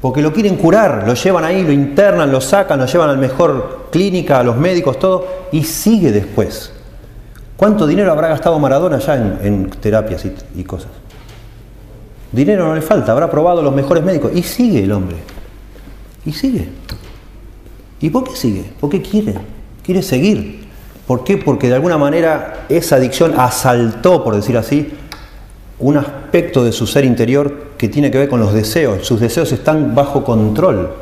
Porque 0.00 0.20
lo 0.20 0.32
quieren 0.32 0.56
curar, 0.56 1.04
lo 1.06 1.14
llevan 1.14 1.44
ahí, 1.44 1.62
lo 1.62 1.72
internan, 1.72 2.30
lo 2.30 2.40
sacan, 2.40 2.80
lo 2.80 2.86
llevan 2.86 3.10
a 3.10 3.12
la 3.12 3.18
mejor 3.18 3.88
clínica, 3.92 4.40
a 4.40 4.42
los 4.42 4.56
médicos, 4.56 4.98
todo, 4.98 5.26
y 5.52 5.62
sigue 5.62 6.10
después. 6.10 6.72
¿Cuánto 7.56 7.86
dinero 7.86 8.10
habrá 8.10 8.28
gastado 8.28 8.58
Maradona 8.58 8.98
ya 8.98 9.14
en, 9.14 9.70
terapias 9.70 10.24
y 10.56 10.64
cosas? 10.64 10.90
Dinero 12.32 12.66
no 12.66 12.74
le 12.74 12.82
falta, 12.82 13.12
habrá 13.12 13.30
probado 13.30 13.62
los 13.62 13.74
mejores 13.74 14.02
médicos, 14.02 14.32
y 14.34 14.42
sigue 14.42 14.82
el 14.82 14.92
hombre. 14.92 15.16
Y 16.24 16.32
sigue. 16.32 16.68
¿Y 18.00 18.10
por 18.10 18.24
qué 18.24 18.34
sigue? 18.34 18.64
Porque 18.80 19.00
quiere 19.02 19.34
quiere 19.84 20.02
seguir. 20.02 20.62
¿Por 21.06 21.24
qué? 21.24 21.36
Porque 21.36 21.68
de 21.68 21.74
alguna 21.74 21.98
manera 21.98 22.66
esa 22.68 22.96
adicción 22.96 23.38
asaltó, 23.38 24.22
por 24.24 24.36
decir 24.36 24.56
así, 24.56 24.92
un 25.78 25.96
aspecto 25.96 26.64
de 26.64 26.72
su 26.72 26.86
ser 26.86 27.04
interior 27.04 27.72
que 27.76 27.88
tiene 27.88 28.10
que 28.10 28.18
ver 28.18 28.28
con 28.28 28.40
los 28.40 28.54
deseos. 28.54 29.06
Sus 29.06 29.20
deseos 29.20 29.50
están 29.52 29.94
bajo 29.94 30.24
control. 30.24 30.92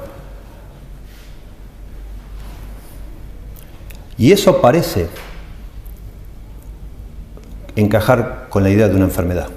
Y 4.16 4.32
eso 4.32 4.60
parece 4.60 5.08
encajar 7.76 8.46
con 8.50 8.62
la 8.62 8.70
idea 8.70 8.88
de 8.88 8.94
una 8.94 9.04
enfermedad, 9.04 9.48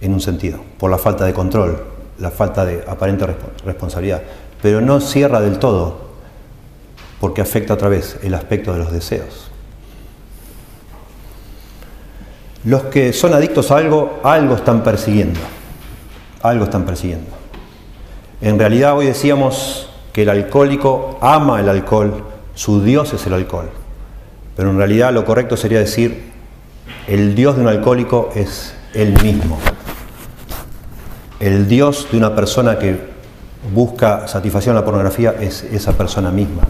en 0.00 0.12
un 0.12 0.20
sentido, 0.20 0.60
por 0.78 0.90
la 0.90 0.98
falta 0.98 1.24
de 1.24 1.32
control, 1.32 1.82
la 2.18 2.30
falta 2.30 2.64
de 2.64 2.84
aparente 2.86 3.26
responsabilidad, 3.64 4.22
pero 4.62 4.80
no 4.80 5.00
cierra 5.00 5.40
del 5.40 5.58
todo, 5.58 6.06
porque 7.20 7.40
afecta 7.40 7.74
otra 7.74 7.88
vez 7.88 8.18
el 8.22 8.34
aspecto 8.34 8.72
de 8.72 8.78
los 8.78 8.92
deseos. 8.92 9.50
Los 12.64 12.84
que 12.84 13.12
son 13.12 13.32
adictos 13.32 13.70
a 13.70 13.76
algo, 13.76 14.20
algo 14.24 14.56
están 14.56 14.82
persiguiendo, 14.82 15.40
algo 16.42 16.64
están 16.64 16.84
persiguiendo. 16.84 17.30
En 18.40 18.58
realidad 18.58 18.96
hoy 18.96 19.06
decíamos 19.06 19.88
que 20.12 20.22
el 20.22 20.30
alcohólico 20.30 21.18
ama 21.20 21.60
el 21.60 21.68
alcohol, 21.68 22.24
su 22.54 22.82
Dios 22.82 23.12
es 23.12 23.26
el 23.26 23.34
alcohol, 23.34 23.70
pero 24.56 24.70
en 24.70 24.78
realidad 24.78 25.12
lo 25.12 25.24
correcto 25.24 25.56
sería 25.56 25.78
decir, 25.78 26.32
el 27.06 27.34
Dios 27.34 27.56
de 27.56 27.62
un 27.62 27.68
alcohólico 27.68 28.30
es 28.34 28.74
él 28.94 29.22
mismo. 29.22 29.58
El 31.38 31.68
Dios 31.68 32.08
de 32.10 32.16
una 32.16 32.34
persona 32.34 32.78
que 32.78 32.98
busca 33.74 34.26
satisfacción 34.26 34.74
en 34.74 34.80
la 34.80 34.84
pornografía 34.84 35.34
es 35.38 35.64
esa 35.64 35.92
persona 35.92 36.30
misma. 36.30 36.62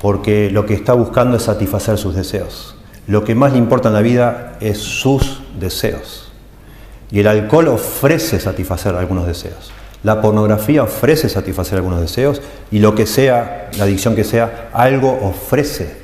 Porque 0.00 0.50
lo 0.50 0.66
que 0.66 0.74
está 0.74 0.94
buscando 0.94 1.36
es 1.36 1.44
satisfacer 1.44 1.96
sus 1.96 2.14
deseos. 2.16 2.74
Lo 3.06 3.22
que 3.22 3.34
más 3.34 3.52
le 3.52 3.58
importa 3.58 3.88
en 3.88 3.94
la 3.94 4.00
vida 4.00 4.56
es 4.60 4.78
sus 4.78 5.42
deseos. 5.58 6.32
Y 7.12 7.20
el 7.20 7.26
alcohol 7.28 7.68
ofrece 7.68 8.40
satisfacer 8.40 8.94
algunos 8.96 9.26
deseos. 9.26 9.72
La 10.02 10.20
pornografía 10.22 10.82
ofrece 10.82 11.28
satisfacer 11.28 11.76
algunos 11.76 12.00
deseos 12.00 12.40
y 12.70 12.78
lo 12.78 12.94
que 12.94 13.06
sea, 13.06 13.70
la 13.76 13.84
adicción 13.84 14.16
que 14.16 14.24
sea, 14.24 14.70
algo 14.72 15.18
ofrece. 15.22 15.98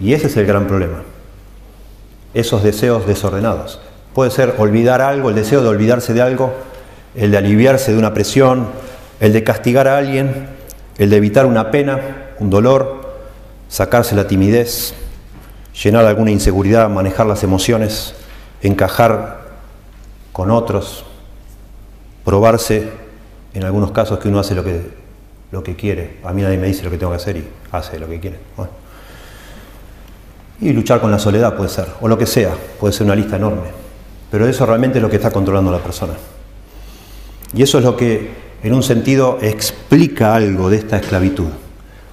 Y 0.00 0.12
ese 0.12 0.28
es 0.28 0.36
el 0.36 0.46
gran 0.46 0.66
problema. 0.66 1.02
Esos 2.32 2.62
deseos 2.62 3.06
desordenados. 3.06 3.80
Puede 4.16 4.30
ser 4.30 4.54
olvidar 4.56 5.02
algo, 5.02 5.28
el 5.28 5.34
deseo 5.34 5.60
de 5.60 5.68
olvidarse 5.68 6.14
de 6.14 6.22
algo, 6.22 6.54
el 7.14 7.30
de 7.30 7.36
aliviarse 7.36 7.92
de 7.92 7.98
una 7.98 8.14
presión, 8.14 8.68
el 9.20 9.34
de 9.34 9.44
castigar 9.44 9.88
a 9.88 9.98
alguien, 9.98 10.48
el 10.96 11.10
de 11.10 11.16
evitar 11.18 11.44
una 11.44 11.70
pena, 11.70 12.32
un 12.38 12.48
dolor, 12.48 13.18
sacarse 13.68 14.16
la 14.16 14.26
timidez, 14.26 14.94
llenar 15.82 16.06
alguna 16.06 16.30
inseguridad, 16.30 16.88
manejar 16.88 17.26
las 17.26 17.42
emociones, 17.42 18.14
encajar 18.62 19.48
con 20.32 20.50
otros, 20.50 21.04
probarse 22.24 22.88
en 23.52 23.64
algunos 23.64 23.90
casos 23.90 24.18
que 24.18 24.28
uno 24.28 24.38
hace 24.38 24.54
lo 24.54 24.64
que, 24.64 24.80
lo 25.52 25.62
que 25.62 25.76
quiere. 25.76 26.20
A 26.24 26.32
mí 26.32 26.40
nadie 26.40 26.56
me 26.56 26.68
dice 26.68 26.84
lo 26.84 26.90
que 26.90 26.96
tengo 26.96 27.12
que 27.12 27.16
hacer 27.16 27.36
y 27.36 27.46
hace 27.70 27.98
lo 27.98 28.08
que 28.08 28.18
quiere. 28.18 28.38
Y 30.62 30.72
luchar 30.72 31.02
con 31.02 31.10
la 31.10 31.18
soledad 31.18 31.54
puede 31.54 31.68
ser, 31.68 31.88
o 32.00 32.08
lo 32.08 32.16
que 32.16 32.24
sea, 32.24 32.54
puede 32.80 32.94
ser 32.94 33.04
una 33.04 33.14
lista 33.14 33.36
enorme. 33.36 33.84
Pero 34.30 34.46
eso 34.48 34.66
realmente 34.66 34.98
es 34.98 35.02
lo 35.02 35.10
que 35.10 35.16
está 35.16 35.30
controlando 35.30 35.70
la 35.70 35.78
persona. 35.78 36.14
Y 37.54 37.62
eso 37.62 37.78
es 37.78 37.84
lo 37.84 37.96
que, 37.96 38.30
en 38.62 38.74
un 38.74 38.82
sentido, 38.82 39.38
explica 39.40 40.34
algo 40.34 40.68
de 40.68 40.78
esta 40.78 40.96
esclavitud. 40.96 41.48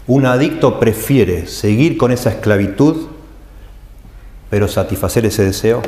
Un 0.05 0.25
adicto 0.25 0.79
prefiere 0.79 1.47
seguir 1.47 1.97
con 1.97 2.11
esa 2.11 2.29
esclavitud, 2.29 3.07
pero 4.49 4.67
satisfacer 4.67 5.25
ese 5.25 5.43
deseo, 5.43 5.81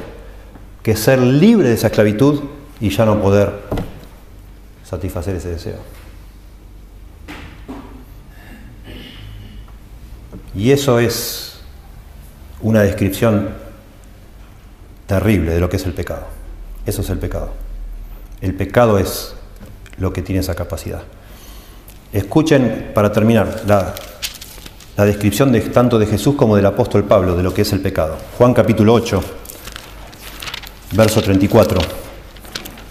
que 0.81 0.95
ser 0.95 1.19
libre 1.19 1.69
de 1.69 1.75
esa 1.75 1.87
esclavitud 1.87 2.41
y 2.79 2.89
ya 2.89 3.05
no 3.05 3.21
poder 3.21 3.51
satisfacer 4.83 5.35
ese 5.35 5.49
deseo. 5.49 5.77
Y 10.55 10.71
eso 10.71 10.99
es 10.99 11.59
una 12.61 12.81
descripción 12.81 13.49
terrible 15.07 15.53
de 15.53 15.59
lo 15.59 15.69
que 15.69 15.77
es 15.77 15.85
el 15.85 15.93
pecado. 15.93 16.25
Eso 16.85 17.01
es 17.01 17.09
el 17.09 17.17
pecado. 17.17 17.51
El 18.41 18.53
pecado 18.55 18.97
es 18.97 19.35
lo 19.97 20.13
que 20.13 20.21
tiene 20.21 20.41
esa 20.41 20.55
capacidad. 20.55 21.03
Escuchen, 22.11 22.91
para 22.93 23.11
terminar, 23.11 23.63
la, 23.67 23.93
la 24.97 25.05
descripción 25.05 25.51
de, 25.51 25.61
tanto 25.61 25.99
de 25.99 26.05
Jesús 26.05 26.35
como 26.35 26.55
del 26.55 26.65
apóstol 26.65 27.03
Pablo 27.03 27.35
de 27.35 27.43
lo 27.43 27.53
que 27.53 27.63
es 27.63 27.73
el 27.73 27.81
pecado. 27.81 28.17
Juan 28.37 28.53
capítulo 28.53 28.93
8, 28.93 29.21
verso 30.93 31.21
34. 31.21 31.79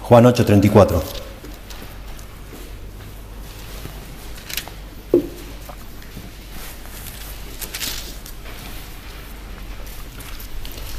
Juan 0.02 0.26
8, 0.26 0.44
34. 0.44 1.23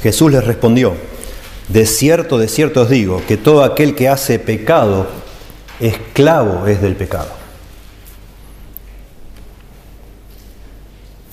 Jesús 0.06 0.30
les 0.30 0.44
respondió, 0.44 0.94
de 1.66 1.84
cierto, 1.84 2.38
de 2.38 2.46
cierto 2.46 2.82
os 2.82 2.88
digo, 2.88 3.22
que 3.26 3.36
todo 3.36 3.64
aquel 3.64 3.96
que 3.96 4.08
hace 4.08 4.38
pecado, 4.38 5.08
esclavo 5.80 6.68
es 6.68 6.80
del 6.80 6.94
pecado. 6.94 7.30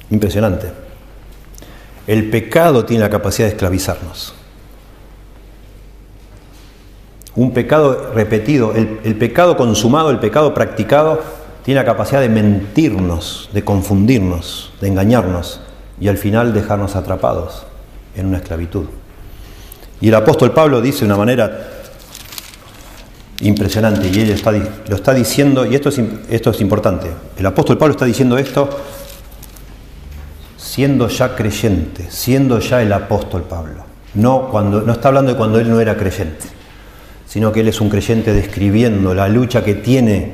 Impresionante. 0.10 0.72
El 2.08 2.32
pecado 2.32 2.84
tiene 2.84 3.04
la 3.04 3.12
capacidad 3.12 3.48
de 3.48 3.52
esclavizarnos. 3.54 4.34
Un 7.36 7.54
pecado 7.54 8.12
repetido, 8.16 8.74
el, 8.74 9.16
pecado 9.18 9.56
consumado, 9.56 10.10
el 10.10 10.18
pecado 10.18 10.56
practicado, 10.56 11.22
tiene 11.64 11.80
la 11.80 11.86
capacidad 11.86 12.22
de 12.22 12.30
mentirnos, 12.30 13.52
de 13.54 13.64
confundirnos, 13.64 14.74
de 14.82 14.88
engañarnos 14.88 15.62
y 16.00 16.08
al 16.08 16.18
final 16.18 16.56
dejarnos 16.56 16.96
atrapados 16.96 17.68
en 18.16 18.26
una 18.26 18.38
esclavitud. 18.38 18.86
Y 20.02 20.10
el 20.10 20.16
apóstol 20.16 20.52
Pablo 20.52 20.82
dice 20.82 21.00
de 21.00 21.06
una 21.06 21.18
manera 21.18 21.70
impresionante, 23.42 24.10
y 24.10 24.20
él 24.20 24.42
lo 24.88 24.96
está 24.96 25.14
diciendo, 25.14 25.66
y 25.66 25.76
esto 25.76 25.90
es, 25.90 26.02
esto 26.30 26.52
es 26.52 26.62
importante, 26.62 27.10
el 27.38 27.46
apóstol 27.46 27.78
Pablo 27.78 27.94
está 27.94 28.06
diciendo 28.06 28.38
esto 28.38 28.70
siendo 30.58 31.08
ya 31.08 31.36
creyente, 31.36 32.10
siendo 32.10 32.60
ya 32.60 32.82
el 32.82 32.92
apóstol 32.92 33.44
Pablo. 33.44 33.84
No, 34.16 34.50
cuando, 34.50 34.82
no 34.82 34.94
está 34.94 35.10
hablando 35.10 35.32
de 35.32 35.38
cuando 35.38 35.60
él 35.60 35.70
no 35.70 35.80
era 35.80 35.96
creyente, 35.96 36.48
sino 37.28 37.52
que 37.52 37.60
él 37.60 37.68
es 37.68 37.80
un 37.80 37.90
creyente 37.90 38.34
describiendo 38.34 39.14
la 39.14 39.28
lucha 39.28 39.64
que 39.64 39.76
tiene 39.76 40.34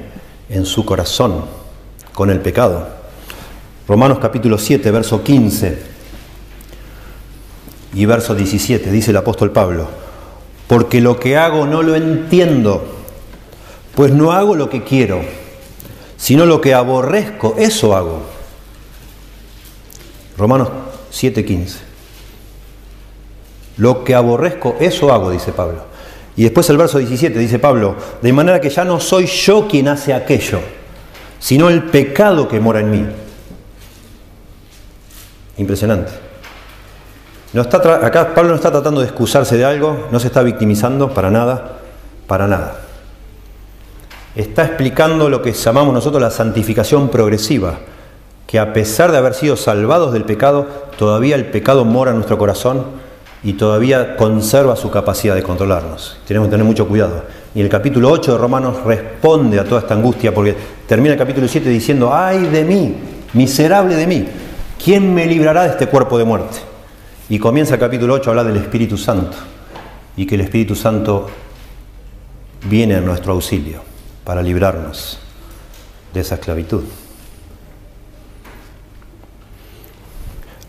en 0.49 0.65
su 0.65 0.85
corazón 0.85 1.43
con 2.13 2.29
el 2.29 2.39
pecado. 2.39 2.87
Romanos 3.87 4.19
capítulo 4.19 4.57
7, 4.57 4.91
verso 4.91 5.23
15 5.23 5.98
y 7.93 8.05
verso 8.05 8.35
17, 8.35 8.91
dice 8.91 9.11
el 9.11 9.17
apóstol 9.17 9.51
Pablo, 9.51 9.87
porque 10.67 11.01
lo 11.01 11.19
que 11.19 11.37
hago 11.37 11.65
no 11.65 11.81
lo 11.81 11.95
entiendo, 11.95 12.85
pues 13.95 14.13
no 14.13 14.31
hago 14.31 14.55
lo 14.55 14.69
que 14.69 14.83
quiero, 14.83 15.21
sino 16.17 16.45
lo 16.45 16.61
que 16.61 16.73
aborrezco, 16.73 17.55
eso 17.57 17.95
hago. 17.95 18.21
Romanos 20.37 20.69
7:15. 21.11 21.79
Lo 23.77 24.03
que 24.03 24.13
aborrezco, 24.13 24.75
eso 24.79 25.11
hago, 25.11 25.31
dice 25.31 25.51
Pablo. 25.51 25.83
Y 26.35 26.43
después 26.43 26.69
el 26.69 26.77
verso 26.77 26.99
17 26.99 27.37
dice 27.39 27.59
Pablo, 27.59 27.95
de 28.21 28.31
manera 28.31 28.61
que 28.61 28.69
ya 28.69 28.85
no 28.85 28.99
soy 28.99 29.25
yo 29.25 29.67
quien 29.67 29.87
hace 29.87 30.13
aquello, 30.13 30.59
sino 31.39 31.69
el 31.69 31.83
pecado 31.83 32.47
que 32.47 32.59
mora 32.59 32.81
en 32.81 32.91
mí. 32.91 33.05
Impresionante. 35.57 36.28
No 37.51 37.61
está 37.63 37.77
acá 38.05 38.35
Pablo 38.35 38.51
no 38.51 38.55
está 38.55 38.71
tratando 38.71 39.01
de 39.01 39.07
excusarse 39.07 39.57
de 39.57 39.65
algo, 39.65 40.07
no 40.11 40.19
se 40.19 40.27
está 40.27 40.43
victimizando 40.43 41.09
para 41.13 41.31
nada, 41.31 41.79
para 42.27 42.47
nada. 42.47 42.75
Está 44.35 44.65
explicando 44.65 45.29
lo 45.29 45.41
que 45.41 45.53
llamamos 45.53 45.93
nosotros 45.93 46.21
la 46.21 46.29
santificación 46.29 47.09
progresiva, 47.09 47.79
que 48.45 48.59
a 48.59 48.71
pesar 48.71 49.11
de 49.11 49.17
haber 49.17 49.33
sido 49.33 49.57
salvados 49.57 50.13
del 50.13 50.25
pecado, 50.25 50.67
todavía 50.97 51.35
el 51.35 51.47
pecado 51.47 51.85
mora 51.85 52.11
en 52.11 52.17
nuestro 52.17 52.37
corazón 52.37 52.85
y 53.43 53.53
todavía 53.53 54.15
conserva 54.15 54.75
su 54.75 54.91
capacidad 54.91 55.33
de 55.33 55.41
controlarnos. 55.41 56.19
Tenemos 56.27 56.47
que 56.47 56.51
tener 56.51 56.65
mucho 56.65 56.87
cuidado. 56.87 57.23
Y 57.55 57.61
el 57.61 57.69
capítulo 57.69 58.11
8 58.11 58.33
de 58.33 58.37
Romanos 58.37 58.83
responde 58.85 59.59
a 59.59 59.63
toda 59.63 59.81
esta 59.81 59.95
angustia 59.95 60.33
porque 60.33 60.55
termina 60.87 61.13
el 61.13 61.19
capítulo 61.19 61.47
7 61.47 61.67
diciendo, 61.67 62.13
ay 62.13 62.43
de 62.47 62.63
mí, 62.63 62.95
miserable 63.33 63.95
de 63.95 64.05
mí, 64.05 64.27
¿quién 64.83 65.13
me 65.13 65.25
librará 65.25 65.63
de 65.63 65.69
este 65.69 65.87
cuerpo 65.87 66.17
de 66.19 66.25
muerte? 66.25 66.68
Y 67.29 67.37
comienza 67.37 67.75
el 67.75 67.79
capítulo 67.79 68.15
8 68.15 68.27
a 68.27 68.31
hablar 68.31 68.47
del 68.47 68.57
Espíritu 68.57 68.97
Santo 68.97 69.37
y 70.17 70.25
que 70.25 70.33
el 70.33 70.41
Espíritu 70.41 70.75
Santo 70.75 71.29
viene 72.67 72.95
a 72.95 73.01
nuestro 73.01 73.33
auxilio 73.33 73.83
para 74.23 74.41
librarnos 74.41 75.19
de 76.11 76.21
esa 76.21 76.35
esclavitud. 76.35 76.83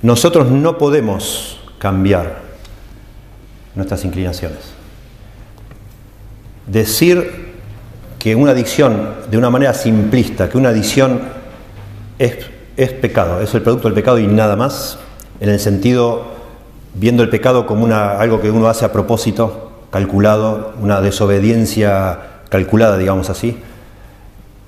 Nosotros 0.02 0.50
no 0.50 0.76
podemos 0.76 1.60
cambiar 1.78 2.42
nuestras 3.74 4.04
inclinaciones. 4.04 4.74
Decir 6.66 7.54
que 8.18 8.36
una 8.36 8.52
adicción, 8.52 9.14
de 9.30 9.38
una 9.38 9.48
manera 9.48 9.72
simplista, 9.72 10.50
que 10.50 10.58
una 10.58 10.68
adicción 10.68 11.22
es, 12.18 12.36
es 12.76 12.92
pecado, 12.92 13.40
es 13.40 13.54
el 13.54 13.62
producto 13.62 13.88
del 13.88 13.94
pecado 13.94 14.18
y 14.18 14.26
nada 14.26 14.56
más, 14.56 14.98
en 15.40 15.48
el 15.48 15.58
sentido, 15.58 16.39
viendo 16.94 17.22
el 17.22 17.28
pecado 17.28 17.66
como 17.66 17.84
una, 17.84 18.18
algo 18.18 18.40
que 18.40 18.50
uno 18.50 18.68
hace 18.68 18.84
a 18.84 18.92
propósito, 18.92 19.70
calculado, 19.90 20.74
una 20.80 21.00
desobediencia 21.00 22.18
calculada, 22.48 22.96
digamos 22.98 23.30
así. 23.30 23.60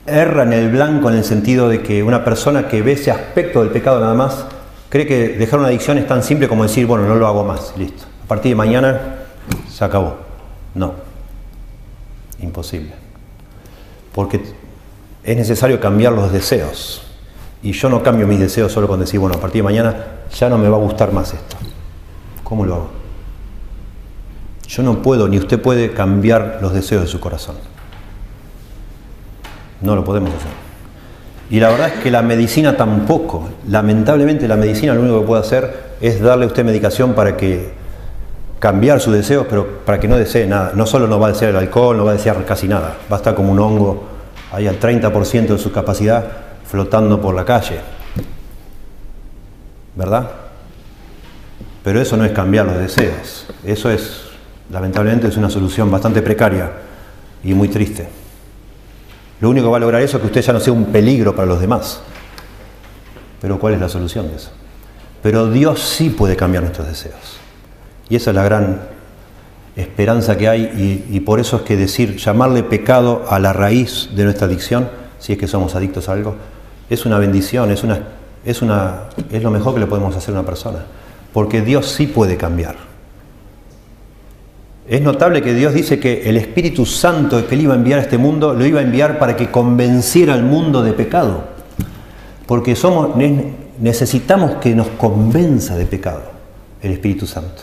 Erra 0.07 0.43
en 0.43 0.53
el 0.53 0.71
blanco 0.71 1.11
en 1.11 1.17
el 1.17 1.25
sentido 1.25 1.69
de 1.69 1.83
que 1.83 2.03
una 2.03 2.25
persona 2.25 2.69
que 2.69 2.83
ve 2.83 2.93
ese 2.93 3.11
aspecto 3.11 3.61
del 3.61 3.71
pecado 3.71 4.01
nada 4.01 4.15
más, 4.15 4.47
cree 4.89 5.07
que 5.07 5.29
dejar 5.31 5.59
una 5.61 5.69
adicción 5.69 5.99
es 5.99 6.07
tan 6.07 6.23
simple 6.23 6.49
como 6.49 6.65
decir, 6.65 6.87
bueno, 6.87 7.07
no 7.07 7.15
lo 7.15 7.27
hago 7.27 7.45
más, 7.45 7.75
listo. 7.77 8.05
A 8.25 8.29
partir 8.29 8.51
de 8.51 8.57
mañana 8.57 9.01
se 9.71 9.85
acabó. 9.85 10.17
No, 10.75 10.95
imposible. 12.41 12.93
Porque 14.13 14.43
es 15.23 15.37
necesario 15.37 15.81
cambiar 15.81 16.13
los 16.13 16.33
deseos. 16.33 17.03
Y 17.63 17.73
yo 17.73 17.89
no 17.89 18.03
cambio 18.03 18.27
mis 18.27 18.41
deseos 18.41 18.73
solo 18.73 18.89
con 18.89 18.99
decir, 18.99 19.21
bueno, 19.21 19.37
a 19.37 19.41
partir 19.41 19.61
de 19.61 19.65
mañana 19.65 20.05
ya 20.35 20.49
no 20.49 20.59
me 20.59 20.69
va 20.69 20.77
a 20.77 20.81
gustar 20.81 21.13
más 21.13 21.33
esto. 21.33 21.57
¿Cómo 22.53 22.67
lo 22.67 22.75
hago? 22.75 22.91
Yo 24.69 24.83
no 24.83 25.01
puedo, 25.01 25.27
ni 25.27 25.39
usted 25.39 25.59
puede 25.59 25.95
cambiar 25.95 26.59
los 26.61 26.75
deseos 26.75 27.01
de 27.01 27.09
su 27.09 27.19
corazón. 27.19 27.55
No 29.81 29.97
lo 29.97 30.05
podemos 30.05 30.29
hacer. 30.35 30.51
Y 31.49 31.61
la 31.61 31.71
verdad 31.71 31.95
es 31.95 32.03
que 32.03 32.11
la 32.11 32.21
medicina 32.21 32.77
tampoco. 32.77 33.49
Lamentablemente 33.71 34.47
la 34.49 34.57
medicina 34.57 34.93
lo 34.93 35.01
único 35.01 35.21
que 35.23 35.27
puede 35.29 35.41
hacer 35.41 35.95
es 36.03 36.21
darle 36.21 36.45
a 36.45 36.49
usted 36.49 36.63
medicación 36.63 37.15
para 37.15 37.39
que 37.39 37.73
cambiar 38.59 39.01
sus 39.01 39.15
deseos, 39.15 39.47
pero 39.49 39.79
para 39.87 39.99
que 39.99 40.07
no 40.07 40.19
desee 40.19 40.47
nada. 40.47 40.73
No 40.75 40.85
solo 40.85 41.07
no 41.07 41.19
va 41.19 41.29
a 41.29 41.33
desear 41.33 41.53
el 41.53 41.57
alcohol, 41.57 41.97
no 41.97 42.05
va 42.05 42.11
a 42.11 42.17
desear 42.17 42.45
casi 42.45 42.69
nada. 42.69 42.99
Va 43.11 43.17
a 43.17 43.21
estar 43.21 43.35
como 43.35 43.51
un 43.51 43.61
hongo 43.61 44.05
ahí 44.53 44.67
al 44.67 44.79
30% 44.79 45.47
de 45.47 45.59
su 45.59 45.73
capacidad 45.73 46.23
flotando 46.67 47.19
por 47.19 47.35
la 47.35 47.47
calle. 47.47 47.81
¿Verdad? 49.97 50.42
Pero 51.85 52.01
eso 52.01 52.17
no 52.17 52.25
es 52.25 52.33
cambiar 52.33 52.67
los 52.67 52.79
deseos. 52.79 53.47
Eso 53.65 53.91
es, 53.91 54.23
lamentablemente, 54.71 55.29
es 55.29 55.37
una 55.37 55.51
solución 55.51 55.91
bastante 55.91 56.23
precaria 56.23 56.71
y 57.43 57.55
muy 57.55 57.69
triste. 57.69 58.09
Lo 59.41 59.51
único 59.51 59.67
que 59.67 59.71
va 59.73 59.77
a 59.79 59.81
lograr 59.81 60.03
eso 60.03 60.19
es 60.19 60.21
que 60.21 60.27
usted 60.29 60.43
ya 60.43 60.53
no 60.53 60.61
sea 60.61 60.73
un 60.73 60.87
peligro 60.87 61.35
para 61.35 61.47
los 61.47 61.61
demás. 61.61 62.01
Pero 63.41 63.59
¿cuál 63.59 63.75
es 63.75 63.81
la 63.81 63.89
solución 63.89 64.29
de 64.29 64.37
eso? 64.37 64.51
Pero 65.23 65.51
Dios 65.51 65.81
sí 65.81 66.11
puede 66.11 66.37
cambiar 66.37 66.63
nuestros 66.63 66.87
deseos. 66.87 67.39
Y 68.09 68.17
esa 68.17 68.31
es 68.31 68.37
la 68.37 68.45
gran 68.45 68.83
esperanza 69.75 70.37
que 70.37 70.49
hay 70.49 71.07
y, 71.11 71.21
por 71.21 71.41
eso 71.41 71.57
es 71.57 71.63
que 71.63 71.77
decir, 71.77 72.17
llamarle 72.17 72.63
pecado 72.63 73.25
a 73.29 73.39
la 73.39 73.53
raíz 73.53 74.11
de 74.15 74.25
nuestra 74.25 74.47
adicción, 74.47 74.89
si 75.19 75.33
es 75.33 75.39
que 75.39 75.49
somos 75.49 75.75
adictos 75.75 76.09
a 76.09 76.13
algo, 76.13 76.37
es 76.91 77.07
una 77.07 77.19
bendición, 77.19 77.71
es, 77.71 77.83
una, 77.83 78.01
es, 78.45 78.61
una, 78.61 79.05
es 79.31 79.43
lo 79.43 79.51
mejor 79.51 79.75
que 79.75 79.81
le 79.81 79.87
podemos 79.87 80.15
hacer 80.15 80.35
a 80.35 80.41
una 80.41 80.47
persona, 80.47 80.85
porque 81.33 81.63
Dios 81.63 81.87
sí 81.87 82.07
puede 82.07 82.37
cambiar. 82.37 82.77
Es 84.89 85.01
notable 85.01 85.43
que 85.43 85.55
Dios 85.55 85.75
dice 85.75 86.01
que 86.01 86.29
el 86.29 86.37
Espíritu 86.37 86.85
Santo 86.85 87.47
que 87.47 87.55
Él 87.55 87.63
iba 87.63 87.75
a 87.75 87.77
enviar 87.77 88.01
a 88.01 88.03
este 88.03 88.19
mundo, 88.19 88.53
lo 88.53 88.67
iba 88.67 88.81
a 88.81 88.83
enviar 88.83 89.19
para 89.19 89.37
que 89.37 89.51
convenciera 89.51 90.35
al 90.35 90.43
mundo 90.43 90.83
de 90.83 90.93
pecado, 90.93 91.45
porque 92.47 92.75
somos, 92.75 93.11
necesitamos 93.79 94.57
que 94.57 94.75
nos 94.75 94.89
convenza 94.89 95.77
de 95.77 95.87
pecado 95.87 96.23
el 96.83 96.93
Espíritu 96.93 97.27
Santo. 97.27 97.63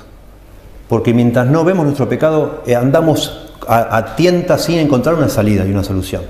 Porque 0.88 1.14
mientras 1.14 1.46
no 1.48 1.64
vemos 1.64 1.86
nuestro 1.86 2.10
pecado, 2.10 2.64
eh, 2.66 2.76
andamos 2.76 3.54
a, 3.68 3.98
a 3.98 4.58
sin 4.58 4.80
encontrar 4.80 5.16
una 5.16 5.30
salida 5.30 5.66
y 5.66 5.72
una 5.72 5.84
solución. 5.84 6.24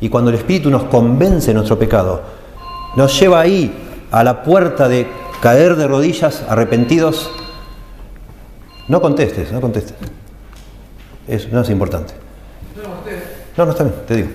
Y 0.00 0.08
cuando 0.10 0.30
el 0.30 0.36
Espíritu 0.36 0.70
nos 0.70 0.84
convence 0.84 1.48
de 1.48 1.54
nuestro 1.54 1.78
pecado, 1.78 2.22
nos 2.94 3.18
lleva 3.18 3.40
ahí 3.40 3.74
a 4.12 4.22
la 4.22 4.42
puerta 4.42 4.88
de 4.88 5.08
caer 5.40 5.76
de 5.76 5.86
rodillas 5.86 6.42
arrepentidos. 6.48 7.30
No 8.88 9.00
contestes, 9.00 9.52
no 9.52 9.60
contestes. 9.60 9.96
Eso 11.26 11.48
no 11.50 11.62
es 11.62 11.70
importante. 11.70 12.14
No, 13.56 13.64
no 13.64 13.70
está 13.70 13.84
bien, 13.84 13.96
te 14.06 14.16
digo. 14.16 14.28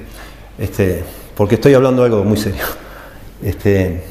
Este, 0.58 1.04
porque 1.36 1.56
estoy 1.56 1.74
hablando 1.74 2.02
de 2.02 2.10
algo 2.10 2.24
muy 2.24 2.38
serio. 2.38 2.66
Este, 3.44 4.04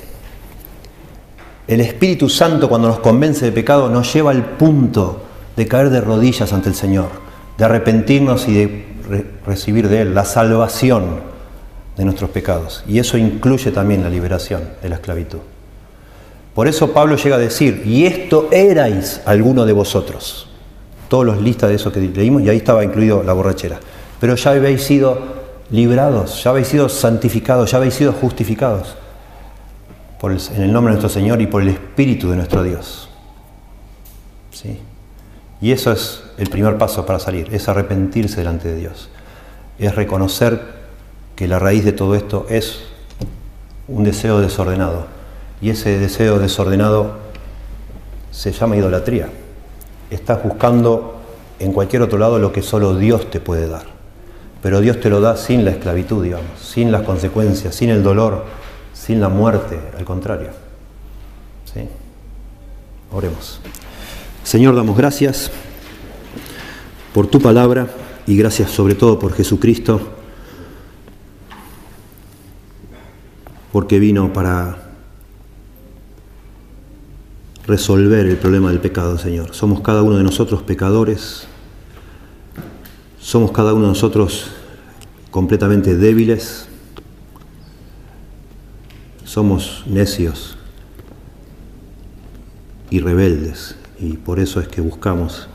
el 1.68 1.80
Espíritu 1.80 2.28
Santo 2.28 2.68
cuando 2.68 2.88
nos 2.88 2.98
convence 3.00 3.44
de 3.44 3.52
pecado 3.52 3.88
nos 3.88 4.12
lleva 4.12 4.32
al 4.32 4.44
punto 4.44 5.22
de 5.56 5.68
caer 5.68 5.90
de 5.90 6.00
rodillas 6.00 6.52
ante 6.52 6.68
el 6.68 6.74
Señor, 6.74 7.08
de 7.56 7.64
arrepentirnos 7.64 8.48
y 8.48 8.54
de 8.54 8.86
re 9.08 9.26
recibir 9.46 9.88
de 9.88 10.02
Él 10.02 10.14
la 10.14 10.24
salvación 10.24 11.20
de 11.96 12.04
nuestros 12.04 12.30
pecados. 12.30 12.82
Y 12.88 12.98
eso 12.98 13.18
incluye 13.18 13.70
también 13.70 14.02
la 14.02 14.10
liberación 14.10 14.62
de 14.82 14.88
la 14.88 14.96
esclavitud. 14.96 15.38
Por 16.60 16.68
eso 16.68 16.92
Pablo 16.92 17.16
llega 17.16 17.36
a 17.36 17.38
decir, 17.38 17.84
y 17.86 18.04
esto 18.04 18.50
erais 18.52 19.22
alguno 19.24 19.64
de 19.64 19.72
vosotros. 19.72 20.46
Todos 21.08 21.24
los 21.24 21.40
listas 21.40 21.70
de 21.70 21.76
eso 21.76 21.90
que 21.90 22.00
leímos, 22.00 22.42
y 22.42 22.50
ahí 22.50 22.58
estaba 22.58 22.84
incluido 22.84 23.22
la 23.22 23.32
borrachera. 23.32 23.80
Pero 24.20 24.34
ya 24.34 24.50
habéis 24.50 24.82
sido 24.82 25.18
librados, 25.70 26.44
ya 26.44 26.50
habéis 26.50 26.68
sido 26.68 26.90
santificados, 26.90 27.70
ya 27.70 27.78
habéis 27.78 27.94
sido 27.94 28.12
justificados 28.12 28.94
en 30.22 30.62
el 30.62 30.70
nombre 30.70 30.92
de 30.92 31.00
nuestro 31.00 31.08
Señor 31.08 31.40
y 31.40 31.46
por 31.46 31.62
el 31.62 31.68
Espíritu 31.68 32.28
de 32.28 32.36
nuestro 32.36 32.62
Dios. 32.62 33.08
¿Sí? 34.50 34.80
Y 35.62 35.72
eso 35.72 35.92
es 35.92 36.22
el 36.36 36.50
primer 36.50 36.76
paso 36.76 37.06
para 37.06 37.20
salir, 37.20 37.48
es 37.54 37.70
arrepentirse 37.70 38.36
delante 38.36 38.68
de 38.68 38.76
Dios, 38.76 39.08
es 39.78 39.94
reconocer 39.94 40.60
que 41.36 41.48
la 41.48 41.58
raíz 41.58 41.86
de 41.86 41.92
todo 41.92 42.14
esto 42.14 42.44
es 42.50 42.82
un 43.88 44.04
deseo 44.04 44.42
desordenado. 44.42 45.19
Y 45.60 45.70
ese 45.70 45.98
deseo 45.98 46.38
desordenado 46.38 47.18
se 48.30 48.52
llama 48.52 48.76
idolatría. 48.76 49.28
Estás 50.10 50.42
buscando 50.42 51.20
en 51.58 51.72
cualquier 51.72 52.02
otro 52.02 52.18
lado 52.18 52.38
lo 52.38 52.52
que 52.52 52.62
solo 52.62 52.96
Dios 52.96 53.30
te 53.30 53.40
puede 53.40 53.68
dar. 53.68 53.84
Pero 54.62 54.80
Dios 54.80 55.00
te 55.00 55.10
lo 55.10 55.20
da 55.20 55.36
sin 55.36 55.64
la 55.64 55.70
esclavitud, 55.70 56.22
digamos, 56.22 56.58
sin 56.60 56.90
las 56.90 57.02
consecuencias, 57.02 57.74
sin 57.74 57.90
el 57.90 58.02
dolor, 58.02 58.44
sin 58.92 59.20
la 59.20 59.28
muerte, 59.28 59.78
al 59.98 60.04
contrario. 60.04 60.48
¿Sí? 61.72 61.88
Oremos. 63.12 63.60
Señor, 64.44 64.74
damos 64.74 64.96
gracias 64.96 65.50
por 67.12 67.26
tu 67.26 67.40
palabra 67.40 67.88
y 68.26 68.36
gracias 68.36 68.70
sobre 68.70 68.94
todo 68.94 69.18
por 69.18 69.32
Jesucristo, 69.32 70.00
porque 73.72 73.98
vino 73.98 74.32
para 74.32 74.89
resolver 77.66 78.26
el 78.26 78.36
problema 78.36 78.70
del 78.70 78.80
pecado, 78.80 79.18
Señor. 79.18 79.54
Somos 79.54 79.80
cada 79.80 80.02
uno 80.02 80.16
de 80.16 80.22
nosotros 80.22 80.62
pecadores, 80.62 81.46
somos 83.20 83.52
cada 83.52 83.74
uno 83.74 83.82
de 83.82 83.88
nosotros 83.90 84.50
completamente 85.30 85.96
débiles, 85.96 86.68
somos 89.24 89.84
necios 89.86 90.56
y 92.90 92.98
rebeldes 92.98 93.76
y 94.00 94.14
por 94.14 94.40
eso 94.40 94.60
es 94.60 94.66
que 94.66 94.80
buscamos 94.80 95.48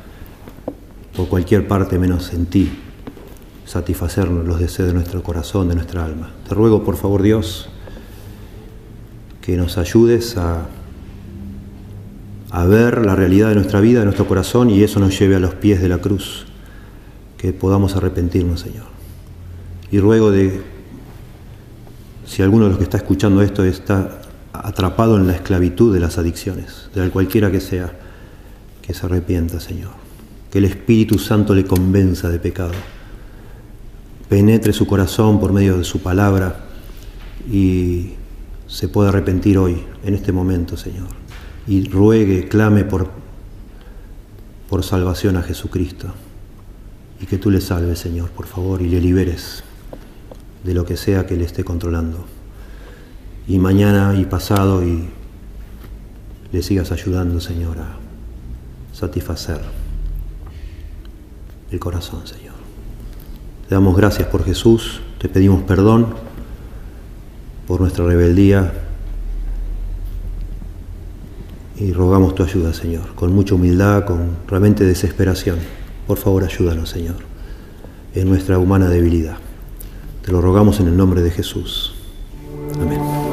por 1.16 1.28
cualquier 1.28 1.68
parte 1.68 2.00
menos 2.00 2.34
en 2.34 2.46
ti 2.46 2.72
satisfacer 3.66 4.30
los 4.30 4.60
deseos 4.60 4.88
de 4.90 4.94
nuestro 4.94 5.24
corazón, 5.24 5.68
de 5.68 5.76
nuestra 5.76 6.06
alma. 6.06 6.32
Te 6.48 6.54
ruego, 6.54 6.84
por 6.84 6.96
favor, 6.96 7.22
Dios, 7.22 7.68
que 9.42 9.58
nos 9.58 9.78
ayudes 9.78 10.38
a, 10.38 10.68
a 12.52 12.66
ver 12.66 13.06
la 13.06 13.16
realidad 13.16 13.50
de 13.50 13.56
nuestra 13.56 13.82
vida, 13.82 14.00
de 14.00 14.06
nuestro 14.06 14.28
corazón, 14.28 14.70
y 14.70 14.84
eso 14.84 15.00
nos 15.00 15.18
lleve 15.18 15.36
a 15.36 15.40
los 15.40 15.56
pies 15.56 15.82
de 15.82 15.90
la 15.90 15.98
cruz, 15.98 16.46
que 17.38 17.54
podamos 17.54 17.96
arrepentirnos, 17.96 18.62
Señor. 18.62 18.86
Y 19.92 20.00
ruego 20.00 20.32
de, 20.32 20.62
si 22.26 22.42
alguno 22.42 22.66
de 22.66 22.70
los 22.70 22.78
que 22.78 22.84
está 22.84 22.98
escuchando 22.98 23.42
esto 23.42 23.64
está 23.64 24.22
atrapado 24.54 25.18
en 25.18 25.28
la 25.28 25.34
esclavitud 25.34 25.94
de 25.94 26.00
las 26.00 26.18
adicciones, 26.18 26.90
de 26.94 27.10
cualquiera 27.10 27.52
que 27.52 27.60
sea, 27.60 27.92
que 28.82 28.94
se 28.94 29.06
arrepienta, 29.06 29.60
Señor. 29.60 29.92
Que 30.52 30.60
el 30.60 30.66
Espíritu 30.66 31.20
Santo 31.20 31.54
le 31.54 31.66
convenza 31.66 32.30
de 32.30 32.40
pecado. 32.40 32.74
Penetre 34.30 34.74
su 34.74 34.88
corazón 34.88 35.40
por 35.40 35.52
medio 35.52 35.78
de 35.78 35.84
su 35.84 36.02
palabra 36.02 36.66
y 37.52 38.14
se 38.68 38.88
pueda 38.88 39.10
arrepentir 39.10 39.58
hoy, 39.58 39.84
en 40.04 40.14
este 40.14 40.32
momento, 40.32 40.78
Señor. 40.78 41.25
Y 41.68 41.90
ruegue, 41.90 42.48
clame 42.48 42.84
por, 42.84 43.10
por 44.70 44.84
salvación 44.84 45.38
a 45.38 45.42
Jesucristo. 45.42 46.08
Y 47.20 47.26
que 47.26 47.38
tú 47.38 47.50
le 47.50 47.62
salves, 47.62 48.00
Señor, 48.00 48.30
por 48.30 48.46
favor, 48.46 48.82
y 48.82 48.88
le 48.88 49.02
liberes 49.02 49.64
de 50.64 50.74
lo 50.74 50.86
que 50.86 50.98
sea 50.98 51.26
que 51.26 51.36
le 51.36 51.46
esté 51.46 51.64
controlando. 51.64 52.26
Y 53.48 53.60
mañana 53.60 54.16
y 54.20 54.26
pasado 54.26 54.86
y 54.86 55.08
le 56.52 56.64
sigas 56.64 56.92
ayudando, 56.92 57.40
Señor, 57.40 57.78
a 57.80 57.98
satisfacer 58.94 59.60
el 61.72 61.80
corazón, 61.80 62.26
Señor. 62.26 62.56
Te 63.68 63.76
damos 63.76 63.98
gracias 63.98 64.28
por 64.28 64.44
Jesús, 64.44 65.02
te 65.20 65.28
pedimos 65.28 65.64
perdón 65.64 66.14
por 67.68 67.82
nuestra 67.82 68.06
rebeldía 68.06 68.85
y 71.78 71.92
rogamos 71.92 72.36
tu 72.36 72.44
ayuda, 72.44 72.74
Señor, 72.74 73.16
con 73.16 73.34
mucha 73.34 73.56
humildad, 73.56 74.06
con 74.06 74.38
realmente 74.48 74.86
desesperación. 74.86 75.58
Por 76.08 76.18
favor, 76.18 76.44
ayúdanos, 76.44 76.90
Señor, 76.90 77.16
en 78.14 78.30
nuestra 78.30 78.58
humana 78.58 78.90
debilidad. 78.90 79.38
Te 80.24 80.32
lo 80.32 80.42
rogamos 80.42 80.80
en 80.80 80.88
el 80.88 80.98
nombre 80.98 81.22
de 81.22 81.32
Jesús. 81.32 81.94
Amén. 82.80 83.25